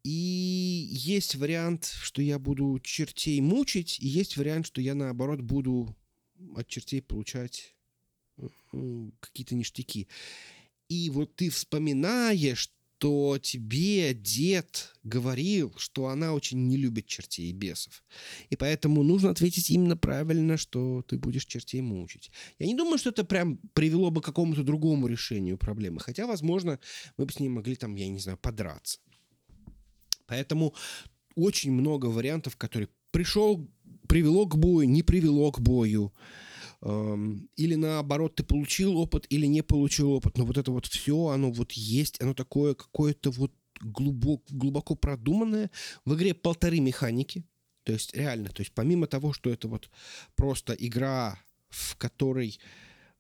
И 0.05 0.91
есть 0.91 1.37
вариант, 1.37 1.87
что 1.87 2.21
я 2.21 2.39
буду 2.39 2.81
чертей 2.83 3.41
мучить, 3.41 3.99
и 3.99 4.07
есть 4.07 4.37
вариант, 4.37 4.67
что 4.67 4.83
я, 4.83 4.95
наоборот, 4.95 5.41
буду 5.41 5.97
от 6.55 6.69
чертей 6.69 7.01
получать 7.01 7.75
какие-то 9.21 9.55
ништяки. 9.55 10.07
И 10.91 11.09
вот 11.09 11.35
ты 11.35 11.49
вспоминаешь, 11.49 12.71
что 13.01 13.39
тебе 13.39 14.13
дед 14.13 14.95
говорил, 15.05 15.73
что 15.79 16.09
она 16.09 16.35
очень 16.35 16.69
не 16.69 16.77
любит 16.77 17.07
чертей 17.07 17.49
и 17.49 17.55
бесов. 17.55 18.05
И 18.51 18.57
поэтому 18.57 19.03
нужно 19.03 19.31
ответить 19.31 19.71
именно 19.71 19.97
правильно, 19.97 20.59
что 20.59 21.03
ты 21.09 21.17
будешь 21.17 21.47
чертей 21.47 21.81
мучить. 21.81 22.31
Я 22.59 22.67
не 22.67 22.75
думаю, 22.75 22.99
что 22.99 23.09
это 23.09 23.25
прям 23.25 23.57
привело 23.73 24.11
бы 24.11 24.21
к 24.21 24.27
какому-то 24.27 24.63
другому 24.65 25.07
решению 25.07 25.57
проблемы. 25.57 25.99
Хотя, 25.99 26.27
возможно, 26.27 26.79
мы 27.17 27.25
бы 27.25 27.33
с 27.33 27.41
ней 27.41 27.49
могли 27.49 27.75
там, 27.75 27.95
я 27.95 28.07
не 28.07 28.19
знаю, 28.19 28.37
подраться. 28.37 28.99
Поэтому 30.27 30.75
очень 31.37 31.73
много 31.73 32.05
вариантов, 32.07 32.57
которые 32.57 32.91
пришел, 33.13 33.67
привело 34.09 34.45
к 34.45 34.59
бою, 34.59 34.87
не 34.87 35.03
привело 35.03 35.51
к 35.53 35.61
бою. 35.61 36.13
Или 36.83 37.75
наоборот, 37.75 38.37
ты 38.37 38.43
получил 38.43 38.97
опыт 38.97 39.27
или 39.29 39.47
не 39.47 39.63
получил 39.63 40.13
опыт. 40.13 40.39
Но 40.39 40.47
вот 40.47 40.57
это 40.57 40.71
вот 40.71 40.87
все, 40.87 41.27
оно 41.29 41.51
вот 41.51 41.73
есть, 41.73 42.21
оно 42.23 42.33
такое 42.33 42.75
какое-то 42.75 43.31
вот 43.31 43.53
глубоко, 43.81 44.43
глубоко 44.49 44.95
продуманное. 44.95 45.71
В 46.05 46.15
игре 46.15 46.35
полторы 46.35 46.81
механики. 46.81 47.45
То 47.85 47.93
есть 47.93 48.15
реально, 48.15 48.51
то 48.51 48.61
есть 48.61 48.73
помимо 48.73 49.07
того, 49.07 49.33
что 49.33 49.51
это 49.51 49.69
вот 49.69 49.91
просто 50.37 50.75
игра, 50.75 51.39
в 51.69 51.97
которой 51.97 52.59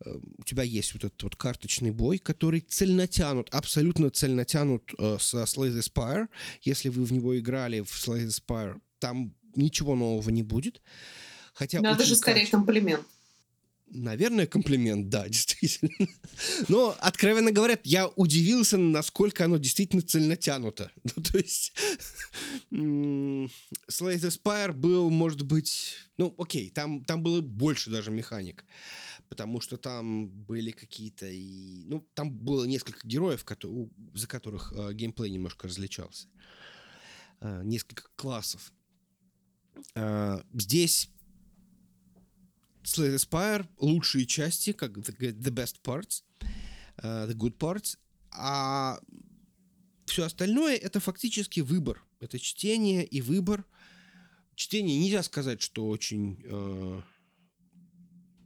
э, 0.04 0.10
у 0.38 0.42
тебя 0.44 0.62
есть 0.62 0.92
вот 0.94 1.04
этот 1.04 1.22
вот 1.22 1.36
карточный 1.36 1.90
бой, 1.90 2.18
который 2.18 2.60
цельнотянут, 2.60 3.48
абсолютно 3.50 4.10
цельнотянут 4.10 4.92
э, 4.98 5.16
со 5.18 5.42
Slay 5.44 5.70
the 5.70 5.80
Spire. 5.80 6.28
Если 6.62 6.88
вы 6.88 7.04
в 7.04 7.12
него 7.12 7.38
играли, 7.38 7.80
в 7.80 7.90
Slay 7.90 8.26
the 8.26 8.40
Spire, 8.46 8.80
там 8.98 9.34
ничего 9.54 9.96
нового 9.96 10.30
не 10.30 10.42
будет. 10.42 10.82
Хотя 11.54 11.80
Надо 11.80 12.04
же 12.04 12.14
скорее 12.14 12.46
комплимент. 12.46 13.04
Наверное, 13.92 14.46
комплимент, 14.46 15.08
да, 15.08 15.28
действительно. 15.28 15.90
Но, 16.68 16.96
откровенно 17.00 17.50
говоря, 17.50 17.78
я 17.82 18.06
удивился, 18.08 18.76
насколько 18.76 19.44
оно 19.44 19.56
действительно 19.56 20.02
цельнотянуто. 20.02 20.90
Ну, 21.16 21.22
то 21.22 21.38
есть, 21.38 21.72
Slay 22.70 23.50
the 23.88 24.30
Spire 24.30 24.72
был, 24.72 25.10
может 25.10 25.42
быть... 25.42 25.94
Ну, 26.18 26.34
окей, 26.38 26.70
там, 26.70 27.04
там 27.04 27.22
было 27.22 27.40
больше 27.40 27.90
даже 27.90 28.10
механик. 28.10 28.64
Потому 29.28 29.60
что 29.60 29.76
там 29.76 30.28
были 30.28 30.70
какие-то... 30.70 31.26
И, 31.26 31.84
ну, 31.86 32.06
там 32.14 32.30
было 32.30 32.64
несколько 32.64 33.06
героев, 33.06 33.44
за 34.14 34.26
которых 34.26 34.72
э, 34.76 34.92
геймплей 34.92 35.30
немножко 35.30 35.66
различался. 35.66 36.28
Э, 37.40 37.62
несколько 37.64 38.04
классов. 38.16 38.72
Э, 39.94 40.42
здесь 40.52 41.10
Slay 42.82 43.14
Spire 43.16 43.66
лучшие 43.78 44.26
части, 44.26 44.72
как 44.72 44.98
the, 44.98 45.16
the 45.18 45.50
best 45.50 45.82
parts, 45.82 46.22
uh, 47.02 47.28
the 47.28 47.34
good 47.34 47.56
parts, 47.58 47.98
а 48.32 48.98
все 50.06 50.24
остальное 50.24 50.76
это 50.76 51.00
фактически 51.00 51.60
выбор. 51.60 52.02
Это 52.20 52.38
чтение 52.38 53.04
и 53.04 53.20
выбор. 53.20 53.64
Чтение 54.54 54.98
нельзя 54.98 55.22
сказать, 55.22 55.62
что 55.62 55.88
очень 55.88 56.42
э, 56.44 57.00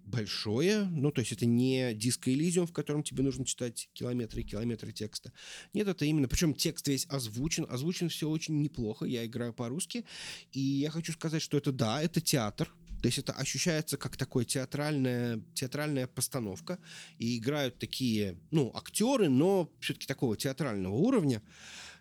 большое, 0.04 0.84
ну, 0.84 1.10
то 1.10 1.20
есть 1.20 1.32
это 1.32 1.44
не 1.46 1.92
диско 1.94 2.30
в 2.30 2.72
котором 2.72 3.02
тебе 3.02 3.24
нужно 3.24 3.44
читать 3.44 3.88
километры 3.94 4.42
и 4.42 4.44
километры 4.44 4.92
текста. 4.92 5.32
Нет, 5.72 5.88
это 5.88 6.04
именно, 6.04 6.28
причем 6.28 6.54
текст 6.54 6.86
весь 6.86 7.06
озвучен, 7.06 7.66
озвучен 7.68 8.08
все 8.08 8.28
очень 8.28 8.60
неплохо, 8.60 9.06
я 9.06 9.26
играю 9.26 9.52
по-русски, 9.52 10.04
и 10.52 10.60
я 10.60 10.90
хочу 10.90 11.12
сказать, 11.12 11.42
что 11.42 11.56
это, 11.56 11.72
да, 11.72 12.00
это 12.02 12.20
театр, 12.20 12.72
то 13.04 13.08
есть 13.08 13.18
это 13.18 13.34
ощущается 13.34 13.98
как 13.98 14.16
такая 14.16 14.46
театральная, 14.46 15.38
театральная 15.52 16.06
постановка. 16.06 16.78
И 17.18 17.36
играют 17.36 17.78
такие, 17.78 18.38
ну, 18.50 18.72
актеры, 18.74 19.28
но 19.28 19.70
все-таки 19.78 20.06
такого 20.06 20.38
театрального 20.38 20.94
уровня. 20.94 21.42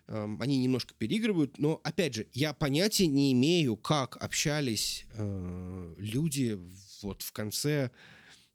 Эм, 0.06 0.40
они 0.40 0.56
немножко 0.56 0.94
переигрывают. 0.96 1.58
Но, 1.58 1.78
опять 1.84 2.14
же, 2.14 2.26
я 2.32 2.54
понятия 2.54 3.06
не 3.06 3.34
имею, 3.34 3.76
как 3.76 4.16
общались 4.16 5.04
э, 5.12 5.94
люди 5.98 6.58
вот 7.02 7.20
в 7.20 7.32
конце 7.32 7.90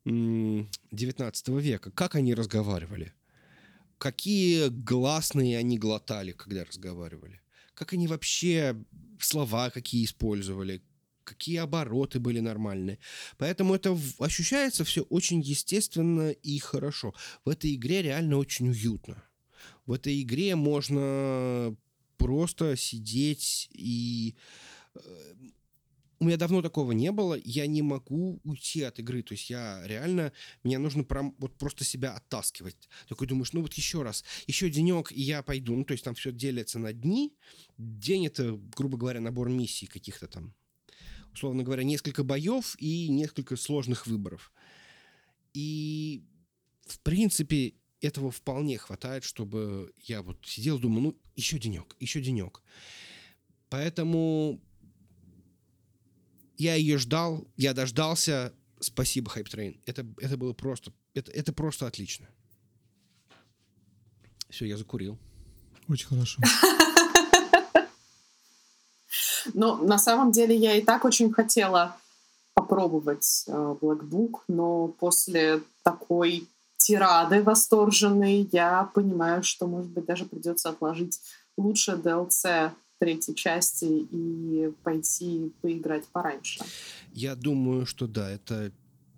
э, 0.05 0.09
19 0.09 1.47
века. 1.49 1.91
Как 1.91 2.15
они 2.15 2.33
разговаривали. 2.33 3.13
Какие 3.99 4.69
гласные 4.69 5.59
они 5.59 5.77
глотали, 5.77 6.31
когда 6.31 6.65
разговаривали. 6.65 7.41
Как 7.75 7.93
они 7.93 8.07
вообще 8.07 8.75
слова 9.19 9.69
какие 9.69 10.03
использовали, 10.03 10.81
какие 11.29 11.57
обороты 11.57 12.19
были 12.19 12.39
нормальные. 12.39 12.99
Поэтому 13.37 13.75
это 13.75 13.97
ощущается 14.19 14.83
все 14.83 15.01
очень 15.03 15.41
естественно 15.41 16.31
и 16.31 16.59
хорошо. 16.59 17.13
В 17.45 17.49
этой 17.49 17.75
игре 17.75 18.01
реально 18.01 18.37
очень 18.37 18.69
уютно. 18.69 19.23
В 19.85 19.93
этой 19.93 20.21
игре 20.21 20.55
можно 20.55 21.75
просто 22.17 22.75
сидеть 22.75 23.69
и 23.73 24.35
э, 24.95 24.99
у 26.19 26.25
меня 26.25 26.37
давно 26.37 26.61
такого 26.61 26.91
не 26.91 27.11
было, 27.11 27.39
я 27.43 27.65
не 27.65 27.81
могу 27.81 28.41
уйти 28.43 28.83
от 28.83 28.99
игры, 28.99 29.23
то 29.23 29.33
есть 29.33 29.49
я 29.49 29.81
реально, 29.85 30.33
мне 30.63 30.77
нужно 30.77 31.03
прям 31.03 31.33
вот 31.39 31.57
просто 31.57 31.85
себя 31.85 32.13
оттаскивать. 32.13 32.89
Такой 33.07 33.27
думаешь, 33.27 33.53
ну 33.53 33.61
вот 33.61 33.73
еще 33.73 34.03
раз, 34.03 34.23
еще 34.45 34.69
денек, 34.69 35.11
и 35.11 35.21
я 35.21 35.41
пойду, 35.41 35.75
ну 35.75 35.85
то 35.85 35.93
есть 35.93 36.03
там 36.03 36.15
все 36.15 36.31
делится 36.31 36.77
на 36.77 36.91
дни, 36.91 37.33
день 37.77 38.27
это, 38.27 38.59
грубо 38.75 38.97
говоря, 38.97 39.21
набор 39.21 39.49
миссий 39.49 39.87
каких-то 39.87 40.27
там 40.27 40.53
условно 41.39 41.63
говоря, 41.63 41.83
несколько 41.83 42.23
боев 42.23 42.75
и 42.79 43.07
несколько 43.07 43.55
сложных 43.55 44.07
выборов. 44.07 44.51
И, 45.53 46.21
в 46.85 46.99
принципе, 46.99 47.75
этого 48.01 48.29
вполне 48.29 48.77
хватает, 48.77 49.23
чтобы 49.23 49.93
я 50.03 50.21
вот 50.21 50.37
сидел, 50.45 50.79
думаю, 50.79 51.01
ну, 51.01 51.17
еще 51.37 51.57
денек, 51.57 51.95
еще 52.01 52.21
денек. 52.21 52.61
Поэтому 53.69 54.61
я 56.57 56.75
ее 56.75 56.97
ждал, 56.97 57.47
я 57.55 57.73
дождался. 57.73 58.53
Спасибо, 58.81 59.31
Hype 59.31 59.47
Train. 59.47 59.79
Это, 59.85 60.05
это 60.17 60.35
было 60.35 60.51
просто, 60.51 60.91
это, 61.13 61.31
это 61.31 61.53
просто 61.53 61.87
отлично. 61.87 62.27
Все, 64.49 64.65
я 64.65 64.75
закурил. 64.75 65.17
Очень 65.87 66.07
хорошо. 66.07 66.41
Но 69.53 69.77
на 69.77 69.97
самом 69.97 70.31
деле 70.31 70.55
я 70.55 70.75
и 70.75 70.81
так 70.81 71.05
очень 71.05 71.31
хотела 71.31 71.95
попробовать 72.53 73.45
э, 73.47 73.51
Black 73.81 74.01
Book, 74.01 74.39
но 74.47 74.87
после 74.87 75.61
такой 75.83 76.47
тирады 76.77 77.43
восторженной 77.43 78.49
я 78.51 78.89
понимаю, 78.93 79.43
что, 79.43 79.67
может 79.67 79.91
быть, 79.91 80.05
даже 80.05 80.25
придется 80.25 80.69
отложить 80.69 81.19
лучше 81.57 81.91
DLC 81.91 82.71
третьей 82.99 83.35
части 83.35 83.85
и 83.85 84.71
пойти 84.83 85.53
поиграть 85.61 86.05
пораньше. 86.07 86.61
Я 87.13 87.35
думаю, 87.35 87.85
что 87.85 88.07
да, 88.07 88.29
это 88.29 88.71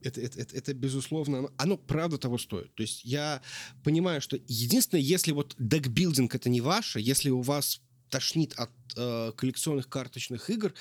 это, 0.04 0.20
это, 0.20 0.40
это, 0.40 0.58
это 0.58 0.74
безусловно, 0.74 1.50
оно, 1.58 1.78
правда 1.78 2.18
того 2.18 2.38
стоит. 2.38 2.74
То 2.74 2.82
есть 2.82 3.06
я 3.06 3.42
понимаю, 3.84 4.20
что 4.22 4.38
единственное, 4.48 5.02
если 5.02 5.32
вот 5.32 5.56
декбилдинг 5.60 6.34
это 6.34 6.50
не 6.50 6.62
ваше, 6.62 7.00
если 7.00 7.30
у 7.30 7.42
вас 7.42 7.82
тошнит 8.12 8.54
от 8.58 8.70
э, 8.96 9.32
коллекционных 9.36 9.90
карточных 9.90 10.50
игр, 10.52 10.74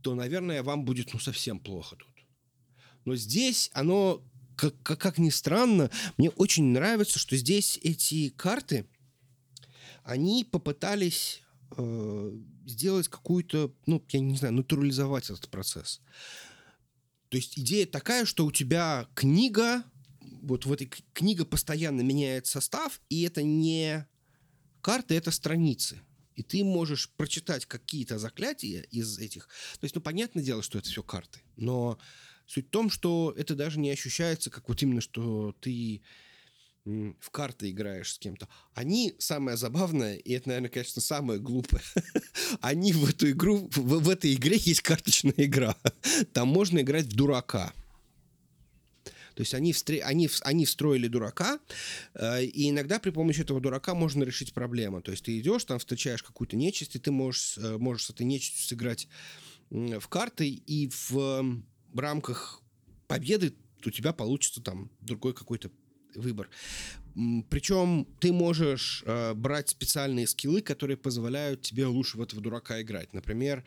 то, 0.00 0.14
наверное, 0.14 0.62
вам 0.62 0.84
будет 0.84 1.12
ну 1.12 1.20
совсем 1.20 1.60
плохо 1.60 1.96
тут. 1.96 2.08
Но 3.04 3.14
здесь 3.14 3.70
оно, 3.72 4.24
как, 4.56 4.74
как, 4.82 4.98
как 4.98 5.18
ни 5.18 5.30
странно, 5.30 5.90
мне 6.16 6.30
очень 6.30 6.64
нравится, 6.64 7.18
что 7.18 7.36
здесь 7.36 7.78
эти 7.82 8.30
карты, 8.30 8.88
они 10.02 10.44
попытались 10.44 11.42
э, 11.76 12.32
сделать 12.66 13.08
какую-то, 13.08 13.72
ну, 13.86 14.04
я 14.08 14.20
не 14.20 14.36
знаю, 14.36 14.54
натурализовать 14.54 15.30
этот 15.30 15.48
процесс. 15.50 16.00
То 17.28 17.36
есть 17.36 17.58
идея 17.58 17.86
такая, 17.86 18.24
что 18.24 18.44
у 18.44 18.50
тебя 18.50 19.06
книга, 19.14 19.84
вот 20.42 20.66
в 20.66 20.72
этой 20.72 20.90
книге 21.12 21.44
постоянно 21.44 22.00
меняет 22.00 22.46
состав, 22.46 23.00
и 23.08 23.22
это 23.22 23.42
не 23.42 24.06
карты, 24.80 25.14
это 25.14 25.30
страницы 25.30 26.00
и 26.40 26.42
ты 26.42 26.64
можешь 26.64 27.10
прочитать 27.10 27.66
какие-то 27.66 28.18
заклятия 28.18 28.80
из 28.90 29.18
этих. 29.18 29.48
То 29.78 29.84
есть, 29.84 29.94
ну, 29.94 30.00
понятное 30.00 30.42
дело, 30.42 30.62
что 30.62 30.78
это 30.78 30.88
все 30.88 31.02
карты, 31.02 31.40
но 31.56 31.98
Суть 32.46 32.66
в 32.66 32.70
том, 32.70 32.90
что 32.90 33.32
это 33.36 33.54
даже 33.54 33.78
не 33.78 33.90
ощущается, 33.90 34.50
как 34.50 34.68
вот 34.68 34.82
именно, 34.82 35.00
что 35.00 35.54
ты 35.60 36.02
в 36.84 37.30
карты 37.30 37.70
играешь 37.70 38.14
с 38.14 38.18
кем-то. 38.18 38.48
Они, 38.74 39.14
самое 39.18 39.56
забавное, 39.56 40.16
и 40.16 40.32
это, 40.32 40.48
наверное, 40.48 40.68
конечно, 40.68 41.00
самое 41.00 41.38
глупое, 41.38 41.82
они 42.60 42.92
в 42.92 43.08
эту 43.08 43.30
игру, 43.30 43.68
в, 43.70 44.00
в 44.00 44.08
этой 44.08 44.34
игре 44.34 44.56
есть 44.56 44.80
карточная 44.80 45.34
игра. 45.36 45.76
Там 46.32 46.48
можно 46.48 46.80
играть 46.80 47.04
в 47.04 47.14
дурака. 47.14 47.72
То 49.40 49.42
есть 49.42 49.54
они, 49.54 49.72
встр... 49.72 49.94
они, 50.04 50.28
они 50.42 50.66
встроили 50.66 51.08
дурака, 51.08 51.60
э, 52.12 52.44
и 52.44 52.68
иногда 52.68 52.98
при 52.98 53.08
помощи 53.08 53.40
этого 53.40 53.58
дурака 53.58 53.94
можно 53.94 54.22
решить 54.22 54.52
проблему. 54.52 55.00
То 55.00 55.12
есть 55.12 55.24
ты 55.24 55.40
идешь, 55.40 55.64
там 55.64 55.78
встречаешь 55.78 56.22
какую-то 56.22 56.58
нечисть, 56.58 56.94
и 56.94 56.98
ты 56.98 57.10
можешь, 57.10 57.56
э, 57.56 57.78
можешь 57.78 58.04
с 58.04 58.10
этой 58.10 58.26
нечистью 58.26 58.68
сыграть 58.68 59.08
в 59.70 60.06
карты, 60.08 60.50
и 60.50 60.88
в, 60.90 61.12
в 61.12 61.98
рамках 61.98 62.60
победы 63.08 63.54
у 63.82 63.90
тебя 63.90 64.12
получится 64.12 64.60
там 64.60 64.90
другой 65.00 65.32
какой-то 65.32 65.70
выбор. 66.14 66.50
Причем 67.48 68.06
ты 68.20 68.34
можешь 68.34 69.02
э, 69.06 69.32
брать 69.32 69.70
специальные 69.70 70.26
скиллы, 70.26 70.60
которые 70.60 70.98
позволяют 70.98 71.62
тебе 71.62 71.86
лучше 71.86 72.18
в 72.18 72.20
этого 72.20 72.42
дурака 72.42 72.82
играть. 72.82 73.14
Например, 73.14 73.64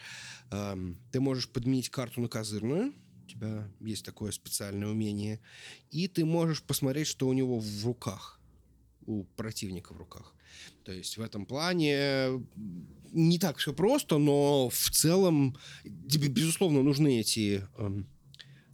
э, 0.52 0.94
ты 1.12 1.20
можешь 1.20 1.50
подменить 1.50 1.90
карту 1.90 2.22
на 2.22 2.28
козырную, 2.28 2.94
тебя 3.34 3.68
есть 3.80 4.06
такое 4.06 4.32
специальное 4.32 4.88
умение, 4.88 5.40
и 5.92 6.08
ты 6.08 6.26
можешь 6.26 6.64
посмотреть, 6.64 7.08
что 7.08 7.28
у 7.28 7.34
него 7.34 7.60
в 7.60 7.86
руках, 7.86 8.40
у 9.06 9.24
противника 9.36 9.94
в 9.94 9.98
руках. 9.98 10.34
То 10.84 10.92
есть 10.92 11.18
в 11.18 11.22
этом 11.22 11.46
плане 11.46 12.46
не 13.12 13.40
так 13.40 13.58
все 13.58 13.74
просто, 13.74 14.18
но 14.18 14.70
в 14.70 14.90
целом 14.92 15.58
тебе, 15.84 16.28
безусловно, 16.28 16.84
нужны 16.84 17.20
эти 17.20 17.68
э, 17.78 18.04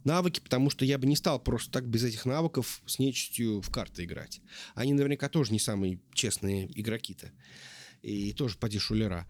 навыки, 0.04 0.40
потому 0.40 0.70
что 0.70 0.84
я 0.84 0.98
бы 0.98 1.06
не 1.06 1.16
стал 1.16 1.40
просто 1.40 1.70
так 1.70 1.86
без 1.86 2.04
этих 2.04 2.26
навыков 2.26 2.82
с 2.86 2.98
нечистью 2.98 3.60
в 3.60 3.70
карты 3.70 4.04
играть. 4.04 4.40
Они 4.74 4.92
наверняка 4.92 5.28
тоже 5.28 5.52
не 5.52 5.58
самые 5.58 6.00
честные 6.12 6.70
игроки-то. 6.78 7.32
И 8.02 8.32
тоже 8.32 8.56
поди 8.56 8.78
шулера. 8.78 9.28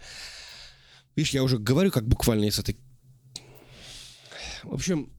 Видишь, 1.17 1.33
я 1.33 1.43
уже 1.43 1.59
говорю 1.59 1.91
как 1.91 2.07
буквально 2.07 2.45
из 2.45 2.59
этой... 2.59 2.77
В 4.63 4.75
общем, 4.75 5.13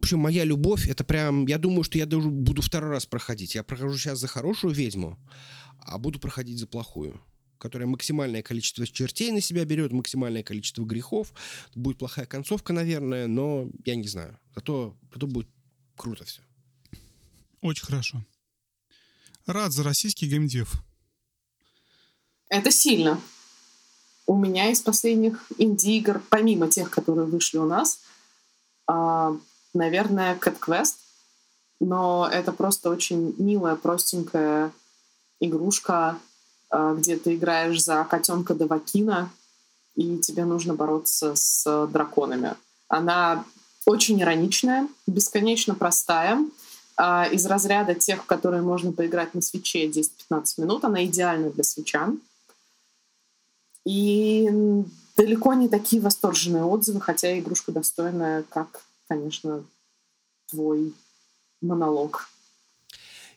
в 0.00 0.02
общем, 0.02 0.18
моя 0.18 0.44
любовь, 0.44 0.88
это 0.88 1.04
прям... 1.04 1.46
Я 1.46 1.58
думаю, 1.58 1.84
что 1.84 1.98
я 1.98 2.06
даже 2.06 2.30
буду 2.30 2.62
второй 2.62 2.90
раз 2.90 3.04
проходить. 3.04 3.54
Я 3.54 3.62
прохожу 3.62 3.98
сейчас 3.98 4.18
за 4.18 4.28
хорошую 4.28 4.72
ведьму, 4.72 5.18
а 5.78 5.98
буду 5.98 6.18
проходить 6.18 6.58
за 6.58 6.66
плохую 6.66 7.20
которая 7.58 7.86
максимальное 7.86 8.42
количество 8.42 8.86
чертей 8.86 9.30
на 9.32 9.42
себя 9.42 9.66
берет, 9.66 9.92
максимальное 9.92 10.42
количество 10.42 10.82
грехов. 10.82 11.34
Будет 11.74 11.98
плохая 11.98 12.24
концовка, 12.24 12.72
наверное, 12.72 13.26
но 13.26 13.68
я 13.84 13.96
не 13.96 14.08
знаю. 14.08 14.38
Зато, 14.54 14.96
зато 15.12 15.26
будет 15.26 15.46
круто 15.94 16.24
все. 16.24 16.40
Очень 17.60 17.84
хорошо. 17.84 18.24
Рад 19.44 19.72
за 19.72 19.82
российский 19.82 20.26
геймдев. 20.26 20.72
Это 22.48 22.70
сильно. 22.70 23.20
У 24.26 24.38
меня 24.38 24.70
из 24.70 24.80
последних 24.80 25.44
инди-игр, 25.58 26.22
помимо 26.30 26.68
тех, 26.68 26.88
которые 26.88 27.26
вышли 27.26 27.58
у 27.58 27.66
нас, 27.66 28.00
а, 28.86 29.36
наверное, 29.74 30.36
Cat 30.36 30.58
Quest. 30.58 30.96
Но 31.80 32.28
это 32.30 32.52
просто 32.52 32.90
очень 32.90 33.34
милая, 33.38 33.74
простенькая 33.74 34.72
игрушка, 35.40 36.18
а, 36.68 36.94
где 36.94 37.16
ты 37.16 37.34
играешь 37.34 37.82
за 37.82 38.04
котенка 38.04 38.54
Давакина, 38.54 39.30
и 39.96 40.18
тебе 40.18 40.44
нужно 40.44 40.74
бороться 40.74 41.34
с 41.34 41.86
драконами. 41.86 42.54
Она 42.88 43.44
очень 43.86 44.20
ироничная, 44.20 44.88
бесконечно 45.06 45.74
простая, 45.74 46.44
а, 46.96 47.26
из 47.26 47.46
разряда 47.46 47.94
тех, 47.94 48.26
которые 48.26 48.62
можно 48.62 48.92
поиграть 48.92 49.34
на 49.34 49.40
свече 49.40 49.88
10-15 49.88 50.58
минут. 50.58 50.84
Она 50.84 51.04
идеальна 51.06 51.50
для 51.50 51.64
свечан. 51.64 52.20
И 53.86 54.48
далеко 55.16 55.54
не 55.54 55.68
такие 55.68 56.02
восторженные 56.02 56.64
отзывы, 56.64 57.00
хотя 57.00 57.38
игрушка 57.38 57.72
достойная, 57.72 58.42
как, 58.50 58.82
конечно, 59.10 59.64
твой 60.48 60.94
монолог. 61.60 62.28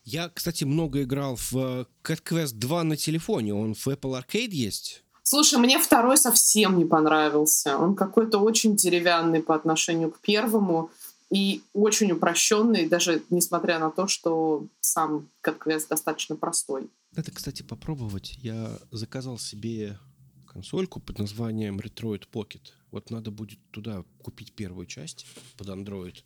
Я, 0.04 0.30
кстати, 0.30 0.66
много 0.66 1.02
играл 1.02 1.36
в 1.36 1.54
э, 1.56 1.86
Cat 2.04 2.22
Quest 2.24 2.54
2 2.54 2.84
на 2.84 2.96
телефоне. 2.96 3.56
Он 3.56 3.74
в 3.74 3.88
Apple 3.88 4.22
Arcade 4.22 4.52
есть? 4.52 5.04
Слушай, 5.24 5.58
мне 5.58 5.80
второй 5.80 6.18
совсем 6.18 6.78
не 6.78 6.86
понравился. 6.86 7.78
Он 7.78 7.96
какой-то 7.96 8.38
очень 8.38 8.76
деревянный 8.76 9.42
по 9.42 9.56
отношению 9.56 10.12
к 10.12 10.20
первому 10.20 10.92
и 11.32 11.64
очень 11.74 12.12
упрощенный, 12.12 12.88
даже 12.88 13.24
несмотря 13.32 13.80
на 13.80 13.90
то, 13.90 14.08
что 14.08 14.68
сам 14.82 15.28
Cat 15.42 15.58
Quest 15.58 15.88
достаточно 15.90 16.36
простой. 16.36 16.88
Это, 17.16 17.32
кстати, 17.32 17.64
попробовать. 17.64 18.38
Я 18.44 18.78
заказал 18.92 19.40
себе 19.40 19.98
консольку 20.46 21.00
под 21.00 21.18
названием 21.18 21.80
Retroid 21.80 22.26
Pocket. 22.32 22.74
Вот 22.94 23.10
надо 23.10 23.32
будет 23.32 23.60
туда 23.72 24.04
купить 24.20 24.54
первую 24.54 24.86
часть 24.86 25.26
под 25.58 25.68
Android. 25.68 26.24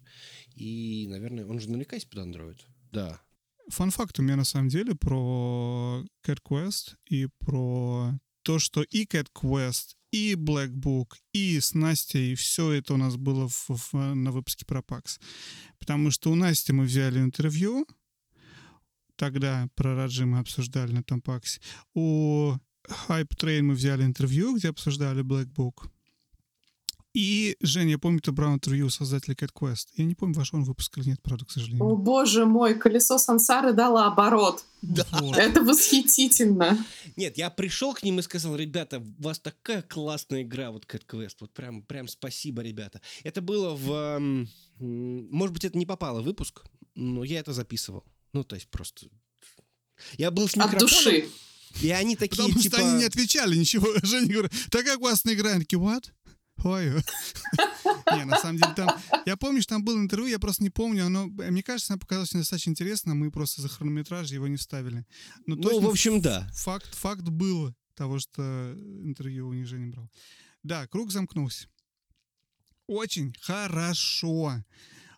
И, 0.54 1.08
наверное, 1.08 1.46
он 1.46 1.60
же 1.60 1.68
наверняка 1.68 1.96
есть 1.96 2.10
под 2.10 2.20
Android. 2.20 2.60
Да, 2.92 3.22
Фан-факт 3.70 4.20
у 4.20 4.22
меня 4.22 4.36
на 4.36 4.44
самом 4.44 4.70
деле 4.70 4.94
про 4.96 6.04
Cat 6.26 6.40
Quest 6.44 6.96
и 7.10 7.28
про 7.40 8.14
то, 8.44 8.60
что 8.60 8.84
и 8.84 9.06
Cat 9.06 9.28
Quest, 9.34 9.96
и 10.12 10.36
Black 10.36 10.74
Book, 10.74 11.16
и 11.34 11.60
с 11.60 11.74
Настей, 11.74 12.36
все 12.36 12.72
это 12.72 12.94
у 12.94 12.98
нас 12.98 13.18
было 13.18 13.48
в, 13.48 13.70
в, 13.70 13.94
на 13.94 14.32
выпуске 14.32 14.66
про 14.66 14.80
PAX. 14.80 15.20
Потому 15.80 16.12
что 16.12 16.32
у 16.32 16.36
Насти 16.36 16.72
мы 16.72 16.86
взяли 16.86 17.20
интервью, 17.20 17.86
тогда 19.18 19.68
про 19.76 19.96
Раджи 19.96 20.26
мы 20.26 20.40
обсуждали 20.40 20.92
на 20.92 21.04
том 21.04 21.22
паксе. 21.22 21.60
У 21.94 22.54
Hype 23.08 23.36
Train 23.38 23.64
мы 23.64 23.74
взяли 23.74 24.04
интервью, 24.04 24.56
где 24.56 24.70
обсуждали 24.70 25.24
Black 25.24 25.48
Book. 25.54 25.90
И, 27.14 27.58
Женя, 27.62 27.92
я 27.92 27.98
помню, 27.98 28.20
ты 28.20 28.32
брал 28.32 28.54
интервью 28.54 28.90
создателя 28.90 29.34
Cat 29.34 29.50
Quest. 29.54 29.88
Я 29.96 30.06
не 30.06 30.14
помню, 30.14 30.36
ваш 30.36 30.54
он 30.54 30.64
выпуск 30.64 30.98
или 30.98 31.10
нет, 31.10 31.22
правда, 31.22 31.46
к 31.46 31.52
сожалению. 31.52 31.84
О, 31.84 31.96
боже 31.96 32.46
мой, 32.46 32.76
колесо 32.76 33.18
сансары 33.18 33.74
дало 33.74 34.06
оборот. 34.06 34.64
Да. 34.82 35.06
Это 35.36 35.62
восхитительно. 35.62 36.78
Нет, 37.16 37.38
я 37.38 37.50
пришел 37.50 37.94
к 37.94 38.04
ним 38.04 38.20
и 38.20 38.22
сказал, 38.22 38.56
ребята, 38.56 39.00
у 39.00 39.24
вас 39.24 39.40
такая 39.40 39.82
классная 39.82 40.44
игра, 40.44 40.72
вот 40.72 40.86
Cat 40.86 41.06
Quest. 41.08 41.38
Вот 41.40 41.54
прям, 41.54 41.82
прям 41.82 42.08
спасибо, 42.08 42.62
ребята. 42.62 43.02
Это 43.24 43.42
было 43.42 43.76
в... 43.76 44.20
Может 44.80 45.54
быть, 45.54 45.66
это 45.66 45.78
не 45.78 45.88
попало 45.88 46.22
в 46.22 46.26
выпуск, 46.26 46.62
но 46.94 47.24
я 47.24 47.40
это 47.40 47.54
записывал. 47.54 48.04
Ну, 48.34 48.44
то 48.44 48.56
есть 48.56 48.68
просто... 48.68 49.08
Я 50.18 50.30
был 50.30 50.48
с 50.48 50.56
микрофоном. 50.56 50.84
От 50.84 50.90
души. 50.90 51.28
И 51.82 51.90
они 51.90 52.16
такие, 52.16 52.44
Потому 52.44 52.62
типа... 52.62 52.78
что 52.78 52.86
они 52.86 53.00
не 53.00 53.06
отвечали 53.06 53.56
ничего. 53.56 53.88
Женя 54.04 54.32
говорит, 54.32 54.52
такая 54.70 54.98
классная 54.98 55.34
игра. 55.34 55.52
Они 55.52 55.62
такие, 55.62 55.80
what? 55.80 56.06
Ой. 56.64 56.92
Не, 58.16 58.26
на 58.26 58.38
самом 58.40 58.58
деле 58.58 58.74
там... 58.76 58.90
Я 59.26 59.38
помню, 59.38 59.62
что 59.62 59.76
там 59.76 59.84
было 59.84 59.98
интервью, 59.98 60.28
я 60.28 60.40
просто 60.40 60.64
не 60.64 60.70
помню. 60.70 61.06
Оно, 61.06 61.28
мне 61.28 61.64
кажется, 61.64 61.94
оно 61.94 62.00
показалось 62.00 62.32
достаточно 62.32 62.72
интересно. 62.72 63.16
Мы 63.16 63.32
просто 63.32 63.62
за 63.62 63.70
хронометраж 63.70 64.30
его 64.32 64.48
не 64.48 64.58
вставили. 64.58 65.06
Но 65.46 65.56
ну, 65.56 65.80
в 65.82 65.90
общем, 65.90 66.22
да. 66.22 66.50
Факт, 66.54 66.94
факт 66.96 67.24
был 67.24 67.74
того, 67.96 68.20
что 68.20 68.74
интервью 69.04 69.48
у 69.48 69.54
них 69.54 69.68
же 69.68 69.78
не 69.78 69.88
брал. 69.88 70.10
Да, 70.64 70.88
круг 70.88 71.12
замкнулся. 71.12 71.68
Очень 72.88 73.34
хорошо. 73.42 74.64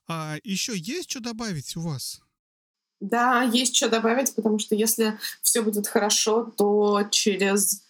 А 0.07 0.37
еще 0.43 0.75
есть 0.75 1.11
что 1.11 1.19
добавить 1.19 1.75
у 1.77 1.81
вас? 1.81 2.21
Да, 2.99 3.43
есть 3.43 3.75
что 3.75 3.89
добавить, 3.89 4.33
потому 4.35 4.59
что 4.59 4.75
если 4.75 5.17
все 5.41 5.61
будет 5.61 5.87
хорошо, 5.87 6.51
то 6.57 7.07
через 7.11 7.83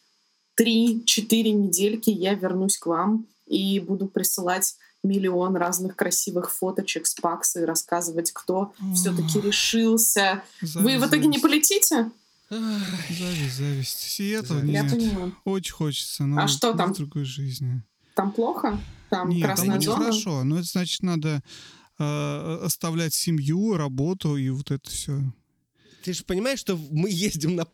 3-4 0.59 1.51
недельки 1.51 2.09
я 2.09 2.33
вернусь 2.33 2.77
к 2.77 2.85
вам 2.85 3.25
и 3.49 3.79
буду 3.79 4.07
присылать 4.07 4.75
миллион 5.03 5.55
разных 5.55 5.95
красивых 5.95 6.51
фоточек 6.51 7.07
с 7.07 7.15
Пакса 7.15 7.61
и 7.61 7.65
рассказывать, 7.65 8.31
кто 8.31 8.73
все-таки 8.93 9.41
решился. 9.41 10.43
Зависть, 10.61 10.75
Вы 10.75 10.99
в 10.99 11.09
итоге 11.09 11.27
не 11.27 11.39
полетите? 11.39 12.11
Зависть, 12.49 13.55
зависть. 13.55 13.99
Сиэтл 13.99 14.55
нет. 14.55 14.91
Понимаю. 14.91 15.35
Очень 15.45 15.73
хочется, 15.73 16.25
но 16.25 16.41
а 16.41 16.47
что 16.47 16.73
там? 16.73 16.93
в 16.93 16.97
другой 16.97 17.23
жизни. 17.23 17.83
Там 18.15 18.31
плохо? 18.31 18.79
Там 19.09 19.29
нет, 19.29 19.45
красная 19.45 19.73
там 19.73 19.81
зона? 19.81 20.03
хорошо. 20.05 20.43
Но 20.43 20.57
это 20.57 20.67
значит, 20.67 21.03
надо 21.03 21.41
э, 21.97 22.59
оставлять 22.63 23.13
семью, 23.13 23.77
работу 23.77 24.35
и 24.35 24.49
вот 24.49 24.71
это 24.71 24.89
все. 24.89 25.21
Ты 26.03 26.13
же 26.13 26.23
понимаешь, 26.23 26.59
что 26.59 26.77
мы 26.91 27.09
ездим 27.09 27.55
на 27.55 27.67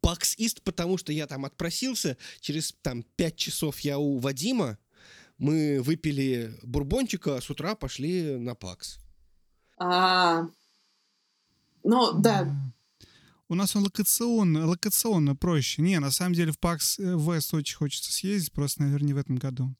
Пакс 0.00 0.34
Ист, 0.36 0.62
потому 0.62 0.98
что 0.98 1.12
я 1.12 1.26
там 1.26 1.46
отпросился. 1.46 2.18
Через 2.40 2.74
там 2.82 3.02
пять 3.16 3.36
часов 3.36 3.80
я 3.80 3.98
у 3.98 4.18
Вадима. 4.18 4.78
Мы 5.38 5.80
выпили 5.82 6.54
бурбончика, 6.62 7.36
а 7.36 7.40
с 7.40 7.50
утра 7.50 7.74
пошли 7.74 8.36
на 8.36 8.54
Пакс. 8.54 8.98
А, 9.78 10.46
ну 11.82 12.12
да. 12.12 12.48
У 13.48 13.54
нас 13.54 13.76
он 13.76 13.84
локационно, 13.84 14.66
локационно 14.66 15.36
проще. 15.36 15.82
Не, 15.82 16.00
на 16.00 16.10
самом 16.10 16.34
деле 16.34 16.52
в 16.52 16.58
ПАКС 16.58 16.98
э, 16.98 17.16
Вест 17.16 17.52
очень 17.52 17.76
хочется 17.76 18.10
съездить, 18.10 18.52
просто, 18.52 18.82
наверное, 18.82 19.08
не 19.08 19.12
в 19.12 19.18
этом 19.18 19.36
году. 19.36 19.74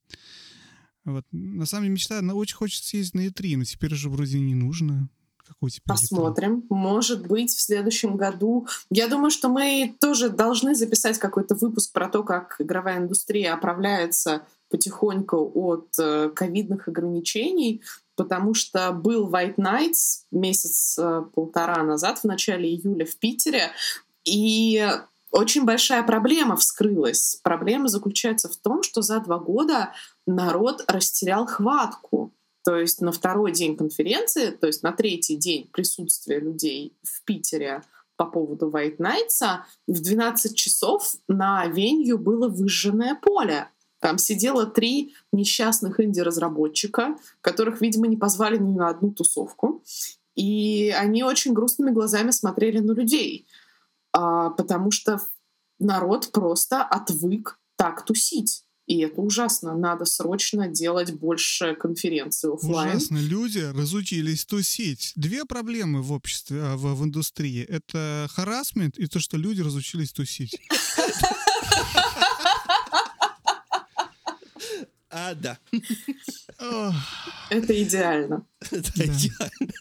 Вот. 1.04 1.24
На 1.32 1.64
самом 1.66 1.84
деле 1.84 1.94
мечта, 1.94 2.18
она 2.18 2.34
очень 2.34 2.56
хочется 2.56 2.88
съездить 2.88 3.14
на 3.14 3.26
E3, 3.26 3.56
но 3.56 3.64
теперь 3.64 3.94
уже 3.94 4.10
вроде 4.10 4.38
не 4.38 4.54
нужно. 4.54 5.08
Какой 5.38 5.70
теперь 5.70 5.94
E3? 5.94 5.98
Посмотрим. 5.98 6.64
Может 6.68 7.26
быть, 7.26 7.50
в 7.50 7.60
следующем 7.60 8.16
году. 8.16 8.66
Я 8.90 9.08
думаю, 9.08 9.30
что 9.30 9.48
мы 9.48 9.96
тоже 9.98 10.28
должны 10.28 10.74
записать 10.74 11.18
какой-то 11.18 11.54
выпуск 11.54 11.92
про 11.92 12.08
то, 12.08 12.22
как 12.22 12.56
игровая 12.58 12.98
индустрия 12.98 13.54
оправляется 13.54 14.46
потихоньку 14.74 15.52
от 15.54 15.96
э, 16.00 16.30
ковидных 16.30 16.88
ограничений, 16.88 17.80
потому 18.16 18.54
что 18.54 18.90
был 18.90 19.30
White 19.30 19.54
Nights 19.54 20.24
месяц-полтора 20.32 21.84
назад, 21.84 22.18
в 22.18 22.24
начале 22.24 22.68
июля 22.68 23.06
в 23.06 23.16
Питере, 23.16 23.70
и 24.24 24.84
очень 25.30 25.64
большая 25.64 26.02
проблема 26.02 26.56
вскрылась. 26.56 27.38
Проблема 27.44 27.86
заключается 27.86 28.48
в 28.48 28.56
том, 28.56 28.82
что 28.82 29.00
за 29.00 29.20
два 29.20 29.38
года 29.38 29.92
народ 30.26 30.82
растерял 30.88 31.46
хватку. 31.46 32.34
То 32.64 32.76
есть 32.76 33.00
на 33.00 33.12
второй 33.12 33.52
день 33.52 33.76
конференции, 33.76 34.50
то 34.50 34.66
есть 34.66 34.82
на 34.82 34.90
третий 34.90 35.36
день 35.36 35.68
присутствия 35.72 36.40
людей 36.40 36.96
в 37.04 37.22
Питере 37.22 37.82
по 38.16 38.26
поводу 38.26 38.70
White 38.70 38.96
Nights, 38.96 39.60
в 39.86 40.02
12 40.02 40.56
часов 40.56 41.14
на 41.28 41.66
венью 41.68 42.18
было 42.18 42.48
выжженное 42.48 43.14
поле. 43.14 43.68
Там 44.04 44.18
сидело 44.18 44.66
три 44.66 45.14
несчастных 45.32 45.98
инди-разработчика, 45.98 47.16
которых, 47.40 47.80
видимо, 47.80 48.06
не 48.06 48.18
позвали 48.18 48.58
ни 48.58 48.76
на 48.76 48.90
одну 48.90 49.10
тусовку. 49.10 49.82
И 50.34 50.94
они 50.94 51.22
очень 51.22 51.54
грустными 51.54 51.90
глазами 51.90 52.30
смотрели 52.30 52.80
на 52.80 52.92
людей, 52.92 53.46
а, 54.12 54.50
потому 54.50 54.90
что 54.90 55.22
народ 55.78 56.32
просто 56.32 56.82
отвык 56.82 57.58
так 57.76 58.04
тусить. 58.04 58.64
И 58.86 58.98
это 58.98 59.22
ужасно. 59.22 59.74
Надо 59.74 60.04
срочно 60.04 60.68
делать 60.68 61.14
больше 61.14 61.74
конференций 61.74 62.52
офлайн. 62.52 62.98
Ужасно. 62.98 63.16
Люди 63.16 63.60
разучились 63.60 64.44
тусить. 64.44 65.12
Две 65.16 65.46
проблемы 65.46 66.02
в 66.02 66.12
обществе, 66.12 66.60
а, 66.60 66.76
в, 66.76 66.94
в 66.94 67.04
индустрии. 67.04 67.64
Это 67.64 68.28
харасмент 68.30 68.98
и 68.98 69.06
то, 69.06 69.18
что 69.18 69.38
люди 69.38 69.62
разучились 69.62 70.12
тусить. 70.12 70.60
А, 75.16 75.34
да. 75.34 75.58
Ох. 76.58 76.94
Это 77.48 77.82
идеально. 77.82 78.44
Это 78.72 78.90
идеально. 78.96 79.72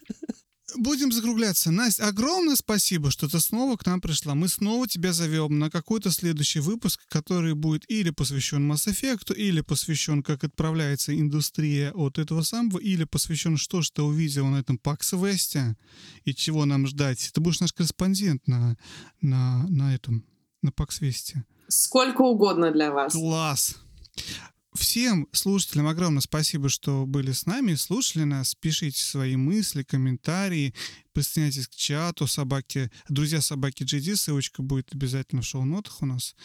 Будем 0.75 1.11
закругляться. 1.11 1.71
Настя, 1.71 2.07
огромное 2.07 2.55
спасибо, 2.55 3.09
что 3.09 3.27
ты 3.27 3.39
снова 3.39 3.75
к 3.75 3.85
нам 3.87 3.99
пришла. 3.99 4.35
Мы 4.35 4.47
снова 4.47 4.87
тебя 4.87 5.11
зовем 5.11 5.57
на 5.57 5.71
какой-то 5.71 6.11
следующий 6.11 6.59
выпуск, 6.59 7.01
который 7.09 7.55
будет 7.55 7.83
или 7.89 8.11
посвящен 8.11 8.71
Mass 8.71 8.87
Effect, 8.87 9.35
или 9.35 9.61
посвящен, 9.61 10.21
как 10.21 10.43
отправляется 10.43 11.19
индустрия 11.19 11.91
от 11.93 12.19
этого 12.19 12.43
самого, 12.43 12.77
или 12.77 13.03
посвящен, 13.03 13.57
что 13.57 13.81
же 13.81 13.91
ты 13.91 14.03
увидел 14.03 14.45
на 14.47 14.57
этом 14.57 14.79
PAX 14.83 15.19
Весте 15.19 15.75
и 16.25 16.35
чего 16.35 16.65
нам 16.65 16.85
ждать. 16.85 17.31
Ты 17.33 17.41
будешь 17.41 17.59
наш 17.59 17.73
корреспондент 17.73 18.47
на, 18.47 18.77
на, 19.21 19.65
на 19.67 19.95
этом, 19.95 20.25
на 20.61 20.69
PAX 20.69 20.97
Весте. 21.01 21.43
Сколько 21.67 22.21
угодно 22.21 22.71
для 22.71 22.91
вас. 22.91 23.13
Класс! 23.13 23.77
Всем 24.73 25.27
слушателям 25.31 25.87
огромное 25.87 26.21
спасибо, 26.21 26.67
что 26.67 27.05
были 27.05 27.31
с 27.31 27.45
нами, 27.45 27.75
слушали 27.75 28.23
нас, 28.23 28.55
пишите 28.55 29.03
свои 29.03 29.35
мысли, 29.35 29.83
комментарии, 29.83 30.73
присоединяйтесь 31.13 31.67
к 31.67 31.75
чату 31.75 32.25
собаки, 32.25 32.89
друзья 33.07 33.39
собаки 33.41 33.83
GD, 33.83 34.15
ссылочка 34.15 34.63
будет 34.63 34.93
обязательно 34.93 35.43
в 35.43 35.45
шоу-нотах 35.45 36.01
у 36.01 36.07
нас. 36.07 36.35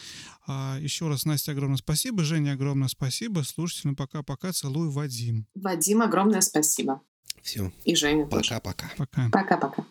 А, 0.45 0.77
еще 0.79 1.07
раз, 1.07 1.25
Настя, 1.25 1.53
огромное 1.53 1.77
спасибо, 1.77 2.23
Женя, 2.23 2.53
огромное 2.53 2.87
спасибо, 2.87 3.41
слушателям 3.41 3.95
пока-пока, 3.95 4.51
целую, 4.51 4.91
Вадим. 4.91 5.47
Вадим, 5.55 6.01
огромное 6.01 6.41
спасибо. 6.41 7.01
Все. 7.41 7.71
И 7.83 7.95
Женя 7.95 8.27
тоже. 8.27 8.49
Пока-пока. 8.49 8.91
Пока. 8.97 9.29
Пока-пока. 9.31 9.85